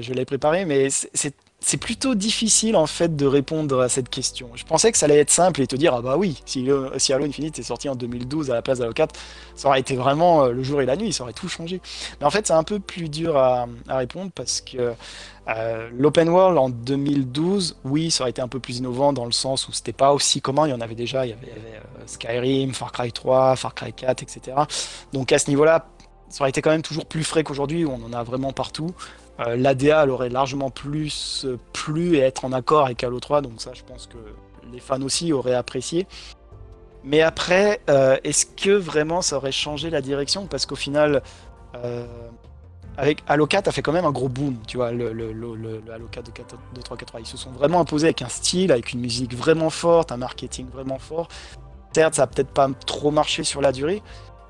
je 0.00 0.12
l'ai 0.12 0.24
préparée, 0.24 0.64
mais 0.64 0.90
c'est- 0.90 1.34
c'est 1.64 1.76
plutôt 1.76 2.14
difficile 2.14 2.76
en 2.76 2.86
fait 2.86 3.16
de 3.16 3.24
répondre 3.24 3.80
à 3.80 3.88
cette 3.88 4.08
question. 4.08 4.50
Je 4.54 4.64
pensais 4.64 4.90
que 4.90 4.98
ça 4.98 5.06
allait 5.06 5.18
être 5.18 5.30
simple 5.30 5.62
et 5.62 5.66
te 5.66 5.76
dire, 5.76 5.94
ah 5.94 6.02
bah 6.02 6.16
oui, 6.16 6.42
si, 6.44 6.68
Halo 6.68 7.24
Infinite 7.24 7.58
est 7.58 7.62
sorti 7.62 7.88
en 7.88 7.94
2012 7.94 8.50
à 8.50 8.54
la 8.54 8.62
place 8.62 8.80
d'Halo 8.80 8.92
4, 8.92 9.14
ça 9.54 9.68
aurait 9.68 9.80
été 9.80 9.94
vraiment 9.94 10.44
euh, 10.44 10.52
le 10.52 10.62
jour 10.62 10.82
et 10.82 10.86
la 10.86 10.96
nuit, 10.96 11.12
ça 11.12 11.22
aurait 11.22 11.32
tout 11.32 11.48
changé. 11.48 11.80
Mais 12.20 12.26
en 12.26 12.30
fait, 12.30 12.46
c'est 12.46 12.52
un 12.52 12.64
peu 12.64 12.80
plus 12.80 13.08
dur 13.08 13.36
à, 13.36 13.66
répondre 13.88 14.32
parce 14.34 14.60
que 14.60 14.92
euh, 15.48 15.90
l'open 15.96 16.28
world 16.28 16.58
en 16.58 16.68
2012, 16.68 17.76
oui, 17.84 18.10
ça 18.10 18.24
aurait 18.24 18.30
été 18.30 18.42
un 18.42 18.48
peu 18.48 18.58
plus 18.58 18.78
innovant 18.78 19.12
dans 19.12 19.24
le 19.24 19.32
sens 19.32 19.68
où 19.68 19.72
c'était 19.72 19.92
pas 19.92 20.12
aussi 20.12 20.40
commun, 20.40 20.66
il 20.66 20.70
y 20.70 20.74
en 20.74 20.80
avait 20.80 20.94
déjà, 20.94 21.26
il 21.26 21.30
y 21.30 21.32
avait, 21.32 21.46
il 21.46 21.48
y 21.48 21.52
avait, 21.52 21.76
euh, 21.78 22.06
Skyrim, 22.06 22.74
Far 22.74 22.90
Cry 22.90 23.12
3, 23.12 23.56
Far 23.56 23.74
Cry 23.74 23.92
4, 23.92 24.22
etc. 24.22 24.56
Donc 25.12 25.30
à 25.30 25.38
ce 25.38 25.48
niveau-là, 25.48 25.86
ça 26.28 26.42
aurait 26.42 26.50
été 26.50 26.62
quand 26.62 26.70
même 26.70 26.82
toujours 26.82 27.04
plus 27.04 27.24
frais 27.24 27.44
qu'aujourd'hui, 27.44 27.84
où 27.84 27.90
on 27.92 28.04
en 28.06 28.12
a 28.12 28.22
vraiment 28.22 28.52
partout. 28.52 28.94
Euh, 29.40 29.56
L'ADA, 29.56 30.04
elle 30.04 30.10
aurait 30.10 30.28
largement 30.28 30.70
plus 30.70 31.44
euh, 31.46 31.58
plu 31.72 32.16
et 32.16 32.20
être 32.20 32.44
en 32.44 32.52
accord 32.52 32.86
avec 32.86 33.02
Halo 33.02 33.18
3, 33.18 33.40
donc 33.40 33.60
ça, 33.60 33.72
je 33.74 33.82
pense 33.82 34.06
que 34.06 34.18
les 34.72 34.80
fans 34.80 35.00
aussi 35.02 35.32
auraient 35.32 35.54
apprécié. 35.54 36.06
Mais 37.04 37.22
après, 37.22 37.80
euh, 37.90 38.16
est-ce 38.24 38.46
que 38.46 38.70
vraiment 38.70 39.22
ça 39.22 39.36
aurait 39.36 39.52
changé 39.52 39.90
la 39.90 40.00
direction? 40.00 40.46
Parce 40.46 40.66
qu'au 40.66 40.76
final, 40.76 41.22
avec 42.98 43.22
Halo 43.26 43.46
4 43.46 43.68
a 43.68 43.72
fait 43.72 43.80
quand 43.80 43.92
même 43.92 44.04
un 44.04 44.12
gros 44.12 44.28
boom, 44.28 44.58
tu 44.68 44.76
vois, 44.76 44.92
le, 44.92 45.08
Halo 45.92 46.06
4 46.10 46.26
de, 46.26 46.30
4 46.30 46.56
de 46.74 46.82
3, 46.82 46.96
4, 46.98 47.14
Ils 47.20 47.26
se 47.26 47.36
sont 47.36 47.50
vraiment 47.50 47.80
imposés 47.80 48.08
avec 48.08 48.22
un 48.22 48.28
style, 48.28 48.70
avec 48.70 48.92
une 48.92 49.00
musique 49.00 49.34
vraiment 49.34 49.70
forte, 49.70 50.12
un 50.12 50.18
marketing 50.18 50.68
vraiment 50.68 50.98
fort. 50.98 51.28
Certes, 51.94 52.14
ça 52.14 52.22
a 52.22 52.26
peut-être 52.26 52.50
pas 52.50 52.68
trop 52.86 53.10
marché 53.10 53.44
sur 53.44 53.60
la 53.60 53.72
durée, 53.72 54.02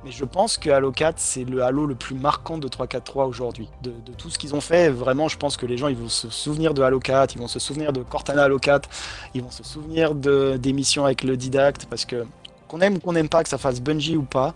mais 0.05 0.11
je 0.11 0.25
pense 0.25 0.57
que 0.59 0.71
Halo 0.71 0.91
4, 0.91 1.19
c'est 1.19 1.45
le 1.45 1.63
Halo 1.63 1.87
le 1.87 1.95
plus 1.95 2.15
marquant 2.15 2.59
de 2.59 2.67
343 2.67 3.27
aujourd'hui. 3.27 3.69
De, 3.83 3.93
tout 4.19 4.31
ce 4.31 4.39
qu'ils 4.39 4.55
ont 4.55 4.61
fait, 4.61 4.89
vraiment, 4.89 5.29
je 5.29 5.37
pense 5.37 5.57
que 5.57 5.67
les 5.67 5.77
gens 5.77 5.89
ils 5.89 5.97
vont 5.97 6.09
se 6.09 6.29
souvenir 6.31 6.75
de 6.75 6.83
Halo 6.83 6.99
4, 6.99 7.35
ils 7.35 7.39
vont 7.39 7.49
se 7.49 7.59
souvenir 7.59 7.93
de 7.93 8.03
Cortana 8.03 8.45
Halo 8.45 8.59
4, 8.59 8.89
ils 9.35 9.43
vont 9.43 9.51
se 9.51 9.63
souvenir 9.63 10.15
de, 10.15 10.57
des 10.57 10.73
missions 10.73 11.05
avec 11.05 11.23
le 11.23 11.37
didacte, 11.37 11.87
parce 11.87 12.05
que 12.05 12.27
qu'on 12.69 12.81
aime 12.81 12.97
ou 12.97 12.99
qu'on 13.01 13.13
n'aime 13.13 13.29
pas, 13.29 13.43
que 13.43 13.49
ça 13.49 13.59
fasse 13.59 13.81
Bungie 13.81 14.17
ou 14.17 14.23
pas, 14.23 14.55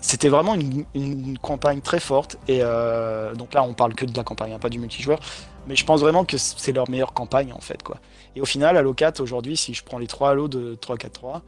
c'était 0.00 0.28
vraiment 0.28 0.54
une, 0.54 0.84
une 0.94 1.38
campagne 1.38 1.80
très 1.80 2.00
forte. 2.00 2.36
Et 2.48 2.60
euh, 2.62 3.34
donc 3.34 3.54
là, 3.54 3.62
on 3.62 3.74
parle 3.74 3.94
que 3.94 4.04
de 4.04 4.16
la 4.16 4.24
campagne, 4.24 4.52
hein, 4.52 4.58
pas 4.58 4.68
du 4.68 4.78
multijoueur. 4.78 5.20
Mais 5.66 5.76
je 5.76 5.84
pense 5.84 6.00
vraiment 6.00 6.24
que 6.24 6.38
c'est 6.38 6.72
leur 6.72 6.88
meilleure 6.88 7.12
campagne 7.12 7.52
en 7.52 7.60
fait. 7.60 7.82
quoi. 7.82 7.96
Et 8.36 8.40
au 8.40 8.46
final, 8.46 8.76
Halo 8.76 8.94
4, 8.94 9.20
aujourd'hui, 9.20 9.56
si 9.56 9.74
je 9.74 9.84
prends 9.84 9.98
les 9.98 10.06
trois 10.06 10.30
Halo 10.30 10.48
de 10.48 10.76
3-4-3, 10.76 11.40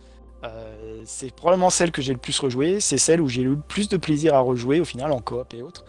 euh, 0.45 1.03
c'est 1.05 1.35
probablement 1.35 1.71
celle 1.71 1.93
que 1.93 2.03
j'ai 2.03 2.13
le 2.13 2.19
plus 2.19 2.39
rejouée. 2.39 2.81
C'est 2.81 2.99
celle 2.99 3.21
où 3.21 3.29
j'ai 3.29 3.43
eu 3.43 3.51
le 3.51 3.61
plus 3.61 3.89
de 3.89 3.97
plaisir 3.97 4.35
à 4.35 4.41
rejouer 4.41 4.81
au 4.81 4.85
final 4.85 5.13
en 5.13 5.21
coop 5.21 5.55
et 5.55 5.63
autres. 5.63 5.85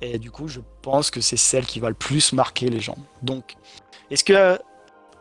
Et 0.00 0.18
du 0.18 0.30
coup, 0.30 0.48
je 0.48 0.60
pense 0.82 1.10
que 1.10 1.20
c'est 1.20 1.36
celle 1.36 1.66
qui 1.66 1.80
va 1.80 1.88
le 1.88 1.94
plus 1.94 2.32
marquer 2.32 2.68
les 2.68 2.80
gens. 2.80 2.96
Donc, 3.22 3.56
est-ce 4.10 4.24
que, 4.24 4.56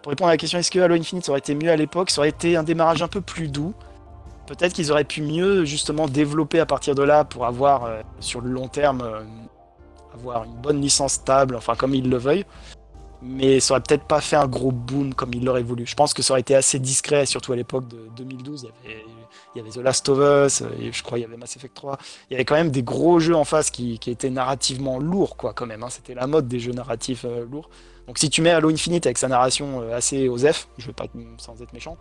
pour 0.02 0.12
répondre 0.12 0.30
à 0.30 0.34
la 0.34 0.38
question, 0.38 0.60
est-ce 0.60 0.70
que 0.70 0.80
Halo 0.80 0.96
Infinite 0.96 1.28
aurait 1.30 1.40
été 1.40 1.56
mieux 1.56 1.72
à 1.72 1.76
l'époque? 1.76 2.12
Ça 2.12 2.22
aurait 2.22 2.30
été 2.30 2.56
un 2.56 2.64
démarrage 2.64 3.02
un 3.02 3.08
peu 3.08 3.22
plus 3.22 3.48
doux. 3.48 3.74
Peut-être 4.46 4.74
qu'ils 4.74 4.92
auraient 4.92 5.04
pu 5.04 5.22
mieux 5.22 5.66
justement 5.66 6.08
développer 6.08 6.60
à 6.60 6.66
partir 6.66 6.96
de 6.96 7.04
là 7.04 7.26
pour 7.26 7.46
avoir 7.46 7.86
euh, 7.86 8.02
sur 8.20 8.40
le 8.40 8.50
long 8.50 8.68
terme 8.68 9.02
euh, 9.02 9.22
avoir 10.14 10.44
une 10.44 10.56
bonne 10.56 10.82
licence 10.82 11.14
stable, 11.14 11.56
enfin 11.56 11.76
comme 11.76 11.94
ils 11.94 12.10
le 12.10 12.18
veuillent. 12.18 12.46
Mais 13.22 13.60
ça 13.60 13.74
aurait 13.74 13.82
peut-être 13.82 14.04
pas 14.04 14.22
fait 14.22 14.36
un 14.36 14.48
gros 14.48 14.72
boom 14.72 15.14
comme 15.14 15.34
ils 15.34 15.44
l'auraient 15.44 15.64
voulu. 15.64 15.86
Je 15.88 15.96
pense 15.96 16.14
que 16.14 16.22
ça 16.22 16.34
aurait 16.34 16.42
été 16.42 16.56
assez 16.56 16.80
discret, 16.80 17.26
surtout 17.26 17.52
à 17.54 17.56
l'époque 17.56 17.88
de 17.88 18.08
2012. 18.16 18.70
Il 18.86 18.92
y, 18.92 18.94
avait, 19.60 19.70
il 19.70 19.74
The 19.74 19.78
Last 19.78 20.08
of 20.10 20.20
Us, 20.20 20.62
et 20.80 20.92
je 20.92 21.04
crois 21.04 21.18
il 21.18 21.22
y 21.22 21.26
avait 21.26 21.38
Mass 21.38 21.56
Effect 21.56 21.74
3. 21.74 21.98
Il 22.30 22.34
y 22.34 22.36
avait 22.36 22.46
quand 22.46 22.56
même 22.56 22.70
des 22.70 22.84
gros 22.84 23.20
jeux 23.20 23.36
en 23.36 23.44
face 23.44 23.72
qui, 23.72 24.00
étaient 24.06 24.30
narrativement 24.30 25.00
lourds, 25.00 25.36
quoi, 25.36 25.54
quand 25.54 25.66
même. 25.66 25.82
hein. 25.82 25.90
C'était 25.90 26.14
la 26.14 26.28
mode 26.28 26.48
des 26.48 26.60
jeux 26.60 26.74
narratifs 26.74 27.26
euh, 27.26 27.46
lourds. 27.50 27.70
Donc 28.06 28.20
si 28.20 28.30
tu 28.30 28.42
mets 28.42 28.52
Halo 28.52 28.70
Infinite 28.70 29.06
avec 29.06 29.18
sa 29.18 29.28
narration 29.28 29.82
euh, 29.82 29.98
assez 29.98 30.30
osef, 30.30 30.68
je 30.78 30.88
veux 30.88 30.94
pas 30.94 31.08
sans 31.40 31.62
être 31.62 31.74
méchant, 31.74 31.98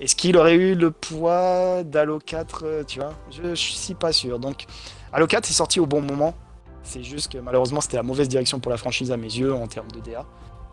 est-ce 0.00 0.14
qu'il 0.14 0.36
aurait 0.36 0.54
eu 0.54 0.74
le 0.74 0.90
poids 0.90 1.82
d'Halo 1.84 2.18
4 2.18 2.64
euh, 2.64 2.84
Tu 2.84 3.00
vois, 3.00 3.14
je, 3.30 3.42
je 3.48 3.54
suis 3.54 3.94
pas 3.94 4.12
sûr. 4.12 4.38
Donc 4.38 4.66
Halo 5.12 5.26
4 5.26 5.48
est 5.48 5.54
sorti 5.54 5.80
au 5.80 5.86
bon 5.86 6.02
moment. 6.02 6.34
C'est 6.84 7.02
juste 7.02 7.32
que 7.32 7.38
malheureusement 7.38 7.80
c'était 7.80 7.96
la 7.96 8.02
mauvaise 8.04 8.28
direction 8.28 8.60
pour 8.60 8.70
la 8.70 8.76
franchise 8.76 9.10
à 9.10 9.16
mes 9.16 9.26
yeux 9.26 9.52
en 9.52 9.66
termes 9.66 9.90
de 9.90 9.98
DA. 10.00 10.24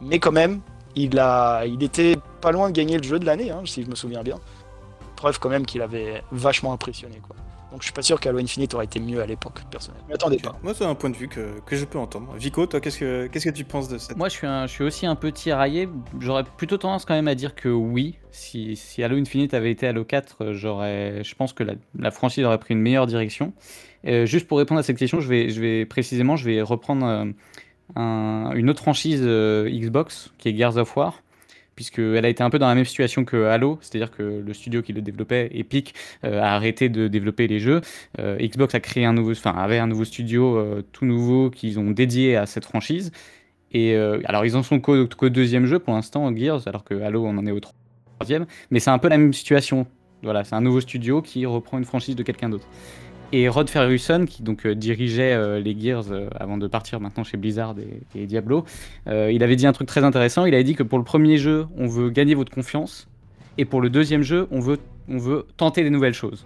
Mais 0.01 0.19
quand 0.19 0.31
même, 0.31 0.61
il 0.95 1.17
a, 1.19 1.63
il 1.65 1.81
était 1.83 2.17
pas 2.41 2.51
loin 2.51 2.69
de 2.69 2.73
gagner 2.75 2.97
le 2.97 3.03
jeu 3.03 3.17
de 3.17 3.25
l'année, 3.25 3.49
hein, 3.51 3.61
si 3.65 3.83
je 3.83 3.89
me 3.89 3.95
souviens 3.95 4.21
bien. 4.23 4.35
Preuve 5.15 5.39
quand 5.39 5.49
même 5.49 5.65
qu'il 5.65 5.81
avait 5.81 6.21
vachement 6.31 6.73
impressionné. 6.73 7.21
Quoi. 7.25 7.35
Donc 7.71 7.79
je 7.81 7.85
suis 7.85 7.93
pas 7.93 8.01
sûr 8.01 8.19
qu'Halo 8.19 8.39
Infinite 8.39 8.73
aurait 8.73 8.85
été 8.85 8.99
mieux 8.99 9.21
à 9.21 9.25
l'époque, 9.25 9.61
personnellement. 9.71 10.03
Mais 10.09 10.15
attendez 10.15 10.37
pas. 10.37 10.57
Moi, 10.63 10.73
c'est 10.73 10.83
un 10.83 10.95
point 10.95 11.09
de 11.11 11.15
vue 11.15 11.29
que, 11.29 11.59
que 11.65 11.75
je 11.77 11.85
peux 11.85 11.99
entendre. 11.99 12.33
Vico, 12.35 12.65
toi, 12.65 12.81
qu'est-ce 12.81 12.97
que, 12.99 13.27
qu'est-ce 13.27 13.45
que 13.45 13.55
tu 13.55 13.63
penses 13.63 13.87
de 13.87 13.97
cette. 13.97 14.17
Moi, 14.17 14.27
je 14.27 14.33
suis, 14.33 14.47
un- 14.47 14.65
je 14.67 14.71
suis 14.73 14.83
aussi 14.83 15.05
un 15.05 15.15
peu 15.15 15.31
tiraillé. 15.31 15.87
J'aurais 16.19 16.43
plutôt 16.43 16.77
tendance 16.77 17.05
quand 17.05 17.13
même 17.13 17.29
à 17.29 17.35
dire 17.35 17.55
que 17.55 17.69
oui. 17.69 18.17
Si, 18.31 18.75
si 18.75 19.03
Halo 19.03 19.15
Infinite 19.17 19.53
avait 19.53 19.71
été 19.71 19.87
Halo 19.87 20.03
4, 20.03 20.35
euh, 20.41 20.53
j'aurais, 20.53 21.23
je 21.23 21.35
pense 21.35 21.53
que 21.53 21.63
la, 21.63 21.73
la 21.97 22.11
franchise 22.11 22.43
aurait 22.43 22.57
pris 22.57 22.73
une 22.73 22.81
meilleure 22.81 23.07
direction. 23.07 23.53
Euh, 24.07 24.25
juste 24.25 24.47
pour 24.47 24.57
répondre 24.57 24.79
à 24.79 24.83
cette 24.83 24.97
question, 24.97 25.19
je 25.19 25.27
vais, 25.29 25.85
précisément, 25.85 26.35
je 26.35 26.45
vais 26.45 26.61
reprendre 26.61 27.05
euh, 27.05 27.25
un- 27.95 28.51
une 28.55 28.69
autre 28.69 28.81
franchise 28.81 29.21
euh, 29.23 29.69
Xbox 29.69 30.31
qui 30.37 30.49
est 30.49 30.57
Gears 30.57 30.77
of 30.77 30.95
War. 30.97 31.21
Puisqu'elle 31.75 32.25
a 32.25 32.29
été 32.29 32.43
un 32.43 32.49
peu 32.49 32.59
dans 32.59 32.67
la 32.67 32.75
même 32.75 32.85
situation 32.85 33.23
que 33.23 33.45
Halo, 33.45 33.79
c'est-à-dire 33.81 34.11
que 34.11 34.21
le 34.45 34.53
studio 34.53 34.81
qui 34.81 34.91
le 34.93 35.01
développait, 35.01 35.49
Epic, 35.53 35.95
a 36.21 36.53
arrêté 36.53 36.89
de 36.89 37.07
développer 37.07 37.47
les 37.47 37.59
jeux. 37.59 37.81
Xbox 38.19 38.75
a 38.75 38.79
créé 38.81 39.05
un 39.05 39.13
nouveau, 39.13 39.31
enfin 39.31 39.55
avait 39.57 39.79
un 39.79 39.87
nouveau 39.87 40.03
studio 40.03 40.83
tout 40.91 41.05
nouveau 41.05 41.49
qu'ils 41.49 41.79
ont 41.79 41.89
dédié 41.89 42.35
à 42.35 42.45
cette 42.45 42.65
franchise. 42.65 43.11
Et 43.71 43.95
alors, 43.95 44.45
ils 44.45 44.57
en 44.57 44.63
sont 44.63 44.79
qu'au 44.79 45.07
qu'au 45.07 45.29
deuxième 45.29 45.65
jeu 45.65 45.79
pour 45.79 45.93
l'instant, 45.93 46.35
Gears, 46.35 46.67
alors 46.67 46.83
que 46.83 47.01
Halo, 47.01 47.25
on 47.25 47.37
en 47.37 47.47
est 47.47 47.51
au 47.51 47.61
troisième. 47.61 48.45
Mais 48.69 48.79
c'est 48.79 48.91
un 48.91 48.99
peu 48.99 49.07
la 49.07 49.17
même 49.17 49.33
situation. 49.33 49.87
Voilà, 50.21 50.43
c'est 50.43 50.55
un 50.55 50.61
nouveau 50.61 50.81
studio 50.81 51.21
qui 51.23 51.45
reprend 51.47 51.79
une 51.79 51.85
franchise 51.85 52.15
de 52.17 52.21
quelqu'un 52.21 52.49
d'autre. 52.49 52.67
Et 53.33 53.47
Rod 53.47 53.69
Ferguson, 53.69 54.25
qui 54.27 54.43
donc 54.43 54.65
euh, 54.65 54.75
dirigeait 54.75 55.33
euh, 55.33 55.59
les 55.59 55.79
Gears 55.79 56.11
euh, 56.11 56.27
avant 56.37 56.57
de 56.57 56.67
partir 56.67 56.99
maintenant 56.99 57.23
chez 57.23 57.37
Blizzard 57.37 57.75
et, 58.15 58.25
Diablo, 58.25 58.65
il 59.07 59.43
avait 59.43 59.55
dit 59.55 59.65
un 59.67 59.73
truc 59.73 59.87
très 59.87 60.03
intéressant. 60.03 60.45
Il 60.45 60.53
avait 60.53 60.63
dit 60.63 60.75
que 60.75 60.83
pour 60.83 60.97
le 60.97 61.03
premier 61.03 61.37
jeu, 61.37 61.67
on 61.77 61.87
veut 61.87 62.09
gagner 62.09 62.35
votre 62.35 62.51
confiance. 62.51 63.07
Et 63.57 63.65
pour 63.65 63.81
le 63.81 63.89
deuxième 63.89 64.21
jeu, 64.21 64.47
on 64.51 64.59
veut, 64.59 64.79
on 65.07 65.17
veut 65.17 65.45
tenter 65.57 65.83
des 65.83 65.89
nouvelles 65.89 66.13
choses. 66.13 66.45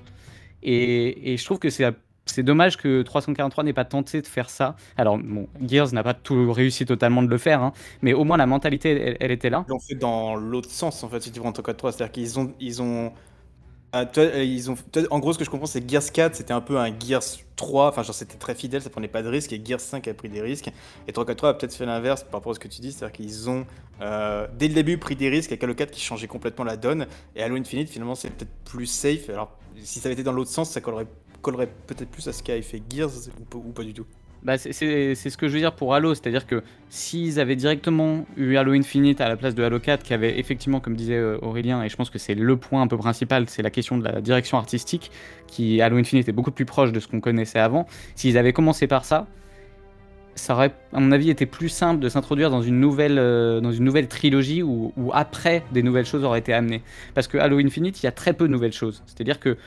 Et, 0.63 1.33
et 1.33 1.37
je 1.37 1.45
trouve 1.45 1.59
que 1.59 1.69
c'est 1.69 1.85
c'est 2.25 2.43
dommage 2.43 2.77
que 2.77 3.03
343 3.03 3.63
n'ait 3.63 3.73
pas 3.73 3.85
tenté 3.85 4.21
de 4.21 4.27
faire 4.27 4.49
ça. 4.49 4.75
Alors, 4.97 5.19
Gears 5.65 5.93
n'a 5.93 6.03
pas 6.03 6.13
tout 6.13 6.51
réussi 6.51 6.85
totalement 6.85 7.21
de 7.23 7.27
le 7.27 7.37
faire, 7.37 7.61
hein, 7.61 7.71
mais 8.01 8.13
au 8.13 8.23
moins 8.23 8.37
la 8.37 8.47
mentalité, 8.47 9.15
elle, 9.19 9.31
était 9.31 9.49
là. 9.49 9.63
Ils 9.67 9.71
l'ont 9.71 9.79
fait 9.79 9.95
dans 9.95 10.35
l'autre 10.35 10.69
sens, 10.69 11.03
en 11.03 11.09
fait, 11.09 11.21
si 11.21 11.31
tu 11.31 11.39
prends 11.39 11.51
ton 11.51 11.61
code 11.61 11.77
3. 11.77 11.91
C'est-à-dire 11.91 12.11
qu'ils 12.11 12.39
ont. 12.39 12.53
Ils 12.59 12.81
ont... 12.81 13.11
ah, 13.97 14.03
euh, 14.17 15.05
en 15.09 15.19
gros, 15.19 15.31
ce 15.31 15.39
que 15.39 15.45
je 15.45 15.49
comprends, 15.49 15.67
c'est 15.67 15.89
Gears 15.89 16.11
4, 16.11 16.35
c'était 16.35 16.51
un 16.51 16.59
peu 16.59 16.77
un 16.77 16.93
Gears 16.99 17.23
3. 17.55 17.87
Enfin, 17.87 18.03
genre, 18.03 18.13
c'était 18.13 18.35
très 18.35 18.53
fidèle, 18.53 18.81
ça 18.81 18.89
prenait 18.89 19.07
pas 19.07 19.23
de 19.23 19.29
risques. 19.29 19.53
Et 19.53 19.61
Gears 19.63 19.79
5 19.79 20.05
a 20.09 20.13
pris 20.13 20.27
des 20.27 20.41
risques. 20.41 20.67
Et 21.07 21.13
343 21.13 21.49
a 21.49 21.53
peut-être 21.53 21.73
fait 21.73 21.85
l'inverse 21.85 22.23
par 22.23 22.33
rapport 22.33 22.51
à 22.51 22.55
ce 22.55 22.59
que 22.59 22.67
tu 22.67 22.81
dis. 22.81 22.91
C'est-à-dire 22.91 23.13
qu'ils 23.13 23.49
ont, 23.49 23.65
euh, 24.01 24.47
dès 24.53 24.67
le 24.67 24.73
début, 24.73 24.97
pris 24.97 25.15
des 25.15 25.29
risques 25.29 25.53
avec 25.53 25.63
Halo 25.63 25.75
4 25.75 25.91
qui 25.91 26.01
changeait 26.01 26.27
complètement 26.27 26.65
la 26.65 26.75
donne. 26.75 27.07
Et 27.37 27.41
Halo 27.41 27.55
Infinite, 27.55 27.89
finalement, 27.89 28.15
c'est 28.15 28.31
peut-être 28.31 28.51
plus 28.65 28.85
safe. 28.85 29.29
Alors, 29.29 29.57
si 29.81 30.01
ça 30.01 30.07
avait 30.07 30.13
été 30.15 30.23
dans 30.23 30.33
l'autre 30.33 30.51
sens, 30.51 30.71
ça 30.71 30.81
collerait, 30.81 31.07
peut-être 31.87 32.09
plus 32.09 32.27
à 32.27 32.33
ce 32.33 32.43
qu'a 32.43 32.61
fait 32.61 32.83
Gears 32.93 33.11
ou 33.53 33.71
pas 33.71 33.83
du 33.83 33.93
tout. 33.93 34.05
Bah, 34.45 34.59
c'est- 34.59 34.71
ce 35.15 35.37
que 35.37 35.47
je 35.47 35.53
veux 35.53 35.59
dire 35.59 35.73
pour 35.73 35.95
Halo, 35.95 36.13
c'est-à-dire 36.13 36.45
que 36.45 36.61
s'ils 36.89 37.39
avaient 37.39 37.55
directement 37.55 38.25
eu 38.37 38.57
Halo 38.57 38.73
Infinite 38.73 39.19
à 39.19 39.27
la 39.27 39.37
place 39.37 39.55
de 39.55 39.63
Halo 39.63 39.79
4, 39.79 40.03
qui 40.03 40.13
avait 40.13 40.37
effectivement, 40.39 40.79
comme 40.79 40.95
disait 40.95 41.15
euh, 41.15 41.39
Aurélien, 41.41 41.81
et 41.81 41.89
je 41.89 41.95
pense 41.95 42.11
que 42.11 42.19
c'est 42.19 42.35
le 42.35 42.55
point 42.55 42.83
un 42.83 42.87
peu 42.87 42.95
principal, 42.95 43.49
c'est 43.49 43.63
la 43.63 43.71
question 43.71 43.97
de 43.97 44.03
la 44.03 44.21
direction 44.21 44.59
artistique, 44.59 45.09
qui 45.47 45.81
Halo 45.81 45.97
Infinite 45.97 46.29
est 46.29 46.31
beaucoup 46.31 46.51
plus 46.51 46.65
proche 46.65 46.91
de 46.91 46.99
ce 46.99 47.07
qu'on 47.07 47.21
connaissait 47.21 47.57
avant. 47.57 47.87
S'ils 48.13 48.37
avaient 48.37 48.53
commencé 48.53 48.85
par 48.85 49.03
ça, 49.03 49.25
ça 50.35 50.53
aurait, 50.53 50.73
à 50.93 50.99
mon 50.99 51.11
avis, 51.11 51.31
été 51.31 51.47
plus 51.47 51.69
simple 51.69 51.99
de 51.99 52.07
s'introduire 52.07 52.51
dans 52.51 52.61
une 52.61 52.79
nouvelle, 52.79 53.17
euh, 53.17 53.61
dans 53.61 53.71
une 53.71 53.83
nouvelle 53.83 54.07
trilogie 54.07 54.61
où, 54.61 54.93
après 55.11 55.63
des 55.71 55.81
nouvelles 55.81 56.05
choses 56.05 56.23
auraient 56.23 56.39
été 56.39 56.53
amenées. 56.53 56.83
Parce 57.15 57.27
que 57.27 57.39
Halo 57.39 57.57
Infinite, 57.57 58.03
il 58.03 58.05
y 58.05 58.09
a 58.09 58.11
très 58.11 58.33
peu 58.33 58.47
de 58.47 58.53
nouvelles 58.53 58.73
choses. 58.73 59.01
C'est-à-dire 59.07 59.39
que 59.39 59.57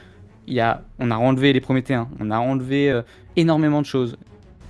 y 0.46 0.60
a, 0.60 0.82
on 1.00 1.10
a 1.10 1.16
enlevé 1.16 1.52
les 1.52 1.60
Prométhéens, 1.60 2.08
on 2.20 2.30
a 2.30 2.38
enlevé 2.38 2.92
euh, 2.92 3.02
énormément 3.34 3.80
de 3.80 3.86
choses. 3.86 4.16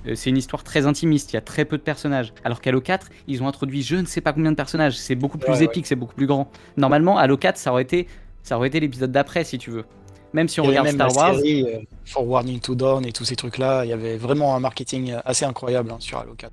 Euh, 0.09 0.15
C'est 0.15 0.31
une 0.31 0.37
histoire 0.37 0.65
très 0.65 0.87
intimiste, 0.87 1.33
il 1.33 1.37
y 1.37 1.39
a 1.39 1.43
très 1.43 1.65
peu 1.65 1.77
de 1.79 1.83
personnages. 1.83 2.33
Alors 2.45 2.61
qu'Halo 2.61 2.81
4, 2.81 3.09
ils 3.27 3.43
ont 3.43 3.49
introduit 3.49 3.83
je 3.83 3.97
ne 3.97 4.07
sais 4.07 4.21
pas 4.21 4.33
combien 4.33 4.51
de 4.51 4.57
personnages, 4.57 4.97
c'est 4.97 5.15
beaucoup 5.15 5.39
plus 5.39 5.53
Ouais, 5.53 5.65
épique, 5.65 5.87
c'est 5.87 5.97
beaucoup 5.97 6.15
plus 6.15 6.27
grand. 6.27 6.51
Normalement, 6.77 7.19
Halo 7.19 7.37
4, 7.37 7.57
ça 7.57 7.73
aurait 7.73 7.83
été, 7.83 8.07
ça 8.43 8.57
aurait 8.57 8.69
été 8.69 8.81
l'épisode 8.81 9.13
d'après, 9.13 9.45
si 9.45 9.59
tu 9.59 9.71
veux. 9.71 9.85
Même 10.35 10.49
si 10.49 10.61
on 10.61 10.65
regarde 10.65 10.89
Star 10.89 11.15
Wars, 11.17 11.37
série, 11.37 11.65
euh, 11.65 11.79
For 12.05 12.27
Warning 12.27 12.61
to 12.61 12.75
Dawn 12.75 13.05
et 13.07 13.13
tous 13.13 13.25
ces 13.25 13.37
trucs-là, 13.37 13.85
il 13.85 13.89
y 13.89 13.93
avait 13.95 14.19
vraiment 14.19 14.55
un 14.55 14.61
marketing 14.61 15.15
assez 15.25 15.45
incroyable 15.47 15.91
hein, 15.91 15.97
sur 16.01 16.19
Halo 16.19 16.35
4. 16.35 16.53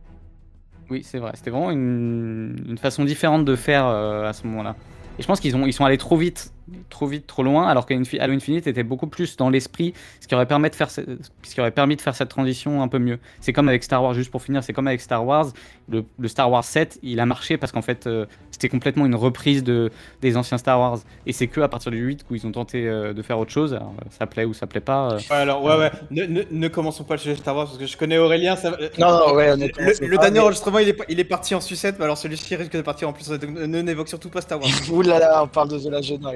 oui, 0.89 1.03
c'est 1.03 1.18
vrai, 1.20 1.32
c'était 1.36 1.49
vraiment 1.51 1.72
une, 1.72 2.56
une 2.68 2.78
façon 2.78 3.03
différente 3.06 3.43
de 3.43 3.56
faire 3.56 3.86
euh, 3.88 4.30
à 4.30 4.34
ce 4.34 4.45
moment-là. 4.47 4.78
Et 5.18 5.24
je 5.24 5.28
pense 5.28 5.39
qu'ils 5.39 5.56
ont, 5.56 5.66
ils 5.66 5.74
sont 5.74 5.84
allés 5.86 5.97
trop 5.97 6.16
vite, 6.18 6.53
trop 6.89 7.05
vite, 7.07 7.28
trop 7.28 7.43
loin, 7.43 7.68
alors 7.68 7.86
qu'Halo 7.86 8.03
Infinite 8.34 8.66
était 8.68 8.84
beaucoup 8.84 9.07
plus 9.07 9.38
dans 9.38 9.49
l'esprit, 9.49 9.93
ce 10.20 10.28
qui 10.28 10.34
aurait 10.36 10.45
permis 10.47 10.70
de 10.70 10.76
faire, 10.76 10.89
ce- 10.89 11.01
ce 11.43 11.53
qui 11.53 11.59
aurait 11.61 11.72
permis 11.72 11.95
de 11.95 12.01
faire 12.01 12.16
cette 12.16 12.30
transition 12.30 12.82
un 12.82 12.88
peu 12.88 12.97
mieux. 12.99 13.20
C'est 13.41 13.53
comme 13.53 13.70
avec 13.70 13.84
Star 13.84 14.01
Wars, 14.03 14.13
juste 14.13 14.32
pour 14.32 14.41
finir, 14.41 14.63
c'est 14.63 14.74
comme 14.74 14.88
avec 14.88 15.01
Star 15.01 15.26
Wars. 15.26 15.47
Le, 15.89 16.03
le 16.18 16.28
Star 16.28 16.49
Wars 16.49 16.63
7, 16.63 16.97
il 17.03 17.20
a 17.20 17.26
marché 17.28 17.57
parce 17.57 17.72
qu'en 17.72 17.84
fait, 17.84 18.07
euh, 18.07 18.26
c'était 18.49 18.70
complètement 18.70 19.05
une 19.05 19.13
reprise 19.16 19.63
de, 19.63 19.91
des 20.22 20.38
anciens 20.38 20.57
Star 20.57 20.80
Wars. 20.80 20.97
Et 21.28 21.34
c'est 21.34 21.45
que 21.47 21.61
à 21.61 21.68
partir 21.68 21.91
du 21.91 21.99
8 21.99 22.26
où 22.32 22.36
ils 22.36 22.47
ont 22.47 22.51
tenté 22.51 22.88
euh, 22.88 23.13
de 23.13 23.22
faire 23.22 23.38
autre 23.38 23.51
chose. 23.51 23.74
Alors, 23.76 23.93
euh, 24.01 24.05
ça 24.09 24.26
plaît 24.26 24.45
ou 24.45 24.53
ça 24.55 24.66
plaît 24.66 24.80
pas. 24.80 25.11
euh. 25.11 25.18
Ouais, 25.30 25.36
alors, 25.36 25.63
ouais, 25.63 25.78
ouais. 25.78 25.91
Ne, 26.09 26.24
ne, 26.26 26.41
ne 26.49 26.68
commençons 26.68 27.03
pas 27.03 27.13
le 27.16 27.20
sujet 27.20 27.36
Star 27.36 27.55
Wars 27.55 27.66
parce 27.68 27.78
que 27.78 27.86
je 27.86 27.95
connais 27.97 28.18
Aurélien. 28.18 28.55
Ça... 28.55 28.72
Non, 28.97 29.11
non, 29.28 29.34
ouais, 29.36 29.47
Le, 29.47 29.53
honnêtement, 29.53 29.86
le- 29.86 30.07
le 30.07 30.18
dernier 30.18 30.32
mais- 30.32 30.39
enregistrement, 30.39 30.80
il 30.80 30.89
est, 30.89 30.97
il 31.09 31.20
est 31.20 31.24
parti 31.26 31.53
en 31.53 31.61
sucette, 31.61 31.97
mais 31.99 32.05
alors 32.05 32.18
celui-ci 32.18 32.55
risque 32.55 32.72
de 32.76 32.82
partir 32.82 33.07
en 33.09 33.13
plus. 33.13 33.30
donc 33.30 33.43
Ne 33.51 33.82
n'évoque 33.84 34.09
surtout 34.09 34.30
pas 34.30 34.41
Star 34.41 34.59
Wars. 34.59 34.70
Ouh 34.91 35.01
là 35.03 35.20
là, 35.20 35.43
on 35.43 35.47
parle 35.47 35.70
de 35.70 35.78
The 35.78 35.86
Last 35.91 36.05
Jedi 36.07 36.24
là. 36.24 36.32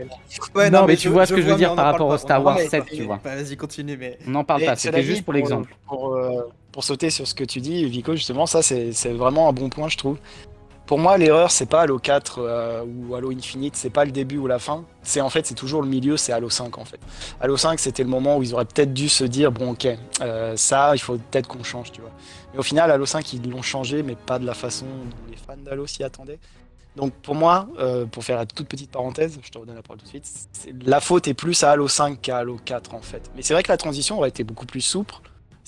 Ouais, 0.55 0.70
Non, 0.70 0.86
mais 0.86 0.95
tu 0.95 1.09
vois 1.09 1.26
ce 1.26 1.34
que 1.34 1.41
je 1.41 1.47
veux 1.47 1.55
dire 1.55 1.76
par 1.76 1.86
rapport 1.86 2.07
au 2.07 2.17
Star 2.17 2.43
Wars 2.43 2.55
parle 2.55 2.70
7, 2.70 2.84
pas. 2.84 2.95
tu 2.95 3.03
vois. 3.03 3.20
Vas-y, 3.24 3.57
continue, 3.57 3.97
mais. 3.97 4.17
On 4.28 4.32
n'en 4.32 4.43
parle 4.43 4.65
pas, 4.65 4.76
c'était 4.76 5.03
juste 5.03 5.24
pour 5.24 5.34
l'exemple. 5.34 5.76
Pour, 5.88 6.13
euh, 6.15 6.49
pour 6.72 6.84
sauter 6.84 7.09
sur 7.09 7.28
ce 7.28 7.34
que 7.34 7.43
tu 7.43 7.59
dis, 7.61 7.86
Vico, 7.86 8.15
justement, 8.15 8.45
ça 8.45 8.61
c'est 8.61 8.91
c'est 8.91 9.13
vraiment 9.13 9.49
un 9.49 9.53
bon 9.53 9.70
point, 9.70 9.89
je 9.89 9.97
trouve. 9.97 10.17
Pour 10.89 10.97
moi, 10.97 11.20
l'erreur, 11.20 11.51
c'est 11.51 11.67
pas 11.67 11.82
Halo 11.82 11.99
4 11.99 12.39
euh, 12.39 12.84
ou 12.84 13.13
Halo 13.13 13.32
Infinite, 13.32 13.76
c'est 13.76 13.91
pas 13.91 14.05
le 14.05 14.11
début 14.11 14.38
ou 14.38 14.47
la 14.47 14.57
fin. 14.57 14.86
C'est 15.03 15.22
en 15.22 15.30
fait, 15.30 15.45
c'est 15.45 15.53
toujours 15.53 15.84
le 15.84 15.88
milieu, 15.88 16.17
c'est 16.17 16.34
Halo 16.34 16.49
5 16.49 16.80
en 16.80 16.84
fait. 16.84 16.99
Halo 17.39 17.57
5, 17.57 17.80
c'était 17.80 18.01
le 18.01 18.09
moment 18.09 18.38
où 18.38 18.41
ils 18.41 18.55
auraient 18.55 18.65
peut-être 18.65 18.91
dû 18.91 19.07
se 19.07 19.24
dire, 19.24 19.51
bon, 19.51 19.74
ok, 19.74 19.88
euh, 20.22 20.55
ça, 20.55 20.95
il 20.95 20.99
faut 20.99 21.17
peut-être 21.17 21.47
qu'on 21.47 21.63
change, 21.63 21.91
tu 21.91 22.01
vois. 22.01 22.09
Mais 22.53 22.59
au 22.59 22.63
final, 22.63 22.89
Halo 22.89 23.05
5, 23.05 23.34
ils 23.34 23.51
l'ont 23.51 23.61
changé, 23.61 24.01
mais 24.01 24.15
pas 24.15 24.39
de 24.39 24.47
la 24.47 24.55
façon 24.55 24.86
dont 24.88 25.30
les 25.30 25.38
fans 25.38 25.61
d'Halo 25.63 25.86
s'y 25.86 26.03
attendaient. 26.03 26.39
Donc 26.99 27.13
pour 27.13 27.33
moi, 27.33 27.69
euh, 27.79 28.05
pour 28.05 28.25
faire 28.25 28.35
la 28.35 28.45
toute 28.45 28.67
petite 28.67 28.91
parenthèse, 28.91 29.39
je 29.41 29.49
te 29.49 29.57
redonne 29.57 29.75
la 29.75 29.81
parole 29.81 29.99
tout 29.99 30.03
de 30.03 30.09
suite, 30.09 30.27
la 30.85 30.99
faute 30.99 31.29
est 31.29 31.33
plus 31.33 31.63
à 31.63 31.71
Halo 31.71 31.87
5 31.87 32.19
qu'à 32.19 32.39
Halo 32.39 32.59
4 32.65 32.93
en 32.93 32.99
fait. 32.99 33.31
Mais 33.37 33.41
c'est 33.41 33.53
vrai 33.53 33.63
que 33.63 33.71
la 33.71 33.77
transition 33.77 34.17
aurait 34.17 34.27
été 34.27 34.43
beaucoup 34.43 34.65
plus 34.65 34.81
souple 34.81 35.15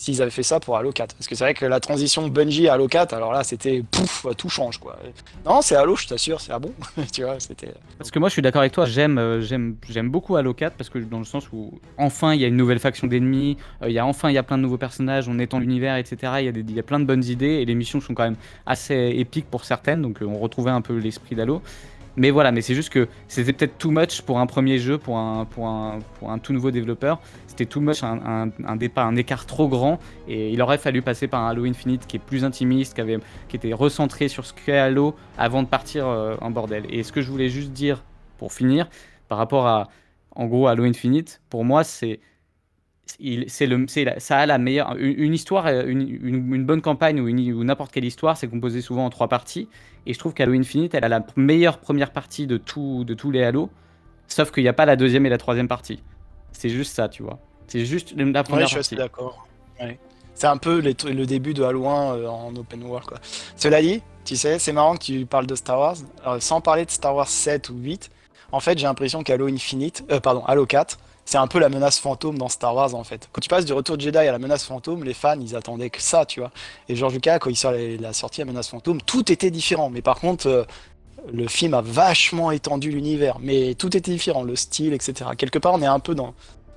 s'ils 0.01 0.19
avaient 0.23 0.31
fait 0.31 0.41
ça 0.41 0.59
pour 0.59 0.77
Halo 0.77 0.91
4. 0.91 1.13
Parce 1.13 1.27
que 1.27 1.35
c'est 1.35 1.43
vrai 1.43 1.53
que 1.53 1.63
la 1.63 1.79
transition 1.79 2.27
Bungie 2.27 2.67
à 2.67 2.73
Halo 2.73 2.87
4, 2.87 3.13
alors 3.13 3.31
là, 3.31 3.43
c'était 3.43 3.83
pouf, 3.91 4.25
tout 4.35 4.49
change 4.49 4.79
quoi. 4.79 4.97
Non, 5.45 5.61
c'est 5.61 5.75
Halo, 5.75 5.95
je 5.95 6.07
t'assure, 6.07 6.41
c'est 6.41 6.51
ah 6.51 6.57
bon? 6.57 6.73
tu 7.13 7.23
vois, 7.23 7.39
c'était. 7.39 7.71
Parce 7.99 8.09
que 8.09 8.17
moi, 8.17 8.27
je 8.27 8.33
suis 8.33 8.41
d'accord 8.41 8.61
avec 8.61 8.71
toi. 8.71 8.85
J'aime, 8.85 9.19
euh, 9.19 9.71
beaucoup 10.05 10.37
Halo 10.37 10.55
4 10.55 10.73
parce 10.75 10.89
que 10.89 10.97
dans 10.97 11.19
le 11.19 11.25
sens 11.25 11.47
où 11.53 11.79
enfin 11.99 12.33
il 12.33 12.41
y 12.41 12.45
a 12.45 12.47
une 12.47 12.57
nouvelle 12.57 12.79
faction 12.79 13.05
d'ennemis, 13.05 13.57
euh, 13.83 13.89
il 13.89 13.93
y 13.93 13.99
a 13.99 14.05
enfin 14.05 14.29
il 14.29 14.33
y 14.33 14.39
a 14.39 14.43
plein 14.43 14.57
de 14.57 14.63
nouveaux 14.63 14.79
personnages, 14.79 15.29
on 15.29 15.37
étend 15.37 15.59
l'univers, 15.59 15.95
etc. 15.97 16.33
Il 16.39 16.45
y 16.45 16.49
a 16.49 16.51
des, 16.51 16.73
y 16.73 16.79
a 16.79 16.83
plein 16.83 16.99
de 16.99 17.05
bonnes 17.05 17.23
idées 17.23 17.61
et 17.61 17.65
les 17.65 17.75
missions 17.75 18.01
sont 18.01 18.15
quand 18.15 18.23
même 18.23 18.37
assez 18.65 19.13
épiques 19.17 19.51
pour 19.51 19.65
certaines, 19.65 20.01
donc 20.01 20.23
euh, 20.23 20.25
on 20.25 20.39
retrouvait 20.39 20.71
un 20.71 20.81
peu 20.81 20.97
l'esprit 20.97 21.35
d'Halo. 21.35 21.61
Mais 22.17 22.29
voilà, 22.29 22.51
mais 22.51 22.61
c'est 22.61 22.75
juste 22.75 22.89
que 22.89 23.07
c'était 23.27 23.53
peut-être 23.53 23.77
too 23.77 23.89
much 23.89 24.21
pour 24.21 24.39
un 24.39 24.45
premier 24.45 24.77
jeu, 24.79 24.97
pour 24.97 25.17
un, 25.17 25.45
pour 25.45 25.67
un, 25.67 25.99
pour 26.19 26.31
un 26.31 26.39
tout 26.39 26.51
nouveau 26.51 26.71
développeur. 26.71 27.21
C'était 27.47 27.65
too 27.65 27.79
much, 27.79 28.03
un, 28.03 28.49
un, 28.65 28.75
départ, 28.75 29.07
un 29.07 29.15
écart 29.15 29.45
trop 29.45 29.67
grand. 29.67 29.99
Et 30.27 30.51
il 30.51 30.61
aurait 30.61 30.77
fallu 30.77 31.01
passer 31.01 31.27
par 31.27 31.41
un 31.41 31.49
Halo 31.49 31.65
Infinite 31.65 32.07
qui 32.07 32.17
est 32.17 32.19
plus 32.19 32.43
intimiste, 32.43 32.95
qui, 32.95 33.01
avait, 33.01 33.19
qui 33.47 33.55
était 33.55 33.73
recentré 33.73 34.27
sur 34.27 34.45
ce 34.45 34.53
qu'est 34.53 34.77
Halo 34.77 35.15
avant 35.37 35.63
de 35.63 35.67
partir 35.67 36.07
euh, 36.07 36.35
en 36.41 36.51
bordel. 36.51 36.83
Et 36.89 37.03
ce 37.03 37.11
que 37.11 37.21
je 37.21 37.31
voulais 37.31 37.49
juste 37.49 37.71
dire 37.71 38.03
pour 38.37 38.51
finir, 38.51 38.89
par 39.29 39.37
rapport 39.37 39.67
à, 39.67 39.87
en 40.35 40.47
gros, 40.47 40.67
Halo 40.67 40.83
Infinite, 40.83 41.41
pour 41.49 41.63
moi, 41.63 41.83
c'est 41.83 42.19
il- 43.19 43.49
le, 43.67 44.03
la- 44.03 44.19
ça 44.19 44.37
a 44.39 44.45
la 44.45 44.57
meilleure. 44.57 44.95
Une, 44.97 45.13
une 45.17 45.33
histoire, 45.33 45.67
euh, 45.67 45.83
une, 45.85 46.01
une- 46.01 46.53
une 46.53 46.65
bonne 46.65 46.81
campagne 46.81 47.19
ou, 47.19 47.63
n'importe 47.63 47.91
quelle 47.91 48.05
histoire, 48.05 48.37
c'est 48.37 48.47
composé 48.47 48.81
souvent 48.81 49.05
en 49.05 49.09
trois 49.09 49.27
parties. 49.27 49.67
Et 50.05 50.13
je 50.13 50.19
trouve 50.19 50.33
qu'Halo 50.33 50.53
Infinite, 50.53 50.93
elle 50.95 51.03
a 51.03 51.09
la 51.09 51.25
meilleure 51.35 51.77
première 51.79 52.11
partie 52.11 52.47
de, 52.47 52.57
tout, 52.57 53.03
de 53.05 53.13
tous 53.13 53.31
les 53.31 53.43
Halo. 53.43 53.69
Sauf 54.27 54.51
qu'il 54.51 54.63
n'y 54.63 54.69
a 54.69 54.73
pas 54.73 54.85
la 54.85 54.95
deuxième 54.95 55.25
et 55.25 55.29
la 55.29 55.37
troisième 55.37 55.67
partie. 55.67 56.01
C'est 56.51 56.69
juste 56.69 56.95
ça, 56.95 57.09
tu 57.09 57.23
vois. 57.23 57.39
C'est 57.67 57.85
juste 57.85 58.13
la 58.17 58.25
Ouais, 58.25 58.43
première 58.43 58.67
je 58.67 58.79
suis 58.81 58.95
d'accord. 58.95 59.47
Ouais. 59.79 59.99
C'est 60.33 60.47
un 60.47 60.57
peu 60.57 60.79
les 60.79 60.95
le 61.13 61.25
début 61.25 61.53
de 61.53 61.63
Halo 61.63 61.87
1 61.87 62.15
euh, 62.15 62.27
en 62.27 62.55
open 62.55 62.83
world 62.83 63.05
quoi. 63.07 63.17
Cela 63.55 63.81
dit, 63.81 64.01
tu 64.25 64.35
sais, 64.35 64.57
c'est 64.59 64.71
marrant 64.73 64.95
que 64.95 65.03
tu 65.03 65.25
parles 65.25 65.45
de 65.47 65.55
Star 65.55 65.77
Wars. 65.79 65.95
Alors, 66.23 66.41
sans 66.41 66.61
parler 66.61 66.85
de 66.85 66.91
Star 66.91 67.15
Wars 67.15 67.27
7 67.27 67.69
ou 67.69 67.75
8, 67.77 68.09
en 68.51 68.59
fait, 68.59 68.77
j'ai 68.77 68.85
l'impression 68.85 69.23
qu'Halo 69.23 69.47
Infinite, 69.47 70.03
euh, 70.11 70.19
pardon, 70.19 70.43
Halo 70.45 70.65
4, 70.65 70.97
c'est 71.31 71.37
un 71.37 71.47
peu 71.47 71.59
la 71.59 71.69
menace 71.69 71.97
fantôme 71.97 72.37
dans 72.37 72.49
Star 72.49 72.75
Wars 72.75 72.93
en 72.93 73.05
fait. 73.05 73.29
Quand 73.31 73.39
tu 73.39 73.47
passes 73.47 73.63
du 73.63 73.71
retour 73.71 73.95
de 73.95 74.01
Jedi 74.01 74.17
à 74.17 74.33
la 74.33 74.37
menace 74.37 74.65
fantôme, 74.65 75.05
les 75.05 75.13
fans 75.13 75.39
ils 75.39 75.55
attendaient 75.55 75.89
que 75.89 76.01
ça, 76.01 76.25
tu 76.25 76.41
vois. 76.41 76.51
Et 76.89 76.95
George 76.97 77.13
Lucas, 77.13 77.39
quand 77.39 77.49
il 77.49 77.55
sort 77.55 77.71
la, 77.71 78.11
sortie 78.11 78.41
à 78.41 78.45
menace 78.45 78.67
fantôme, 78.67 79.01
tout 79.01 79.31
était 79.31 79.49
différent. 79.49 79.89
Mais 79.89 80.01
par 80.01 80.19
contre, 80.19 80.47
euh, 80.47 80.63
le 81.31 81.47
film 81.47 81.73
a 81.73 81.79
vachement 81.79 82.51
étendu 82.51 82.91
l'univers, 82.91 83.37
mais 83.39 83.75
tout 83.75 83.95
était 83.95 84.11
différent, 84.11 84.43
le 84.43 84.57
style, 84.57 84.91
etc. 84.91 85.29
Quelque 85.37 85.57
part, 85.57 85.73
on 85.73 85.81
est 85.81 85.85
un 85.85 85.99
peu 85.99 86.15
dans 86.15 86.33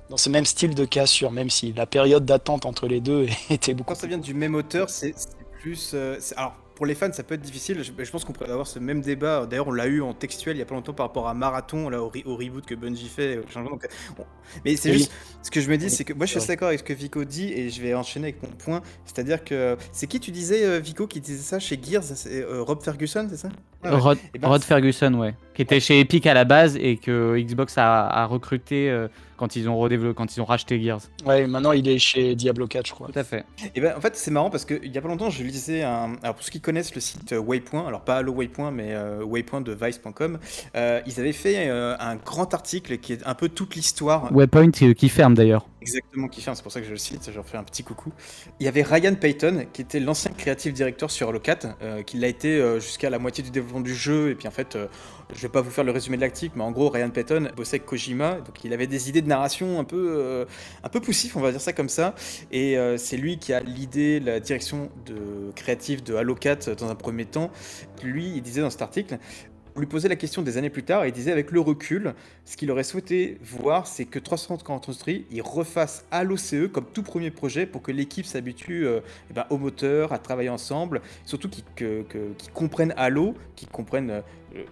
dans 0.09 0.17
ce 0.17 0.29
même 0.29 0.45
style 0.45 0.73
de 0.73 0.85
cassure, 0.85 1.31
même 1.31 1.49
si 1.49 1.73
la 1.73 1.85
période 1.85 2.23
d'attente 2.23 2.65
entre 2.65 2.87
les 2.87 3.01
deux 3.01 3.27
était 3.49 3.73
beaucoup 3.73 3.93
Quand 3.93 3.99
ça 3.99 4.07
vient 4.07 4.19
du 4.19 4.33
même 4.33 4.55
auteur, 4.55 4.89
c'est 4.89 5.13
plus. 5.59 5.91
euh, 5.93 6.17
alors, 6.37 6.55
pour 6.75 6.85
les 6.85 6.93
fans, 6.95 7.11
ça 7.13 7.23
peut 7.23 7.35
être 7.35 7.41
difficile. 7.41 7.81
Je, 7.83 8.03
je 8.03 8.11
pense 8.11 8.23
qu'on 8.25 8.33
pourrait 8.33 8.49
avoir 8.51 8.67
ce 8.67 8.79
même 8.79 9.01
débat. 9.01 9.45
D'ailleurs, 9.45 9.67
on 9.67 9.71
l'a 9.71 9.87
eu 9.87 10.01
en 10.01 10.13
textuel 10.13 10.55
il 10.57 10.59
y 10.59 10.61
a 10.61 10.65
pas 10.65 10.75
longtemps 10.75 10.93
par 10.93 11.07
rapport 11.07 11.27
à 11.27 11.33
Marathon, 11.33 11.89
là, 11.89 12.03
au, 12.03 12.09
re- 12.09 12.25
au 12.25 12.35
reboot 12.35 12.65
que 12.65 12.75
Bungie 12.75 13.07
fait. 13.07 13.37
au 13.37 13.47
changement. 13.49 13.71
Donc, 13.71 13.85
euh, 13.85 13.87
on- 14.19 14.25
Mais 14.65 14.75
c'est 14.75 14.89
Oui. 14.91 14.97
juste. 14.97 15.11
Ce 15.41 15.49
que 15.51 15.61
je 15.61 15.69
me 15.69 15.77
dis, 15.77 15.85
Oui. 15.85 15.91
c'est 15.91 16.03
que 16.03 16.13
moi, 16.13 16.25
je 16.25 16.31
suis 16.31 16.37
assez 16.39 16.47
d'accord 16.49 16.67
avec 16.67 16.79
ce 16.79 16.83
que 16.83 16.93
Vico 16.93 17.23
dit 17.23 17.51
et 17.53 17.69
je 17.69 17.81
vais 17.81 17.93
enchaîner 17.93 18.27
avec 18.29 18.43
mon 18.43 18.49
point. 18.49 18.81
C'est-à-dire 19.05 19.43
que. 19.43 19.77
C'est 19.91 20.07
qui 20.07 20.19
tu 20.19 20.31
disais, 20.31 20.65
euh, 20.65 20.79
Vico, 20.79 21.07
qui 21.07 21.21
disait 21.21 21.41
ça 21.41 21.59
chez 21.59 21.79
Gears? 21.81 22.03
C'est 22.03 22.43
euh, 22.43 22.61
Rob 22.61 22.83
Ferguson, 22.83 23.27
c'est 23.29 23.37
ça? 23.37 23.49
Ouais. 23.83 23.91
Rod, 23.91 24.17
Eh 24.33 24.39
ben, 24.39 24.47
Rod 24.47 24.63
Ferguson, 24.63 25.13
ouais. 25.13 25.35
Qui 25.55 25.61
était 25.61 25.79
chez 25.79 25.99
Epic 26.01 26.27
à 26.27 26.33
la 26.33 26.43
base 26.43 26.77
et 26.77 26.97
que 26.97 27.37
Xbox 27.39 27.77
a, 27.77 28.07
a 28.07 28.25
recruté 28.25 28.89
euh, 28.89 29.07
quand, 29.37 29.55
ils 29.55 29.67
ont 29.69 29.77
redéveloppé, 29.77 30.15
quand 30.15 30.35
ils 30.35 30.41
ont 30.41 30.45
racheté 30.45 30.81
Gears. 30.81 31.01
Ouais, 31.25 31.47
maintenant 31.47 31.71
il 31.71 31.87
est 31.87 31.97
chez 31.97 32.35
Diablo 32.35 32.67
4, 32.67 32.87
je 32.87 32.91
crois. 32.93 33.07
Tout 33.07 33.19
à 33.19 33.23
fait. 33.23 33.45
Et 33.73 33.81
ben 33.81 33.93
en 33.97 34.01
fait 34.01 34.15
c'est 34.15 34.31
marrant 34.31 34.49
parce 34.49 34.65
qu'il 34.65 34.93
y 34.93 34.97
a 34.97 35.01
pas 35.01 35.07
longtemps 35.07 35.29
je 35.29 35.43
lisais 35.43 35.83
un 35.83 36.15
alors 36.23 36.35
pour 36.35 36.43
ceux 36.43 36.51
qui 36.51 36.61
connaissent 36.61 36.93
le 36.95 37.01
site 37.01 37.33
euh, 37.33 37.39
Waypoint 37.39 37.87
alors 37.87 38.01
pas 38.01 38.17
Halo 38.17 38.33
Waypoint 38.33 38.71
mais 38.71 38.93
euh, 38.93 39.23
Waypoint 39.23 39.61
de 39.61 39.73
Vice.com 39.79 40.39
euh, 40.75 41.01
ils 41.05 41.19
avaient 41.19 41.31
fait 41.33 41.67
euh, 41.69 41.95
un 41.99 42.15
grand 42.15 42.53
article 42.53 42.97
qui 42.97 43.13
est 43.13 43.25
un 43.25 43.33
peu 43.33 43.49
toute 43.49 43.75
l'histoire 43.75 44.31
Waypoint 44.33 44.71
euh, 44.81 44.93
qui 44.93 45.09
ferme 45.09 45.33
d'ailleurs. 45.35 45.67
exactement 45.81 46.27
qui 46.27 46.41
fait 46.41 46.53
c'est 46.53 46.63
pour 46.63 46.71
ça 46.71 46.79
que 46.79 46.85
je 46.85 46.91
le 46.91 46.97
cite 46.97 47.27
je 47.29 47.35
leur 47.35 47.45
fais 47.45 47.57
un 47.57 47.63
petit 47.63 47.83
coucou 47.83 48.11
il 48.59 48.65
y 48.65 48.69
avait 48.69 48.83
Ryan 48.83 49.15
Payton 49.15 49.65
qui 49.73 49.81
était 49.81 49.99
l'ancien 49.99 50.31
creative 50.31 50.73
director 50.73 51.11
sur 51.11 51.29
Halo 51.29 51.39
4 51.39 51.67
euh, 51.81 52.03
qui 52.03 52.17
l'a 52.17 52.27
été 52.27 52.59
euh, 52.59 52.79
jusqu'à 52.79 53.09
la 53.09 53.19
moitié 53.19 53.43
du 53.43 53.51
développement 53.51 53.81
du 53.81 53.95
jeu 53.95 54.29
et 54.29 54.35
puis 54.35 54.47
en 54.47 54.51
fait 54.51 54.75
euh, 54.75 54.87
je 55.33 55.41
vais 55.41 55.49
pas 55.49 55.61
vous 55.61 55.71
faire 55.71 55.83
le 55.83 55.91
résumé 55.91 56.17
de 56.17 56.21
l'article 56.21 56.53
mais 56.57 56.63
en 56.63 56.71
gros 56.71 56.89
Ryan 56.89 57.09
Payton 57.09 57.49
bossait 57.55 57.77
avec 57.77 57.85
Kojima 57.85 58.35
donc 58.35 58.63
il 58.63 58.73
avait 58.73 58.87
des 58.87 59.09
idées 59.09 59.21
de 59.21 59.27
narration 59.27 59.79
un 59.79 59.83
peu 59.83 60.15
euh, 60.17 60.45
un 60.83 60.89
peu 60.89 60.99
poussif 60.99 61.35
on 61.35 61.41
va 61.41 61.51
dire 61.51 61.61
ça 61.61 61.73
comme 61.73 61.89
ça 61.89 62.15
et 62.51 62.77
euh, 62.77 62.97
c'est 62.97 63.17
lui 63.17 63.37
qui 63.37 63.53
a 63.53 63.59
l'idée, 63.59 64.19
la 64.19 64.39
direction 64.39 64.89
de 65.05 65.51
créative 65.55 66.03
de 66.03 66.15
Halo 66.15 66.35
4 66.35 66.75
dans 66.75 66.89
un 66.89 66.95
premier 66.95 67.25
temps. 67.25 67.51
Lui, 68.03 68.33
il 68.35 68.41
disait 68.41 68.61
dans 68.61 68.69
cet 68.69 68.81
article, 68.81 69.17
on 69.75 69.79
lui 69.79 69.87
posait 69.87 70.07
la 70.07 70.15
question 70.15 70.41
des 70.41 70.57
années 70.57 70.69
plus 70.69 70.83
tard, 70.83 71.03
et 71.03 71.09
il 71.09 71.11
disait 71.11 71.31
avec 71.31 71.51
le 71.51 71.59
recul, 71.59 72.13
ce 72.45 72.55
qu'il 72.55 72.71
aurait 72.71 72.83
souhaité 72.83 73.37
voir, 73.41 73.87
c'est 73.87 74.05
que 74.05 74.19
340 74.19 74.87
Industries, 74.87 75.25
il 75.31 75.41
refasse 75.41 76.05
Halo 76.11 76.37
CE 76.37 76.67
comme 76.67 76.85
tout 76.85 77.03
premier 77.03 77.31
projet 77.31 77.65
pour 77.65 77.81
que 77.81 77.91
l'équipe 77.91 78.25
s'habitue 78.25 78.87
euh, 78.87 79.01
eh 79.29 79.33
ben, 79.33 79.45
au 79.49 79.57
moteur, 79.57 80.13
à 80.13 80.19
travailler 80.19 80.49
ensemble, 80.49 81.01
surtout 81.25 81.49
qu'ils 81.49 82.05
comprennent 82.53 82.93
Halo, 82.95 83.35
qu'ils 83.55 83.67
comprennent 83.67 84.11
euh, 84.11 84.21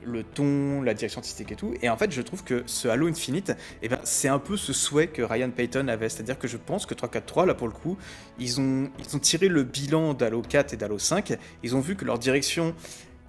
le 0.05 0.23
ton, 0.23 0.81
la 0.81 0.93
direction 0.93 1.19
artistique 1.19 1.51
et 1.51 1.55
tout. 1.55 1.73
Et 1.81 1.89
en 1.89 1.97
fait, 1.97 2.11
je 2.11 2.21
trouve 2.21 2.43
que 2.45 2.63
ce 2.65 2.87
Halo 2.87 3.07
Infinite, 3.07 3.53
eh 3.81 3.89
ben, 3.89 3.99
c'est 4.03 4.29
un 4.29 4.39
peu 4.39 4.55
ce 4.55 4.71
souhait 4.71 5.07
que 5.07 5.21
Ryan 5.21 5.49
Payton 5.49 5.89
avait. 5.89 6.07
C'est-à-dire 6.07 6.39
que 6.39 6.47
je 6.47 6.57
pense 6.57 6.85
que 6.85 6.93
343, 6.93 7.45
là 7.45 7.53
pour 7.53 7.67
le 7.67 7.73
coup, 7.73 7.97
ils 8.39 8.61
ont 8.61 8.89
tiré 9.21 9.49
le 9.49 9.63
bilan 9.63 10.13
d'Halo 10.13 10.41
4 10.41 10.73
et 10.73 10.77
d'Halo 10.77 10.97
5. 10.97 11.37
Ils 11.63 11.75
ont 11.75 11.81
vu 11.81 11.95
que 11.95 12.05
leur 12.05 12.19
direction, 12.19 12.73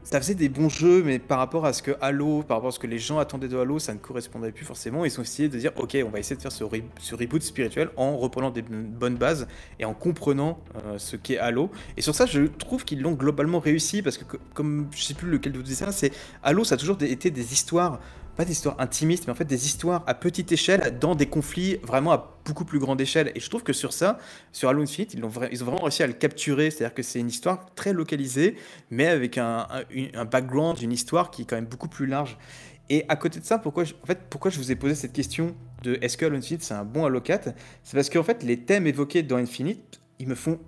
ça 0.05 0.21
faisait 0.21 0.35
des 0.35 0.49
bons 0.51 0.69
jeux, 0.69 1.03
mais 1.03 1.19
par 1.19 1.39
rapport 1.39 1.65
à 1.65 1.73
ce 1.73 1.83
que 1.83 1.93
Halo, 2.01 2.43
par 2.43 2.59
rapport 2.59 2.69
à 2.69 2.73
ce 2.73 2.79
que 2.79 2.87
les 2.87 2.99
gens 2.99 3.19
attendaient 3.19 3.49
de 3.49 3.57
Halo, 3.57 3.79
ça 3.79 3.95
ne 3.95 3.99
correspondait 3.99 4.53
plus 4.53 4.65
forcément. 4.67 5.05
Ils 5.05 5.19
ont 5.19 5.23
essayé 5.23 5.49
de 5.49 5.59
dire, 5.59 5.73
ok, 5.77 5.97
on 6.07 6.11
va 6.11 6.19
essayer 6.19 6.37
de 6.37 6.43
faire 6.43 6.53
ce, 6.53 6.63
re- 6.63 6.83
ce 6.99 7.15
reboot 7.15 7.43
spirituel 7.43 7.89
en 7.97 8.17
reprenant 8.19 8.51
des 8.51 8.63
bonnes 8.63 9.17
bases 9.17 9.49
et 9.81 9.85
en 9.87 9.95
comprenant 9.95 10.59
euh, 10.77 10.99
ce 10.99 11.17
qu'est 11.17 11.39
Halo. 11.39 11.71
Et 11.97 12.03
sur 12.03 12.15
ça, 12.15 12.27
je 12.27 12.43
trouve 12.43 12.85
qu'ils 12.85 13.01
l'ont 13.01 13.15
globalement 13.15 13.61
réussi 13.61 14.03
parce 14.03 14.19
que, 14.19 14.25
co- 14.25 14.39
comme 14.53 14.89
je 14.95 15.03
sais 15.03 15.15
plus 15.15 15.31
lequel 15.31 15.53
de 15.53 15.57
vous 15.59 15.65
disait 15.65 15.85
ça, 15.87 15.91
c'est 15.91 16.13
Halo, 16.43 16.65
ça 16.65 16.75
a 16.75 16.79
toujours 16.79 16.99
été 17.03 17.31
des 17.31 17.53
histoires 17.53 17.99
pas 18.35 18.45
des 18.45 18.53
histoires 18.53 18.77
intimistes, 18.79 19.27
mais 19.27 19.33
en 19.33 19.37
fait 19.37 19.45
des 19.45 19.67
histoires 19.67 20.03
à 20.07 20.15
petite 20.15 20.51
échelle 20.53 20.99
dans 21.01 21.15
des 21.15 21.27
conflits 21.27 21.77
vraiment 21.83 22.13
à 22.13 22.39
beaucoup 22.45 22.65
plus 22.65 22.79
grande 22.79 23.01
échelle. 23.01 23.33
Et 23.35 23.41
je 23.41 23.49
trouve 23.49 23.63
que 23.63 23.73
sur 23.73 23.93
ça, 23.93 24.19
sur 24.53 24.69
Halo 24.69 24.83
Infinite, 24.83 25.15
ils, 25.15 25.25
ont 25.25 25.29
vraiment 25.29 25.83
réussi 25.83 26.03
à 26.03 26.07
le 26.07 26.13
capturer. 26.13 26.71
C'est-à-dire 26.71 26.95
que 26.95 27.03
c'est 27.03 27.21
une 27.21 27.29
histoire 27.29 27.67
très 27.75 27.93
localisée, 27.93 28.57
mais 28.91 29.07
avec 29.07 29.39
un 29.39 29.67
background, 30.31 30.81
une 30.83 30.93
histoire 30.93 31.31
qui 31.31 31.43
est 31.43 31.45
quand 31.45 31.57
même 31.57 31.67
beaucoup 31.67 31.89
plus 31.89 32.07
large. 32.07 32.37
Et 32.91 33.05
à 33.09 33.17
côté 33.17 33.41
de 33.41 33.45
ça, 33.45 33.59
pourquoi 33.59 33.85
je, 33.85 33.95
en 34.03 34.07
fait, 34.07 34.21
pourquoi 34.29 34.51
je 34.51 34.59
vous 34.59 34.71
ai 34.71 34.77
posé 34.77 34.95
cette 34.95 35.13
question 35.13 35.55
de 35.83 35.99
est-ce 36.03 36.17
que 36.17 36.27
Halo 36.27 36.37
Infinite 36.37 36.63
c'est 36.63 36.75
un 36.75 36.85
bon 36.85 37.07
Halo 37.07 37.21
4 37.21 37.51
C'est 37.83 37.97
parce 37.97 38.11
qu'en 38.11 38.23
fait, 38.23 38.43
les 38.43 38.61
thèmes 38.61 38.87
évoqués 38.87 39.23
dans 39.23 39.37
Infinite, 39.37 40.01
ils 40.19 40.29
me 40.29 40.35
font 40.35 40.59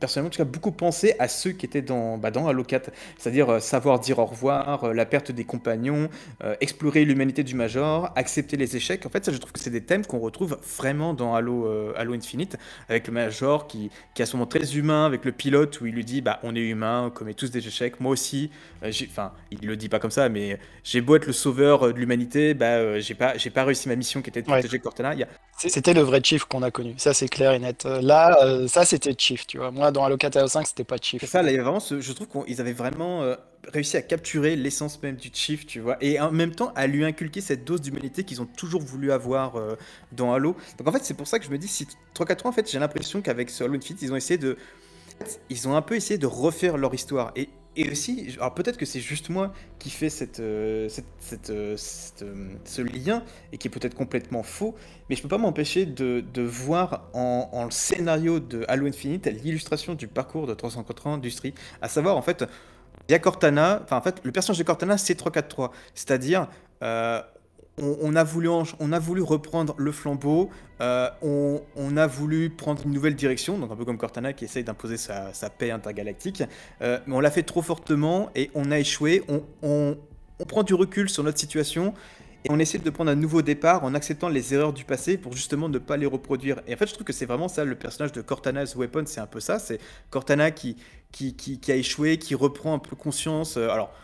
personnellement 0.00 0.28
en 0.28 0.30
tout 0.30 0.38
cas 0.38 0.44
beaucoup 0.44 0.72
penser 0.72 1.14
à 1.18 1.28
ceux 1.28 1.52
qui 1.52 1.66
étaient 1.66 1.82
dans, 1.82 2.18
bah, 2.18 2.30
dans 2.30 2.48
Halo 2.48 2.64
4, 2.64 2.90
c'est-à-dire 3.18 3.48
euh, 3.50 3.60
savoir 3.60 4.00
dire 4.00 4.18
au 4.18 4.26
revoir, 4.26 4.84
euh, 4.84 4.92
la 4.94 5.06
perte 5.06 5.30
des 5.32 5.44
compagnons, 5.44 6.08
euh, 6.42 6.54
explorer 6.60 7.04
l'humanité 7.04 7.44
du 7.44 7.54
Major, 7.54 8.10
accepter 8.16 8.56
les 8.56 8.76
échecs. 8.76 9.06
En 9.06 9.10
fait, 9.10 9.24
ça, 9.24 9.32
je 9.32 9.38
trouve 9.38 9.52
que 9.52 9.60
c'est 9.60 9.70
des 9.70 9.82
thèmes 9.84 10.04
qu'on 10.06 10.18
retrouve 10.18 10.58
vraiment 10.78 11.14
dans 11.14 11.34
Halo, 11.34 11.68
Halo 11.96 12.14
Infinite, 12.14 12.56
avec 12.88 13.06
le 13.06 13.12
Major 13.12 13.66
qui, 13.66 13.90
qui 14.14 14.22
à 14.22 14.26
ce 14.26 14.36
moment 14.36 14.46
très 14.46 14.76
humain, 14.76 15.06
avec 15.06 15.24
le 15.24 15.32
pilote 15.32 15.80
où 15.80 15.86
il 15.86 15.94
lui 15.94 16.04
dit 16.04 16.20
bah, 16.20 16.40
On 16.42 16.54
est 16.54 16.60
humain, 16.60 17.04
on 17.06 17.10
commet 17.10 17.34
tous 17.34 17.50
des 17.50 17.66
échecs, 17.66 18.00
moi 18.00 18.12
aussi. 18.12 18.50
Enfin, 18.82 19.32
il 19.50 19.66
le 19.66 19.76
dit 19.76 19.88
pas 19.88 19.98
comme 19.98 20.10
ça, 20.10 20.28
mais 20.28 20.58
j'ai 20.84 21.00
beau 21.00 21.16
être 21.16 21.26
le 21.26 21.32
sauveur 21.32 21.92
de 21.92 21.98
l'humanité, 21.98 22.54
bah, 22.54 22.98
j'ai 23.00 23.14
pas, 23.14 23.34
pas 23.54 23.64
réussi 23.64 23.88
ma 23.88 23.96
mission 23.96 24.22
qui 24.22 24.30
était 24.30 24.42
de 24.42 24.48
Ouais. 24.48 24.54
protéger 24.58 24.78
Cortana. 24.80 25.14
Il 25.14 25.20
y 25.20 25.22
a, 25.22 25.28
C'est- 25.51 25.51
C'était 25.68 25.94
le 25.94 26.00
vrai 26.00 26.20
Chief 26.22 26.44
qu'on 26.44 26.62
a 26.62 26.70
connu, 26.70 26.94
ça 26.96 27.14
c'est 27.14 27.28
clair 27.28 27.52
et 27.52 27.58
net. 27.58 27.86
Euh, 27.86 28.00
Là, 28.00 28.36
euh, 28.42 28.66
ça 28.66 28.84
c'était 28.84 29.14
Chief, 29.16 29.46
tu 29.46 29.58
vois. 29.58 29.70
Moi 29.70 29.90
dans 29.92 30.04
Halo 30.04 30.16
4 30.16 30.36
et 30.36 30.38
Halo 30.40 30.48
5, 30.48 30.66
c'était 30.66 30.84
pas 30.84 30.96
Chief. 31.00 31.20
C'est 31.20 31.26
ça, 31.26 31.42
là, 31.42 31.50
il 31.50 31.54
y 31.54 31.58
vraiment 31.58 31.78
je 31.80 32.12
trouve 32.12 32.44
qu'ils 32.44 32.60
avaient 32.60 32.72
vraiment 32.72 33.22
euh, 33.22 33.36
réussi 33.72 33.96
à 33.96 34.02
capturer 34.02 34.56
l'essence 34.56 35.00
même 35.02 35.16
du 35.16 35.30
Chief, 35.32 35.66
tu 35.66 35.80
vois, 35.80 35.96
et 36.00 36.18
en 36.20 36.32
même 36.32 36.54
temps 36.54 36.72
à 36.74 36.86
lui 36.86 37.04
inculquer 37.04 37.40
cette 37.40 37.64
dose 37.64 37.80
d'humanité 37.80 38.24
qu'ils 38.24 38.42
ont 38.42 38.46
toujours 38.46 38.82
voulu 38.82 39.12
avoir 39.12 39.54
dans 40.12 40.32
Halo. 40.32 40.56
Donc 40.78 40.88
en 40.88 40.92
fait, 40.92 41.04
c'est 41.04 41.14
pour 41.14 41.26
ça 41.26 41.38
que 41.38 41.44
je 41.44 41.50
me 41.50 41.58
dis, 41.58 41.68
si 41.68 41.86
3-4 42.14 42.46
en 42.46 42.52
fait, 42.52 42.70
j'ai 42.70 42.78
l'impression 42.78 43.22
qu'avec 43.22 43.50
ce 43.50 43.64
Halo 43.64 43.74
Infinite, 43.74 44.02
ils 44.02 44.12
ont 44.12 44.16
essayé 44.16 44.38
de. 44.38 44.56
Ils 45.50 45.68
ont 45.68 45.76
un 45.76 45.82
peu 45.82 45.94
essayé 45.94 46.18
de 46.18 46.26
refaire 46.26 46.76
leur 46.76 46.92
histoire. 46.94 47.32
Et, 47.36 47.48
et 47.74 47.90
aussi, 47.90 48.34
alors 48.36 48.52
peut-être 48.52 48.76
que 48.76 48.84
c'est 48.84 49.00
juste 49.00 49.30
moi 49.30 49.52
qui 49.78 49.88
fais 49.88 50.10
cette, 50.10 50.40
euh, 50.40 50.88
cette, 50.90 51.06
cette, 51.18 51.50
euh, 51.50 51.76
euh, 52.22 52.48
ce 52.64 52.82
lien 52.82 53.22
et 53.50 53.58
qui 53.58 53.68
est 53.68 53.70
peut-être 53.70 53.94
complètement 53.94 54.42
faux, 54.42 54.74
mais 55.08 55.16
je 55.16 55.22
peux 55.22 55.28
pas 55.28 55.38
m'empêcher 55.38 55.86
de, 55.86 56.42
voir 56.42 57.08
en, 57.14 57.64
le 57.64 57.70
scénario 57.70 58.40
de 58.40 58.64
Halo 58.68 58.86
Infinite 58.86 59.26
l'illustration 59.26 59.94
du 59.94 60.06
parcours 60.06 60.46
de 60.46 60.52
380 60.52 61.14
Industries, 61.14 61.54
à 61.80 61.88
savoir 61.88 62.16
en 62.18 62.22
fait, 62.22 62.44
il 63.08 63.12
y 63.12 63.14
a 63.14 63.18
Cortana, 63.18 63.80
enfin 63.82 63.96
en 63.96 64.02
fait, 64.02 64.20
le 64.22 64.32
personnage 64.32 64.58
de 64.58 64.64
Cortana 64.64 64.98
c'est 64.98 65.14
343, 65.14 65.72
c'est-à-dire 65.94 66.48
on, 67.78 68.14
a 68.14 68.24
voulu, 68.24 69.22
reprendre 69.22 69.74
le 69.78 69.92
flambeau, 69.92 70.50
euh, 70.80 71.08
on, 71.22 71.96
a 71.96 72.06
voulu 72.06 72.50
prendre 72.50 72.82
une 72.84 72.92
nouvelle 72.92 73.14
direction, 73.14 73.58
donc 73.58 73.70
un 73.70 73.76
peu 73.76 73.84
comme 73.84 73.98
Cortana 73.98 74.32
qui 74.32 74.44
essaye 74.44 74.64
d'imposer 74.64 74.96
sa, 74.96 75.32
paix 75.56 75.70
intergalactique, 75.70 76.42
euh, 76.82 76.98
mais 77.06 77.14
on 77.14 77.20
l'a 77.20 77.30
fait 77.30 77.42
trop 77.42 77.62
fortement 77.62 78.30
et 78.34 78.50
on 78.54 78.70
a 78.70 78.78
échoué. 78.78 79.24
On 79.62 79.96
prend 80.46 80.62
du 80.64 80.74
recul 80.74 81.08
sur 81.08 81.22
notre 81.22 81.38
situation 81.38 81.94
et 82.44 82.50
on 82.50 82.58
essaie 82.58 82.78
de 82.78 82.90
prendre 82.90 83.10
un 83.10 83.14
nouveau 83.14 83.40
départ 83.40 83.84
en 83.84 83.94
acceptant 83.94 84.28
les 84.28 84.52
erreurs 84.52 84.72
du 84.72 84.84
passé 84.84 85.16
pour 85.16 85.32
justement 85.32 85.68
ne 85.68 85.78
pas 85.78 85.96
les 85.96 86.06
reproduire. 86.06 86.60
Et 86.66 86.74
en 86.74 86.76
fait, 86.76 86.88
je 86.88 86.94
trouve 86.94 87.04
que 87.04 87.12
c'est 87.12 87.26
vraiment 87.26 87.48
ça, 87.48 87.64
le 87.64 87.76
personnage 87.76 88.12
de 88.12 88.20
Cortana's 88.20 88.74
Weapon, 88.74 89.04
c'est 89.06 89.20
un 89.20 89.26
peu 89.26 89.38
ça. 89.38 89.60
C'est 89.60 89.78
Cortana 90.10 90.50
qui, 90.50 90.76
qui, 91.12 91.36
qui, 91.36 91.60
qui 91.60 91.70
a 91.70 91.76
échoué, 91.76 92.18
qui 92.18 92.34
reprend 92.34 92.74
un 92.74 92.80
peu 92.80 92.96
conscience. 92.96 93.56
euh, 93.56 93.68
alors, 93.68 93.94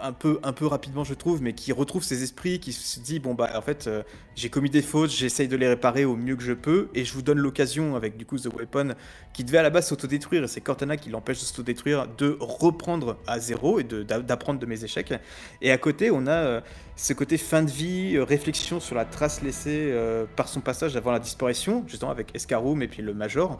un 0.00 0.12
peu, 0.12 0.38
un 0.42 0.52
peu 0.52 0.66
rapidement, 0.66 1.04
je 1.04 1.14
trouve, 1.14 1.42
mais 1.42 1.52
qui 1.52 1.72
retrouve 1.72 2.02
ses 2.02 2.22
esprits, 2.22 2.60
qui 2.60 2.72
se 2.72 3.00
dit 3.00 3.18
bon, 3.18 3.34
bah, 3.34 3.50
en 3.54 3.62
fait, 3.62 3.86
euh, 3.86 4.02
j'ai 4.34 4.50
commis 4.50 4.70
des 4.70 4.82
fautes, 4.82 5.10
j'essaye 5.10 5.48
de 5.48 5.56
les 5.56 5.68
réparer 5.68 6.04
au 6.04 6.16
mieux 6.16 6.36
que 6.36 6.42
je 6.42 6.52
peux, 6.52 6.88
et 6.94 7.04
je 7.04 7.12
vous 7.12 7.22
donne 7.22 7.38
l'occasion, 7.38 7.96
avec 7.96 8.16
du 8.16 8.26
coup 8.26 8.38
The 8.38 8.48
Weapon, 8.54 8.94
qui 9.32 9.44
devait 9.44 9.58
à 9.58 9.62
la 9.62 9.70
base 9.70 9.88
s'autodétruire, 9.88 10.44
et 10.44 10.48
c'est 10.48 10.60
Cortana 10.60 10.96
qui 10.96 11.10
l'empêche 11.10 11.40
de 11.40 11.44
s'autodétruire, 11.44 12.06
de 12.18 12.36
reprendre 12.40 13.16
à 13.26 13.38
zéro 13.38 13.80
et 13.80 13.84
d'apprendre 13.84 14.60
de 14.60 14.66
mes 14.66 14.84
échecs. 14.84 15.14
Et 15.62 15.70
à 15.70 15.78
côté, 15.78 16.10
on 16.10 16.26
a 16.26 16.30
euh, 16.30 16.60
ce 16.96 17.12
côté 17.12 17.38
fin 17.38 17.62
de 17.62 17.70
vie, 17.70 18.16
euh, 18.16 18.24
réflexion 18.24 18.80
sur 18.80 18.94
la 18.94 19.04
trace 19.04 19.42
laissée 19.42 19.94
par 20.36 20.48
son 20.48 20.60
passage 20.60 20.96
avant 20.96 21.12
la 21.12 21.18
disparition, 21.18 21.84
justement 21.86 22.10
avec 22.10 22.34
Escaroom 22.34 22.82
et 22.82 22.88
puis 22.88 23.02
le 23.02 23.14
Major. 23.14 23.58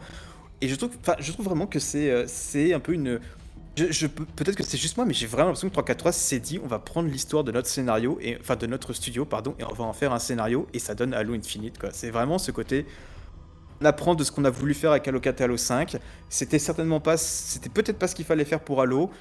Et 0.61 0.67
je 0.67 0.75
trouve, 0.75 0.91
je 1.19 1.31
trouve 1.31 1.45
vraiment 1.45 1.67
que 1.67 1.79
c'est 1.79 2.73
un 2.73 2.79
peu 2.79 2.93
une. 2.93 3.19
Je, 3.77 3.91
je 3.91 4.07
Peut-être 4.07 4.55
que 4.55 4.63
c'est 4.63 4.77
juste 4.77 4.97
moi, 4.97 5.05
mais 5.05 5.13
j'ai 5.13 5.27
vraiment 5.27 5.49
l'impression 5.49 5.69
que 5.69 5.73
343 5.73 6.11
s'est 6.11 6.39
dit 6.39 6.59
on 6.63 6.67
va 6.67 6.79
prendre 6.79 7.09
l'histoire 7.09 7.43
de 7.43 7.51
notre 7.51 7.67
scénario, 7.67 8.17
et, 8.21 8.37
enfin 8.39 8.55
de 8.55 8.65
notre 8.65 8.91
studio, 8.91 9.23
pardon, 9.23 9.55
et 9.59 9.63
on 9.63 9.73
va 9.73 9.83
en 9.83 9.93
faire 9.93 10.13
un 10.13 10.19
scénario, 10.19 10.67
et 10.73 10.79
ça 10.79 10.95
donne 10.95 11.13
Halo 11.13 11.35
Infinite. 11.35 11.77
C'est 11.91 12.09
vraiment 12.09 12.39
ce 12.39 12.51
côté. 12.51 12.87
On 13.79 13.85
apprend 13.85 14.15
de 14.15 14.23
ce 14.23 14.31
qu'on 14.31 14.45
a 14.45 14.49
voulu 14.49 14.73
faire 14.73 14.91
avec 14.91 15.07
Halo 15.07 15.19
4 15.19 15.39
et 15.39 15.43
Halo 15.43 15.57
5. 15.57 15.97
C'était 16.29 16.57
certainement 16.57 16.99
pas. 16.99 17.17
C'était 17.17 17.69
peut-être 17.69 17.99
pas 17.99 18.07
ce 18.07 18.15
qu'il 18.15 18.25
fallait 18.25 18.45
faire 18.45 18.61
pour 18.61 18.81
Halo. 18.81 19.11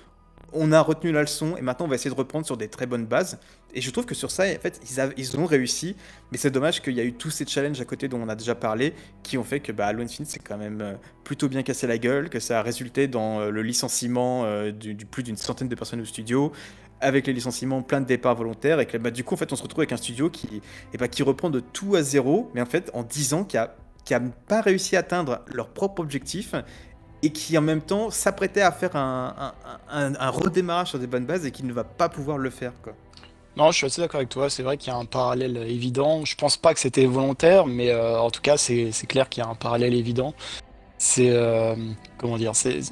On 0.52 0.72
a 0.72 0.80
retenu 0.80 1.12
la 1.12 1.22
leçon 1.22 1.56
et 1.56 1.60
maintenant 1.60 1.86
on 1.86 1.88
va 1.88 1.96
essayer 1.96 2.10
de 2.10 2.16
reprendre 2.16 2.46
sur 2.46 2.56
des 2.56 2.68
très 2.68 2.86
bonnes 2.86 3.06
bases. 3.06 3.38
Et 3.74 3.80
je 3.80 3.90
trouve 3.90 4.06
que 4.06 4.14
sur 4.14 4.30
ça, 4.30 4.44
en 4.44 4.60
fait, 4.60 4.80
ils, 5.18 5.36
ont 5.38 5.44
réussi. 5.44 5.96
Mais 6.32 6.38
c'est 6.38 6.50
dommage 6.50 6.80
qu'il 6.80 6.94
y 6.94 7.00
a 7.00 7.04
eu 7.04 7.12
tous 7.12 7.30
ces 7.30 7.44
challenges 7.44 7.80
à 7.80 7.84
côté 7.84 8.08
dont 8.08 8.18
on 8.18 8.28
a 8.28 8.36
déjà 8.36 8.54
parlé 8.54 8.94
qui 9.22 9.36
ont 9.36 9.44
fait 9.44 9.60
que 9.60 9.72
bah, 9.72 9.86
Halo 9.86 10.02
Infinite 10.02 10.30
c'est 10.30 10.38
quand 10.38 10.56
même 10.56 10.80
euh, 10.80 10.94
plutôt 11.24 11.48
bien 11.48 11.62
cassé 11.62 11.86
la 11.86 11.98
gueule, 11.98 12.30
que 12.30 12.40
ça 12.40 12.60
a 12.60 12.62
résulté 12.62 13.08
dans 13.08 13.40
euh, 13.40 13.50
le 13.50 13.62
licenciement 13.62 14.44
euh, 14.44 14.70
du, 14.70 14.94
plus 15.04 15.22
d'une 15.22 15.36
centaine 15.36 15.68
de 15.68 15.74
personnes 15.74 16.00
au 16.00 16.04
studio, 16.04 16.52
avec 17.00 17.26
les 17.26 17.32
licenciements, 17.32 17.82
plein 17.82 18.00
de 18.00 18.06
départs 18.06 18.36
volontaires, 18.36 18.80
et 18.80 18.86
que 18.86 18.96
bah, 18.96 19.10
du 19.10 19.24
coup 19.24 19.36
fait 19.36 19.52
on 19.52 19.56
se 19.56 19.62
retrouve 19.62 19.80
avec 19.80 19.92
un 19.92 19.98
studio 19.98 20.30
qui, 20.30 20.62
et 20.94 20.96
bah, 20.96 21.08
qui 21.08 21.22
reprend 21.22 21.50
de 21.50 21.60
tout 21.60 21.96
à 21.96 22.02
zéro, 22.02 22.50
mais 22.54 22.62
en 22.62 22.66
fait 22.66 22.90
en 22.94 23.02
10 23.02 23.34
ans 23.34 23.44
qui 23.44 23.58
a 23.58 23.76
pas 24.48 24.60
réussi 24.60 24.96
à 24.96 25.00
atteindre 25.00 25.44
leur 25.52 25.68
propre 25.68 26.00
objectif 26.00 26.54
et 27.22 27.30
qui 27.30 27.56
en 27.56 27.62
même 27.62 27.80
temps 27.80 28.10
s'apprêtait 28.10 28.62
à 28.62 28.72
faire 28.72 28.94
un, 28.94 29.52
redémarrage 30.30 30.90
sur 30.90 30.98
des 30.98 31.06
bonnes 31.06 31.26
bases 31.26 31.46
et 31.46 31.50
qui 31.50 31.64
ne 31.64 31.72
va 31.72 31.84
pas 31.84 32.08
pouvoir 32.08 32.38
le 32.38 32.50
faire 32.50 32.72
quoi. 32.82 32.92
Non, 33.56 33.70
je 33.70 33.78
suis 33.78 33.86
assez 33.86 34.02
d'accord 34.02 34.18
avec 34.18 34.28
toi. 34.28 34.50
C'est 34.50 34.62
vrai 34.62 34.76
qu'il 34.76 34.92
y 34.92 34.94
a 34.94 34.98
un 34.98 35.06
parallèle 35.06 35.56
évident. 35.56 36.26
Je 36.26 36.34
pense 36.36 36.58
pas 36.58 36.74
que 36.74 36.80
c'était 36.80 37.06
volontaire, 37.06 37.66
mais 37.66 37.90
euh, 37.90 38.20
en 38.20 38.30
tout 38.30 38.42
cas, 38.42 38.58
c'est 38.58 38.92
clair 39.08 39.30
qu'il 39.30 39.42
y 39.42 39.46
a 39.46 39.48
un 39.48 39.54
parallèle 39.54 39.94
évident. 39.94 40.34
C'est 40.98 41.30
euh, 41.30 41.74
comment 42.18 42.36
dire, 42.36 42.54
c'est 42.54 42.82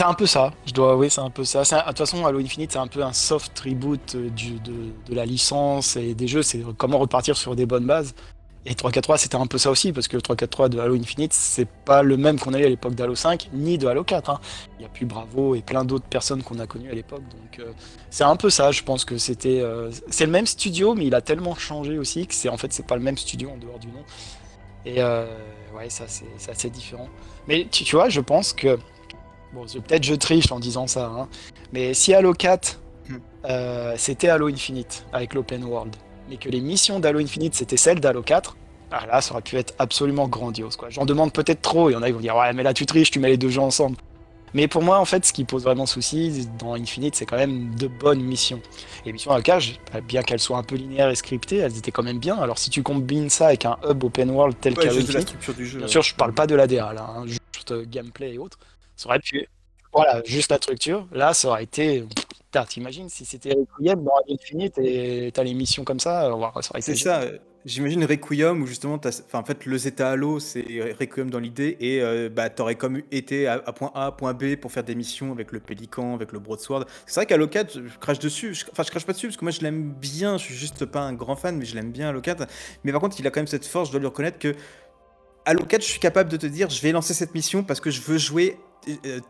un 0.00 0.14
peu 0.14 0.26
ça. 0.26 0.52
Je 0.66 0.72
dois 0.72 0.92
avouer, 0.92 1.08
c'est 1.08 1.20
un 1.20 1.30
peu 1.30 1.44
ça. 1.44 1.62
De 1.62 1.88
toute 1.88 1.98
façon, 1.98 2.26
Halo 2.26 2.40
Infinite, 2.40 2.72
c'est 2.72 2.78
un 2.78 2.88
peu 2.88 3.04
un 3.04 3.12
soft 3.12 3.56
reboot 3.60 4.16
euh, 4.16 4.28
de, 4.28 4.92
de 5.08 5.14
la 5.14 5.24
licence 5.24 5.94
et 5.96 6.14
des 6.14 6.26
jeux. 6.26 6.42
C'est 6.42 6.64
comment 6.76 6.98
repartir 6.98 7.36
sur 7.36 7.54
des 7.54 7.64
bonnes 7.64 7.86
bases. 7.86 8.14
Et 8.70 8.74
343, 8.74 9.16
c'était 9.16 9.36
un 9.36 9.46
peu 9.46 9.56
ça 9.56 9.70
aussi, 9.70 9.92
parce 9.94 10.08
que 10.08 10.16
le 10.16 10.20
343 10.22 10.68
de 10.68 10.78
Halo 10.78 10.94
Infinite, 10.94 11.32
c'est 11.32 11.66
pas 11.66 12.02
le 12.02 12.18
même 12.18 12.38
qu'on 12.38 12.52
a 12.52 12.58
eu 12.60 12.66
à 12.66 12.68
l'époque 12.68 12.94
d'Halo 12.94 13.14
5, 13.14 13.48
ni 13.54 13.78
de 13.78 13.86
Halo 13.86 14.04
4. 14.04 14.28
hein. 14.28 14.40
Il 14.78 14.82
y 14.82 14.84
a 14.84 14.90
plus 14.90 15.06
Bravo 15.06 15.54
et 15.54 15.62
plein 15.62 15.84
d'autres 15.86 16.04
personnes 16.04 16.42
qu'on 16.42 16.58
a 16.58 16.66
connues 16.66 16.90
à 16.90 16.94
l'époque. 16.94 17.22
Donc, 17.22 17.60
euh, 17.60 17.72
c'est 18.10 18.24
un 18.24 18.36
peu 18.36 18.50
ça, 18.50 18.70
je 18.70 18.82
pense 18.82 19.06
que 19.06 19.16
c'était. 19.16 19.60
euh, 19.62 19.90
c'est 20.10 20.26
le 20.26 20.32
même 20.32 20.46
studio, 20.46 20.94
mais 20.94 21.06
il 21.06 21.14
a 21.14 21.22
tellement 21.22 21.54
changé 21.54 21.98
aussi 21.98 22.26
que 22.26 22.34
c'est 22.34 22.50
en 22.50 22.58
fait 22.58 22.70
c'est 22.74 22.86
pas 22.86 22.96
le 22.96 23.02
même 23.02 23.16
studio 23.16 23.48
en 23.50 23.56
dehors 23.56 23.78
du 23.78 23.86
nom. 23.88 24.04
Et 24.84 24.96
euh, 25.02 25.24
ouais, 25.74 25.88
ça 25.88 26.04
c'est 26.06 26.26
c'est 26.36 26.50
assez 26.50 26.68
différent. 26.68 27.08
Mais 27.46 27.66
tu, 27.70 27.84
tu 27.84 27.96
vois, 27.96 28.10
je 28.10 28.20
pense 28.20 28.52
que. 28.52 28.78
Bon, 29.54 29.64
peut-être 29.64 30.04
je 30.04 30.14
triche 30.14 30.52
en 30.52 30.60
disant 30.60 30.86
ça, 30.86 31.06
hein, 31.06 31.26
mais 31.72 31.94
si 31.94 32.12
Halo 32.12 32.34
4 32.34 32.80
Hmm. 33.08 33.16
euh, 33.46 33.94
c'était 33.96 34.28
Halo 34.28 34.48
Infinite 34.48 35.06
avec 35.14 35.32
l'open 35.32 35.64
world, 35.64 35.96
mais 36.28 36.36
que 36.36 36.48
les 36.48 36.60
missions 36.60 37.00
d'Halo 37.00 37.20
Infinite 37.20 37.54
c'était 37.54 37.76
celles 37.76 38.00
d'Halo 38.00 38.22
4, 38.22 38.56
ah 38.90 39.06
là 39.06 39.20
ça 39.20 39.32
aurait 39.32 39.42
pu 39.42 39.56
être 39.56 39.74
absolument 39.78 40.28
grandiose 40.28 40.76
quoi. 40.76 40.88
J'en 40.90 41.04
demande 41.04 41.32
peut-être 41.32 41.62
trop, 41.62 41.90
il 41.90 41.94
y 41.94 41.96
en 41.96 42.02
a 42.02 42.06
qui 42.06 42.12
vont 42.12 42.20
dire 42.20 42.36
ouais, 42.36 42.52
mais 42.52 42.62
là 42.62 42.74
tu 42.74 42.86
triches, 42.86 43.10
tu 43.10 43.18
mets 43.20 43.28
les 43.28 43.36
deux 43.36 43.48
jeux 43.50 43.60
ensemble. 43.60 43.96
Mais 44.54 44.66
pour 44.66 44.82
moi, 44.82 44.98
en 44.98 45.04
fait, 45.04 45.26
ce 45.26 45.34
qui 45.34 45.44
pose 45.44 45.64
vraiment 45.64 45.84
souci 45.84 46.48
dans 46.58 46.72
Infinite, 46.72 47.14
c'est 47.16 47.26
quand 47.26 47.36
même 47.36 47.74
de 47.74 47.86
bonnes 47.86 48.22
missions. 48.22 48.62
Et 49.02 49.08
les 49.08 49.12
missions 49.12 49.30
Alcage, 49.30 49.78
bien 50.04 50.22
qu'elles 50.22 50.40
soient 50.40 50.56
un 50.56 50.62
peu 50.62 50.76
linéaires 50.76 51.10
et 51.10 51.14
scriptées, 51.16 51.58
elles 51.58 51.76
étaient 51.76 51.90
quand 51.90 52.02
même 52.02 52.18
bien. 52.18 52.34
Alors 52.38 52.56
si 52.56 52.70
tu 52.70 52.82
combines 52.82 53.28
ça 53.28 53.48
avec 53.48 53.66
un 53.66 53.76
hub 53.86 54.02
open 54.04 54.30
world 54.30 54.56
tel 54.58 54.72
Ouais, 54.72 54.84
qu'Halo 54.86 55.00
Infinite, 55.00 55.36
du 55.54 55.66
jeu. 55.66 55.76
bien 55.76 55.86
ouais. 55.86 55.92
sûr, 55.92 56.00
je 56.00 56.14
parle 56.14 56.32
pas 56.32 56.46
de 56.46 56.54
l'ADA 56.54 56.94
là, 56.94 57.10
hein, 57.14 57.26
juste 57.26 57.72
euh, 57.72 57.84
gameplay 57.86 58.32
et 58.34 58.38
autres, 58.38 58.58
ça 58.96 59.08
aurait 59.10 59.20
pu. 59.20 59.46
Voilà, 59.92 60.22
juste 60.24 60.50
la 60.50 60.56
structure. 60.56 61.06
Là, 61.12 61.34
ça 61.34 61.48
aurait 61.48 61.64
été. 61.64 62.04
Putain, 62.50 62.64
t'imagines 62.64 63.08
si 63.10 63.26
c'était 63.26 63.52
Requiem 63.52 64.02
dans 64.04 64.16
Halo 64.16 64.34
Infinite 64.34 64.78
et 64.78 65.30
t'as 65.34 65.42
les 65.42 65.52
missions 65.52 65.84
comme 65.84 66.00
ça, 66.00 66.34
ouais, 66.34 66.62
ça 66.62 66.70
aurait 66.70 66.80
été 66.80 66.94
C'est 66.94 66.96
ça, 66.96 67.20
j'imagine 67.66 68.02
Requiem 68.06 68.62
où 68.62 68.66
justement, 68.66 68.98
enfin, 69.04 69.38
en 69.40 69.44
fait, 69.44 69.66
le 69.66 69.76
Zeta 69.76 70.12
Halo, 70.12 70.40
c'est 70.40 70.64
Requiem 70.98 71.28
dans 71.28 71.40
l'idée, 71.40 71.76
et 71.78 72.00
euh, 72.00 72.30
bah, 72.30 72.48
t'aurais 72.48 72.76
comme 72.76 73.02
été 73.12 73.46
à, 73.46 73.54
à 73.66 73.72
point 73.74 73.90
A, 73.94 74.12
point 74.12 74.32
B 74.32 74.56
pour 74.56 74.72
faire 74.72 74.82
des 74.84 74.94
missions 74.94 75.30
avec 75.30 75.52
le 75.52 75.60
Pélican, 75.60 76.14
avec 76.14 76.32
le 76.32 76.38
Broadsword. 76.38 76.86
C'est 77.04 77.16
vrai 77.20 77.26
qu'à 77.26 77.46
4 77.46 77.82
je, 77.86 77.98
crache 77.98 78.18
dessus, 78.18 78.54
je- 78.54 78.64
enfin, 78.72 78.82
je 78.82 78.90
crache 78.90 79.04
pas 79.04 79.12
dessus 79.12 79.26
parce 79.26 79.36
que 79.36 79.44
moi 79.44 79.52
je 79.52 79.60
l'aime 79.60 79.92
bien, 79.92 80.38
je 80.38 80.44
suis 80.44 80.54
juste 80.54 80.86
pas 80.86 81.00
un 81.02 81.12
grand 81.12 81.36
fan, 81.36 81.58
mais 81.58 81.66
je 81.66 81.74
l'aime 81.74 81.92
bien 81.92 82.08
Halo 82.08 82.22
4. 82.22 82.46
Mais 82.84 82.92
par 82.92 83.02
contre, 83.02 83.20
il 83.20 83.26
a 83.26 83.30
quand 83.30 83.40
même 83.40 83.46
cette 83.46 83.66
force, 83.66 83.88
je 83.88 83.92
dois 83.92 84.00
lui 84.00 84.06
reconnaître 84.06 84.38
que 84.38 84.54
Halo 85.44 85.64
4, 85.64 85.82
je 85.82 85.88
suis 85.88 86.00
capable 86.00 86.30
de 86.30 86.36
te 86.36 86.46
dire, 86.46 86.70
je 86.70 86.80
vais 86.82 86.92
lancer 86.92 87.14
cette 87.14 87.34
mission 87.34 87.62
parce 87.62 87.80
que 87.80 87.90
je 87.90 88.00
veux 88.02 88.18
jouer 88.18 88.56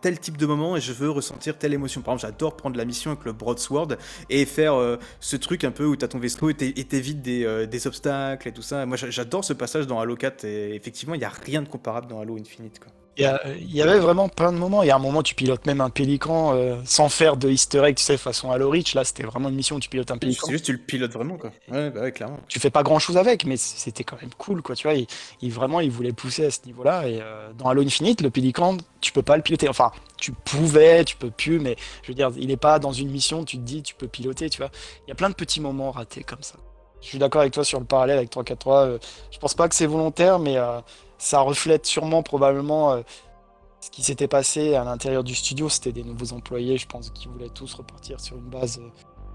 tel 0.01 0.19
type 0.19 0.37
de 0.37 0.47
moment 0.47 0.77
et 0.77 0.81
je 0.81 0.93
veux 0.93 1.11
ressentir 1.11 1.57
telle 1.59 1.75
émotion. 1.75 2.01
Par 2.03 2.15
exemple, 2.15 2.33
j'adore 2.33 2.57
prendre 2.57 2.77
la 2.77 2.85
mission 2.85 3.11
avec 3.13 3.25
le 3.25 3.33
Broadsword 3.33 3.97
et 4.31 4.45
faire 4.47 4.75
euh, 4.75 4.97
ce 5.21 5.37
truc 5.37 5.65
un 5.65 5.71
peu 5.71 5.85
où 5.85 5.97
tu 5.97 6.05
as 6.05 6.09
ton 6.09 6.19
vaisseau 6.19 6.51
et 6.51 6.55
t'é- 6.55 6.79
et 6.79 6.85
t'évites 6.85 7.23
des, 7.23 7.45
euh, 7.45 7.67
des 7.67 7.87
obstacles 7.87 8.49
et 8.49 8.53
tout 8.53 8.63
ça. 8.63 8.87
Moi, 8.87 8.97
j'a- 8.97 9.11
j'adore 9.11 9.45
ce 9.45 9.53
passage 9.53 9.87
dans 9.87 9.99
Halo 10.01 10.17
4 10.17 10.45
et 10.45 10.75
effectivement, 10.75 11.15
il 11.15 11.19
n'y 11.19 11.25
a 11.25 11.33
rien 11.45 11.63
de 11.63 11.69
comparable 11.69 12.07
dans 12.09 12.21
Halo 12.21 12.37
Infinite. 12.39 12.81
Il 13.19 13.23
y, 13.23 13.27
a- 13.27 13.41
il 13.61 13.75
y 13.75 13.83
avait 13.83 13.99
vraiment 13.99 14.29
plein 14.29 14.53
de 14.53 14.59
moments. 14.59 14.85
Il 14.85 14.87
y 14.87 14.91
a 14.93 14.97
un 14.97 15.01
moment, 15.01 15.25
tu 15.25 15.35
pilotes 15.35 15.67
même 15.67 15.81
un 15.81 15.91
pélican 15.91 16.55
euh, 16.55 16.77
sans 16.85 17.09
faire 17.09 17.37
de 17.37 17.51
easter 17.51 17.83
egg, 17.85 17.97
tu 17.97 18.03
sais, 18.05 18.17
façon 18.17 18.53
Halo 18.53 18.71
Reach. 18.71 18.95
Là, 18.95 19.03
c'était 19.03 19.25
vraiment 19.25 19.49
une 19.49 19.57
mission 19.57 19.75
où 19.77 19.81
tu 19.81 19.89
pilotes 19.89 20.13
un 20.13 20.19
pélican. 20.19 20.47
C'est 20.47 20.53
juste 20.53 20.67
tu 20.67 20.73
le 20.73 20.79
pilotes 20.79 21.13
vraiment. 21.13 21.37
Quoi. 21.37 21.51
Ouais, 21.69 21.91
bah 21.91 22.03
ouais, 22.03 22.13
clairement. 22.13 22.39
Tu 22.47 22.61
fais 22.61 22.71
pas 22.71 22.85
grand 22.85 23.01
chose 23.01 23.17
avec, 23.17 23.45
mais 23.45 23.57
c'était 23.57 24.05
quand 24.05 24.21
même 24.21 24.31
cool, 24.39 24.63
quoi. 24.63 24.77
Tu 24.77 24.85
vois, 24.87 24.95
il, 24.95 25.09
il- 25.43 25.53
vraiment, 25.53 25.81
il 25.81 25.91
voulait 25.91 26.13
pousser 26.13 26.45
à 26.47 26.51
ce 26.53 26.61
niveau-là. 26.67 27.09
Et 27.09 27.19
euh, 27.21 27.53
dans 27.59 27.69
Halo 27.69 27.83
Infinite, 27.83 28.21
le 28.21 28.31
pélican, 28.31 28.77
tu 29.01 29.11
peux 29.11 29.23
pas 29.23 29.37
le 29.37 29.43
piloter. 29.43 29.69
Enfin, 29.69 29.91
tu 30.17 30.31
pouvais, 30.31 31.05
tu 31.05 31.17
peux 31.17 31.31
plus, 31.33 31.59
mais 31.59 31.75
je 32.03 32.09
veux 32.09 32.15
dire, 32.15 32.31
il 32.37 32.53
est 32.53 32.57
pas 32.57 32.79
dans 32.79 32.93
une 32.93 33.11
mission, 33.11 33.45
tu 33.45 33.57
te 33.57 33.63
dis, 33.63 33.83
tu 33.83 33.97
peux 33.97 34.07
piloter, 34.07 34.49
tu 34.49 34.59
vois. 34.59 34.71
Il 35.07 35.09
y 35.09 35.13
a 35.13 35.17
plein 35.17 35.29
de 35.29 35.35
petits 35.35 35.61
moments 35.61 35.91
ratés 35.91 36.23
comme 36.23 36.43
ça. 36.43 36.55
Je 37.01 37.07
suis 37.09 37.19
d'accord 37.19 37.41
avec 37.41 37.53
toi 37.53 37.65
sur 37.65 37.81
le 37.81 37.85
parallèle 37.85 38.19
avec 38.19 38.31
343. 38.31 38.87
euh, 38.87 38.99
je 39.33 39.39
pense 39.39 39.55
pas 39.55 39.69
que 39.69 39.75
c'est 39.75 39.87
volontaire, 39.87 40.39
mais 40.39 40.57
euh, 40.57 40.79
ça 41.19 41.41
reflète 41.41 41.85
sûrement, 41.85 42.23
probablement, 42.23 42.93
euh, 42.93 43.03
ce 43.81 43.91
qui 43.91 44.03
s'était 44.03 44.29
passé 44.29 44.75
à 44.75 44.85
l'intérieur 44.85 45.25
du 45.25 45.35
studio. 45.35 45.69
C'était 45.69 45.93
des 45.93 46.05
nouveaux 46.05 46.33
employés, 46.33 46.79
je 46.79 46.87
pense, 46.87 47.11
qui 47.11 47.29
voulaient 47.29 47.51
tous 47.51 47.75
repartir 47.75 48.21
sur 48.21 48.37
une 48.37 48.49
base 48.49 48.79
euh, 48.79 48.89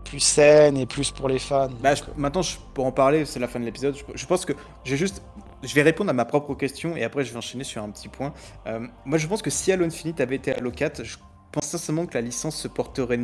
plus 0.03 0.19
saine 0.19 0.77
et 0.77 0.85
plus 0.85 1.11
pour 1.11 1.27
les 1.27 1.39
fans. 1.39 1.69
Bah, 1.81 1.93
maintenant, 2.17 2.41
je, 2.41 2.57
pour 2.73 2.85
en 2.85 2.91
parler, 2.91 3.25
c'est 3.25 3.39
la 3.39 3.47
fin 3.47 3.59
de 3.59 3.65
l'épisode. 3.65 3.95
Je, 4.13 4.25
pense 4.25 4.45
que 4.45 4.53
j'ai 4.83 4.97
juste. 4.97 5.21
Je 5.61 5.73
vais 5.75 5.81
répondre 5.81 6.09
à 6.09 6.13
ma 6.13 6.25
propre 6.25 6.55
question 6.55 6.95
et 6.97 7.03
après 7.03 7.23
je 7.23 7.31
vais 7.31 7.37
enchaîner 7.37 7.63
sur 7.63 7.81
un 7.83 7.89
petit 7.89 8.09
point. 8.09 8.33
Euh, 8.67 8.85
moi, 9.05 9.17
je 9.17 9.27
pense 9.27 9.41
que 9.41 9.49
si 9.49 9.71
Halo 9.71 9.85
Infinite 9.85 10.19
avait 10.19 10.35
été 10.35 10.53
Halo 10.53 10.71
4, 10.71 11.03
je 11.03 11.17
pense 11.51 11.65
sincèrement 11.65 12.05
que 12.05 12.15
la 12.15 12.21
licence 12.21 12.57
se 12.57 12.67
porterait, 12.67 13.19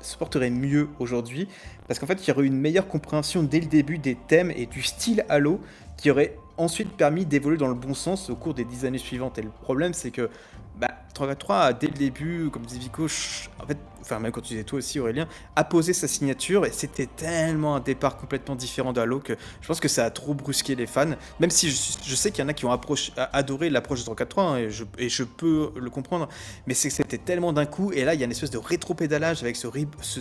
se 0.00 0.16
porterait 0.16 0.50
mieux 0.50 0.88
aujourd'hui 1.00 1.48
parce 1.88 1.98
qu'en 1.98 2.06
fait, 2.06 2.24
il 2.24 2.28
y 2.28 2.32
aurait 2.32 2.44
eu 2.44 2.46
une 2.46 2.60
meilleure 2.60 2.86
compréhension 2.86 3.42
dès 3.42 3.58
le 3.58 3.66
début 3.66 3.98
des 3.98 4.14
thèmes 4.14 4.52
et 4.52 4.66
du 4.66 4.82
style 4.82 5.24
Halo 5.28 5.60
qui 5.96 6.10
aurait 6.10 6.36
ensuite 6.60 6.90
permis 6.96 7.24
d'évoluer 7.26 7.56
dans 7.58 7.68
le 7.68 7.74
bon 7.74 7.94
sens 7.94 8.30
au 8.30 8.36
cours 8.36 8.54
des 8.54 8.64
dix 8.64 8.84
années 8.84 8.98
suivantes. 8.98 9.38
Et 9.38 9.42
le 9.42 9.50
problème, 9.50 9.92
c'est 9.94 10.10
que 10.10 10.30
bah, 10.76 10.88
343, 11.14 11.72
dès 11.74 11.88
le 11.88 11.92
début, 11.92 12.48
comme 12.50 12.64
disait 12.64 12.78
Vico, 12.80 13.04
en 13.04 13.66
fait, 13.66 13.76
enfin 14.00 14.18
même 14.18 14.32
quand 14.32 14.40
tu 14.40 14.54
disais 14.54 14.64
toi 14.64 14.78
aussi 14.78 14.98
Aurélien, 14.98 15.26
a 15.56 15.64
posé 15.64 15.92
sa 15.92 16.08
signature 16.08 16.64
et 16.64 16.70
c'était 16.72 17.04
tellement 17.06 17.76
un 17.76 17.80
départ 17.80 18.16
complètement 18.16 18.54
différent 18.54 18.92
d'Halo 18.94 19.18
que 19.20 19.34
je 19.60 19.66
pense 19.66 19.78
que 19.80 19.88
ça 19.88 20.06
a 20.06 20.10
trop 20.10 20.32
brusqué 20.32 20.74
les 20.76 20.86
fans. 20.86 21.10
Même 21.38 21.50
si 21.50 21.68
je, 21.68 22.14
sais 22.14 22.30
qu'il 22.30 22.42
y 22.42 22.46
en 22.46 22.48
a 22.48 22.54
qui 22.54 22.64
ont 22.64 22.72
approché- 22.72 23.12
a- 23.18 23.36
adoré 23.36 23.68
l'approche 23.68 23.98
de 24.00 24.04
343 24.04 24.44
hein, 24.44 24.56
et, 24.58 24.70
je, 24.70 24.84
et 24.96 25.10
je 25.10 25.24
peux 25.24 25.72
le 25.76 25.90
comprendre, 25.90 26.28
mais 26.66 26.72
c'est 26.72 26.88
que 26.88 26.94
c'était 26.94 27.18
tellement 27.18 27.52
d'un 27.52 27.66
coup 27.66 27.92
et 27.92 28.04
là 28.04 28.14
il 28.14 28.20
y 28.20 28.22
a 28.22 28.26
une 28.26 28.32
espèce 28.32 28.50
de 28.50 28.58
rétro-pédalage 28.58 29.42
avec 29.42 29.56
ce- 29.56 29.68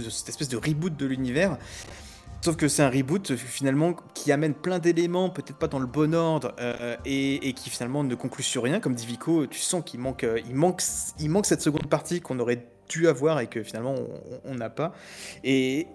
cette 0.10 0.30
espèce 0.30 0.50
de 0.50 0.58
reboot 0.58 0.98
de 0.98 1.06
l'univers. 1.06 1.58
Sauf 2.42 2.56
que 2.56 2.70
c'est 2.70 2.84
un 2.84 2.90
reboot 2.90 3.32
euh, 3.32 3.38
finalement 3.38 3.94
qui 4.14 4.32
amène 4.32 4.54
plein 4.54 4.80
d'éléments, 4.80 5.30
peut-être 5.30 5.58
pas 5.58 5.68
dans 5.68 5.80
le 5.80 5.86
bon 5.86 6.16
ordre, 6.16 6.54
euh, 6.60 6.96
et, 7.06 7.52
qui 7.54 7.70
finalement 7.70 8.04
ne 8.04 8.16
conclut 8.16 8.44
sur 8.44 8.64
rien. 8.64 8.80
Comme 8.80 8.96
dit 8.96 9.06
Vico, 9.06 9.46
tu 9.46 9.60
sens 9.60 9.84
qu'il 9.86 10.00
manque, 10.00 10.24
euh, 10.24 10.40
il 10.48 10.56
manque, 10.56 10.82
il 11.20 11.30
manque 11.30 11.46
cette 11.46 11.62
seconde 11.62 11.88
partie 11.88 12.22
qu'on 12.22 12.40
aurait 12.40 12.66
dû 12.88 13.08
avoir 13.10 13.42
et 13.42 13.48
que 13.48 13.62
finalement 13.62 13.96
on- 14.46 14.56
n'a 14.56 14.70
pas. 14.70 14.94
Et, 15.44 15.88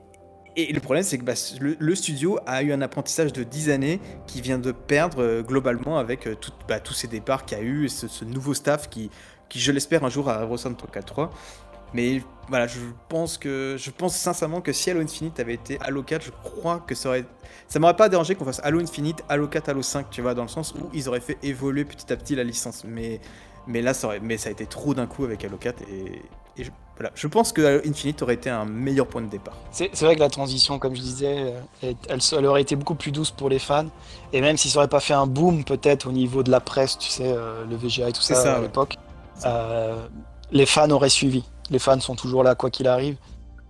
et 0.54 0.72
le 0.72 0.80
problème, 0.80 1.02
c'est 1.02 1.16
que 1.18 1.24
bah, 1.24 1.32
le, 1.60 1.94
studio 1.94 2.38
a 2.46 2.62
eu 2.62 2.72
un 2.72 2.82
apprentissage 2.82 3.32
de 3.32 3.42
10 3.42 3.70
années 3.70 4.00
qui 4.26 4.40
vient 4.42 4.58
de 4.58 4.70
perdre 4.70 5.40
globalement 5.40 5.98
avec 5.98 6.28
tout- 6.40 6.52
bah, 6.68 6.78
tous 6.78 6.94
ces 6.94 7.08
départs 7.08 7.46
qu'il 7.46 7.58
y 7.58 7.60
a 7.60 7.64
eu 7.64 7.86
et 7.86 7.88
ce, 7.88 8.24
nouveau 8.24 8.54
staff 8.54 8.88
qui, 8.88 9.10
qui 9.48 9.58
je 9.58 9.72
l'espère, 9.72 10.04
un 10.04 10.08
jour 10.10 10.28
à 10.28 10.44
ressemble 10.44 10.76
au 10.84 10.86
4-3. 10.86 11.30
Mais 11.94 12.22
voilà, 12.48 12.66
je 12.66 12.78
pense 13.08 13.38
que 13.38 13.76
je 13.78 13.90
pense 13.90 14.16
sincèrement 14.16 14.60
que 14.60 14.72
si 14.72 14.90
Halo 14.90 15.00
Infinite 15.00 15.40
avait 15.40 15.54
été 15.54 15.78
Halo 15.80 16.02
4, 16.02 16.22
je 16.22 16.30
crois 16.30 16.82
que 16.86 16.94
ça 16.94 17.08
aurait 17.08 17.24
ça 17.68 17.78
m'aurait 17.78 17.96
pas 17.96 18.08
dérangé 18.08 18.34
qu'on 18.34 18.44
fasse 18.44 18.60
Halo 18.62 18.80
Infinite, 18.80 19.24
Halo 19.28 19.48
4, 19.48 19.70
Halo 19.70 19.82
5, 19.82 20.10
tu 20.10 20.20
vois, 20.20 20.34
dans 20.34 20.42
le 20.42 20.48
sens 20.48 20.74
où 20.74 20.90
ils 20.92 21.08
auraient 21.08 21.20
fait 21.20 21.38
évoluer 21.42 21.84
petit 21.84 22.12
à 22.12 22.16
petit 22.16 22.34
la 22.34 22.44
licence. 22.44 22.84
Mais 22.84 23.20
mais 23.66 23.80
là, 23.80 23.94
ça 23.94 24.08
aurait, 24.08 24.20
mais 24.20 24.36
ça 24.36 24.50
a 24.50 24.52
été 24.52 24.66
trop 24.66 24.92
d'un 24.92 25.06
coup 25.06 25.24
avec 25.24 25.44
Halo 25.44 25.56
4 25.56 25.82
et, 25.82 26.22
et 26.56 26.64
je, 26.64 26.70
voilà, 26.96 27.10
je 27.14 27.26
pense 27.26 27.52
que 27.52 27.62
Halo 27.62 27.80
Infinite 27.86 28.22
aurait 28.22 28.34
été 28.34 28.50
un 28.50 28.64
meilleur 28.64 29.06
point 29.06 29.22
de 29.22 29.28
départ. 29.28 29.56
C'est 29.72 29.90
vrai 30.02 30.14
que 30.14 30.20
la 30.20 30.28
transition, 30.28 30.78
comme 30.78 30.94
je 30.94 31.00
disais, 31.00 31.54
euh, 31.82 31.92
elle, 32.08 32.46
aurait 32.46 32.62
été 32.62 32.76
beaucoup 32.76 32.94
plus 32.94 33.10
douce 33.10 33.32
pour 33.32 33.48
les 33.48 33.58
fans. 33.58 33.86
Et 34.32 34.40
même 34.40 34.56
si 34.56 34.70
ça 34.70 34.78
aurait 34.78 34.88
pas 34.88 35.00
fait 35.00 35.14
un 35.14 35.26
boom, 35.26 35.64
peut-être 35.64 36.08
au 36.08 36.12
niveau 36.12 36.42
de 36.44 36.52
la 36.52 36.60
presse, 36.60 36.96
tu 36.98 37.08
sais, 37.08 37.24
euh, 37.26 37.64
le 37.68 37.76
VGA 37.76 38.10
et 38.10 38.12
tout 38.12 38.22
ça, 38.22 38.34
ça, 38.34 38.52
à 38.52 38.56
ouais. 38.56 38.62
l'époque, 38.62 38.96
euh, 39.44 40.06
les 40.52 40.66
fans 40.66 40.90
auraient 40.90 41.08
suivi. 41.08 41.44
Les 41.70 41.78
fans 41.78 42.00
sont 42.00 42.14
toujours 42.14 42.42
là, 42.42 42.54
quoi 42.54 42.70
qu'il 42.70 42.88
arrive. 42.88 43.16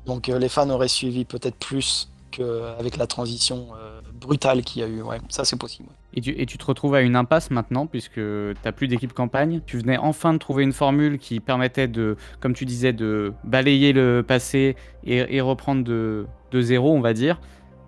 Donc 0.07 0.29
euh, 0.29 0.39
les 0.39 0.49
fans 0.49 0.69
auraient 0.71 0.89
suivi 0.89 1.25
peut-être 1.25 1.57
plus 1.57 2.11
qu'avec 2.31 2.97
la 2.97 3.07
transition 3.07 3.69
euh, 3.79 4.01
brutale 4.13 4.63
qu'il 4.63 4.83
y 4.83 4.85
a 4.85 4.89
eu. 4.89 5.03
Ouais, 5.03 5.19
ça 5.29 5.45
c'est 5.45 5.59
possible. 5.59 5.89
Et 6.17 6.47
tu, 6.47 6.59
te 6.59 6.65
retrouves 6.65 6.95
à 6.95 7.01
une 7.01 7.17
impasse 7.17 7.51
maintenant, 7.51 7.87
puisque 7.87 8.21
tu 8.21 8.73
plus 8.77 8.87
d'équipe 8.87 9.13
campagne. 9.13 9.61
Tu 9.67 9.79
venais 9.79 9.99
enfin 9.99 10.33
de 10.33 10.39
trouver 10.39 10.63
une 10.63 10.73
formule 10.73 11.19
qui 11.19 11.41
permettait 11.41 11.89
de, 11.89 12.17
comme 12.39 12.55
tu 12.55 12.65
disais, 12.65 12.93
de 12.93 13.33
balayer 13.43 13.93
le 13.93 14.23
passé 14.27 14.77
et, 15.05 15.41
reprendre 15.41 15.83
de, 15.83 16.27
de 16.53 16.61
zéro, 16.61 16.93
on 16.93 17.01
va 17.01 17.15
dire. 17.15 17.41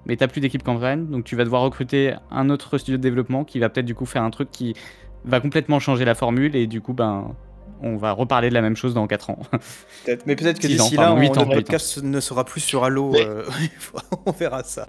Mais 0.06 0.16
tu 0.16 0.24
n'as 0.24 0.28
plus 0.28 0.40
d'équipe 0.40 0.64
campagne, 0.64 1.06
donc 1.06 1.24
tu 1.24 1.36
vas 1.36 1.44
devoir 1.44 1.62
recruter 1.62 2.14
un 2.32 2.50
autre 2.50 2.78
studio 2.78 2.96
de 2.96 3.02
développement 3.02 3.44
qui 3.44 3.60
va 3.60 3.68
peut-être 3.68 3.86
du 3.86 3.94
coup 3.94 4.06
faire 4.06 4.22
un 4.22 4.30
truc 4.30 4.50
qui 4.50 4.74
va 5.24 5.40
complètement 5.40 5.78
changer 5.78 6.04
la 6.04 6.14
formule, 6.14 6.56
et 6.56 6.66
du 6.66 6.80
coup, 6.80 6.94
ben, 6.94 7.34
on 7.82 7.96
va 7.96 8.12
reparler 8.12 8.48
de 8.48 8.54
la 8.54 8.62
même 8.62 8.76
chose 8.76 8.94
dans 8.94 9.06
4 9.06 9.30
ans. 9.30 9.38
Mais 10.26 10.36
peut-être 10.36 10.58
que 10.60 10.66
d'ici 10.66 10.96
là, 10.96 11.12
ans. 11.12 11.46
podcast 11.46 12.02
ne 12.02 12.20
sera 12.20 12.44
plus 12.44 12.60
sur 12.60 12.84
Halo. 12.84 13.10
Mais- 13.10 13.24
euh, 13.26 13.44
on 14.26 14.32
verra 14.32 14.62
ça. 14.62 14.88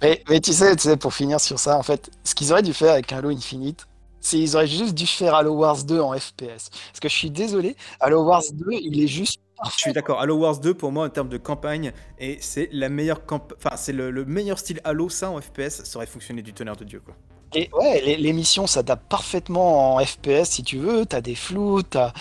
Mais, 0.00 0.22
mais 0.28 0.40
tu 0.40 0.52
sais, 0.52 0.74
tu 0.76 0.82
sais, 0.82 0.96
pour 0.96 1.14
finir 1.14 1.40
sur 1.40 1.58
ça, 1.58 1.78
en 1.78 1.82
fait, 1.82 2.10
ce 2.24 2.34
qu'ils 2.34 2.52
auraient 2.52 2.62
dû 2.62 2.72
faire 2.74 2.92
avec 2.92 3.12
Halo 3.12 3.30
Infinite, 3.30 3.86
c'est 4.20 4.38
ils 4.38 4.54
auraient 4.54 4.66
juste 4.66 4.94
dû 4.94 5.06
faire 5.06 5.34
Halo 5.34 5.54
Wars 5.54 5.82
2 5.84 6.00
en 6.00 6.12
FPS. 6.18 6.70
Parce 6.70 7.00
que 7.00 7.08
je 7.08 7.14
suis 7.14 7.30
désolé, 7.30 7.76
Halo 8.00 8.22
Wars 8.24 8.44
2, 8.52 8.66
il 8.72 9.02
est 9.02 9.08
juste 9.08 9.40
Je 9.64 9.78
suis 9.80 9.92
d'accord. 9.92 10.20
Halo 10.20 10.36
Wars 10.38 10.58
2 10.58 10.74
pour 10.74 10.92
moi 10.92 11.06
en 11.06 11.10
termes 11.10 11.28
de 11.28 11.38
campagne 11.38 11.92
et 12.18 12.38
c'est 12.40 12.68
la 12.72 12.88
meilleure 12.88 13.26
camp... 13.26 13.52
enfin 13.56 13.76
c'est 13.76 13.92
le, 13.92 14.10
le 14.10 14.24
meilleur 14.24 14.58
style 14.58 14.80
Halo 14.84 15.08
ça 15.08 15.30
en 15.30 15.40
FPS 15.40 15.84
ça 15.84 15.96
aurait 15.98 16.06
fonctionné 16.06 16.42
du 16.42 16.52
tonnerre 16.52 16.76
de 16.76 16.84
dieu 16.84 17.00
quoi. 17.00 17.14
Et 17.54 17.68
ouais, 17.74 18.16
missions 18.32 18.66
s'adaptent 18.66 19.08
parfaitement 19.08 19.96
en 19.96 20.04
FPS 20.04 20.44
si 20.44 20.62
tu 20.62 20.78
veux. 20.78 21.04
T'as 21.06 21.20
des 21.20 21.34
flous, 21.34 21.82
t'as- 21.82 22.12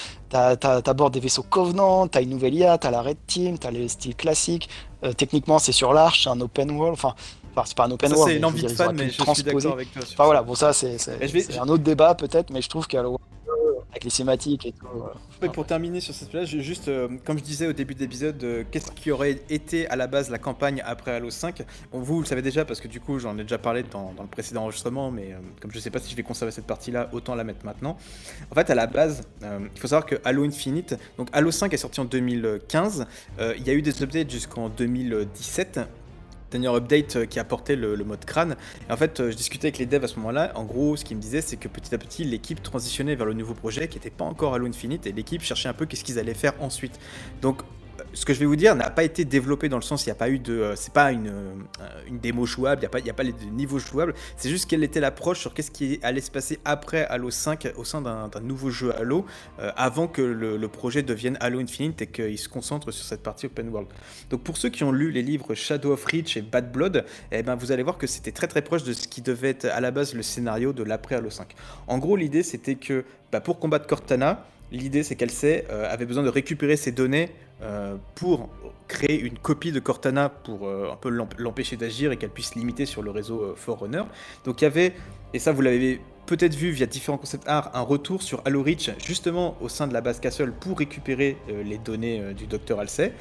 t'abordes 0.82 1.14
des 1.14 1.20
vaisseaux 1.20 1.44
Covenant, 1.44 2.08
t'as 2.08 2.22
une 2.22 2.30
nouvelle 2.30 2.53
IA, 2.56 2.78
t'as 2.78 2.91
la 2.91 3.02
Red 3.02 3.18
Team, 3.28 3.58
t'as 3.58 3.72
les 3.72 3.88
styles 3.88 4.16
classiques. 4.16 4.70
Euh, 5.03 5.14
techniquement, 5.14 5.58
c'est 5.60 5.72
sur 5.72 5.94
l'Arche, 5.94 6.24
c'est 6.24 6.30
un 6.30 6.40
open 6.41 6.72
world. 6.72 6.94
Enfin, 6.94 7.16
enfin, 7.56 7.64
c'est 7.66 7.76
pas 7.78 7.86
un 7.86 7.91
open 7.91 8.10
Ça 8.10 8.16
world. 8.16 8.32
c'est 8.34 8.34
mais 8.34 8.40
une 8.40 8.45
envie 8.45 8.62
de 8.64 8.68
fan 8.68 8.95
mais 8.95 9.10
je 9.10 9.12
suis 9.34 9.44
d'accord 9.44 9.74
avec 9.74 9.91
toi. 9.94 10.02
sur 10.02 10.12
Enfin 10.12 10.18
ça. 10.18 10.26
voilà, 10.26 10.44
bon 10.44 10.56
ça 10.56 10.74
c'est 10.74 10.98
un 11.60 11.68
autre 11.70 11.84
débat 11.84 12.14
peut-être, 12.16 12.49
mais 12.52 12.62
je 12.62 12.70
trouve 12.70 12.88
2, 12.88 13.40
avec 13.91 14.03
les 14.03 14.09
cinématiques 14.09 14.65
et 14.65 14.72
tout. 14.72 14.88
euh, 15.43 15.47
pour 15.49 15.65
terminer 15.65 15.99
sur 15.99 16.13
cette 16.13 16.31
page, 16.31 16.57
juste 16.59 16.88
euh, 16.88 17.09
comme 17.26 17.38
je 17.38 17.43
disais 17.43 17.68
au 17.68 17.73
début 17.73 17.93
de 17.93 17.99
l'épisode, 17.99 18.43
euh, 18.43 18.63
qu'est-ce 18.72 18.91
qui 18.91 19.11
aurait 19.11 19.41
été 19.49 19.88
à 19.88 19.95
la 19.95 20.07
base 20.07 20.30
la 20.30 20.38
campagne 20.38 20.81
après 20.85 21.11
Halo 21.11 21.30
5 21.30 21.63
Bon, 21.91 21.99
vous, 21.99 22.19
le 22.22 22.26
savez 22.26 22.41
déjà 22.41 22.65
parce 22.65 22.80
que 22.80 22.88
du 22.88 22.99
coup 22.99 23.19
j'en 23.19 23.38
ai 23.38 23.43
déjà 23.43 23.57
parlé 23.57 23.84
dans, 23.84 24.13
le 24.19 24.27
précédent 24.27 24.63
enregistrement, 24.63 25.11
mais 25.11 25.35
comme 25.59 25.72
je 25.72 25.80
sais 25.80 25.89
pas 25.89 25.99
si 25.99 26.11
je 26.11 26.15
vais 26.15 26.23
conserver 26.23 26.51
cette 26.51 26.68
partie-là, 26.68 27.09
autant 27.11 27.35
la 27.35 27.43
mettre 27.43 27.65
maintenant. 27.65 27.97
En 28.49 28.55
fait, 28.55 28.69
à 28.69 28.76
la 28.76 28.88
base, 28.88 29.23
il 29.41 29.80
faut 29.80 29.88
savoir 29.88 30.05
que 30.05 30.15
Halo 30.23 30.43
Infinite, 30.43 30.95
donc 31.18 31.27
Halo 31.34 31.51
5 31.51 31.73
est 31.73 31.77
sorti 31.77 31.99
en 31.99 32.05
2015, 32.05 33.05
euh, 33.39 33.53
il 33.57 33.68
y 33.68 33.69
a 33.69 33.73
eu 33.73 33.81
des 33.81 34.01
updates 34.01 34.30
jusqu'en 34.30 34.69
2017. 34.69 35.80
Dernier 36.52 36.68
update 36.68 37.15
euh, 37.15 37.26
qui 37.26 37.40
apportait 37.40 37.76
le, 37.76 37.95
le 37.95 38.03
mode 38.03 38.26
crâne. 38.26 38.57
Et 38.90 38.91
en 38.91 38.98
fait, 38.98 39.19
euh, 39.19 39.32
je 39.32 39.38
discutais 39.38 39.68
avec 39.68 39.78
les 39.78 39.86
devs 39.86 40.03
à 40.03 40.07
ce 40.07 40.18
moment-là. 40.18 40.52
En 40.56 40.65
gros, 40.65 40.98
ce 40.98 41.06
qu'ils 41.06 41.18
me 41.18 41.22
disaient, 41.22 41.41
c'est 41.41 41.57
que 41.57 41.68
petit 41.68 41.95
à 41.95 41.98
petit, 41.98 42.23
l'équipe 42.26 42.61
transitionnait 42.61 43.15
vers 43.15 43.26
le 43.26 43.34
nouveau 43.34 43.53
projet 43.53 43.88
qui 43.88 43.98
n'était 43.98 44.10
pas 44.10 44.26
encore 44.26 44.53
Halo 44.53 44.68
Infinite 44.68 45.07
et 45.07 45.14
l'équipe 45.14 45.41
cherchait 45.41 45.69
un 45.69 45.73
peu 45.73 45.86
qu'est-ce 45.86 46.03
qu'ils 46.03 46.19
allaient 46.19 46.34
faire 46.34 46.53
ensuite. 46.61 46.99
Donc, 47.41 47.61
ce 48.14 48.26
que 48.26 48.34
je 48.34 48.40
vais 48.40 48.46
vous 48.46 48.56
dire 48.56 48.76
n'a 48.76 48.90
pas 48.90 49.04
été 49.04 49.26
développé 49.26 49.70
dans 49.70 49.78
le 49.78 49.82
sens, 49.82 50.06
il 50.06 50.10
n'y 50.10 50.14
a 50.14 50.16
pas 50.16 50.30
eu 50.30 50.40
de. 50.40 50.54
euh, 50.54 50.76
c'est 50.76 50.94
pas 50.94 51.12
une, 51.12 51.28
euh, 51.28 51.54
une 52.08 52.20
démo 52.20 52.46
jouable, 52.46 52.80
il 52.80 52.82
n'y 52.82 52.86
a, 52.86 52.90
pas- 52.90 53.10
a 53.10 53.14
pas 53.14 53.24
les 53.24 53.34
niveaux 53.52 53.80
jouables. 53.80 54.14
C'est 54.38 54.50
juste 54.50 54.70
quelle 54.70 54.84
était 54.84 55.00
l'approche 55.00 55.40
sur 55.40 55.54
qu'est-ce 55.54 55.72
qui 55.72 56.00
allait 56.04 56.22
se 56.22 56.32
passer 56.32 56.60
après 56.66 57.06
Halo 57.06 57.32
5 57.32 57.74
au 57.76 57.84
sein 57.84 58.02
d'un 58.02 58.30
nouveau 58.42 58.70
jeu 58.70 58.94
Halo, 58.96 59.26
euh, 59.60 59.72
avant 59.76 60.08
que 60.08 60.22
le, 60.22 60.68
projet 60.68 61.04
devienne 61.04 61.38
Halo 61.42 61.60
Infinite 61.60 62.02
et 62.02 62.08
qu'il 62.08 62.38
se 62.38 62.48
concentre 62.48 62.92
sur 62.92 63.04
cette 63.06 63.24
partie 63.24 63.46
open 63.46 63.70
world. 63.70 63.88
Donc 64.30 64.42
pour 64.42 64.58
ceux 64.58 64.70
qui 64.70 64.84
ont 64.84 64.92
lu 64.92 65.12
les 65.12 65.22
livres 65.22 65.54
Shadow 65.54 65.92
of 65.92 66.06
Reach 66.06 66.38
et 66.38 66.42
Bad 66.42 66.72
Blood, 66.72 67.06
eh 67.32 67.44
ben 67.44 67.56
vous 67.56 67.72
allez 67.72 67.84
voir 67.84 67.98
que 67.98 68.08
c'était 68.08 68.32
très 68.32 68.48
très 68.48 68.62
proche 68.62 68.84
de 68.84 68.94
ce 68.94 69.08
qui 69.08 69.22
devait 69.22 69.50
être 69.50 69.66
à 69.66 69.82
la 69.82 69.92
base 69.92 70.14
le 70.14 70.24
scénario 70.24 70.72
de 70.72 70.84
l'après 70.84 71.16
Halo 71.16 71.30
5. 71.30 71.54
En 71.88 71.98
gros, 71.98 72.16
l'idée 72.16 72.44
c'était 72.44 72.76
que 72.76 73.04
bah, 73.32 73.42
pour 73.42 73.60
combattre 73.60 73.86
Cortana, 73.88 74.46
l'idée 74.72 75.04
c'est 75.04 75.16
qu'elle 75.16 75.32
euh, 75.44 75.94
avait 75.94 76.06
besoin 76.06 76.24
de 76.24 76.30
récupérer 76.30 76.78
ses 76.78 76.92
données 76.92 77.30
euh, 77.62 77.96
pour 78.16 78.50
créer 78.88 79.20
une 79.20 79.38
copie 79.38 79.72
de 79.72 79.80
Cortana 79.80 80.30
pour 80.30 80.68
euh, 80.68 80.92
un 80.92 80.96
peu 80.96 81.10
l'emp- 81.10 81.38
l'empêcher 81.38 81.78
d'agir 81.78 82.12
et 82.12 82.18
qu'elle 82.18 82.30
puisse 82.30 82.56
limiter 82.56 82.86
sur 82.86 83.02
le 83.02 83.12
réseau 83.12 83.42
euh, 83.42 83.54
Forerunner. 83.56 84.04
Donc 84.46 84.62
il 84.62 84.66
y 84.66 84.68
avait, 84.68 84.94
et 85.34 85.40
ça 85.40 85.52
vous 85.52 85.62
l'avez 85.62 86.02
peut-être 86.26 86.56
vu 86.56 86.70
via 86.72 86.86
différents 86.86 87.18
concept 87.18 87.48
art, 87.48 87.72
un 87.74 87.82
retour 87.82 88.22
sur 88.22 88.42
Halo 88.46 88.64
Reach 88.64 88.90
justement 89.04 89.58
au 89.60 89.68
sein 89.70 89.88
de 89.88 89.94
la 89.94 90.02
base 90.02 90.20
Castle 90.20 90.54
pour 90.54 90.78
récupérer 90.78 91.36
les 91.66 91.78
données 91.78 92.34
du 92.34 92.48
docteur 92.48 92.80
Halsey. 92.80 93.14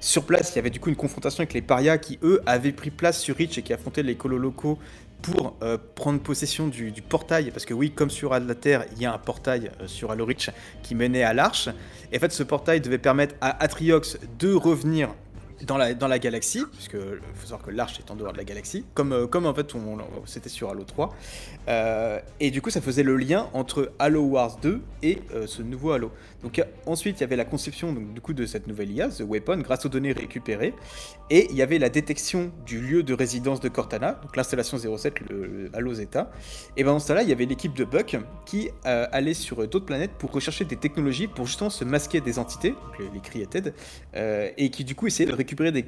Sur 0.00 0.24
place, 0.24 0.52
il 0.52 0.56
y 0.56 0.58
avait 0.58 0.68
du 0.68 0.78
coup 0.78 0.90
une 0.90 0.96
confrontation 0.96 1.40
avec 1.40 1.54
les 1.54 1.62
parias 1.62 1.96
qui, 1.98 2.18
eux, 2.22 2.42
avaient 2.44 2.72
pris 2.72 2.90
place 2.90 3.20
sur 3.20 3.36
Reach 3.36 3.56
et 3.58 3.62
qui 3.62 3.72
affrontaient 3.72 4.02
les 4.02 4.16
colos 4.16 4.38
locaux 4.38 4.78
pour 5.22 5.56
euh, 5.62 5.76
prendre 5.94 6.20
possession 6.20 6.68
du, 6.68 6.92
portail. 7.02 7.50
Parce 7.50 7.64
que 7.64 7.74
oui, 7.74 7.90
comme 7.90 8.10
sur 8.10 8.38
la 8.38 8.54
Terre, 8.54 8.84
il 8.92 9.02
y 9.02 9.06
a 9.06 9.12
un 9.12 9.18
portail 9.18 9.70
euh, 9.80 9.86
sur 9.86 10.10
Halo 10.10 10.24
Reach 10.24 10.50
qui 10.82 10.94
menait 10.94 11.22
à 11.22 11.34
l'Arche. 11.34 11.68
Et 12.12 12.16
en 12.16 12.20
fait, 12.20 12.32
ce 12.32 12.42
portail 12.42 12.80
devait 12.80 12.98
permettre 12.98 13.34
à 13.40 13.62
Atriox 13.62 14.18
de 14.38 14.52
revenir 14.52 15.10
dans 15.66 15.76
la, 15.76 15.94
dans 15.94 16.08
la 16.08 16.18
galaxie, 16.18 16.64
puisque 16.72 16.94
il 16.94 17.34
faut 17.34 17.46
savoir 17.46 17.62
que 17.62 17.70
l'Arche 17.70 17.98
est 17.98 18.10
en 18.10 18.16
dehors 18.16 18.32
de 18.32 18.38
la 18.38 18.44
galaxie, 18.44 18.84
comme, 18.94 19.12
euh, 19.12 19.26
comme 19.26 19.46
en 19.46 19.54
fait 19.54 19.74
on, 19.74 19.98
c'était 20.24 20.48
sur 20.48 20.70
Halo 20.70 20.84
3. 20.84 21.14
Euh, 21.68 22.20
et 22.40 22.50
du 22.50 22.62
coup, 22.62 22.70
ça 22.70 22.80
faisait 22.80 23.02
le 23.02 23.16
lien 23.16 23.48
entre 23.52 23.92
Halo 23.98 24.22
Wars 24.22 24.58
2 24.62 24.80
et 25.02 25.20
euh, 25.34 25.46
ce 25.46 25.62
nouveau 25.62 25.92
Halo. 25.92 26.12
Euh, 26.44 26.64
ensuite, 26.86 27.18
il 27.18 27.20
y 27.22 27.24
avait 27.24 27.36
la 27.36 27.44
conception 27.44 27.92
de 27.92 28.46
cette 28.46 28.66
nouvelle 28.66 28.90
IA, 28.90 29.08
The 29.08 29.22
Weapon, 29.26 29.58
grâce 29.58 29.86
aux 29.86 29.88
données 29.88 30.12
récupérées, 30.12 30.74
et 31.30 31.48
il 31.50 31.56
y 31.56 31.62
avait 31.62 31.78
la 31.78 31.88
détection 31.88 32.52
du 32.66 32.80
lieu 32.80 33.02
de 33.02 33.14
résidence 33.14 33.60
de 33.60 33.68
Cortana, 33.68 34.18
donc 34.22 34.36
l'installation 34.36 34.78
07, 34.78 35.20
le, 35.30 35.70
le 35.76 35.94
Zeta. 35.94 36.30
Et 36.76 36.84
ben 36.84 36.92
dans 36.92 36.98
ce 36.98 37.12
là 37.12 37.22
il 37.22 37.28
y 37.28 37.32
avait 37.32 37.46
l'équipe 37.46 37.74
de 37.74 37.84
Buck 37.84 38.16
qui 38.46 38.70
euh, 38.86 39.06
allait 39.12 39.34
sur 39.34 39.66
d'autres 39.66 39.86
planètes 39.86 40.12
pour 40.18 40.30
rechercher 40.32 40.64
des 40.64 40.76
technologies 40.76 41.26
pour 41.26 41.46
justement 41.46 41.70
se 41.70 41.84
masquer 41.84 42.20
des 42.20 42.38
entités, 42.38 42.74
les, 42.98 43.20
Created, 43.20 43.74
euh, 44.14 44.50
et 44.56 44.70
qui 44.70 44.84
du 44.84 44.94
coup 44.94 45.06
essayaient 45.06 45.28
de 45.28 45.34
récupérer 45.34 45.72
des, 45.72 45.82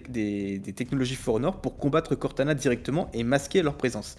des- 0.58 0.72
technologies 0.72 1.14
Forerunner 1.16 1.50
pour 1.62 1.76
combattre 1.78 2.14
Cortana 2.14 2.54
directement 2.54 3.10
et 3.12 3.22
masquer 3.22 3.62
leur 3.62 3.76
présence. 3.76 4.16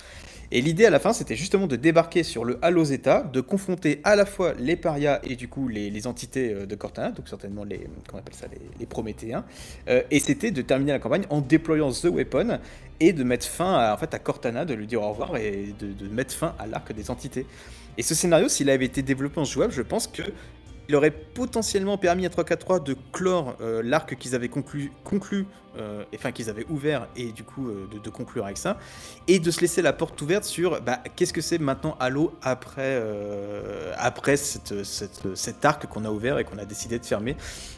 Et 0.53 0.60
l'idée 0.60 0.86
à 0.86 0.90
la 0.90 0.99
fin, 0.99 1.14
c'était 1.14 1.38
justement 1.38 1.65
de 1.65 1.78
débarquer 1.78 2.23
sur 2.23 2.44
le 2.44 2.60
Halo 2.61 2.84
Zeta, 2.84 3.23
de 3.23 3.40
confronter 3.40 4.02
à 4.03 4.18
la 4.18 4.26
fois 4.26 4.53
les 4.60 4.76
parias 4.76 5.22
et 5.23 5.38
du 5.38 5.48
coup 5.48 5.69
les, 5.69 6.07
entités 6.07 6.53
euh, 6.53 6.65
de 6.65 6.76
Cortana, 6.76 7.11
donc 7.11 7.30
certainement 7.30 7.64
les, 7.64 7.78
comment 8.07 8.15
on 8.15 8.18
appelle 8.18 8.36
ça, 8.36 8.48
les, 8.80 8.86
Prométhéens, 8.86 9.45
Euh, 9.88 10.03
et 10.11 10.19
c'était 10.19 10.52
de 10.52 10.61
terminer 10.61 10.91
la 10.91 10.99
campagne 10.99 11.26
en 11.30 11.40
déployant 11.40 11.91
The 11.91 12.06
Weapon 12.06 12.60
et 12.99 13.14
de 13.14 13.23
mettre 13.23 13.48
fin 13.48 13.73
à, 13.76 13.94
en 13.94 13.98
fait, 13.98 14.14
à 14.14 14.19
Cortana, 14.19 14.65
de 14.65 14.73
lui 14.73 14.88
dire 14.88 15.02
au 15.02 15.10
revoir 15.10 15.38
et 15.38 15.73
de, 15.80 16.07
mettre 16.10 16.34
fin 16.34 16.53
à 16.60 16.68
l'arc 16.68 16.91
des 16.94 17.10
entités. 17.10 17.45
Et 17.98 18.03
ce 18.03 18.14
scénario, 18.14 18.49
s'il 18.49 18.69
avait 18.69 18.86
été 18.86 19.02
développé 19.02 19.40
en 19.40 19.45
jouable, 19.45 19.72
je 19.72 19.82
pense 19.82 20.07
que 20.07 20.23
il 20.90 20.95
aurait 20.95 21.11
potentiellement 21.11 21.98
permis 21.98 22.26
à 22.26 22.30
343 22.30 22.82
de 22.82 22.98
clore 23.14 23.56
euh, 23.61 23.82
l'arc 23.82 24.18
qu'ils 24.18 24.36
avaient 24.36 24.49
conclu 24.49 24.91
euh, 25.77 26.03
enfin 26.15 26.31
qu'ils 26.31 26.49
avaient 26.49 26.65
ouvert 26.69 27.07
et 27.15 27.31
du 27.31 27.43
coup 27.43 27.69
euh, 27.69 27.88
de, 28.03 28.10
conclure 28.10 28.45
avec 28.45 28.57
ça, 28.57 28.77
et 29.27 29.39
de 29.39 29.52
se 29.52 29.61
laisser 29.61 29.81
la 29.81 29.93
porte 29.93 30.22
ouverte 30.22 30.43
sur 30.43 30.81
bah, 30.81 30.99
qu'est-ce 31.15 31.34
que 31.34 31.41
c'est 31.41 31.57
maintenant 31.60 31.95
Halo 31.99 32.34
après, 32.41 32.81
euh, 32.99 33.93
après 33.98 34.38
cette, 34.38 34.84
cette- 34.84 35.35
cet 35.35 35.64
arc 35.65 35.85
qu'on 35.88 36.06
a 36.06 36.10
ouvert 36.10 36.39
et 36.39 36.43
qu'on 36.43 36.57
a 36.57 36.65
décidé 36.65 36.99
de 36.99 37.06
fermer? 37.06 37.38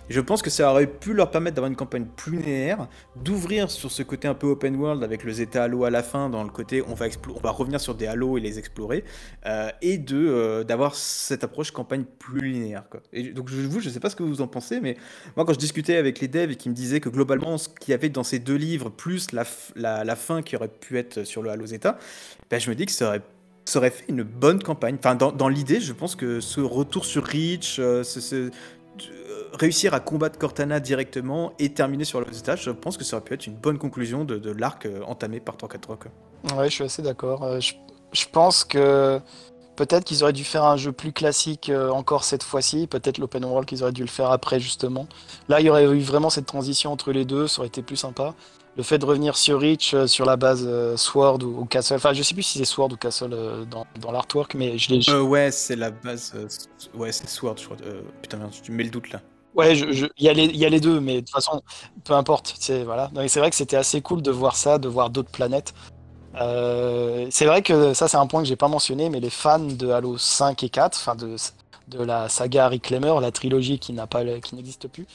Je 0.09 0.19
pense 0.19 0.41
que 0.41 0.49
ça 0.49 0.69
aurait 0.71 0.87
pu 0.87 1.13
leur 1.13 1.31
permettre 1.31 1.55
d'avoir 1.55 1.69
une 1.69 1.77
campagne 1.77 2.05
plus 2.05 2.37
linéaire, 2.37 2.87
d'ouvrir 3.15 3.71
sur 3.71 3.91
ce 3.91 4.03
côté 4.03 4.27
un 4.27 4.33
peu 4.33 4.47
open 4.47 4.75
world 4.75 5.03
avec 5.03 5.23
le 5.23 5.31
Zeta 5.31 5.63
Halo 5.63 5.85
à 5.85 5.89
la 5.89 6.03
fin, 6.03 6.29
dans 6.29 6.43
le 6.43 6.49
côté 6.49 6.83
on 6.87 6.93
va, 6.93 7.05
on 7.35 7.39
va 7.39 7.51
revenir 7.51 7.79
sur 7.79 7.95
des 7.95 8.07
Halo 8.07 8.37
et 8.37 8.41
les 8.41 8.59
explorer, 8.59 9.03
euh, 9.45 9.69
et 9.81 9.97
de 9.97 10.63
d'avoir 10.67 10.95
cette 10.95 11.43
approche 11.43 11.71
campagne 11.71 12.03
plus 12.19 12.51
linéaire. 12.51 12.83
Quoi. 12.89 13.01
Et 13.13 13.31
donc 13.31 13.49
je 13.49 13.61
vous, 13.61 13.79
je 13.79 13.89
sais 13.89 13.99
pas 13.99 14.09
ce 14.09 14.15
que 14.15 14.23
vous 14.23 14.41
en 14.41 14.47
pensez, 14.47 14.79
mais 14.81 14.97
moi 15.35 15.45
quand 15.45 15.53
je 15.53 15.59
discutais 15.59 15.95
avec 15.97 16.19
les 16.19 16.27
devs 16.27 16.51
et 16.51 16.55
qui 16.55 16.69
me 16.69 16.73
disaient 16.73 16.99
que 16.99 17.09
globalement 17.09 17.57
qu'il 17.84 17.91
y 17.91 17.95
avait 17.95 18.10
dans 18.10 18.23
ces 18.23 18.39
deux 18.39 18.55
livres, 18.55 18.89
plus 18.89 19.27
la, 19.34 19.43
la, 19.76 20.15
fin 20.15 20.41
qui 20.41 20.55
aurait 20.55 20.69
pu 20.69 20.97
être 20.97 21.26
sur 21.26 21.43
le 21.43 21.49
Halo 21.49 21.65
Zeta, 21.65 21.97
ben, 22.49 22.57
je 22.60 22.69
me 22.69 22.76
dis 22.76 22.85
que 22.85 22.93
ça 22.93 23.19
aurait 23.76 23.89
fait 23.89 24.05
une 24.07 24.23
bonne 24.23 24.64
campagne. 24.64 24.95
Enfin, 24.97 25.15
dans, 25.15 25.34
dans 25.34 25.49
l'idée, 25.49 25.81
je 25.81 25.91
pense 25.91 26.15
que 26.15 26.39
ce 26.39 26.61
retour 26.61 27.03
sur 27.03 27.26
Reach, 27.26 27.80
euh, 27.80 28.03
euh, 28.31 28.49
réussir 29.60 29.93
à 29.93 29.99
combattre 29.99 30.39
Cortana 30.39 30.80
directement 30.80 31.51
et 31.60 31.73
terminer 31.73 32.05
sur 32.05 32.22
le 32.22 32.31
Zeta, 32.31 32.55
je 32.55 32.69
pense 32.69 32.95
que 32.95 33.03
ça 33.03 33.18
aurait 33.18 33.26
pu 33.26 33.34
être 33.34 33.47
une 33.47 33.55
bonne 33.55 33.77
conclusion 33.77 34.23
de, 34.23 34.38
de 34.38 34.51
l'arc 34.51 34.85
euh, 34.85 35.01
entamé 35.05 35.41
par 35.41 35.57
343. 35.57 35.97
Quoi. 35.97 36.57
Ouais, 36.57 36.69
je 36.69 36.76
suis 36.76 36.84
assez 36.85 37.01
d'accord. 37.01 37.60
Je, 37.60 37.73
je 38.14 38.26
pense 38.31 38.64
que 38.64 39.19
peut-être 39.75 40.03
qu'ils 40.03 40.23
auraient 40.23 40.33
dû 40.33 40.43
faire 40.43 40.63
un 40.63 40.77
jeu 40.77 40.91
plus 40.91 41.11
classique 41.11 41.69
euh, 41.69 41.89
encore 41.89 42.23
cette 42.23 42.43
fois-ci. 42.43 42.87
Peut-être 42.87 43.17
l'open 43.17 43.45
world 43.45 43.67
qu'ils 43.67 43.83
auraient 43.83 43.91
dû 43.91 44.01
le 44.01 44.07
faire 44.07 44.31
après, 44.31 44.59
justement. 44.59 45.07
Là, 45.49 45.59
il 45.59 45.65
y 45.65 45.69
aurait 45.69 45.83
eu 45.85 45.99
vraiment 46.01 46.29
cette 46.29 46.45
transition 46.45 46.91
entre 46.91 47.11
les 47.11 47.25
deux. 47.25 47.47
Ça 47.47 47.59
aurait 47.59 47.67
été 47.67 47.81
plus 47.81 47.95
sympa. 47.97 48.33
Le 48.75 48.81
fait 48.83 48.97
de 48.97 49.05
revenir 49.05 49.37
sur 49.37 49.61
Reach, 49.61 49.93
euh, 49.93 50.07
sur 50.07 50.25
la 50.25 50.35
base 50.35 50.65
euh, 50.67 50.97
Sword 50.97 51.43
ou, 51.43 51.59
ou 51.61 51.65
Castle. 51.65 51.95
Enfin, 51.95 52.13
je 52.13 52.23
sais 52.23 52.33
plus 52.33 52.43
si 52.43 52.57
c'est 52.57 52.65
Sword 52.65 52.91
ou 52.93 52.97
Castle 52.97 53.35
dans, 53.69 53.85
dans 53.99 54.11
l'artwork, 54.11 54.55
mais 54.55 54.77
je 54.77 54.93
l'ai. 54.93 55.11
Ouais, 55.13 55.51
c'est 55.51 55.75
la 55.75 55.91
base. 55.91 56.33
ouais, 56.95 57.11
c'est 57.11 57.29
Sword, 57.29 57.55
je 57.59 57.65
crois. 57.65 57.77
Putain, 58.21 58.37
merde, 58.37 58.51
tu 58.63 58.71
me 58.71 58.77
mets 58.77 58.83
le 58.83 58.89
doute 58.89 59.11
là. 59.11 59.21
Ouais, 59.55 59.77
il 59.77 60.09
y, 60.17 60.29
a 60.29 60.33
les- 60.33 60.45
il 60.45 60.57
y 60.57 60.65
a 60.65 60.69
les 60.69 60.79
deux, 60.79 60.99
mais 60.99 61.17
de 61.17 61.19
toute 61.19 61.29
façon, 61.29 61.61
peu 62.03 62.13
importe. 62.13 62.55
C'est 62.59 62.83
voilà. 62.83 63.11
C'est 63.27 63.39
vrai 63.39 63.51
que 63.51 63.55
c'était 63.55 63.75
assez 63.75 64.01
cool 64.01 64.23
de 64.23 64.31
voir 64.31 64.55
ça, 64.55 64.79
de 64.79 64.87
voir 64.87 65.11
d'autres 65.11 65.29
planètes. 65.29 65.75
Euh, 66.35 67.27
c'est 67.30 67.45
vrai 67.45 67.61
que 67.61 67.93
ça, 67.93 68.07
c'est 68.07 68.18
un 68.18 68.27
point 68.27 68.41
que 68.41 68.47
j'ai 68.47 68.55
pas 68.55 68.68
mentionné, 68.68 69.10
mais 69.10 69.19
les 69.19 69.30
fans 69.30 69.60
de 69.60 69.89
Halo 69.89 70.18
5 70.18 70.64
et 70.64 70.69
4, 70.69 70.97
enfin 70.97 71.15
de, 71.15 71.35
de 71.89 72.03
la 72.03 72.30
saga 72.30 72.65
Harry 72.65 72.80
Clemmer, 72.80 73.14
la 73.22 73.31
trilogie 73.31 73.80
qui 73.80 73.93
n'a 73.93 74.07
pas, 74.07 74.23
qui 74.39 74.55
n'existe 74.55 74.88
plus, 74.88 75.05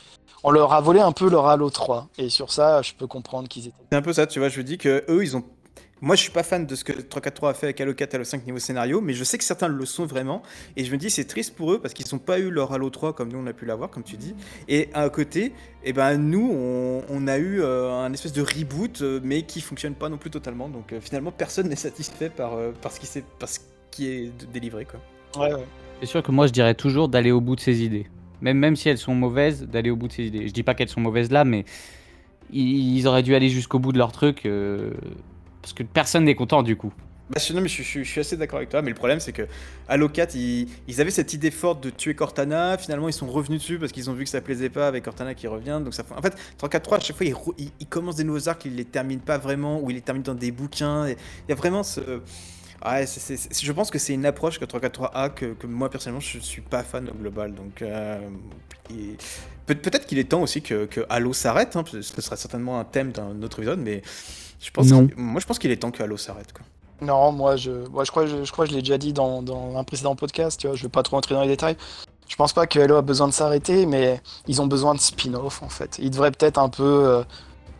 on 0.45 0.51
leur 0.51 0.73
a 0.73 0.81
volé 0.81 1.01
un 1.01 1.13
peu 1.13 1.29
leur 1.29 1.47
Halo 1.49 1.71
3. 1.71 2.09
Et 2.19 2.29
sur 2.29 2.53
ça, 2.53 2.83
je 2.83 2.93
peux 2.95 3.07
comprendre 3.07 3.49
qu'ils 3.49 3.69
étaient. 3.69 3.77
C'est 3.91 3.99
un 3.99 4.03
peu 4.03 4.13
ça, 4.13 4.27
tu 4.27 4.39
vois. 4.39 4.49
Je 4.49 4.61
dis 4.61 4.79
que 4.79 5.05
eux, 5.09 5.23
ils 5.23 5.37
ont. 5.37 5.45
Moi, 6.01 6.15
je 6.17 6.23
suis 6.23 6.31
pas 6.31 6.43
fan 6.43 6.65
de 6.67 6.75
ce 6.75 6.85
que 6.85 6.93
343 6.93 7.51
a 7.51 7.55
fait 7.55 7.67
avec 7.67 7.81
Halo 7.81 7.93
4 7.95 8.15
Halo 8.15 8.25
5 8.25 8.47
niveau 8.47 8.59
scénario, 8.59 9.01
mais 9.01 9.15
je 9.15 9.25
sais 9.25 9.37
que 9.39 9.45
certains 9.45 9.69
le 9.69 9.85
sont 9.85 10.07
vraiment. 10.07 10.43
Et 10.77 10.85
je 10.85 10.93
me 10.93 10.97
dis, 10.97 11.11
c'est 11.11 11.25
triste 11.25 11.55
pour 11.57 11.73
eux 11.73 11.81
parce 11.81 11.95
qu'ils 11.95 12.07
n'ont 12.13 12.19
pas 12.21 12.39
eu 12.39 12.51
leur 12.51 12.73
Halo 12.73 12.89
3 12.91 13.15
comme 13.15 13.33
nous 13.33 13.39
on 13.39 13.47
a 13.47 13.53
pu 13.53 13.65
l'avoir, 13.67 13.91
comme 13.91 14.05
tu 14.05 14.17
dis. 14.17 14.35
Et 14.69 14.89
à 14.95 15.09
côté, 15.11 15.53
eh 15.85 15.93
ben, 15.93 16.17
nous, 16.17 16.51
on, 16.53 17.03
on 17.09 17.27
a 17.27 17.39
eu 17.39 17.61
euh, 17.63 17.91
un 17.93 18.13
espèce 18.13 18.33
de 18.33 18.43
reboot, 18.43 19.03
euh, 19.03 19.21
mais 19.25 19.43
qui 19.43 19.61
fonctionne 19.61 19.95
pas 19.95 20.09
non 20.09 20.19
plus 20.19 20.31
totalement. 20.31 20.69
Donc 20.69 20.93
euh, 20.93 21.01
finalement, 21.01 21.33
personne 21.33 21.69
n'est 21.71 21.77
satisfait 21.77 22.31
par, 22.31 22.55
euh, 22.55 22.71
par, 22.81 22.93
ce 22.93 23.01
qui 23.01 23.07
s'est- 23.07 23.25
par 23.39 23.49
ce 23.49 23.59
qui 23.91 24.07
est 24.09 24.33
délivré. 24.53 24.85
Quoi. 24.87 25.01
Ouais, 25.43 25.53
ouais. 25.55 25.65
C'est 26.01 26.07
sûr 26.07 26.23
que 26.23 26.31
moi, 26.31 26.47
je 26.47 26.53
dirais 26.53 26.75
toujours 26.75 27.09
d'aller 27.09 27.33
au 27.33 27.41
bout 27.41 27.57
de 27.57 27.61
ses 27.61 27.83
idées. 27.83 28.07
Même, 28.41 28.59
même 28.59 28.77
si 28.77 28.89
elles 28.89 28.99
sont 28.99 29.17
mauvaises, 29.17 29.65
d'aller 29.67 29.91
au 29.91 29.97
bout 29.97 30.07
de 30.07 30.13
ses 30.13 30.27
idées. 30.27 30.47
Je 30.47 30.53
dis 30.53 30.63
pas 30.63 30.75
qu'elles 30.75 30.89
sont 30.89 31.01
mauvaises 31.01 31.33
là, 31.33 31.45
mais 31.45 31.65
ils, 32.53 32.99
ils 32.99 33.07
auraient 33.09 33.25
dû 33.25 33.35
aller 33.35 33.49
jusqu'au 33.49 33.81
bout 33.81 33.91
de 33.93 33.99
leur 33.99 34.13
truc. 34.13 34.43
Euh, 35.69 35.75
parce 35.75 35.75
que 35.75 35.83
personne 35.83 36.25
n'est 36.25 36.35
content 36.35 36.63
du 36.63 36.77
coup. 36.77 36.93
Bah, 37.31 37.39
non, 37.53 37.61
mais 37.61 37.69
je, 37.69 37.83
suis 37.83 38.21
assez 38.21 38.39
d'accord 38.39 38.57
avec 38.57 38.71
toi, 38.71 38.81
mais 38.81 38.89
le 38.89 38.97
problème 38.97 39.21
c'est 39.21 39.33
que 39.33 39.47
Halo 39.87 40.09
4, 40.09 40.35
ils, 40.35 40.67
avaient 40.99 41.11
cette 41.11 41.35
idée 41.35 41.51
forte 41.51 41.83
de 41.83 41.91
tuer 41.91 42.15
Cortana, 42.15 42.79
finalement 42.79 43.07
ils 43.07 43.13
sont 43.13 43.27
revenus 43.27 43.61
dessus 43.61 43.79
parce 43.79 43.93
qu'ils 43.93 44.09
ont 44.09 44.15
vu 44.15 44.25
que 44.25 44.31
ça 44.31 44.41
plaisait 44.41 44.71
pas 44.71 44.89
avec 44.89 45.05
Cortana 45.05 45.35
qui 45.35 45.47
revient, 45.47 45.81
donc 45.85 45.93
ça. 45.93 46.05
En 46.17 46.23
fait, 46.23 46.35
343, 46.57 46.97
à 46.97 47.01
chaque 47.01 47.17
fois, 47.17 47.27
ils, 47.27 47.71
ils- 47.81 47.87
commencent 47.87 48.17
des 48.17 48.25
nouveaux 48.25 48.49
arcs, 48.49 48.65
ils 48.65 48.75
les 48.75 48.87
terminent 48.87 49.21
pas 49.21 49.37
vraiment, 49.37 49.79
ou 49.81 49.91
ils 49.91 49.95
les 49.95 50.01
terminent 50.01 50.25
dans 50.25 50.35
des 50.35 50.51
bouquins, 50.53 51.07
il 51.07 51.17
y 51.51 51.53
a 51.53 51.55
vraiment 51.55 51.83
ce... 51.83 52.01
Ouais, 52.87 53.05
c'est- 53.07 53.37
c'est- 53.37 53.63
je 53.63 53.73
pense 53.73 53.91
que 53.91 53.99
c'est 53.99 54.15
une 54.15 54.25
approche 54.25 54.59
que 54.59 54.65
343 54.65 55.15
a 55.15 55.29
que, 55.29 55.53
que 55.53 55.67
moi 55.67 55.91
personnellement 55.91 56.21
je 56.21 56.39
suis 56.39 56.63
pas 56.63 56.83
fan 56.83 57.11
au 57.11 57.15
global, 57.15 57.53
donc... 57.55 57.83
euh, 57.83 58.19
Peut-être 59.67 60.07
qu'il 60.07 60.19
est 60.19 60.31
temps 60.31 60.41
aussi 60.41 60.63
que, 60.63 60.89
Halo 61.11 61.35
s'arrête, 61.35 61.77
hein, 61.77 61.85
ce 61.87 62.01
sera 62.23 62.37
certainement 62.37 62.81
un 62.81 62.85
thème 62.85 63.13
d'un 63.13 63.43
autre 63.43 63.59
épisode, 63.59 63.81
mais 63.81 64.01
je 64.61 64.71
pense 64.71 64.87
Non. 64.87 65.09
moi 65.17 65.41
je 65.41 65.47
pense 65.47 65.59
qu'il 65.59 65.71
est 65.71 65.77
temps 65.77 65.91
que 65.91 66.03
Halo 66.03 66.17
s'arrête. 66.17 66.53
quoi. 66.53 66.65
Non, 67.01 67.31
moi, 67.31 67.55
je, 67.55 67.71
moi, 67.91 68.03
je 68.03 68.11
crois, 68.11 68.27
je, 68.27 68.43
je 68.43 68.51
crois 68.51 68.65
que 68.65 68.73
je 68.73 68.77
l'ai 68.77 68.83
déjà 68.83 68.99
dit 68.99 69.13
dans, 69.13 69.41
dans 69.41 69.77
un 69.79 69.85
précédent 69.85 70.17
podcast. 70.17 70.59
Tu 70.59 70.67
vois, 70.67 70.75
je 70.75 70.83
vais 70.83 70.89
pas 70.89 71.05
trop 71.05 71.17
entrer 71.17 71.37
dans 71.37 71.43
les 71.43 71.47
détails. 71.49 71.77
Je 72.27 72.35
pense 72.35 72.53
pas 72.53 72.67
que 72.67 72.81
Halo 72.81 72.97
a 72.97 73.03
besoin 73.03 73.29
de 73.29 73.33
s'arrêter, 73.33 73.87
mais 73.87 74.21
ils 74.49 74.61
ont 74.61 74.67
besoin 74.67 74.95
de 74.97 75.01
spin-off 75.01 75.63
en 75.63 75.69
fait. 75.69 75.97
Ils 76.01 76.11
devraient 76.11 76.33
peut-être 76.33 76.59
un 76.59 76.69
peu 76.69 76.83
euh, 76.83 77.23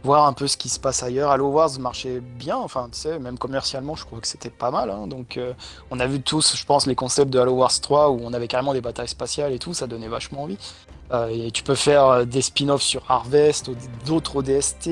voir 0.05 0.27
un 0.29 0.33
peu 0.33 0.47
ce 0.47 0.57
qui 0.57 0.69
se 0.69 0.79
passe 0.79 1.03
ailleurs. 1.03 1.33
Halo 1.33 1.49
Wars 1.49 1.71
marchait 1.81 2.21
bien, 2.21 2.57
enfin, 2.57 2.89
tu 2.93 2.99
sais, 3.01 3.19
même 3.19 3.39
commercialement, 3.39 3.97
je 3.97 4.05
crois 4.07 4.21
que 4.21 4.27
c'était 4.29 4.51
pas 4.51 4.71
mal. 4.71 4.89
hein. 4.91 5.09
Donc, 5.09 5.37
euh, 5.37 5.53
on 5.91 5.99
a 5.99 6.07
vu 6.07 6.23
tous, 6.23 6.57
je 6.57 6.65
pense, 6.65 6.87
les 6.87 6.95
concepts 6.95 7.33
de 7.33 7.41
Halo 7.41 7.55
Wars 7.55 7.73
3 7.81 8.11
où 8.11 8.21
on 8.23 8.33
avait 8.33 8.47
carrément 8.49 8.73
des 8.73 8.81
batailles 8.81 9.09
spatiales 9.09 9.53
et 9.53 9.59
tout, 9.59 9.75
ça 9.75 9.89
donnait 9.89 10.09
vachement 10.09 10.45
envie. 10.45 10.59
Euh, 11.13 11.29
et 11.29 11.51
tu 11.51 11.63
peux 11.63 11.75
faire 11.75 12.05
euh, 12.05 12.25
des 12.25 12.43
spin-offs 12.43 12.83
sur 12.83 13.03
Harvest, 13.09 13.69
ou 13.69 13.77
d'autres 14.07 14.37
ODST, 14.37 14.91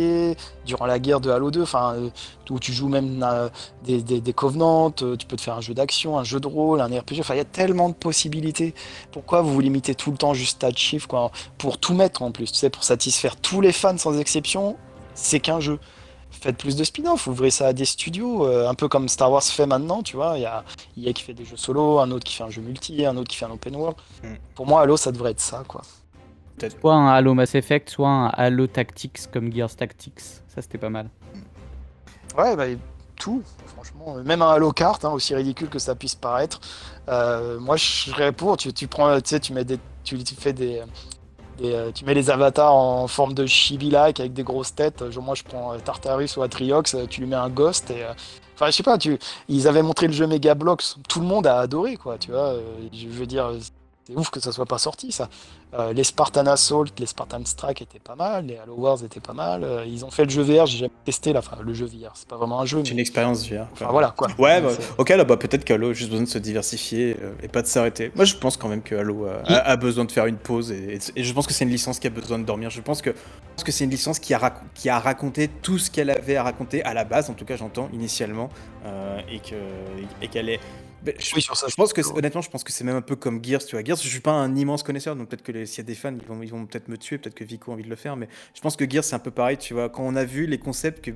durant 0.64 0.86
la 0.86 0.98
guerre 0.98 1.20
de 1.20 1.30
Halo 1.30 1.50
2, 1.50 1.62
enfin, 1.62 1.94
euh, 1.94 2.10
où 2.50 2.58
tu 2.58 2.72
joues 2.72 2.88
même 2.88 3.22
euh, 3.22 3.48
des, 3.84 4.02
des, 4.02 4.20
des 4.20 4.32
Covenants, 4.32 4.90
tu 4.90 5.26
peux 5.28 5.36
te 5.36 5.40
faire 5.42 5.54
un 5.54 5.60
jeu 5.60 5.74
d'action, 5.74 6.18
un 6.18 6.24
jeu 6.24 6.40
de 6.40 6.46
rôle, 6.46 6.80
un 6.80 6.86
RPG, 6.86 7.20
enfin, 7.20 7.34
il 7.34 7.38
y 7.38 7.40
a 7.40 7.44
tellement 7.44 7.88
de 7.88 7.94
possibilités. 7.94 8.74
Pourquoi 9.12 9.42
vous 9.42 9.52
vous 9.52 9.60
limitez 9.60 9.94
tout 9.94 10.10
le 10.10 10.16
temps 10.16 10.34
juste 10.34 10.64
à 10.64 10.70
de 10.70 10.78
chiffres, 10.78 11.08
quoi, 11.08 11.30
pour 11.58 11.78
tout 11.78 11.94
mettre 11.94 12.22
en 12.22 12.32
plus, 12.32 12.50
tu 12.52 12.58
sais, 12.58 12.70
pour 12.70 12.84
satisfaire 12.84 13.36
tous 13.36 13.60
les 13.60 13.72
fans 13.72 13.98
sans 13.98 14.18
exception, 14.18 14.76
c'est 15.14 15.40
qu'un 15.40 15.60
jeu. 15.60 15.78
Faites 16.30 16.58
plus 16.58 16.76
de 16.76 16.84
spin-off, 16.84 17.26
ouvrez 17.28 17.50
ça 17.50 17.68
à 17.68 17.72
des 17.72 17.84
studios, 17.84 18.46
euh, 18.46 18.68
un 18.68 18.74
peu 18.74 18.88
comme 18.88 19.08
Star 19.08 19.30
Wars 19.30 19.42
fait 19.42 19.66
maintenant, 19.66 20.02
tu 20.02 20.16
vois. 20.16 20.36
Il 20.36 20.42
y 21.02 21.08
a 21.08 21.12
qui 21.12 21.22
fait 21.22 21.32
des 21.34 21.44
jeux 21.44 21.56
solo, 21.56 21.98
un 21.98 22.10
autre 22.10 22.24
qui 22.24 22.34
fait 22.34 22.44
un 22.44 22.50
jeu 22.50 22.60
multi, 22.60 23.06
un 23.06 23.16
autre 23.16 23.28
qui 23.30 23.36
fait 23.36 23.46
un 23.46 23.50
open 23.50 23.74
world. 23.74 23.96
Mm. 24.22 24.34
Pour 24.54 24.66
moi, 24.66 24.82
Halo, 24.82 24.96
ça 24.96 25.12
devrait 25.12 25.30
être 25.30 25.40
ça, 25.40 25.64
quoi. 25.66 25.82
Soit 26.80 26.94
un 26.94 27.08
Halo 27.08 27.34
Mass 27.34 27.54
Effect, 27.54 27.90
soit 27.90 28.08
un 28.08 28.26
Halo 28.28 28.66
Tactics 28.66 29.30
comme 29.32 29.52
Gears 29.52 29.74
Tactics. 29.74 30.20
Ça, 30.20 30.62
c'était 30.62 30.78
pas 30.78 30.88
mal. 30.90 31.08
Ouais, 32.36 32.56
bah, 32.56 32.64
tout, 33.16 33.42
franchement. 33.66 34.14
Même 34.24 34.42
un 34.42 34.50
Halo 34.50 34.72
Kart, 34.72 35.04
hein, 35.04 35.10
aussi 35.10 35.34
ridicule 35.34 35.68
que 35.68 35.78
ça 35.78 35.94
puisse 35.94 36.14
paraître. 36.14 36.60
Euh, 37.08 37.58
moi, 37.60 37.76
je 37.76 37.84
serais 37.84 38.32
pour. 38.32 38.56
Tu, 38.56 38.72
tu 38.72 38.88
prends, 38.88 39.14
tu 39.20 39.28
sais, 39.30 39.40
tu 39.40 39.52
mets 39.52 39.64
des, 39.64 39.78
tu, 40.04 40.22
tu 40.22 40.34
fais 40.34 40.52
des, 40.52 40.82
des, 41.58 41.72
euh, 41.72 41.90
tu 41.92 42.04
mets 42.04 42.14
les 42.14 42.30
avatars 42.30 42.74
en 42.74 43.06
forme 43.06 43.34
de 43.34 43.46
chibi-like 43.46 44.20
avec 44.20 44.32
des 44.32 44.42
grosses 44.42 44.74
têtes. 44.74 45.10
Genre, 45.10 45.22
moi, 45.22 45.34
je 45.34 45.42
prends 45.44 45.74
euh, 45.74 45.78
Tartarus 45.78 46.36
ou 46.36 46.42
Atriox, 46.42 46.94
euh, 46.94 47.06
tu 47.06 47.20
lui 47.20 47.28
mets 47.28 47.36
un 47.36 47.50
Ghost 47.50 47.90
et. 47.90 48.02
euh, 48.02 48.12
Enfin, 48.58 48.68
je 48.68 48.76
sais 48.76 48.82
pas, 48.82 48.96
tu, 48.96 49.18
ils 49.48 49.68
avaient 49.68 49.82
montré 49.82 50.06
le 50.06 50.14
jeu 50.14 50.26
Mega 50.26 50.54
Bloks, 50.54 50.82
tout 51.10 51.20
le 51.20 51.26
monde 51.26 51.46
a 51.46 51.58
adoré, 51.58 51.98
quoi, 51.98 52.16
tu 52.16 52.30
vois. 52.30 52.54
euh, 52.54 52.88
je 52.90 53.06
veux 53.06 53.26
dire, 53.26 53.50
c'est 54.06 54.14
ouf 54.16 54.30
que 54.30 54.38
ça 54.40 54.52
soit 54.52 54.66
pas 54.66 54.78
sorti, 54.78 55.10
ça. 55.12 55.28
Euh, 55.74 55.92
les 55.92 56.04
Spartan 56.04 56.46
Assault, 56.46 56.84
les 56.98 57.06
Spartan 57.06 57.40
Strike 57.44 57.82
étaient 57.82 57.98
pas 57.98 58.14
mal, 58.14 58.46
les 58.46 58.56
Halo 58.56 58.74
Wars 58.76 59.02
étaient 59.04 59.20
pas 59.20 59.32
mal. 59.32 59.64
euh, 59.64 59.84
ils 59.84 60.04
ont 60.04 60.10
fait 60.10 60.24
le 60.24 60.30
jeu 60.30 60.42
VR, 60.42 60.66
j'ai 60.66 60.78
jamais 60.78 60.92
testé, 61.04 61.32
là, 61.32 61.40
enfin, 61.40 61.58
le 61.60 61.74
jeu 61.74 61.86
VR, 61.86 62.12
c'est 62.14 62.28
pas 62.28 62.36
vraiment 62.36 62.60
un 62.60 62.64
jeu, 62.66 62.78
C'est 62.78 62.90
mais. 62.90 62.94
une 62.94 62.98
expérience 63.00 63.48
VR. 63.50 63.66
Enfin, 63.72 63.88
voilà, 63.90 64.14
quoi. 64.16 64.28
Ouais, 64.38 64.60
bah, 64.60 64.70
ok, 64.98 65.08
là, 65.08 65.24
bah, 65.24 65.36
peut-être 65.36 65.64
qu'Halo 65.64 65.90
a 65.90 65.92
juste 65.92 66.10
besoin 66.10 66.24
de 66.24 66.28
se 66.30 66.38
diversifier 66.38 67.16
euh, 67.20 67.32
et 67.42 67.48
pas 67.48 67.62
de 67.62 67.66
s'arrêter. 67.66 68.12
Moi, 68.14 68.24
je 68.24 68.36
pense 68.36 68.56
quand 68.56 68.68
même 68.68 68.82
que 68.82 68.94
Halo 68.94 69.26
a, 69.26 69.42
a- 69.46 69.70
a 69.72 69.76
besoin 69.76 70.04
de 70.04 70.12
faire 70.12 70.26
une 70.26 70.36
pause 70.38 70.70
et, 70.70 70.94
et- 70.94 71.00
et 71.20 71.24
je 71.24 71.32
pense 71.34 71.46
que 71.46 71.52
c'est 71.52 71.64
une 71.64 71.70
licence 71.70 71.98
qui 71.98 72.06
a 72.06 72.10
besoin 72.10 72.38
de 72.38 72.44
dormir. 72.44 72.70
Je 72.70 72.80
pense 72.80 73.02
que, 73.02 73.10
je 73.10 73.54
pense 73.56 73.64
que 73.64 73.72
c'est 73.72 73.84
une 73.84 73.90
licence 73.90 74.18
qui 74.20 74.34
a, 74.34 74.38
rac- 74.38 74.62
qui 74.74 74.88
a 74.88 74.98
raconté 75.00 75.48
tout 75.48 75.78
ce 75.78 75.90
qu'elle 75.90 76.10
avait 76.10 76.36
à 76.36 76.44
raconter 76.44 76.82
à 76.84 76.94
la 76.94 77.04
base, 77.04 77.28
en 77.28 77.34
tout 77.34 77.44
cas, 77.44 77.56
j'entends, 77.56 77.88
initialement, 77.92 78.50
et 79.28 80.28
qu'elle 80.28 80.48
est. 80.48 80.60
Je, 81.18 81.34
Oui, 81.34 81.42
sur 81.42 81.56
ça, 81.56 81.66
je 81.68 81.74
pense 81.74 81.92
que, 81.92 82.00
honnêtement, 82.16 82.40
je 82.40 82.50
pense 82.50 82.64
que 82.64 82.72
c'est 82.72 82.84
même 82.84 82.96
un 82.96 83.02
peu 83.02 83.16
comme 83.16 83.42
Gears, 83.44 83.64
tu 83.64 83.76
vois. 83.76 83.84
Gears, 83.84 83.96
je 83.96 84.08
suis 84.08 84.20
pas 84.20 84.32
un 84.32 84.54
immense 84.56 84.82
connaisseur, 84.82 85.16
donc 85.16 85.28
peut-être 85.28 85.42
que 85.42 85.64
s'il 85.64 85.78
y 85.78 85.80
a 85.80 85.84
des 85.84 85.94
fans, 85.94 86.14
ils 86.14 86.26
vont, 86.26 86.42
ils 86.42 86.50
vont 86.50 86.66
peut-être 86.66 86.88
me 86.88 86.98
tuer, 86.98 87.18
peut-être 87.18 87.34
que 87.34 87.44
Vico 87.44 87.70
a 87.70 87.74
envie 87.74 87.84
de 87.84 87.88
le 87.90 87.96
faire, 87.96 88.16
mais 88.16 88.28
je 88.54 88.60
pense 88.60 88.76
que 88.76 88.88
Gears, 88.88 89.04
c'est 89.04 89.14
un 89.14 89.20
peu 89.20 89.30
pareil, 89.30 89.56
tu 89.58 89.74
vois. 89.74 89.88
Quand 89.88 90.04
on 90.04 90.16
a 90.16 90.24
vu 90.24 90.46
les 90.46 90.58
concepts 90.58 91.04
que, 91.04 91.10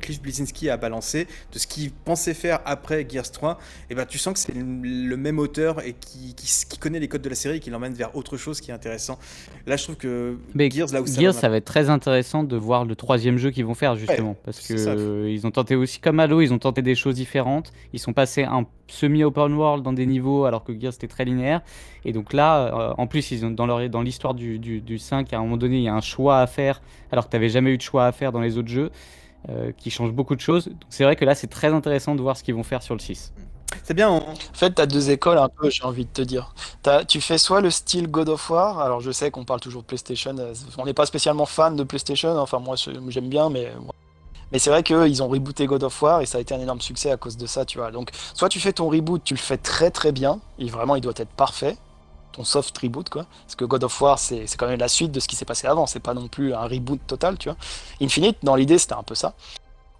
Cliff 0.00 0.20
Bleszinski 0.22 0.68
a 0.70 0.76
balancé, 0.76 1.26
de 1.52 1.58
ce 1.58 1.66
qu'il 1.66 1.90
pensait 1.92 2.34
faire 2.34 2.60
après 2.64 3.06
Gears 3.08 3.30
3, 3.30 3.58
et 3.90 3.94
ben 3.94 4.06
tu 4.06 4.18
sens 4.18 4.34
que 4.34 4.40
c'est 4.40 4.54
le, 4.54 5.16
même 5.16 5.38
auteur 5.38 5.84
et 5.86 5.92
qui, 5.94 6.34
qui, 6.34 6.46
s- 6.46 6.64
qui 6.64 6.78
connaît 6.78 7.00
les 7.00 7.08
codes 7.08 7.22
de 7.22 7.28
la 7.28 7.34
série 7.34 7.56
et 7.56 7.60
qui 7.60 7.70
l'emmène 7.70 7.92
vers 7.94 8.16
autre 8.16 8.36
chose 8.36 8.60
qui 8.60 8.70
est 8.70 8.74
intéressant. 8.74 9.18
Là, 9.66 9.76
je 9.76 9.84
trouve 9.84 9.96
que 9.96 10.38
Mais 10.54 10.70
Gears, 10.70 10.88
là 10.92 11.02
où 11.02 11.06
ça 11.06 11.20
Gears, 11.20 11.32
va 11.34 11.40
ça 11.40 11.48
va 11.48 11.56
être 11.58 11.64
très 11.64 11.90
intéressant 11.90 12.44
de 12.44 12.56
voir 12.56 12.84
le 12.84 12.96
troisième 12.96 13.36
jeu 13.38 13.50
qu'ils 13.50 13.64
vont 13.66 13.74
faire 13.74 13.96
justement, 13.96 14.36
parce 14.44 14.60
que 14.66 14.74
euh, 14.74 15.30
ils 15.30 15.46
ont 15.46 15.50
tenté 15.50 15.76
aussi 15.76 16.00
comme 16.00 16.20
Halo, 16.20 16.40
ils 16.40 16.52
ont 16.52 16.58
tenté 16.58 16.82
des 16.82 16.94
choses 16.94 17.14
différentes. 17.14 17.72
Ils 17.92 17.98
sont 18.00 18.12
passés 18.12 18.44
un 18.44 18.66
semi 18.88 19.22
open 19.22 19.52
world 19.54 19.84
dans 19.84 19.92
des 19.92 20.06
niveaux 20.06 20.44
alors 20.46 20.64
que 20.64 20.78
Gears 20.78 20.92
c'était 20.94 21.06
très 21.08 21.24
linéaire. 21.24 21.60
Et 22.04 22.12
donc 22.12 22.32
là, 22.32 22.90
euh, 22.90 22.94
en 22.96 23.06
plus, 23.06 23.30
ils 23.30 23.44
ont 23.44 23.50
dans 23.50 23.66
leur 23.66 23.88
dans 23.90 24.02
l'histoire 24.02 24.34
du, 24.34 24.58
du, 24.58 24.80
du 24.80 24.98
5, 24.98 25.32
à 25.32 25.38
un 25.38 25.40
moment 25.42 25.56
donné, 25.56 25.76
il 25.76 25.82
y 25.84 25.88
a 25.88 25.94
un 25.94 26.00
choix 26.00 26.40
à 26.40 26.46
faire 26.46 26.80
alors 27.12 27.26
que 27.26 27.30
tu 27.30 27.36
n'avais 27.36 27.48
jamais 27.50 27.70
eu 27.72 27.76
de 27.76 27.82
choix 27.82 28.06
à 28.06 28.12
faire 28.12 28.32
dans 28.32 28.40
les 28.40 28.56
autres 28.58 28.68
jeux. 28.68 28.90
Euh, 29.48 29.72
qui 29.72 29.90
change 29.90 30.12
beaucoup 30.12 30.36
de 30.36 30.40
choses. 30.40 30.66
Donc 30.66 30.76
c'est 30.90 31.04
vrai 31.04 31.16
que 31.16 31.24
là 31.24 31.34
c'est 31.34 31.46
très 31.48 31.68
intéressant 31.72 32.14
de 32.14 32.20
voir 32.22 32.36
ce 32.36 32.42
qu'ils 32.44 32.54
vont 32.54 32.62
faire 32.62 32.82
sur 32.82 32.94
le 32.94 33.00
6. 33.00 33.32
C'est 33.84 33.94
bien, 33.94 34.10
on- 34.10 34.16
En 34.32 34.34
fait, 34.54 34.72
t'as 34.72 34.86
deux 34.86 35.10
écoles 35.10 35.38
un 35.38 35.48
peu, 35.48 35.70
j'ai 35.70 35.84
envie 35.84 36.04
de 36.04 36.10
te 36.10 36.22
dire. 36.22 36.54
T'as- 36.82 37.04
tu 37.04 37.20
fais 37.20 37.38
soit 37.38 37.60
le 37.60 37.70
style 37.70 38.08
God 38.08 38.28
of 38.28 38.50
War, 38.50 38.80
alors 38.80 39.00
je 39.00 39.10
sais 39.12 39.30
qu'on 39.30 39.44
parle 39.44 39.60
toujours 39.60 39.82
de 39.82 39.86
PlayStation, 39.86 40.36
euh, 40.38 40.52
on 40.76 40.84
n'est 40.84 40.92
pas 40.94 41.06
spécialement 41.06 41.46
fan 41.46 41.76
de 41.76 41.84
PlayStation, 41.84 42.36
enfin 42.38 42.58
moi 42.58 42.74
j'aime 43.08 43.28
bien, 43.28 43.48
mais 43.48 43.72
mais 44.52 44.58
c'est 44.58 44.70
vrai 44.70 44.82
qu'ils 44.82 45.22
ont 45.22 45.28
rebooté 45.28 45.66
God 45.66 45.84
of 45.84 46.02
War 46.02 46.20
et 46.22 46.26
ça 46.26 46.38
a 46.38 46.40
été 46.40 46.54
un 46.54 46.60
énorme 46.60 46.80
succès 46.80 47.10
à 47.12 47.16
cause 47.16 47.36
de 47.36 47.46
ça, 47.46 47.64
tu 47.64 47.78
vois. 47.78 47.90
Donc 47.92 48.10
soit 48.34 48.48
tu 48.48 48.58
fais 48.60 48.72
ton 48.72 48.88
reboot, 48.88 49.22
tu 49.24 49.34
le 49.34 49.38
fais 49.38 49.56
très 49.58 49.90
très 49.90 50.12
bien, 50.12 50.40
et 50.58 50.66
vraiment 50.68 50.96
il 50.96 51.00
doit 51.00 51.12
être 51.16 51.30
parfait, 51.30 51.76
ton 52.32 52.44
soft 52.44 52.76
reboot 52.78 53.08
quoi, 53.08 53.26
parce 53.44 53.56
que 53.56 53.64
God 53.64 53.84
of 53.84 54.00
War 54.00 54.18
c'est 54.18 54.46
quand 54.56 54.66
même 54.68 54.78
la 54.78 54.88
suite 54.88 55.12
de 55.12 55.20
ce 55.20 55.28
qui 55.28 55.36
s'est 55.36 55.44
passé 55.44 55.66
avant, 55.66 55.86
c'est 55.86 56.00
pas 56.00 56.14
non 56.14 56.28
plus 56.28 56.54
un 56.54 56.66
reboot 56.66 57.00
total, 57.06 57.38
tu 57.38 57.48
vois. 57.48 57.58
Infinite, 58.00 58.38
dans 58.42 58.54
l'idée 58.54 58.78
c'était 58.78 58.94
un 58.94 59.02
peu 59.02 59.14
ça. 59.14 59.34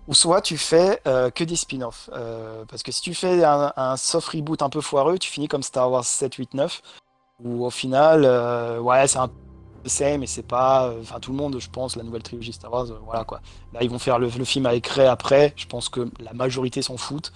Ou 0.08 0.14
soit 0.14 0.40
tu 0.40 0.58
fais 0.58 1.00
euh, 1.06 1.30
que 1.30 1.44
des 1.44 1.54
spin-offs. 1.54 2.10
Euh, 2.12 2.64
parce 2.68 2.82
que 2.82 2.90
si 2.90 3.00
tu 3.00 3.14
fais 3.14 3.44
un, 3.44 3.96
soft 3.96 4.28
reboot 4.28 4.60
un 4.62 4.68
peu 4.68 4.80
foireux, 4.80 5.18
tu 5.18 5.30
finis 5.30 5.46
comme 5.46 5.62
Star 5.62 5.90
Wars 5.90 6.04
7, 6.04 6.34
8, 6.34 6.54
9. 6.54 6.82
Où 7.44 7.64
au 7.64 7.70
final, 7.70 8.24
euh, 8.24 8.80
ouais, 8.80 9.06
c'est 9.06 9.18
un 9.18 9.28
peu 9.28 9.34
mais 10.18 10.26
c'est 10.26 10.42
pas. 10.42 10.92
Enfin, 11.00 11.20
tout 11.20 11.30
le 11.30 11.38
monde, 11.38 11.58
je 11.58 11.70
pense, 11.70 11.96
la 11.96 12.02
nouvelle 12.02 12.22
trilogie 12.22 12.52
Star 12.52 12.72
Wars, 12.72 12.86
voilà 13.04 13.24
quoi. 13.24 13.40
Là, 13.72 13.82
ils 13.82 13.90
vont 13.90 13.98
faire 13.98 14.18
le, 14.18 14.28
le 14.28 14.44
film 14.44 14.66
avec 14.66 14.86
Rey 14.86 15.06
après. 15.06 15.52
Je 15.56 15.66
pense 15.66 15.88
que 15.88 16.10
la 16.20 16.32
majorité 16.32 16.82
s'en 16.82 16.96
foutent. 16.96 17.32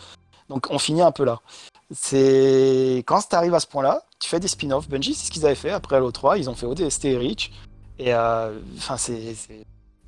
Donc, 0.49 0.67
on 0.71 0.79
finit 0.79 1.03
un 1.03 1.13
peu 1.13 1.25
là. 1.25 1.41
C'est 1.91 3.03
quand 3.07 3.21
tu 3.29 3.37
arrives 3.37 3.55
à 3.55 3.61
ce 3.61 3.67
point-là, 3.67 4.03
tu 4.19 4.29
fais 4.29 4.41
des 4.41 4.49
spin-offs. 4.49 4.89
Bungie, 4.89 5.15
c'est 5.15 5.27
ce 5.27 5.31
qu'ils 5.31 5.45
avaient 5.47 5.55
fait 5.55 5.71
après 5.71 5.97
Halo 5.97 6.11
3. 6.11 6.39
Ils 6.39 6.49
ont 6.51 6.55
fait 6.55 6.67
ODST 6.67 7.05
et 7.07 7.17
Reach. 7.17 7.51
Et 7.99 8.15
euh, 8.15 8.59
enfin, 8.79 8.97
c'est. 8.97 9.35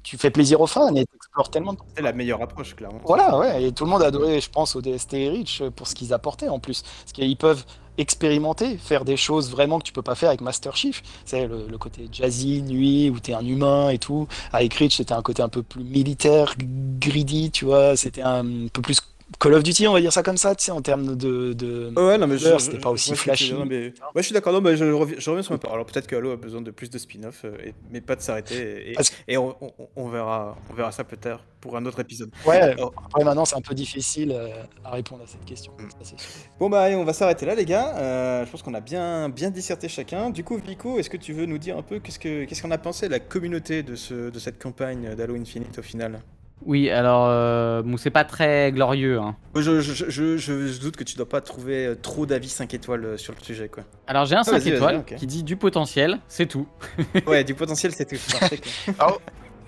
Tu 0.02 0.16
fais 0.16 0.30
plaisir 0.30 0.60
aux 0.60 0.68
fans 0.68 0.94
et 0.94 1.04
tu 1.04 1.16
explores 1.16 1.50
tellement 1.50 1.72
de 1.72 1.78
c'est 1.96 2.02
la 2.02 2.12
meilleure 2.12 2.40
approche, 2.40 2.76
clairement. 2.76 3.00
voilà, 3.04 3.36
ouais, 3.38 3.64
et 3.64 3.72
tout 3.72 3.84
le 3.84 3.90
monde 3.90 4.02
a 4.04 4.06
adoré, 4.06 4.40
je 4.40 4.48
pense, 4.48 4.76
ODST 4.76 5.14
et 5.14 5.28
Reach 5.28 5.62
euh, 5.62 5.70
pour 5.70 5.88
ce 5.88 5.96
qu'ils 5.96 6.12
apportaient 6.14 6.48
en 6.48 6.60
plus. 6.60 6.82
Parce 6.82 7.12
qu'ils 7.12 7.36
peuvent 7.36 7.64
expérimenter, 7.98 8.76
faire 8.78 9.04
des 9.04 9.16
choses 9.16 9.50
vraiment 9.50 9.80
que 9.80 9.84
tu 9.84 9.92
peux 9.92 10.02
pas 10.02 10.14
faire 10.14 10.28
avec 10.28 10.42
Master 10.42 10.76
Chief. 10.76 11.02
C'est 11.24 11.48
le, 11.48 11.66
le 11.68 11.78
côté 11.78 12.08
jazzy, 12.12 12.62
nuit, 12.62 13.10
où 13.10 13.18
t'es 13.18 13.34
un 13.34 13.44
humain 13.44 13.88
et 13.90 13.98
tout. 13.98 14.28
Avec 14.52 14.74
Reach, 14.74 14.96
c'était 14.96 15.14
un 15.14 15.22
côté 15.22 15.42
un 15.42 15.48
peu 15.48 15.64
plus 15.64 15.82
militaire, 15.82 16.54
greedy, 17.00 17.50
tu 17.50 17.64
vois. 17.64 17.96
C'était 17.96 18.22
un 18.22 18.44
peu 18.72 18.82
plus 18.82 19.00
Call 19.40 19.54
of 19.54 19.64
Duty, 19.64 19.88
on 19.88 19.92
va 19.92 20.00
dire 20.00 20.12
ça 20.12 20.22
comme 20.22 20.36
ça, 20.36 20.54
tu 20.54 20.64
sais, 20.64 20.70
en 20.70 20.80
termes 20.80 21.16
de. 21.16 21.52
de... 21.52 21.92
Ouais, 21.96 22.16
non, 22.16 22.28
mais 22.28 22.38
je, 22.38 22.56
c'était 22.58 22.78
pas 22.78 22.90
aussi 22.90 23.14
flashy. 23.16 23.52
mais- 23.68 23.86
Ouais, 23.86 23.92
je 24.18 24.22
suis 24.22 24.32
d'accord. 24.32 24.52
Non, 24.52 24.60
mais 24.60 24.76
je, 24.76 24.84
reviens, 24.84 25.16
je 25.18 25.30
reviens 25.30 25.42
sur 25.42 25.52
ma 25.52 25.58
parole. 25.58 25.74
Alors 25.78 25.86
peut-être 25.86 26.06
que 26.06 26.14
Halo 26.14 26.30
a 26.30 26.36
besoin 26.36 26.62
de 26.62 26.70
plus 26.70 26.90
de 26.90 26.96
spin-off, 26.98 27.42
euh, 27.44 27.56
mais 27.90 28.00
pas 28.00 28.14
de 28.14 28.20
s'arrêter. 28.20 28.94
Et, 29.26 29.36
on, 29.36 29.56
on- 29.60 29.72
on 29.96 30.08
verra, 30.08 30.56
on 30.70 30.74
verra 30.74 30.92
ça 30.92 31.02
tard 31.04 31.40
pour 31.60 31.76
un 31.76 31.84
autre 31.86 31.98
épisode. 32.00 32.30
Ouais, 32.46 32.58
Alors, 32.60 32.92
après 33.04 33.24
maintenant, 33.24 33.44
c'est 33.44 33.56
un 33.56 33.60
peu 33.60 33.74
difficile 33.74 34.30
euh, 34.32 34.48
à 34.84 34.92
répondre 34.92 35.24
à 35.24 35.26
cette 35.26 35.44
question. 35.44 35.72
Mm. 35.78 36.04
ça. 36.04 36.14
Bon 36.60 36.70
bah 36.70 36.82
allez, 36.82 36.94
on 36.94 37.04
va 37.04 37.12
s'arrêter 37.12 37.46
là 37.46 37.54
les 37.56 37.64
gars. 37.64 37.96
Euh, 37.96 38.46
je 38.46 38.50
pense 38.50 38.62
qu'on 38.62 38.74
a 38.74 38.80
bien 38.80 39.28
bien 39.28 39.50
disserté 39.50 39.88
chacun. 39.88 40.30
Du 40.30 40.44
coup 40.44 40.56
Vico, 40.56 40.98
est-ce 41.00 41.10
que 41.10 41.16
tu 41.16 41.32
veux 41.32 41.46
nous 41.46 41.58
dire 41.58 41.76
un 41.76 41.82
peu 41.82 41.98
qu'est-ce 41.98 42.18
que 42.20 42.44
qu'est-ce 42.44 42.62
qu'on 42.62 42.70
a 42.70 42.78
pensé 42.78 43.06
de 43.06 43.12
la 43.12 43.18
communauté 43.20 43.82
de 43.82 43.96
ce 43.96 44.30
de 44.30 44.38
cette 44.38 44.62
campagne 44.62 45.14
d'Halo 45.16 45.34
Infinite 45.34 45.78
au 45.78 45.82
final? 45.82 46.20
Oui, 46.64 46.90
alors 46.90 47.26
euh, 47.28 47.82
bon, 47.82 47.96
c'est 47.96 48.10
pas 48.10 48.24
très 48.24 48.72
glorieux. 48.72 49.18
hein. 49.20 49.36
je, 49.54 49.80
je, 49.80 49.92
je, 50.08 50.36
je- 50.36 50.80
doute 50.80 50.96
que 50.96 51.04
tu 51.04 51.14
dois 51.16 51.28
pas 51.28 51.40
trouver 51.40 51.86
euh, 51.86 51.94
trop 51.94 52.24
d'avis 52.26 52.48
5 52.48 52.72
étoiles 52.74 53.04
euh, 53.04 53.16
sur 53.16 53.34
le 53.38 53.44
sujet 53.44 53.68
quoi. 53.68 53.84
Alors 54.06 54.24
j'ai 54.24 54.36
un 54.36 54.42
5 54.42 54.52
vas-y, 54.52 54.62
vas-y, 54.70 54.72
étoiles 54.76 55.04
qui 55.04 55.26
dit 55.26 55.42
du 55.44 55.56
potentiel, 55.56 56.18
c'est 56.28 56.46
tout. 56.46 56.66
Ouais, 57.26 57.44
du 57.44 57.54
potentiel 57.54 57.92
c'est 57.92 58.06
tout. 58.06 58.16
Parfait, 58.40 58.58
quoi. 58.98 59.18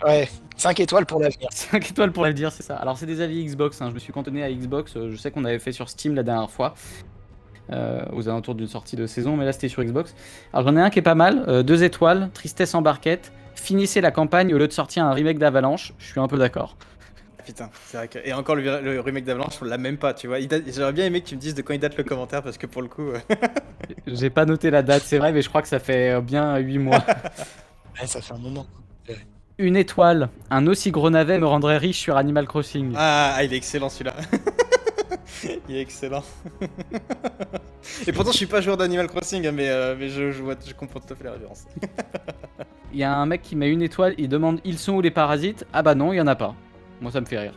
Ouais, 0.06 0.28
5 0.56 0.81
étoiles 0.81 1.06
pour 1.06 1.20
l'avenir. 1.20 1.48
5 1.52 1.90
étoiles 1.90 2.12
pour 2.12 2.24
le 2.24 2.32
dire, 2.32 2.52
c'est 2.52 2.62
ça. 2.62 2.77
Alors, 2.77 2.97
c'est 2.97 3.06
des 3.06 3.20
avis 3.20 3.44
Xbox, 3.44 3.82
hein. 3.82 3.89
je 3.90 3.94
me 3.94 3.98
suis 3.98 4.12
cantonné 4.12 4.43
à 4.44 4.51
Xbox. 4.52 4.97
euh, 4.97 5.10
Je 5.10 5.16
sais 5.16 5.31
qu'on 5.31 5.44
avait 5.44 5.59
fait 5.59 5.73
sur 5.73 5.89
Steam 5.89 6.15
la 6.15 6.23
dernière 6.23 6.51
fois, 6.51 6.74
euh, 7.73 8.02
aux 8.12 8.28
alentours 8.28 8.55
d'une 8.55 8.66
sortie 8.69 8.94
de 8.97 9.06
saison, 9.06 9.36
mais 9.36 9.44
là 9.44 9.52
c'était 9.52 9.69
sur 9.69 9.82
Xbox. 9.85 10.15
Alors, 10.52 10.66
j'en 10.69 10.77
ai 10.77 10.81
un 10.81 10.90
qui 10.90 11.01
est 11.01 11.02
pas 11.02 11.15
mal 11.16 11.65
2 11.65 11.82
étoiles, 11.85 12.31
tristesse 12.32 12.74
en 12.74 12.81
barquette. 12.82 13.32
Finissez 13.59 14.01
la 14.01 14.10
campagne 14.12 14.55
au 14.55 14.59
lieu 14.59 14.68
de 14.68 14.72
sortir 14.72 15.05
un 15.05 15.12
remake 15.12 15.39
d'Avalanche. 15.39 15.93
Je 15.98 16.06
suis 16.06 16.20
un 16.20 16.28
peu 16.28 16.39
d'accord. 16.39 16.76
Putain, 17.44 17.70
c'est 17.86 17.97
vrai 17.97 18.09
que 18.09 18.18
et 18.24 18.32
encore 18.32 18.55
le, 18.56 18.62
le 18.82 19.01
remake 19.01 19.24
d'Avalanche 19.24 19.55
on 19.62 19.64
l'a 19.64 19.78
même 19.78 19.97
pas, 19.97 20.14
tu 20.14 20.26
vois. 20.28 20.40
Date- 20.40 20.64
J'aurais 20.74 20.93
bien 20.93 21.06
aimé 21.06 21.22
que 21.22 21.28
tu 21.28 21.35
me 21.35 21.40
dises 21.40 21.55
de 21.55 21.62
quand 21.62 21.72
il 21.74 21.80
date 21.80 21.97
le 21.97 22.05
commentaire 22.05 22.43
parce 22.43 22.59
que 22.59 22.66
pour 22.66 22.82
le 22.82 22.89
coup 22.89 23.09
euh, 23.09 23.18
J'ai 24.06 24.30
pas 24.30 24.44
noté 24.44 24.70
la 24.70 24.82
date, 24.82 25.02
c'est 25.05 25.18
vrai, 25.18 25.32
mais 25.32 25.43
je 25.43 25.48
crois 25.48 25.62
que 25.62 25.68
ça 25.68 25.78
fait 25.78 26.10
euh, 26.14 26.20
bien 26.20 26.56
8 26.59 26.78
mois. 26.78 27.05
Ouais, 28.01 28.06
ça 28.06 28.20
fait 28.20 28.35
un 28.35 28.39
moment. 28.39 28.66
Une 29.59 29.76
étoile, 29.76 30.28
un 30.51 30.66
aussi 30.68 30.90
gros 30.93 31.10
navet 31.10 31.39
me 31.39 31.47
rendrait 31.47 31.78
riche 31.78 31.98
sur 31.98 32.16
Animal 32.16 32.47
Crossing. 32.47 32.93
ah, 32.97 33.32
ah, 33.36 33.43
il 33.44 33.52
est 33.52 33.56
excellent 33.56 33.89
celui-là. 33.89 34.14
il 35.68 35.74
est 35.76 35.80
excellent. 35.80 36.22
Et 38.06 38.12
pourtant 38.12 38.30
je 38.30 38.36
suis 38.36 38.47
pas 38.47 38.60
joueur 38.60 38.76
d'Animal 38.76 39.09
Crossing 39.09 39.44
hein, 39.47 39.52
mais 39.52 39.68
euh, 39.68 39.97
mais 39.98 40.09
je, 40.10 40.30
je 40.30 40.43
vois 40.43 40.55
je 40.64 40.74
comprends 40.74 41.01
tout 41.01 41.12
à 41.12 41.16
fait 41.16 41.24
la 41.24 41.32
référence. 41.32 41.64
Il 42.93 42.98
y 42.98 43.05
a 43.05 43.15
un 43.15 43.27
mec 43.27 43.43
qui 43.43 43.55
met 43.56 43.69
une 43.69 43.82
étoile, 43.82 44.15
il 44.19 44.28
demande 44.28 44.60
ils 44.65 44.78
sont 44.78 44.93
où 44.94 45.01
les 45.01 45.10
parasites? 45.10 45.66
Ah 45.73 45.82
bah 45.82 45.94
non, 45.94 46.12
il 46.12 46.16
y 46.16 46.20
en 46.20 46.27
a 46.27 46.35
pas. 46.36 46.55
Moi 47.01 47.12
ça 47.12 47.20
me 47.20 47.27
fait 47.27 47.39
rire. 47.39 47.55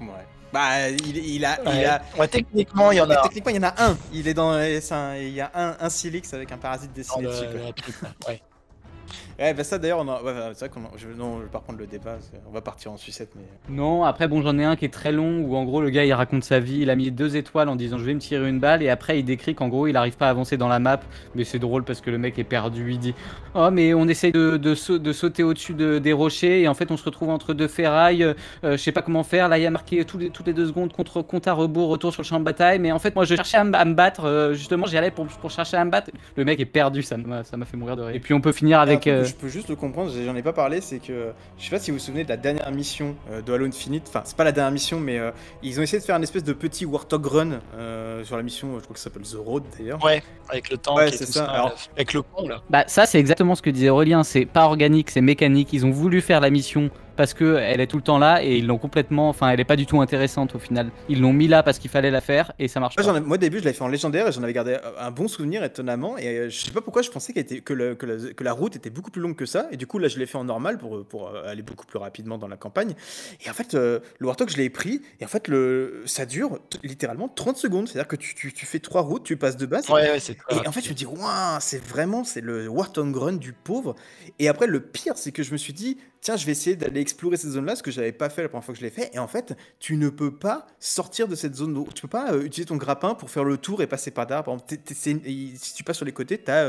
Ouais. 0.00 0.06
Bah, 0.52 0.88
il, 0.88 1.16
il 1.18 1.44
a. 1.44 1.58
Il 1.62 1.68
Ouais. 1.68 1.84
a... 1.84 2.00
Ouais, 2.18 2.26
techniquement, 2.28 2.90
il 2.90 2.96
y 2.96 3.00
en 3.02 3.10
a. 3.10 3.16
Techniquement, 3.22 3.50
il 3.50 3.56
y 3.56 3.58
en 3.58 3.68
a 3.68 3.74
un. 3.90 3.98
Il 4.14 4.26
est 4.26 4.32
dans. 4.32 4.48
un- 4.50 5.16
Il 5.16 5.28
y 5.34 5.40
a 5.42 5.50
un, 5.54 5.76
un 5.78 5.90
Silix 5.90 6.32
avec 6.32 6.50
un 6.52 6.56
parasite 6.56 6.90
dans 6.90 6.96
dessiné 6.96 7.22
le- 7.24 7.28
dessus. 7.28 7.44
Quoi. 8.00 8.08
ouais. 8.28 8.40
Ouais, 9.38 9.54
bah 9.54 9.62
ça 9.62 9.78
d'ailleurs, 9.78 10.00
on 10.00 10.08
a... 10.08 10.20
ouais, 10.20 10.32
c'est 10.54 10.66
vrai 10.66 10.68
qu'on. 10.68 10.80
en- 10.86 10.96
Je... 10.96 11.06
Non, 11.16 11.38
je 11.38 11.42
vais 11.44 11.48
pas 11.48 11.58
reprendre 11.58 11.78
le 11.78 11.86
débat. 11.86 12.16
On 12.48 12.50
va 12.52 12.60
partir 12.60 12.90
en 12.90 12.96
sucette, 12.96 13.30
mais. 13.36 13.42
Non, 13.68 14.02
après 14.02 14.26
bon 14.26 14.42
j'en 14.42 14.58
ai 14.58 14.64
un 14.64 14.74
qui 14.74 14.84
est 14.84 14.92
très 14.92 15.12
long 15.12 15.40
où 15.42 15.54
en 15.54 15.64
gros 15.64 15.80
le 15.80 15.90
gars 15.90 16.04
il 16.04 16.12
raconte 16.12 16.42
sa 16.42 16.58
vie, 16.58 16.80
il 16.80 16.90
a 16.90 16.96
mis 16.96 17.10
deux 17.12 17.36
étoiles 17.36 17.68
en 17.68 17.76
disant 17.76 17.98
je 17.98 18.04
vais 18.04 18.14
me 18.14 18.18
tirer 18.18 18.48
une 18.48 18.58
balle 18.58 18.82
et 18.82 18.88
après 18.88 19.20
il 19.20 19.24
décrit 19.24 19.54
qu'en 19.54 19.68
gros 19.68 19.86
il 19.86 19.96
arrive 19.96 20.16
pas 20.16 20.26
à 20.26 20.30
avancer 20.30 20.56
dans 20.56 20.66
la 20.68 20.78
map 20.80 21.00
mais 21.36 21.44
c'est 21.44 21.58
drôle 21.60 21.84
parce 21.84 22.00
que 22.00 22.10
le 22.10 22.18
mec 22.18 22.38
est 22.38 22.44
perdu, 22.44 22.92
il 22.92 22.98
dit 22.98 23.14
oh 23.54 23.70
mais 23.70 23.94
on 23.94 24.08
essaye 24.08 24.32
de, 24.32 24.56
de, 24.56 24.74
sau- 24.74 24.98
de 24.98 25.12
sauter 25.12 25.42
au-dessus 25.44 25.74
de- 25.74 25.98
des 25.98 26.12
rochers 26.12 26.62
et 26.62 26.68
en 26.68 26.74
fait 26.74 26.90
on 26.90 26.96
se 26.96 27.04
retrouve 27.04 27.28
entre 27.30 27.54
deux 27.54 27.68
ferrailles, 27.68 28.24
euh, 28.24 28.34
je 28.64 28.76
sais 28.76 28.92
pas 28.92 29.02
comment 29.02 29.22
faire, 29.22 29.48
là 29.48 29.58
il 29.58 29.62
y 29.62 29.66
a 29.66 29.70
marqué 29.70 29.98
les- 30.18 30.30
toutes 30.30 30.46
les 30.46 30.52
deux 30.54 30.66
secondes 30.66 30.92
contre 30.92 31.22
compte 31.22 31.46
à 31.46 31.52
rebours 31.52 31.88
retour 31.90 32.12
sur 32.12 32.22
le 32.22 32.26
champ 32.26 32.40
de 32.40 32.44
bataille 32.44 32.78
mais 32.80 32.90
en 32.90 32.98
fait 32.98 33.14
moi 33.14 33.24
je 33.24 33.34
cherchais 33.36 33.58
à, 33.58 33.64
me- 33.64 33.76
à 33.76 33.84
me 33.84 33.94
battre, 33.94 34.24
euh, 34.24 34.54
justement 34.54 34.86
j'y 34.86 34.96
allais 34.96 35.10
pour, 35.12 35.26
pour 35.26 35.50
chercher 35.50 35.76
à 35.76 35.84
me 35.84 35.90
battre, 35.90 36.10
le 36.36 36.44
mec 36.44 36.58
est 36.58 36.64
perdu, 36.64 37.02
ça 37.02 37.16
m'a 37.18 37.44
fait 37.44 37.76
mourir 37.76 37.96
de 37.96 38.02
rire. 38.02 38.16
Et 38.16 38.20
puis 38.20 38.34
on 38.34 38.40
peut 38.40 38.52
finir 38.52 38.80
avec... 38.80 39.06
Euh, 39.06 39.24
que 39.24 39.27
Je 39.28 39.34
peux 39.34 39.48
juste 39.48 39.68
le 39.68 39.76
comprendre, 39.76 40.10
j'en 40.24 40.34
ai 40.36 40.42
pas 40.42 40.52
parlé, 40.52 40.80
c'est 40.80 40.98
que. 40.98 41.32
Je 41.58 41.64
sais 41.64 41.70
pas 41.70 41.78
si 41.78 41.90
vous 41.90 41.98
vous 41.98 42.02
souvenez 42.02 42.24
de 42.24 42.28
la 42.28 42.36
dernière 42.36 42.70
mission 42.70 43.14
euh, 43.30 43.42
de 43.42 43.52
Halo 43.52 43.66
Infinite. 43.66 44.04
Enfin, 44.08 44.22
c'est 44.24 44.36
pas 44.36 44.44
la 44.44 44.52
dernière 44.52 44.72
mission, 44.72 44.98
mais 45.00 45.18
euh, 45.18 45.30
ils 45.62 45.78
ont 45.78 45.82
essayé 45.82 46.00
de 46.00 46.04
faire 46.04 46.16
une 46.16 46.22
espèce 46.22 46.44
de 46.44 46.52
petit 46.52 46.84
Warthog 46.84 47.24
Run 47.26 47.60
euh, 47.76 48.24
sur 48.24 48.36
la 48.36 48.42
mission, 48.42 48.74
je 48.78 48.84
crois 48.84 48.94
que 48.94 48.98
ça 49.00 49.04
s'appelle 49.04 49.22
The 49.22 49.36
Road 49.36 49.62
d'ailleurs. 49.78 50.02
Ouais, 50.04 50.22
avec 50.48 50.70
le 50.70 50.78
temps. 50.78 50.96
Ouais, 50.96 51.10
c'est 51.10 51.26
ça. 51.26 51.32
ça. 51.32 51.44
Alors- 51.46 51.68
là. 51.68 51.74
Avec 51.96 52.12
le 52.14 52.22
pont, 52.22 52.48
là. 52.48 52.62
Bah 52.70 52.84
ça 52.86 53.06
c'est 53.06 53.18
exactement 53.18 53.54
ce 53.54 53.62
que 53.62 53.70
disait 53.70 53.88
Aurélien, 53.90 54.22
c'est 54.24 54.46
pas 54.46 54.64
organique, 54.64 55.10
c'est 55.10 55.20
mécanique. 55.20 55.72
Ils 55.72 55.84
ont 55.86 55.90
voulu 55.90 56.20
faire 56.20 56.40
la 56.40 56.50
mission 56.50 56.90
parce 57.18 57.34
que 57.34 57.56
elle 57.56 57.82
est 57.82 57.86
tout 57.88 57.96
le 57.98 58.02
temps 58.02 58.16
là 58.18 58.42
et 58.42 58.56
ils 58.56 58.66
l'ont 58.66 58.78
complètement, 58.78 59.28
enfin 59.28 59.50
elle 59.50 59.60
est 59.60 59.64
pas 59.66 59.76
du 59.76 59.84
tout 59.84 60.00
intéressante 60.00 60.54
au 60.54 60.58
final. 60.58 60.90
Ils 61.10 61.20
l'ont 61.20 61.32
mis 61.34 61.48
là 61.48 61.62
parce 61.62 61.78
qu'il 61.78 61.90
fallait 61.90 62.10
la 62.10 62.22
faire 62.22 62.52
et 62.58 62.68
ça 62.68 62.80
marche 62.80 62.96
Moi, 62.96 63.12
pas. 63.12 63.20
moi, 63.20 63.34
au 63.34 63.38
début, 63.38 63.58
je 63.58 63.64
l'avais 63.64 63.76
fait 63.76 63.82
en 63.84 63.88
légendaire 63.88 64.28
et 64.28 64.32
j'en 64.32 64.42
avais 64.42 64.52
gardé 64.54 64.78
un 64.98 65.10
bon 65.10 65.28
souvenir 65.28 65.62
étonnamment. 65.64 66.16
Et 66.16 66.28
euh, 66.38 66.48
je 66.48 66.58
sais 66.64 66.70
pas 66.70 66.80
pourquoi 66.80 67.02
je 67.02 67.10
pensais 67.10 67.32
était- 67.36 67.60
que, 67.60 67.72
le- 67.74 67.94
que 67.96 68.06
la, 68.06 68.32
que 68.32 68.44
la 68.44 68.52
route 68.52 68.76
était 68.76 68.90
beaucoup 68.90 69.10
plus 69.10 69.20
longue 69.20 69.34
que 69.36 69.46
ça. 69.46 69.66
Et 69.72 69.76
du 69.76 69.86
coup, 69.86 69.98
là, 69.98 70.08
je 70.08 70.18
l'ai 70.18 70.26
fait 70.26 70.38
en 70.38 70.44
normal 70.44 70.78
pour, 70.78 71.04
pour 71.04 71.28
euh, 71.28 71.42
aller 71.50 71.62
beaucoup 71.62 71.84
plus 71.86 71.98
rapidement 71.98 72.38
dans 72.38 72.48
la 72.48 72.56
campagne. 72.56 72.94
Et 73.44 73.50
en 73.50 73.52
fait, 73.52 73.74
euh, 73.74 73.98
le 74.20 74.26
Warthog, 74.28 74.48
je 74.50 74.56
l'ai 74.56 74.70
pris. 74.70 75.02
Et 75.20 75.24
en 75.24 75.28
fait, 75.28 75.48
le, 75.48 76.02
ça 76.06 76.24
dure 76.24 76.60
littéralement 76.84 77.28
30 77.28 77.56
secondes. 77.56 77.88
C'est-à-dire 77.88 78.06
que 78.08 78.16
tu, 78.16 78.34
tu, 78.36 78.52
tu 78.52 78.64
fais 78.64 78.78
trois 78.78 79.02
routes, 79.02 79.24
tu 79.24 79.36
passes 79.36 79.56
de 79.56 79.66
base. 79.66 79.88
Ouais, 79.90 80.08
ouais, 80.10 80.18
Et 80.50 80.68
en 80.68 80.72
fait, 80.72 80.82
je 80.82 80.90
me 80.90 80.94
dis, 80.94 81.04
waouh, 81.06 81.58
c'est 81.60 81.84
vraiment, 81.84 82.22
c'est 82.22 82.40
le 82.40 82.68
Warthog 82.68 83.16
Run 83.16 83.32
du 83.34 83.52
pauvre. 83.52 83.96
Et 84.38 84.48
après, 84.48 84.68
le 84.68 84.78
pire, 84.80 85.14
c'est 85.16 85.32
que 85.32 85.42
je 85.42 85.50
me 85.50 85.56
suis 85.56 85.72
dit, 85.72 85.98
tiens, 86.20 86.36
je 86.36 86.46
vais 86.46 86.52
essayer 86.52 86.76
d'aller 86.76 87.00
explorer 87.00 87.36
cette 87.36 87.50
zone-là, 87.50 87.76
ce 87.76 87.82
que 87.82 87.90
j'avais 87.90 88.12
pas 88.12 88.28
fait 88.30 88.42
la 88.42 88.48
première 88.48 88.64
fois 88.64 88.74
que 88.74 88.80
je 88.80 88.84
l'ai 88.84 88.90
fait. 88.90 89.10
Et 89.14 89.18
en 89.18 89.28
fait, 89.28 89.56
tu 89.78 89.96
ne 89.96 90.08
peux 90.08 90.34
pas 90.34 90.66
sortir 90.80 91.28
de 91.28 91.34
cette 91.34 91.54
zone. 91.54 91.74
d'eau. 91.74 91.86
Tu 91.94 92.02
peux 92.02 92.08
pas 92.08 92.32
euh, 92.32 92.42
utiliser 92.44 92.68
ton 92.68 92.76
grappin 92.76 93.14
pour 93.14 93.30
faire 93.30 93.44
le 93.44 93.56
tour 93.56 93.82
et 93.82 93.86
passer 93.86 94.10
par 94.10 94.26
derrière. 94.26 94.44
Si 94.88 95.74
tu 95.74 95.84
passes 95.84 95.96
sur 95.96 96.06
les 96.06 96.12
côtés, 96.12 96.38
tu 96.38 96.50
as 96.50 96.68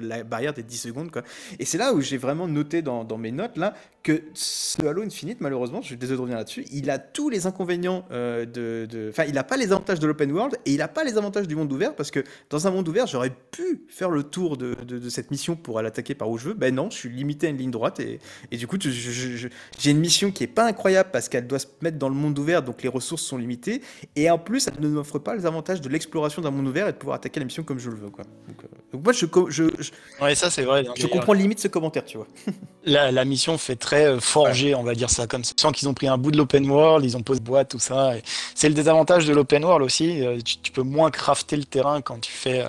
la 0.00 0.24
barrière 0.24 0.52
des 0.52 0.62
10 0.62 0.78
secondes. 0.78 1.10
Et 1.58 1.64
c'est 1.64 1.78
là 1.78 1.92
où 1.92 2.00
j'ai 2.00 2.16
vraiment 2.18 2.48
noté 2.48 2.82
dans, 2.82 3.04
mes 3.18 3.32
notes 3.32 3.56
là 3.56 3.74
que 4.02 4.22
ce 4.32 4.82
Halo 4.86 5.02
Infinite, 5.02 5.40
malheureusement, 5.40 5.82
je 5.82 5.88
suis 5.88 5.96
désolé 5.96 6.16
de 6.16 6.20
revenir 6.22 6.38
là-dessus, 6.38 6.64
il 6.72 6.88
a 6.88 6.98
tous 6.98 7.28
les 7.28 7.46
inconvénients 7.46 8.06
euh, 8.10 8.46
de. 8.46 9.10
Enfin, 9.10 9.24
il 9.24 9.34
n'a 9.34 9.44
pas 9.44 9.56
les 9.56 9.72
avantages 9.72 10.00
de 10.00 10.06
l'open 10.06 10.32
world 10.32 10.56
et 10.64 10.72
il 10.72 10.78
n'a 10.78 10.88
pas 10.88 11.04
les 11.04 11.18
avantages 11.18 11.46
du 11.46 11.54
monde 11.54 11.70
ouvert 11.72 11.94
parce 11.94 12.10
que 12.10 12.24
dans 12.48 12.66
un 12.66 12.70
monde 12.70 12.88
ouvert, 12.88 13.06
j'aurais 13.06 13.30
pu 13.50 13.82
faire 13.88 14.10
le 14.10 14.22
tour 14.22 14.56
de, 14.56 14.76
cette 15.10 15.30
mission 15.30 15.56
pour 15.56 15.78
aller 15.78 15.88
attaquer 15.88 16.14
par 16.14 16.30
où 16.30 16.38
je 16.38 16.48
veux. 16.48 16.54
Ben 16.54 16.74
non, 16.74 16.88
je 16.90 16.96
suis 16.96 17.10
limité 17.10 17.46
à 17.48 17.50
une 17.50 17.58
ligne 17.58 17.70
droite 17.70 18.00
et, 18.00 18.20
et 18.50 18.56
du 18.56 18.66
coup, 18.66 18.76
je- 18.80 18.89
je- 18.89 18.89
je- 18.89 18.89
j'ai 18.90 19.90
une 19.90 19.98
mission 19.98 20.30
qui 20.30 20.44
est 20.44 20.48
pas 20.48 20.66
incroyable 20.66 21.10
parce 21.12 21.28
qu'elle 21.28 21.46
doit 21.46 21.58
se 21.58 21.66
mettre 21.82 21.98
dans 21.98 22.08
le 22.08 22.14
monde 22.14 22.38
ouvert, 22.38 22.62
donc 22.62 22.82
les 22.82 22.88
ressources 22.88 23.22
sont 23.22 23.36
limitées. 23.38 23.80
Et 24.16 24.30
en 24.30 24.38
plus, 24.38 24.68
elle 24.68 24.82
ne 24.82 24.88
m'offre 24.88 25.18
pas 25.18 25.34
les 25.34 25.46
avantages 25.46 25.80
de 25.80 25.88
l'exploration 25.88 26.42
d'un 26.42 26.50
monde 26.50 26.66
ouvert 26.68 26.88
et 26.88 26.92
de 26.92 26.96
pouvoir 26.96 27.16
attaquer 27.16 27.40
la 27.40 27.44
mission 27.46 27.62
comme 27.62 27.78
je 27.78 27.90
le 27.90 27.96
veux. 27.96 28.10
Quoi. 28.10 28.24
Donc, 28.48 28.56
euh, 28.64 28.68
donc 28.92 29.04
moi, 29.04 29.12
je, 29.12 29.26
je, 29.48 29.64
je, 29.78 29.90
Ouais, 30.22 30.34
ça 30.34 30.50
c'est 30.50 30.62
vrai. 30.62 30.84
je 30.96 31.06
comprends 31.06 31.32
limite 31.32 31.60
ce 31.60 31.68
commentaire, 31.68 32.04
tu 32.04 32.16
vois. 32.18 32.26
La, 32.84 33.12
la 33.12 33.24
mission 33.26 33.58
fait 33.58 33.76
très 33.76 34.06
euh, 34.06 34.20
forgé, 34.20 34.74
on 34.74 34.82
va 34.82 34.94
dire 34.94 35.10
ça 35.10 35.26
comme 35.26 35.44
ça. 35.44 35.52
Tu 35.54 35.60
sens 35.60 35.72
qu'ils 35.72 35.88
ont 35.88 35.94
pris 35.94 36.08
un 36.08 36.16
bout 36.16 36.30
de 36.30 36.38
l'open 36.38 36.68
world, 36.70 37.04
ils 37.04 37.14
ont 37.16 37.22
posé 37.22 37.40
boîte, 37.40 37.70
tout 37.70 37.78
ça. 37.78 38.12
C'est 38.54 38.68
le 38.70 38.74
désavantage 38.74 39.26
de 39.26 39.34
l'open 39.34 39.64
world 39.64 39.84
aussi. 39.84 40.24
euh, 40.24 40.38
Tu, 40.42 40.56
tu 40.58 40.72
peux 40.72 40.82
moins 40.82 41.10
crafter 41.10 41.56
le 41.58 41.64
terrain 41.64 42.00
quand 42.00 42.18
tu 42.20 42.32
fais 42.32 42.64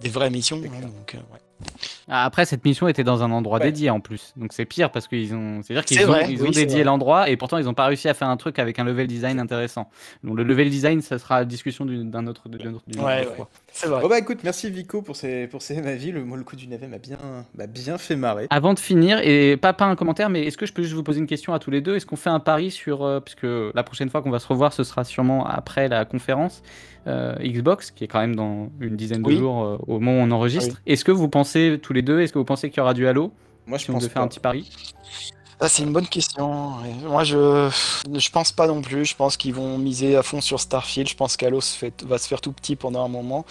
des 0.00 0.10
vraies 0.10 0.30
missions. 0.30 0.58
hein, 0.64 0.80
donc, 0.82 1.14
ouais. 1.14 1.40
Ah, 2.08 2.24
Après, 2.24 2.44
cette 2.46 2.64
mission 2.64 2.88
était 2.88 3.04
dans 3.04 3.22
un 3.22 3.30
endroit 3.30 3.58
Ouais. 3.58 3.66
dédié 3.66 3.90
en 3.90 4.00
plus. 4.00 4.32
Donc 4.36 4.52
c'est 4.52 4.64
pire 4.64 4.90
parce 4.90 5.08
qu'ils 5.08 5.34
ont. 5.34 5.60
C'est-à-dire 5.62 5.84
qu'ils 5.84 6.08
ont, 6.08 6.14
ils 6.28 6.40
oui, 6.42 6.48
ont 6.48 6.52
c'est 6.52 6.66
dédié 6.66 6.84
l'endroit 6.84 7.28
et 7.28 7.36
pourtant 7.36 7.58
ils 7.58 7.64
n'ont 7.64 7.74
pas 7.74 7.86
réussi 7.86 8.08
à 8.08 8.14
faire 8.14 8.28
un 8.28 8.36
truc 8.36 8.58
avec 8.58 8.78
un 8.78 8.84
level 8.84 9.06
design 9.06 9.38
intéressant. 9.40 9.90
Donc 10.24 10.36
le 10.36 10.42
level 10.44 10.70
design, 10.70 11.00
ça 11.02 11.18
sera 11.18 11.40
la 11.40 11.44
discussion 11.44 11.84
d'un 11.86 12.26
autre, 12.26 12.48
d'une 12.48 12.74
autre, 12.74 12.84
d'une 12.86 13.00
Ouais, 13.02 13.20
autre 13.22 13.30
ouais. 13.30 13.36
fois. 13.36 13.48
C'est 13.72 13.88
vrai. 13.88 14.00
Bon 14.02 14.08
bah 14.08 14.18
écoute, 14.18 14.38
merci 14.44 14.70
Vico 14.70 15.02
pour 15.02 15.16
ces, 15.16 15.46
pour 15.48 15.62
ces 15.62 15.78
avis. 15.86 16.10
Le, 16.12 16.20
le 16.24 16.42
coup 16.44 16.56
du 16.56 16.66
navet 16.68 16.86
m'a 16.86 16.98
bien, 16.98 17.18
m'a 17.56 17.66
bien 17.66 17.98
fait 17.98 18.16
marrer. 18.16 18.46
Avant 18.50 18.74
de 18.74 18.78
finir, 18.78 19.20
et 19.22 19.56
pas, 19.56 19.72
pas 19.72 19.84
un 19.84 19.96
commentaire, 19.96 20.30
mais 20.30 20.44
est-ce 20.46 20.56
que 20.56 20.66
je 20.66 20.72
peux 20.72 20.82
juste 20.82 20.94
vous 20.94 21.02
poser 21.02 21.20
une 21.20 21.26
question 21.26 21.52
à 21.52 21.58
tous 21.58 21.70
les 21.70 21.80
deux? 21.80 21.96
Est-ce 21.96 22.06
qu'on 22.06 22.16
fait 22.16 22.30
un 22.30 22.40
pari 22.40 22.70
sur. 22.70 23.02
euh, 23.04 23.20
puisque 23.20 23.46
la 23.74 23.82
prochaine 23.82 24.08
fois 24.10 24.22
qu'on 24.22 24.30
va 24.30 24.38
se 24.38 24.46
revoir, 24.48 24.72
ce 24.72 24.84
sera 24.84 25.04
sûrement 25.04 25.46
après 25.46 25.88
la 25.88 26.04
conférence 26.04 26.62
euh, 27.08 27.34
Xbox, 27.40 27.90
qui 27.90 28.04
est 28.04 28.06
quand 28.08 28.20
même 28.20 28.36
dans 28.36 28.70
une 28.80 28.96
dizaine 28.96 29.22
de 29.22 29.28
Oui. 29.28 29.36
jours 29.38 29.64
euh, 29.64 29.78
au 29.86 29.98
moment 29.98 30.12
où 30.20 30.26
on 30.26 30.30
enregistre. 30.30 30.76
Est-ce 30.86 31.04
que 31.04 31.10
vous 31.12 31.28
pensez, 31.28 31.78
tous 31.82 31.92
les 31.92 32.02
deux, 32.02 32.20
est-ce 32.20 32.32
que 32.32 32.38
vous 32.38 32.44
pensez 32.44 32.68
qu'il 32.70 32.78
y 32.78 32.80
aura 32.80 32.94
du 32.94 33.06
Halo 33.08 33.32
Moi, 33.66 33.78
je 33.78 33.84
Si 33.84 33.90
on 33.90 33.94
pense 33.94 34.02
devait 34.02 34.12
faire 34.12 34.22
un 34.22 34.26
pas. 34.26 34.28
petit 34.28 34.40
pari? 34.40 34.70
Ah, 35.60 35.68
c'est 35.68 35.82
une 35.82 35.92
bonne 35.92 36.06
question. 36.06 36.74
Moi, 37.04 37.24
je 37.24 37.68
je 38.14 38.30
pense 38.30 38.52
pas 38.52 38.68
non 38.68 38.80
plus. 38.80 39.04
Je 39.06 39.16
pense 39.16 39.36
qu'ils 39.36 39.54
vont 39.54 39.76
miser 39.76 40.14
à 40.16 40.22
fond 40.22 40.40
sur 40.40 40.60
Starfield. 40.60 41.08
Je 41.08 41.16
pense 41.16 41.36
qu'Halo 41.36 41.58
va 42.04 42.18
se 42.18 42.28
faire 42.28 42.40
tout 42.40 42.52
petit 42.52 42.76
pendant 42.76 43.04
un 43.04 43.08
moment. 43.08 43.44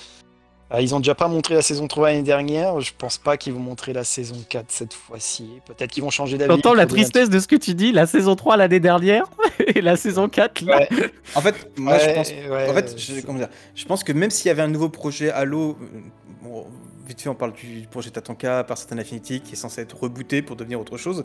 Euh, 0.73 0.81
Ils 0.81 0.93
ont 0.93 0.99
déjà 0.99 1.15
pas 1.15 1.27
montré 1.27 1.53
la 1.55 1.61
saison 1.61 1.87
3 1.87 2.09
l'année 2.09 2.23
dernière. 2.23 2.79
Je 2.81 2.91
pense 2.97 3.17
pas 3.17 3.37
qu'ils 3.37 3.53
vont 3.53 3.59
montrer 3.59 3.93
la 3.93 4.03
saison 4.03 4.35
4 4.49 4.65
cette 4.69 4.93
fois-ci. 4.93 5.61
Peut-être 5.65 5.91
qu'ils 5.91 6.03
vont 6.03 6.09
changer 6.09 6.37
d'avis. 6.37 6.49
T'entends 6.55 6.73
la 6.73 6.85
tristesse 6.85 7.29
de 7.29 7.39
ce 7.39 7.47
que 7.47 7.55
tu 7.55 7.73
dis 7.73 7.91
La 7.91 8.05
saison 8.05 8.35
3 8.35 8.57
l'année 8.57 8.79
dernière 8.81 9.25
et 9.67 9.81
la 9.81 9.95
saison 9.95 10.27
4 10.27 10.61
là 10.61 10.77
Ouais. 10.79 10.89
En 11.35 11.41
fait, 11.41 11.55
moi, 11.77 11.97
je 11.99 12.09
pense. 12.13 12.29
ouais, 12.31 12.69
en 12.69 12.73
fait, 12.73 12.93
je, 12.97 13.13
c'est- 13.13 13.21
comment 13.21 13.39
dire, 13.39 13.49
je 13.75 13.85
pense 13.85 14.03
que 14.03 14.11
même 14.11 14.29
s'il 14.31 14.47
y 14.47 14.51
avait 14.51 14.61
un 14.61 14.67
nouveau 14.67 14.89
projet 14.89 15.29
Halo, 15.31 15.77
euh, 15.81 15.99
bon, 16.43 16.65
vite 17.07 17.21
fait, 17.21 17.29
on 17.29 17.35
parle 17.35 17.53
du 17.53 17.87
projet 17.89 18.09
Tatanka 18.09 18.63
par 18.65 18.77
Certain 18.77 18.97
Affinity 18.97 19.39
qui 19.39 19.53
est 19.53 19.55
censé 19.57 19.81
être 19.81 19.95
rebooté 19.97 20.41
pour 20.41 20.55
devenir 20.57 20.81
autre 20.81 20.97
chose. 20.97 21.23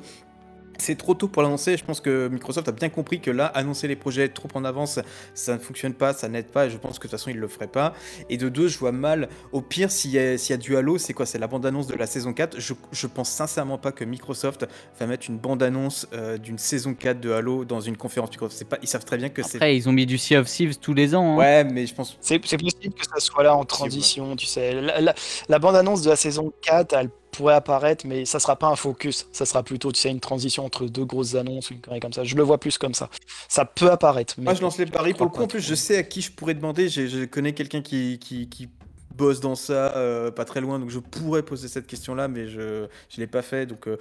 C'est 0.83 0.97
trop 0.97 1.15
tôt 1.15 1.29
pour 1.29 1.43
l'annoncer. 1.43 1.77
Je 1.77 1.85
pense 1.85 2.01
que 2.01 2.29
Microsoft 2.29 2.69
a 2.69 2.73
bien 2.73 2.89
compris 2.89 3.21
que 3.21 3.31
là, 3.31 3.47
annoncer 3.47 3.87
les 3.89 3.95
projets 3.97 4.29
trop 4.29 4.49
en 4.55 4.65
avance, 4.65 4.99
ça 5.35 5.55
ne 5.55 5.59
fonctionne 5.61 5.95
pas, 5.95 6.13
ça 6.13 6.29
n'aide 6.29 6.47
pas. 6.49 6.67
Et 6.67 6.71
je 6.71 6.77
pense 6.77 6.99
que 6.99 7.07
de 7.07 7.11
toute 7.11 7.19
façon, 7.19 7.31
ils 7.31 7.39
le 7.39 7.47
feraient 7.49 7.69
pas. 7.69 7.95
Et 8.29 8.37
de 8.37 8.49
deux, 8.49 8.67
je 8.69 8.79
vois 8.79 8.91
mal. 8.93 9.29
Au 9.53 9.61
pire, 9.61 9.91
s'il 9.91 10.11
y, 10.11 10.19
a- 10.19 10.37
s'il 10.37 10.51
y 10.51 10.55
a 10.55 10.57
du 10.57 10.77
Halo, 10.77 10.99
c'est 10.99 11.13
quoi 11.13 11.25
C'est 11.25 11.39
la 11.39 11.47
bande-annonce 11.47 11.87
de 11.87 11.95
la 11.95 12.07
saison 12.07 12.33
4. 12.33 12.59
Je, 12.59 12.75
je 12.91 13.07
pense 13.07 13.31
sincèrement 13.31 13.79
pas 13.79 13.93
que 13.93 14.05
Microsoft 14.05 14.67
va 14.99 15.07
mettre 15.07 15.27
une 15.31 15.39
bande-annonce 15.39 16.09
euh, 16.13 16.37
d'une 16.39 16.59
saison 16.59 16.95
4 16.95 17.21
de 17.21 17.31
Halo 17.31 17.65
dans 17.65 17.81
une 17.81 17.97
conférence 17.97 18.31
Microsoft. 18.31 18.59
C'est 18.59 18.69
pas, 18.69 18.79
ils 18.83 18.89
savent 18.89 19.05
très 19.05 19.17
bien 19.19 19.29
que 19.29 19.43
c'est. 19.43 19.59
Après, 19.59 19.77
ils 19.77 19.89
ont 19.89 19.93
mis 19.93 20.07
du 20.07 20.19
Sea 20.19 20.37
of 20.39 20.49
Thieves 20.49 20.79
tous 20.79 20.95
les 20.95 21.15
ans. 21.15 21.35
hein. 21.35 21.37
Ouais, 21.37 21.65
mais 21.65 21.87
je 21.87 21.95
pense. 21.95 22.17
C'est 22.21 22.41
c'est 22.45 22.59
possible 22.59 22.95
que 22.95 23.07
ça 23.07 23.21
soit 23.21 23.45
là 23.45 23.55
en 23.57 23.65
transition, 23.65 24.35
tu 24.37 24.47
sais. 24.47 24.73
La, 24.81 25.01
la- 25.01 25.15
la 25.49 25.59
bande-annonce 25.59 26.03
de 26.03 26.11
la 26.11 26.17
saison 26.17 26.53
4, 26.63 26.93
elle 26.95 27.11
pourrait 27.33 27.55
apparaître, 27.55 28.07
mais 28.07 28.25
ça 28.25 28.39
sera 28.39 28.57
pas 28.57 28.69
un 28.69 28.77
focus. 28.77 29.27
Ça 29.33 29.45
sera 29.47 29.63
plutôt, 29.63 29.91
tu 29.91 30.01
sais, 30.01 30.11
une 30.11 30.21
transition 30.21 30.65
entre 30.65 30.87
deux 30.87 31.05
grosses 31.05 31.35
annonces 31.35 31.71
une 31.71 31.81
comme 32.01 32.13
ça. 32.13 32.23
Je 32.25 32.37
le 32.37 32.43
vois 32.43 32.59
plus 32.59 32.79
comme 32.79 32.95
ça. 32.95 33.09
Ça 33.49 33.65
peut 33.65 33.91
apparaître. 33.91 34.35
mais 34.39 34.45
Moi, 34.45 34.55
je 34.55 34.63
lance 34.63 34.79
les 34.79 34.87
paris 34.87 35.15
pour 35.15 35.27
le 35.27 35.33
coup. 35.33 35.43
En 35.43 35.47
plus, 35.49 35.61
je 35.61 35.75
sais 35.75 35.97
à 35.97 36.03
qui 36.05 36.21
je 36.21 36.31
pourrais 36.31 36.55
demander. 36.55 36.89
Je 36.89 37.25
connais 37.25 37.53
quelqu'un 37.55 37.83
qui, 37.83 38.19
qui, 38.21 38.49
qui 38.49 38.69
bosse 39.17 39.41
dans 39.41 39.55
ça, 39.55 39.95
euh, 39.97 40.31
pas 40.31 40.45
très 40.45 40.61
loin, 40.61 40.79
donc 40.79 40.91
je 40.91 40.99
pourrais 40.99 41.43
poser 41.43 41.69
cette 41.69 41.87
question-là, 41.87 42.29
mais 42.29 42.49
je 42.49 42.61
ne 42.83 42.89
l'ai 43.19 43.27
pas 43.27 43.43
fait. 43.43 43.67
Donc, 43.67 43.89
euh, 43.89 43.99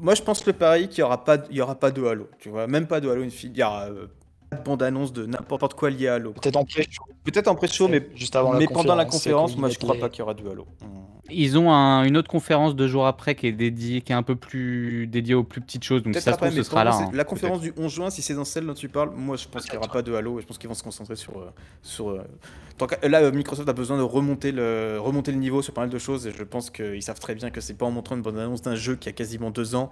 moi, 0.00 0.14
je 0.14 0.22
pense 0.22 0.44
le 0.46 0.52
pari 0.52 0.88
qu'il 0.88 1.02
n'y 1.02 1.06
aura, 1.06 1.24
pas- 1.24 1.44
il 1.50 1.56
y 1.56 1.60
aura 1.60 1.74
pas 1.74 1.90
de 1.90 2.04
Halo. 2.04 2.28
Tu 2.38 2.48
vois, 2.48 2.66
même 2.66 2.86
pas 2.86 3.00
de 3.00 3.08
Halo 3.08 3.22
Infinite. 3.22 3.56
Il 3.56 3.60
y 3.60 3.64
aura 3.64 3.86
euh, 3.86 4.06
bande-annonce 4.64 5.12
de 5.12 5.26
n'importe 5.26 5.74
quoi 5.74 5.90
lié 5.90 6.08
à 6.08 6.14
Halo. 6.14 6.32
Peut-être 6.32 6.56
en 6.56 6.64
pré-show. 6.64 7.04
Peut-être 7.24 7.48
en 7.48 7.54
pré-show, 7.54 7.88
mais, 7.88 8.08
juste 8.14 8.34
avant 8.36 8.52
la 8.52 8.58
mais 8.58 8.66
pendant 8.66 8.94
la 8.94 9.04
conférence, 9.04 9.56
moi, 9.56 9.68
je 9.68 9.78
crois 9.78 9.94
pas 9.96 10.08
qu'il 10.08 10.20
y 10.20 10.22
aura 10.22 10.34
du 10.34 10.48
Halo. 10.48 10.66
Ils 11.30 11.58
ont 11.58 11.70
un- 11.70 12.04
une 12.04 12.16
autre 12.16 12.30
conférence 12.30 12.74
deux 12.74 12.88
jours 12.88 13.06
après 13.06 13.34
qui 13.34 13.46
est 13.46 13.52
dédiée, 13.52 14.00
qui 14.00 14.12
est 14.12 14.14
un 14.14 14.22
peu 14.22 14.34
plus 14.34 15.06
dédiée 15.06 15.34
aux 15.34 15.44
plus 15.44 15.60
petites 15.60 15.84
choses. 15.84 16.02
Donc 16.02 16.14
si 16.14 16.22
ça 16.22 16.32
se 16.32 16.36
trouve, 16.38 16.50
ce 16.50 16.62
sera 16.62 16.84
là. 16.84 16.94
hein, 16.94 17.10
la 17.12 17.24
conférence 17.24 17.60
du 17.60 17.74
11 17.76 17.92
juin, 17.92 18.08
si 18.08 18.22
c'est 18.22 18.32
dans 18.32 18.46
celle 18.46 18.64
dont 18.64 18.72
tu 18.72 18.88
parles, 18.88 19.10
moi 19.14 19.36
je 19.36 19.46
pense 19.46 19.64
qu'il 19.64 19.72
n'y 19.72 19.78
aura 19.78 19.88
pas 19.92 20.00
de 20.00 20.14
Halo 20.14 20.38
et 20.38 20.42
je 20.42 20.46
pense 20.46 20.56
qu'ils 20.56 20.68
vont 20.70 20.74
se 20.74 20.82
concentrer 20.82 21.16
sur. 21.16 21.36
euh, 21.38 21.50
sur 21.82 22.08
euh, 22.08 22.22
tant 22.78 22.86
là, 23.02 23.20
euh, 23.20 23.30
Microsoft 23.30 23.68
a 23.68 23.74
besoin 23.74 23.98
de 23.98 24.02
remonter 24.02 24.52
le, 24.52 24.96
remonter 24.98 25.30
le 25.32 25.36
niveau 25.38 25.60
sur 25.60 25.74
pas 25.74 25.82
mal 25.82 25.90
de 25.90 25.98
choses 25.98 26.26
et 26.26 26.32
je 26.32 26.42
pense 26.44 26.70
qu'ils 26.70 27.02
savent 27.02 27.20
très 27.20 27.34
bien 27.34 27.50
que 27.50 27.60
c'est 27.60 27.74
pas 27.74 27.84
en 27.84 27.90
montrant 27.90 28.16
une 28.16 28.22
bonne 28.22 28.38
annonce 28.38 28.62
d'un 28.62 28.76
jeu 28.76 28.96
qui 28.96 29.10
a 29.10 29.12
quasiment 29.12 29.50
deux 29.50 29.74
ans 29.74 29.90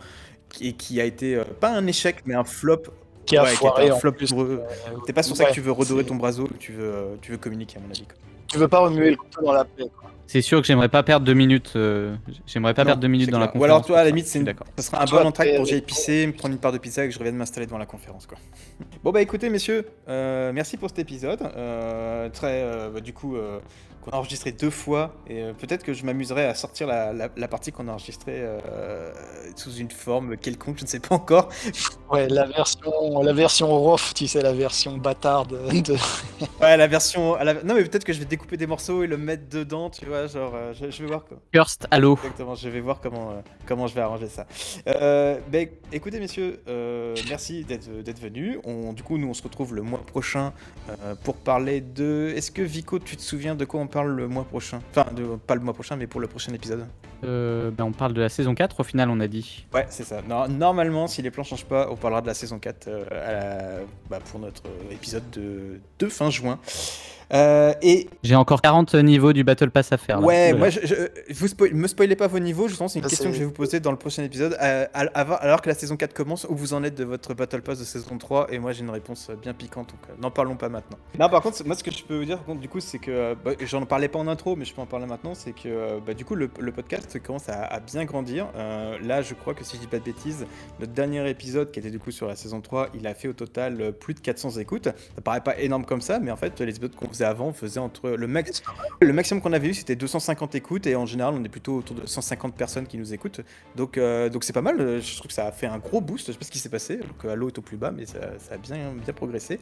et 0.62 0.72
qui 0.72 1.02
a 1.02 1.04
été 1.04 1.36
euh, 1.36 1.44
pas 1.60 1.68
un 1.70 1.86
échec 1.86 2.22
mais 2.24 2.32
un 2.34 2.44
flop. 2.44 2.84
Qui 3.26 3.36
a 3.36 3.42
Ouais, 3.42 3.48
foiré 3.50 3.82
été 3.84 3.92
un 3.92 3.96
en 3.96 3.98
flop 3.98 4.12
plus. 4.12 4.30
pour 4.30 4.42
eux. 4.42 4.62
Euh, 4.62 4.96
C'est 5.06 5.12
pas 5.12 5.22
sur 5.22 5.36
ça 5.36 5.44
que 5.46 5.52
tu 5.52 5.60
veux 5.60 5.72
redorer 5.72 6.04
ton 6.04 6.14
braseau, 6.16 6.46
que 6.46 6.54
tu 6.54 6.72
veux, 6.72 6.84
euh, 6.84 7.14
tu 7.20 7.32
veux 7.32 7.38
communiquer 7.38 7.78
à 7.78 7.80
mon 7.80 7.90
avis. 7.90 8.04
quoi. 8.04 8.14
Tu 8.48 8.58
veux 8.58 8.68
pas 8.68 8.78
remuer 8.78 9.10
le 9.10 9.16
couteau 9.16 9.42
dans 9.44 9.52
la 9.52 9.64
plaie. 9.64 9.86
quoi. 9.98 10.10
C'est 10.28 10.40
sûr 10.42 10.60
que 10.60 10.66
j'aimerais 10.66 10.88
pas 10.88 11.02
perdre 11.02 11.24
deux 11.26 11.34
minutes. 11.34 11.72
euh, 11.76 12.14
j'aimerais 12.46 12.74
pas 12.74 12.82
Non, 12.82 12.86
perdre 12.86 13.02
deux 13.02 13.08
minutes 13.08 13.30
dans 13.30 13.38
la 13.40 13.46
conférence. 13.48 13.60
Ou 13.60 13.64
alors 13.64 13.84
toi 13.84 13.98
à 13.98 14.02
la 14.04 14.08
limite 14.10 14.24
c'est 14.26 14.30
suis 14.30 14.38
une- 14.40 14.44
d'accord. 14.44 14.66
ça 14.76 14.82
sera 14.82 15.02
un 15.02 15.04
Toi, 15.04 15.22
bon 15.24 15.30
t'es- 15.32 15.54
pour 15.56 15.64
que 15.64 15.70
j'aille 15.70 15.82
pisser, 15.82 16.26
me 16.26 16.32
prendre 16.32 16.52
une 16.54 16.60
part 16.60 16.72
de 16.72 16.78
pizza 16.78 17.04
et 17.04 17.08
que 17.08 17.14
je 17.14 17.18
revienne 17.18 17.36
m'installer 17.36 17.66
devant 17.66 17.78
la 17.78 17.86
conférence 17.86 18.26
quoi. 18.26 18.36
bon 19.04 19.12
bah 19.12 19.22
écoutez 19.22 19.50
messieurs, 19.50 19.86
euh, 20.08 20.52
merci 20.52 20.76
pour 20.76 20.88
cet 20.88 20.98
épisode. 21.00 21.40
Euh, 21.56 22.28
très 22.30 22.60
euh, 22.62 22.90
bah, 22.94 23.00
du 23.00 23.12
coup 23.12 23.36
euh, 23.36 23.58
qu'on 24.06 24.16
a 24.16 24.16
enregistré 24.20 24.52
deux 24.52 24.70
fois 24.70 25.14
et 25.28 25.42
euh, 25.42 25.52
peut-être 25.52 25.82
que 25.84 25.92
je 25.92 26.04
m'amuserai 26.04 26.46
à 26.46 26.54
sortir 26.54 26.86
la, 26.86 27.12
la- 27.12 27.28
la 27.36 27.48
partie 27.48 27.72
qu'on 27.72 27.88
a 27.88 27.92
enregistrée 27.92 28.34
euh, 28.38 29.12
sous 29.56 29.74
une 29.76 29.90
forme 29.90 30.36
quelconque, 30.36 30.78
je 30.78 30.84
ne 30.84 30.88
sais 30.88 31.00
pas 31.00 31.14
encore. 31.16 31.48
Ouais, 32.08 32.28
la 32.28 32.46
version, 32.46 33.20
la 33.20 33.32
version 33.32 33.66
rough, 33.80 34.14
tu 34.14 34.28
sais, 34.28 34.40
la 34.40 34.52
version 34.52 34.96
bâtarde 34.96 35.50
de. 35.82 35.96
Ouais 36.60 36.76
la 36.76 36.86
version, 36.86 37.34
la- 37.36 37.54
non 37.64 37.74
mais 37.74 37.82
peut-être 37.82 38.04
que 38.04 38.12
je 38.12 38.20
vais 38.20 38.24
découper 38.26 38.56
des 38.56 38.68
morceaux 38.68 39.02
et 39.02 39.08
le 39.08 39.16
mettre 39.16 39.48
dedans, 39.48 39.90
tu 39.90 40.06
vois, 40.06 40.28
genre 40.28 40.52
euh, 40.54 40.72
je, 40.72 40.88
je 40.90 41.02
vais 41.02 41.08
voir 41.08 41.24
quoi. 41.24 41.38
Cursed 41.52 41.88
Halo. 41.90 42.16
Exactement, 42.22 42.54
je 42.54 42.68
vais 42.68 42.80
voir 42.80 43.00
comment, 43.00 43.30
euh, 43.32 43.40
comment 43.66 43.88
je 43.88 43.94
vais 43.96 44.02
arranger 44.02 44.28
ça. 44.28 44.46
Euh, 44.86 45.38
ben, 45.48 45.68
écoutez, 45.92 46.20
messieurs, 46.20 46.60
euh, 46.68 47.14
merci 47.28 47.64
d'être 47.64 48.20
venus. 48.20 48.58
On, 48.64 48.92
du 48.92 49.02
coup, 49.02 49.18
nous, 49.18 49.28
on 49.28 49.34
se 49.34 49.42
retrouve 49.42 49.74
le 49.74 49.82
mois 49.82 49.98
prochain 50.06 50.52
euh, 50.88 51.14
pour 51.24 51.34
parler 51.36 51.80
de. 51.80 52.32
Est-ce 52.36 52.50
que 52.52 52.62
Vico, 52.62 52.98
tu 53.00 53.16
te 53.16 53.22
souviens 53.22 53.54
de 53.56 53.64
quoi 53.64 53.80
on 53.80 53.86
parle 53.96 54.10
le 54.14 54.28
mois 54.28 54.44
prochain 54.44 54.80
Enfin, 54.90 55.06
de, 55.14 55.24
pas 55.36 55.54
le 55.54 55.62
mois 55.62 55.72
prochain, 55.72 55.96
mais 55.96 56.06
pour 56.06 56.20
le 56.20 56.26
prochain 56.26 56.52
épisode. 56.52 56.86
Euh, 57.24 57.70
ben, 57.70 57.84
on 57.84 57.92
parle 57.92 58.12
de 58.12 58.20
la 58.20 58.28
saison 58.28 58.54
4 58.54 58.80
au 58.80 58.84
final, 58.84 59.08
on 59.08 59.20
a 59.20 59.26
dit. 59.26 59.66
Ouais, 59.72 59.86
c'est 59.88 60.04
ça. 60.04 60.20
Normalement, 60.48 61.06
si 61.06 61.22
les 61.22 61.30
plans 61.30 61.44
changent 61.44 61.64
pas, 61.64 61.88
on 61.90 61.96
parlera 61.96 62.20
de 62.20 62.26
la 62.26 62.34
saison 62.34 62.58
4 62.58 62.88
euh, 62.88 63.04
à 63.10 63.32
la- 63.32 63.84
bah, 64.10 64.18
pour 64.30 64.38
notre 64.38 64.62
euh, 64.66 64.92
épisode 64.92 65.28
de, 65.30 65.80
de 65.98 66.08
fin 66.08 66.28
juin. 66.28 66.58
Euh, 67.32 67.72
et 67.82 68.08
J'ai 68.22 68.36
encore 68.36 68.62
40 68.62 68.94
niveaux 68.94 69.32
du 69.32 69.42
Battle 69.44 69.70
Pass 69.70 69.92
à 69.92 69.96
faire. 69.96 70.20
là. 70.20 70.26
Ouais, 70.26 70.52
moi, 70.52 70.68
je, 70.70 70.80
je- 70.84 71.34
vous 71.34 71.48
spoil- 71.48 71.74
me 71.74 71.88
spoilez 71.88 72.14
pas 72.16 72.26
vos 72.28 72.38
niveaux, 72.38 72.68
je 72.68 72.76
pense 72.76 72.92
c'est 72.92 72.98
une 73.00 73.04
Ça, 73.04 73.08
question 73.10 73.30
que 73.30 73.34
je 73.34 73.40
vais 73.40 73.46
vous 73.46 73.50
poser 73.52 73.80
dans 73.80 73.90
le 73.90 73.96
prochain 73.96 74.22
épisode, 74.22 74.56
euh, 74.62 74.86
alors 74.94 75.60
que 75.62 75.68
la 75.68 75.74
saison 75.74 75.96
4 75.96 76.14
commence, 76.14 76.46
où 76.48 76.54
vous 76.54 76.72
en 76.74 76.84
êtes 76.84 76.94
de 76.94 77.04
votre 77.04 77.34
Battle 77.34 77.62
Pass 77.62 77.78
de 77.80 77.84
saison 77.84 78.16
3, 78.18 78.46
et 78.52 78.58
moi 78.58 78.72
j'ai 78.72 78.82
une 78.82 78.90
réponse 78.90 79.28
euh, 79.30 79.34
bien 79.34 79.52
piquante, 79.54 79.88
donc 79.90 79.98
euh, 80.10 80.12
n'en 80.22 80.30
parlons 80.30 80.56
pas 80.56 80.68
maintenant. 80.68 80.98
Non, 81.18 81.28
par 81.28 81.42
contre, 81.42 81.64
moi 81.66 81.74
ce 81.74 81.82
que 81.82 81.90
je 81.90 82.04
peux 82.04 82.16
vous 82.16 82.24
dire, 82.24 82.36
par 82.38 82.46
contre, 82.46 82.60
du 82.60 82.68
coup, 82.68 82.80
c'est 82.80 82.98
que, 82.98 83.34
bah, 83.44 83.52
j'en 83.60 83.84
parlais 83.86 84.08
pas 84.08 84.18
en 84.18 84.28
intro, 84.28 84.54
mais 84.56 84.64
je 84.64 84.72
peux 84.74 84.80
en 84.82 84.86
parler 84.86 85.06
maintenant, 85.06 85.34
c'est 85.34 85.52
que, 85.52 85.98
bah, 86.06 86.14
du 86.14 86.24
coup, 86.24 86.34
le, 86.36 86.48
le 86.60 86.72
podcast 86.72 87.20
commence 87.22 87.48
à, 87.48 87.64
à 87.64 87.80
bien 87.80 88.04
grandir. 88.04 88.46
Euh, 88.56 88.96
là, 89.02 89.22
je 89.22 89.34
crois 89.34 89.54
que 89.54 89.64
si 89.64 89.76
je 89.76 89.80
dis 89.82 89.86
pas 89.88 89.98
de 89.98 90.04
bêtises, 90.04 90.46
notre 90.80 90.92
dernier 90.92 91.28
épisode, 91.28 91.70
qui 91.72 91.80
était 91.80 91.90
du 91.90 91.98
coup 91.98 92.10
sur 92.12 92.28
la 92.28 92.36
saison 92.36 92.60
3, 92.60 92.88
il 92.94 93.06
a 93.06 93.14
fait 93.14 93.28
au 93.28 93.32
total 93.32 93.92
plus 93.98 94.14
de 94.14 94.20
400 94.20 94.58
écoutes. 94.58 94.84
Ça 94.84 95.20
paraît 95.24 95.40
pas 95.40 95.58
énorme 95.58 95.84
comme 95.84 96.00
ça, 96.00 96.18
mais 96.20 96.30
en 96.30 96.36
fait, 96.36 96.60
les 96.60 96.70
épisodes 96.76 96.94
qu'on 96.94 97.08
faisait 97.16 97.24
avant, 97.24 97.46
on 97.48 97.52
faisait 97.52 97.80
entre 97.80 98.10
le 98.10 98.26
max, 98.26 98.62
le 99.00 99.12
maximum 99.12 99.42
qu'on 99.42 99.52
avait 99.52 99.68
eu, 99.68 99.74
c'était 99.74 99.96
250 99.96 100.54
écoutes, 100.54 100.86
et 100.86 100.94
en 100.96 101.06
général, 101.06 101.34
on 101.36 101.42
est 101.44 101.48
plutôt 101.48 101.76
autour 101.78 101.96
de 101.96 102.06
150 102.06 102.54
personnes 102.54 102.86
qui 102.86 102.98
nous 102.98 103.12
écoutent. 103.14 103.40
Donc, 103.74 103.98
euh, 103.98 104.28
donc 104.28 104.44
c'est 104.44 104.52
pas 104.52 104.62
mal. 104.62 105.00
Je 105.00 105.16
trouve 105.16 105.28
que 105.28 105.32
ça 105.32 105.46
a 105.46 105.52
fait 105.52 105.66
un 105.66 105.78
gros 105.78 106.00
boost. 106.00 106.26
Je 106.28 106.32
sais 106.32 106.38
pas 106.38 106.44
ce 106.44 106.50
qui 106.50 106.58
s'est 106.58 106.68
passé. 106.68 106.98
Donc, 106.98 107.24
Halo 107.24 107.48
est 107.48 107.58
au 107.58 107.62
plus 107.62 107.76
bas, 107.76 107.90
mais 107.90 108.06
ça, 108.06 108.18
ça 108.38 108.54
a 108.54 108.58
bien, 108.58 108.92
bien 108.94 109.12
progressé. 109.14 109.58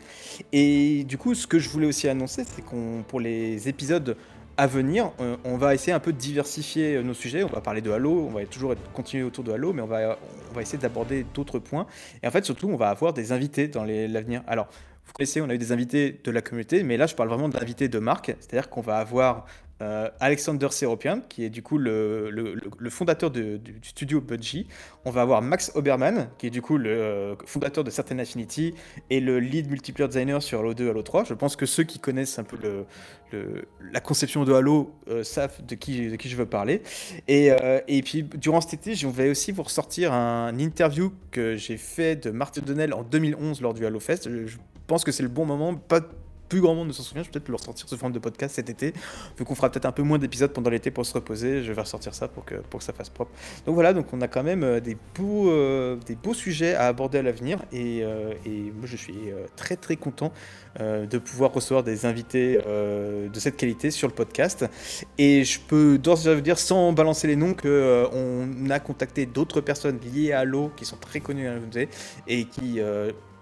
Et 0.52 1.04
du 1.04 1.18
coup, 1.18 1.34
ce 1.34 1.46
que 1.46 1.58
je 1.58 1.68
voulais 1.68 1.86
aussi 1.86 2.08
annoncer, 2.08 2.44
c'est 2.44 2.62
qu'on 2.62 3.02
pour 3.06 3.20
les 3.20 3.68
épisodes 3.68 4.16
à 4.56 4.68
venir, 4.68 5.10
euh, 5.20 5.36
on 5.44 5.56
va 5.56 5.74
essayer 5.74 5.92
un 5.92 5.98
peu 5.98 6.12
de 6.12 6.18
diversifier 6.18 6.94
euh, 6.96 7.02
nos 7.02 7.14
sujets. 7.14 7.42
On 7.42 7.48
va 7.48 7.60
parler 7.60 7.80
de 7.80 7.90
Halo, 7.90 8.28
on 8.28 8.30
va 8.30 8.44
toujours 8.46 8.72
être- 8.72 8.92
continuer 8.92 9.24
autour 9.24 9.42
de 9.42 9.50
Halo, 9.50 9.72
mais 9.72 9.82
on 9.82 9.86
va, 9.86 10.16
on 10.50 10.54
va 10.54 10.62
essayer 10.62 10.78
d'aborder 10.78 11.26
d'autres 11.34 11.58
points. 11.58 11.86
Et 12.22 12.28
en 12.28 12.30
fait, 12.30 12.44
surtout, 12.44 12.68
on 12.68 12.76
va 12.76 12.88
avoir 12.88 13.12
des 13.12 13.32
invités 13.32 13.66
dans 13.66 13.82
l'avenir. 13.84 14.42
Alors, 14.46 14.68
vous 15.06 15.12
connaissez, 15.12 15.40
on 15.40 15.48
a 15.48 15.54
eu 15.54 15.58
des 15.58 15.72
invités 15.72 16.20
de 16.24 16.30
la 16.30 16.40
communauté, 16.42 16.82
mais 16.82 16.96
là, 16.96 17.06
je 17.06 17.14
parle 17.14 17.28
vraiment 17.28 17.48
d'invités 17.48 17.88
de 17.88 17.98
marque. 17.98 18.34
C'est-à-dire 18.40 18.68
qu'on 18.70 18.80
va 18.80 18.96
avoir 18.98 19.46
euh, 19.82 20.08
Alexander 20.20 20.68
Seropian, 20.70 21.20
qui 21.28 21.44
est 21.44 21.50
du 21.50 21.60
coup 21.62 21.78
le, 21.78 22.30
le- 22.30 22.90
fondateur 22.90 23.30
de- 23.30 23.56
du, 23.56 23.74
studio 23.82 24.20
Bungie. 24.20 24.68
On 25.04 25.10
va 25.10 25.22
avoir 25.22 25.42
Max 25.42 25.72
Oberman, 25.74 26.28
qui 26.38 26.46
est 26.46 26.50
du 26.50 26.62
coup 26.62 26.78
le 26.78 26.90
euh, 26.90 27.34
fondateur 27.44 27.82
de 27.84 27.90
Certain 27.90 28.18
Affinity 28.20 28.72
et 29.10 29.18
le 29.20 29.40
lead 29.40 29.68
multiplayer 29.68 30.06
designer 30.08 30.40
sur 30.42 30.60
Halo 30.60 30.74
2, 30.74 30.90
Halo 30.90 31.02
3. 31.02 31.24
Je 31.24 31.34
pense 31.34 31.56
que 31.56 31.66
ceux 31.66 31.82
qui 31.82 31.98
connaissent 31.98 32.38
un 32.38 32.44
peu 32.44 32.56
le, 32.62 32.84
le- 33.32 33.64
la 33.92 34.00
conception 34.00 34.44
de 34.44 34.52
Halo 34.54 34.94
euh, 35.08 35.24
savent 35.24 35.60
de 35.66 35.74
qui, 35.74 36.08
de 36.08 36.16
qui 36.16 36.28
je 36.28 36.36
veux 36.36 36.46
parler. 36.46 36.80
Et, 37.26 37.50
et 37.88 38.02
puis, 38.02 38.22
durant 38.22 38.60
cet 38.60 38.74
été, 38.74 38.94
je 38.94 39.08
vais 39.08 39.28
aussi 39.28 39.50
vous 39.50 39.64
ressortir 39.64 40.12
un 40.12 40.56
interview 40.58 41.12
que 41.32 41.56
j'ai 41.56 41.76
fait 41.78 42.14
de 42.16 42.30
Martin 42.30 42.62
Donnell 42.62 42.94
en 42.94 43.02
2011 43.02 43.60
lors 43.60 43.74
du 43.74 43.84
Halo 43.84 43.98
Fest. 44.00 44.28
Pense 44.86 45.04
que 45.04 45.12
c'est 45.12 45.22
le 45.22 45.28
bon 45.28 45.44
moment. 45.44 45.74
Pas 45.74 46.00
plus 46.48 46.60
grand 46.60 46.74
monde 46.74 46.88
ne 46.88 46.92
s'en 46.92 47.02
souvient, 47.02 47.22
je 47.22 47.28
vais 47.28 47.32
peut-être 47.32 47.48
le 47.48 47.56
ressortir 47.56 47.88
sous 47.88 47.96
forme 47.96 48.12
de 48.12 48.18
podcast 48.18 48.54
cet 48.54 48.70
été, 48.70 48.92
vu 49.38 49.44
qu'on 49.44 49.54
fera 49.54 49.70
peut-être 49.70 49.86
un 49.86 49.92
peu 49.92 50.02
moins 50.02 50.18
d'épisodes 50.18 50.52
pendant 50.52 50.70
l'été 50.70 50.90
pour 50.90 51.06
se 51.06 51.14
reposer, 51.14 51.62
je 51.64 51.72
vais 51.72 51.80
ressortir 51.80 52.14
ça 52.14 52.28
pour 52.28 52.44
que, 52.44 52.56
pour 52.56 52.78
que 52.78 52.84
ça 52.84 52.92
fasse 52.92 53.08
propre. 53.08 53.32
Donc 53.66 53.74
voilà, 53.74 53.92
donc 53.92 54.06
on 54.12 54.20
a 54.20 54.28
quand 54.28 54.42
même 54.42 54.62
euh, 54.62 54.80
des 54.80 54.96
beaux, 55.14 55.50
euh, 55.50 55.96
des 56.06 56.14
beaux 56.14 56.34
sujets 56.34 56.74
à 56.74 56.86
aborder 56.86 57.18
à 57.18 57.22
l'avenir, 57.22 57.58
et, 57.72 58.02
euh, 58.02 58.34
et 58.44 58.72
moi 58.72 58.84
je 58.84 58.96
suis 58.96 59.14
très 59.56 59.76
très 59.76 59.96
content 59.96 60.32
de 60.78 61.18
pouvoir 61.18 61.52
recevoir 61.52 61.84
des 61.84 62.04
invités 62.04 62.58
de 62.58 63.38
cette 63.38 63.56
qualité 63.56 63.92
sur 63.92 64.08
le 64.08 64.14
podcast. 64.14 64.66
Et 65.18 65.44
je 65.44 65.60
peux 65.60 65.98
d'ores 65.98 66.18
et 66.18 66.22
déjà 66.22 66.34
vous 66.34 66.40
dire, 66.40 66.58
sans 66.58 66.92
balancer 66.92 67.28
les 67.28 67.36
noms, 67.36 67.54
qu'on 67.54 68.70
a 68.70 68.80
contacté 68.80 69.26
d'autres 69.26 69.60
personnes 69.60 70.00
liées 70.00 70.32
à 70.32 70.40
Halo 70.40 70.72
qui 70.76 70.84
sont 70.84 70.96
très 70.96 71.20
connues 71.20 71.46
à 71.46 71.54
communauté 71.54 71.88
et 72.26 72.46
qui 72.46 72.80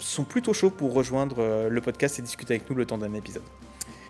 sont 0.02 0.24
plutôt 0.24 0.52
chauds 0.52 0.70
pour 0.70 0.92
rejoindre 0.92 1.36
euh, 1.38 1.68
le 1.68 1.80
podcast 1.80 2.18
et 2.18 2.22
discuter 2.22 2.54
avec 2.54 2.68
nous 2.68 2.76
le 2.76 2.86
temps 2.86 2.98
d'un 2.98 3.14
épisode. 3.14 3.42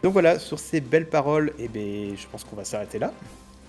Donc 0.02 0.12
voilà, 0.12 0.38
sur 0.38 0.58
ces 0.58 0.80
belles 0.80 1.08
paroles, 1.08 1.52
eh 1.58 1.68
ben, 1.68 2.16
je 2.16 2.26
pense 2.30 2.44
qu'on 2.44 2.56
va 2.56 2.64
s'arrêter 2.64 2.98
là. 2.98 3.12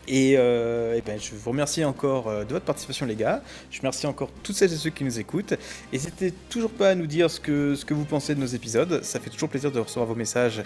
Et, 0.07 0.35
euh, 0.37 0.95
eh 0.97 1.01
ben, 1.01 1.19
je 1.19 1.33
vous 1.35 1.51
remercie 1.51 1.85
encore 1.85 2.27
euh, 2.27 2.43
de 2.43 2.53
votre 2.53 2.65
participation, 2.65 3.05
les 3.05 3.15
gars. 3.15 3.41
Je 3.71 3.79
remercie 3.79 4.05
encore 4.05 4.29
toutes 4.43 4.55
celles 4.55 4.73
et 4.73 4.77
ceux 4.77 4.89
qui 4.89 5.03
nous 5.03 5.19
écoutent. 5.19 5.53
N'hésitez 5.93 6.33
toujours 6.49 6.71
pas 6.71 6.89
à 6.89 6.95
nous 6.95 7.07
dire 7.07 7.29
ce 7.29 7.39
que, 7.39 7.75
ce 7.75 7.85
que 7.85 7.93
vous 7.93 8.03
pensez 8.03 8.35
de 8.35 8.39
nos 8.39 8.47
épisodes. 8.47 9.01
Ça 9.03 9.19
fait 9.19 9.29
toujours 9.29 9.49
plaisir 9.49 9.71
de 9.71 9.79
recevoir 9.79 10.05
vos 10.05 10.15
messages 10.15 10.61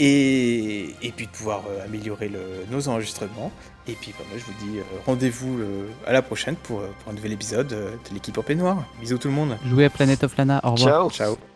et, 0.00 0.94
et 1.02 1.12
puis 1.12 1.26
de 1.26 1.30
pouvoir 1.30 1.62
euh, 1.68 1.84
améliorer 1.84 2.28
le- 2.28 2.64
nos 2.70 2.88
enregistrements. 2.88 3.52
Et 3.86 3.92
puis 3.92 4.12
bah, 4.18 4.24
moi, 4.30 4.38
je 4.38 4.44
vous 4.44 4.66
dis 4.72 4.78
euh, 4.78 4.82
rendez-vous 5.06 5.58
euh, 5.58 5.86
à 6.06 6.12
la 6.12 6.22
prochaine 6.22 6.56
pour, 6.56 6.80
pour 6.82 7.12
un 7.12 7.14
nouvel 7.14 7.32
épisode 7.32 7.72
euh, 7.72 7.90
de 8.08 8.14
l'équipe 8.14 8.36
en 8.38 8.42
peignoir. 8.42 8.84
Bisous 9.00 9.18
tout 9.18 9.28
le 9.28 9.34
monde. 9.34 9.56
Jouez 9.68 9.84
à 9.86 9.90
Planet 9.90 10.24
of 10.24 10.36
Lana. 10.36 10.60
Au 10.64 10.72
revoir. 10.72 11.10
Ciao. 11.10 11.34
Ciao. 11.34 11.53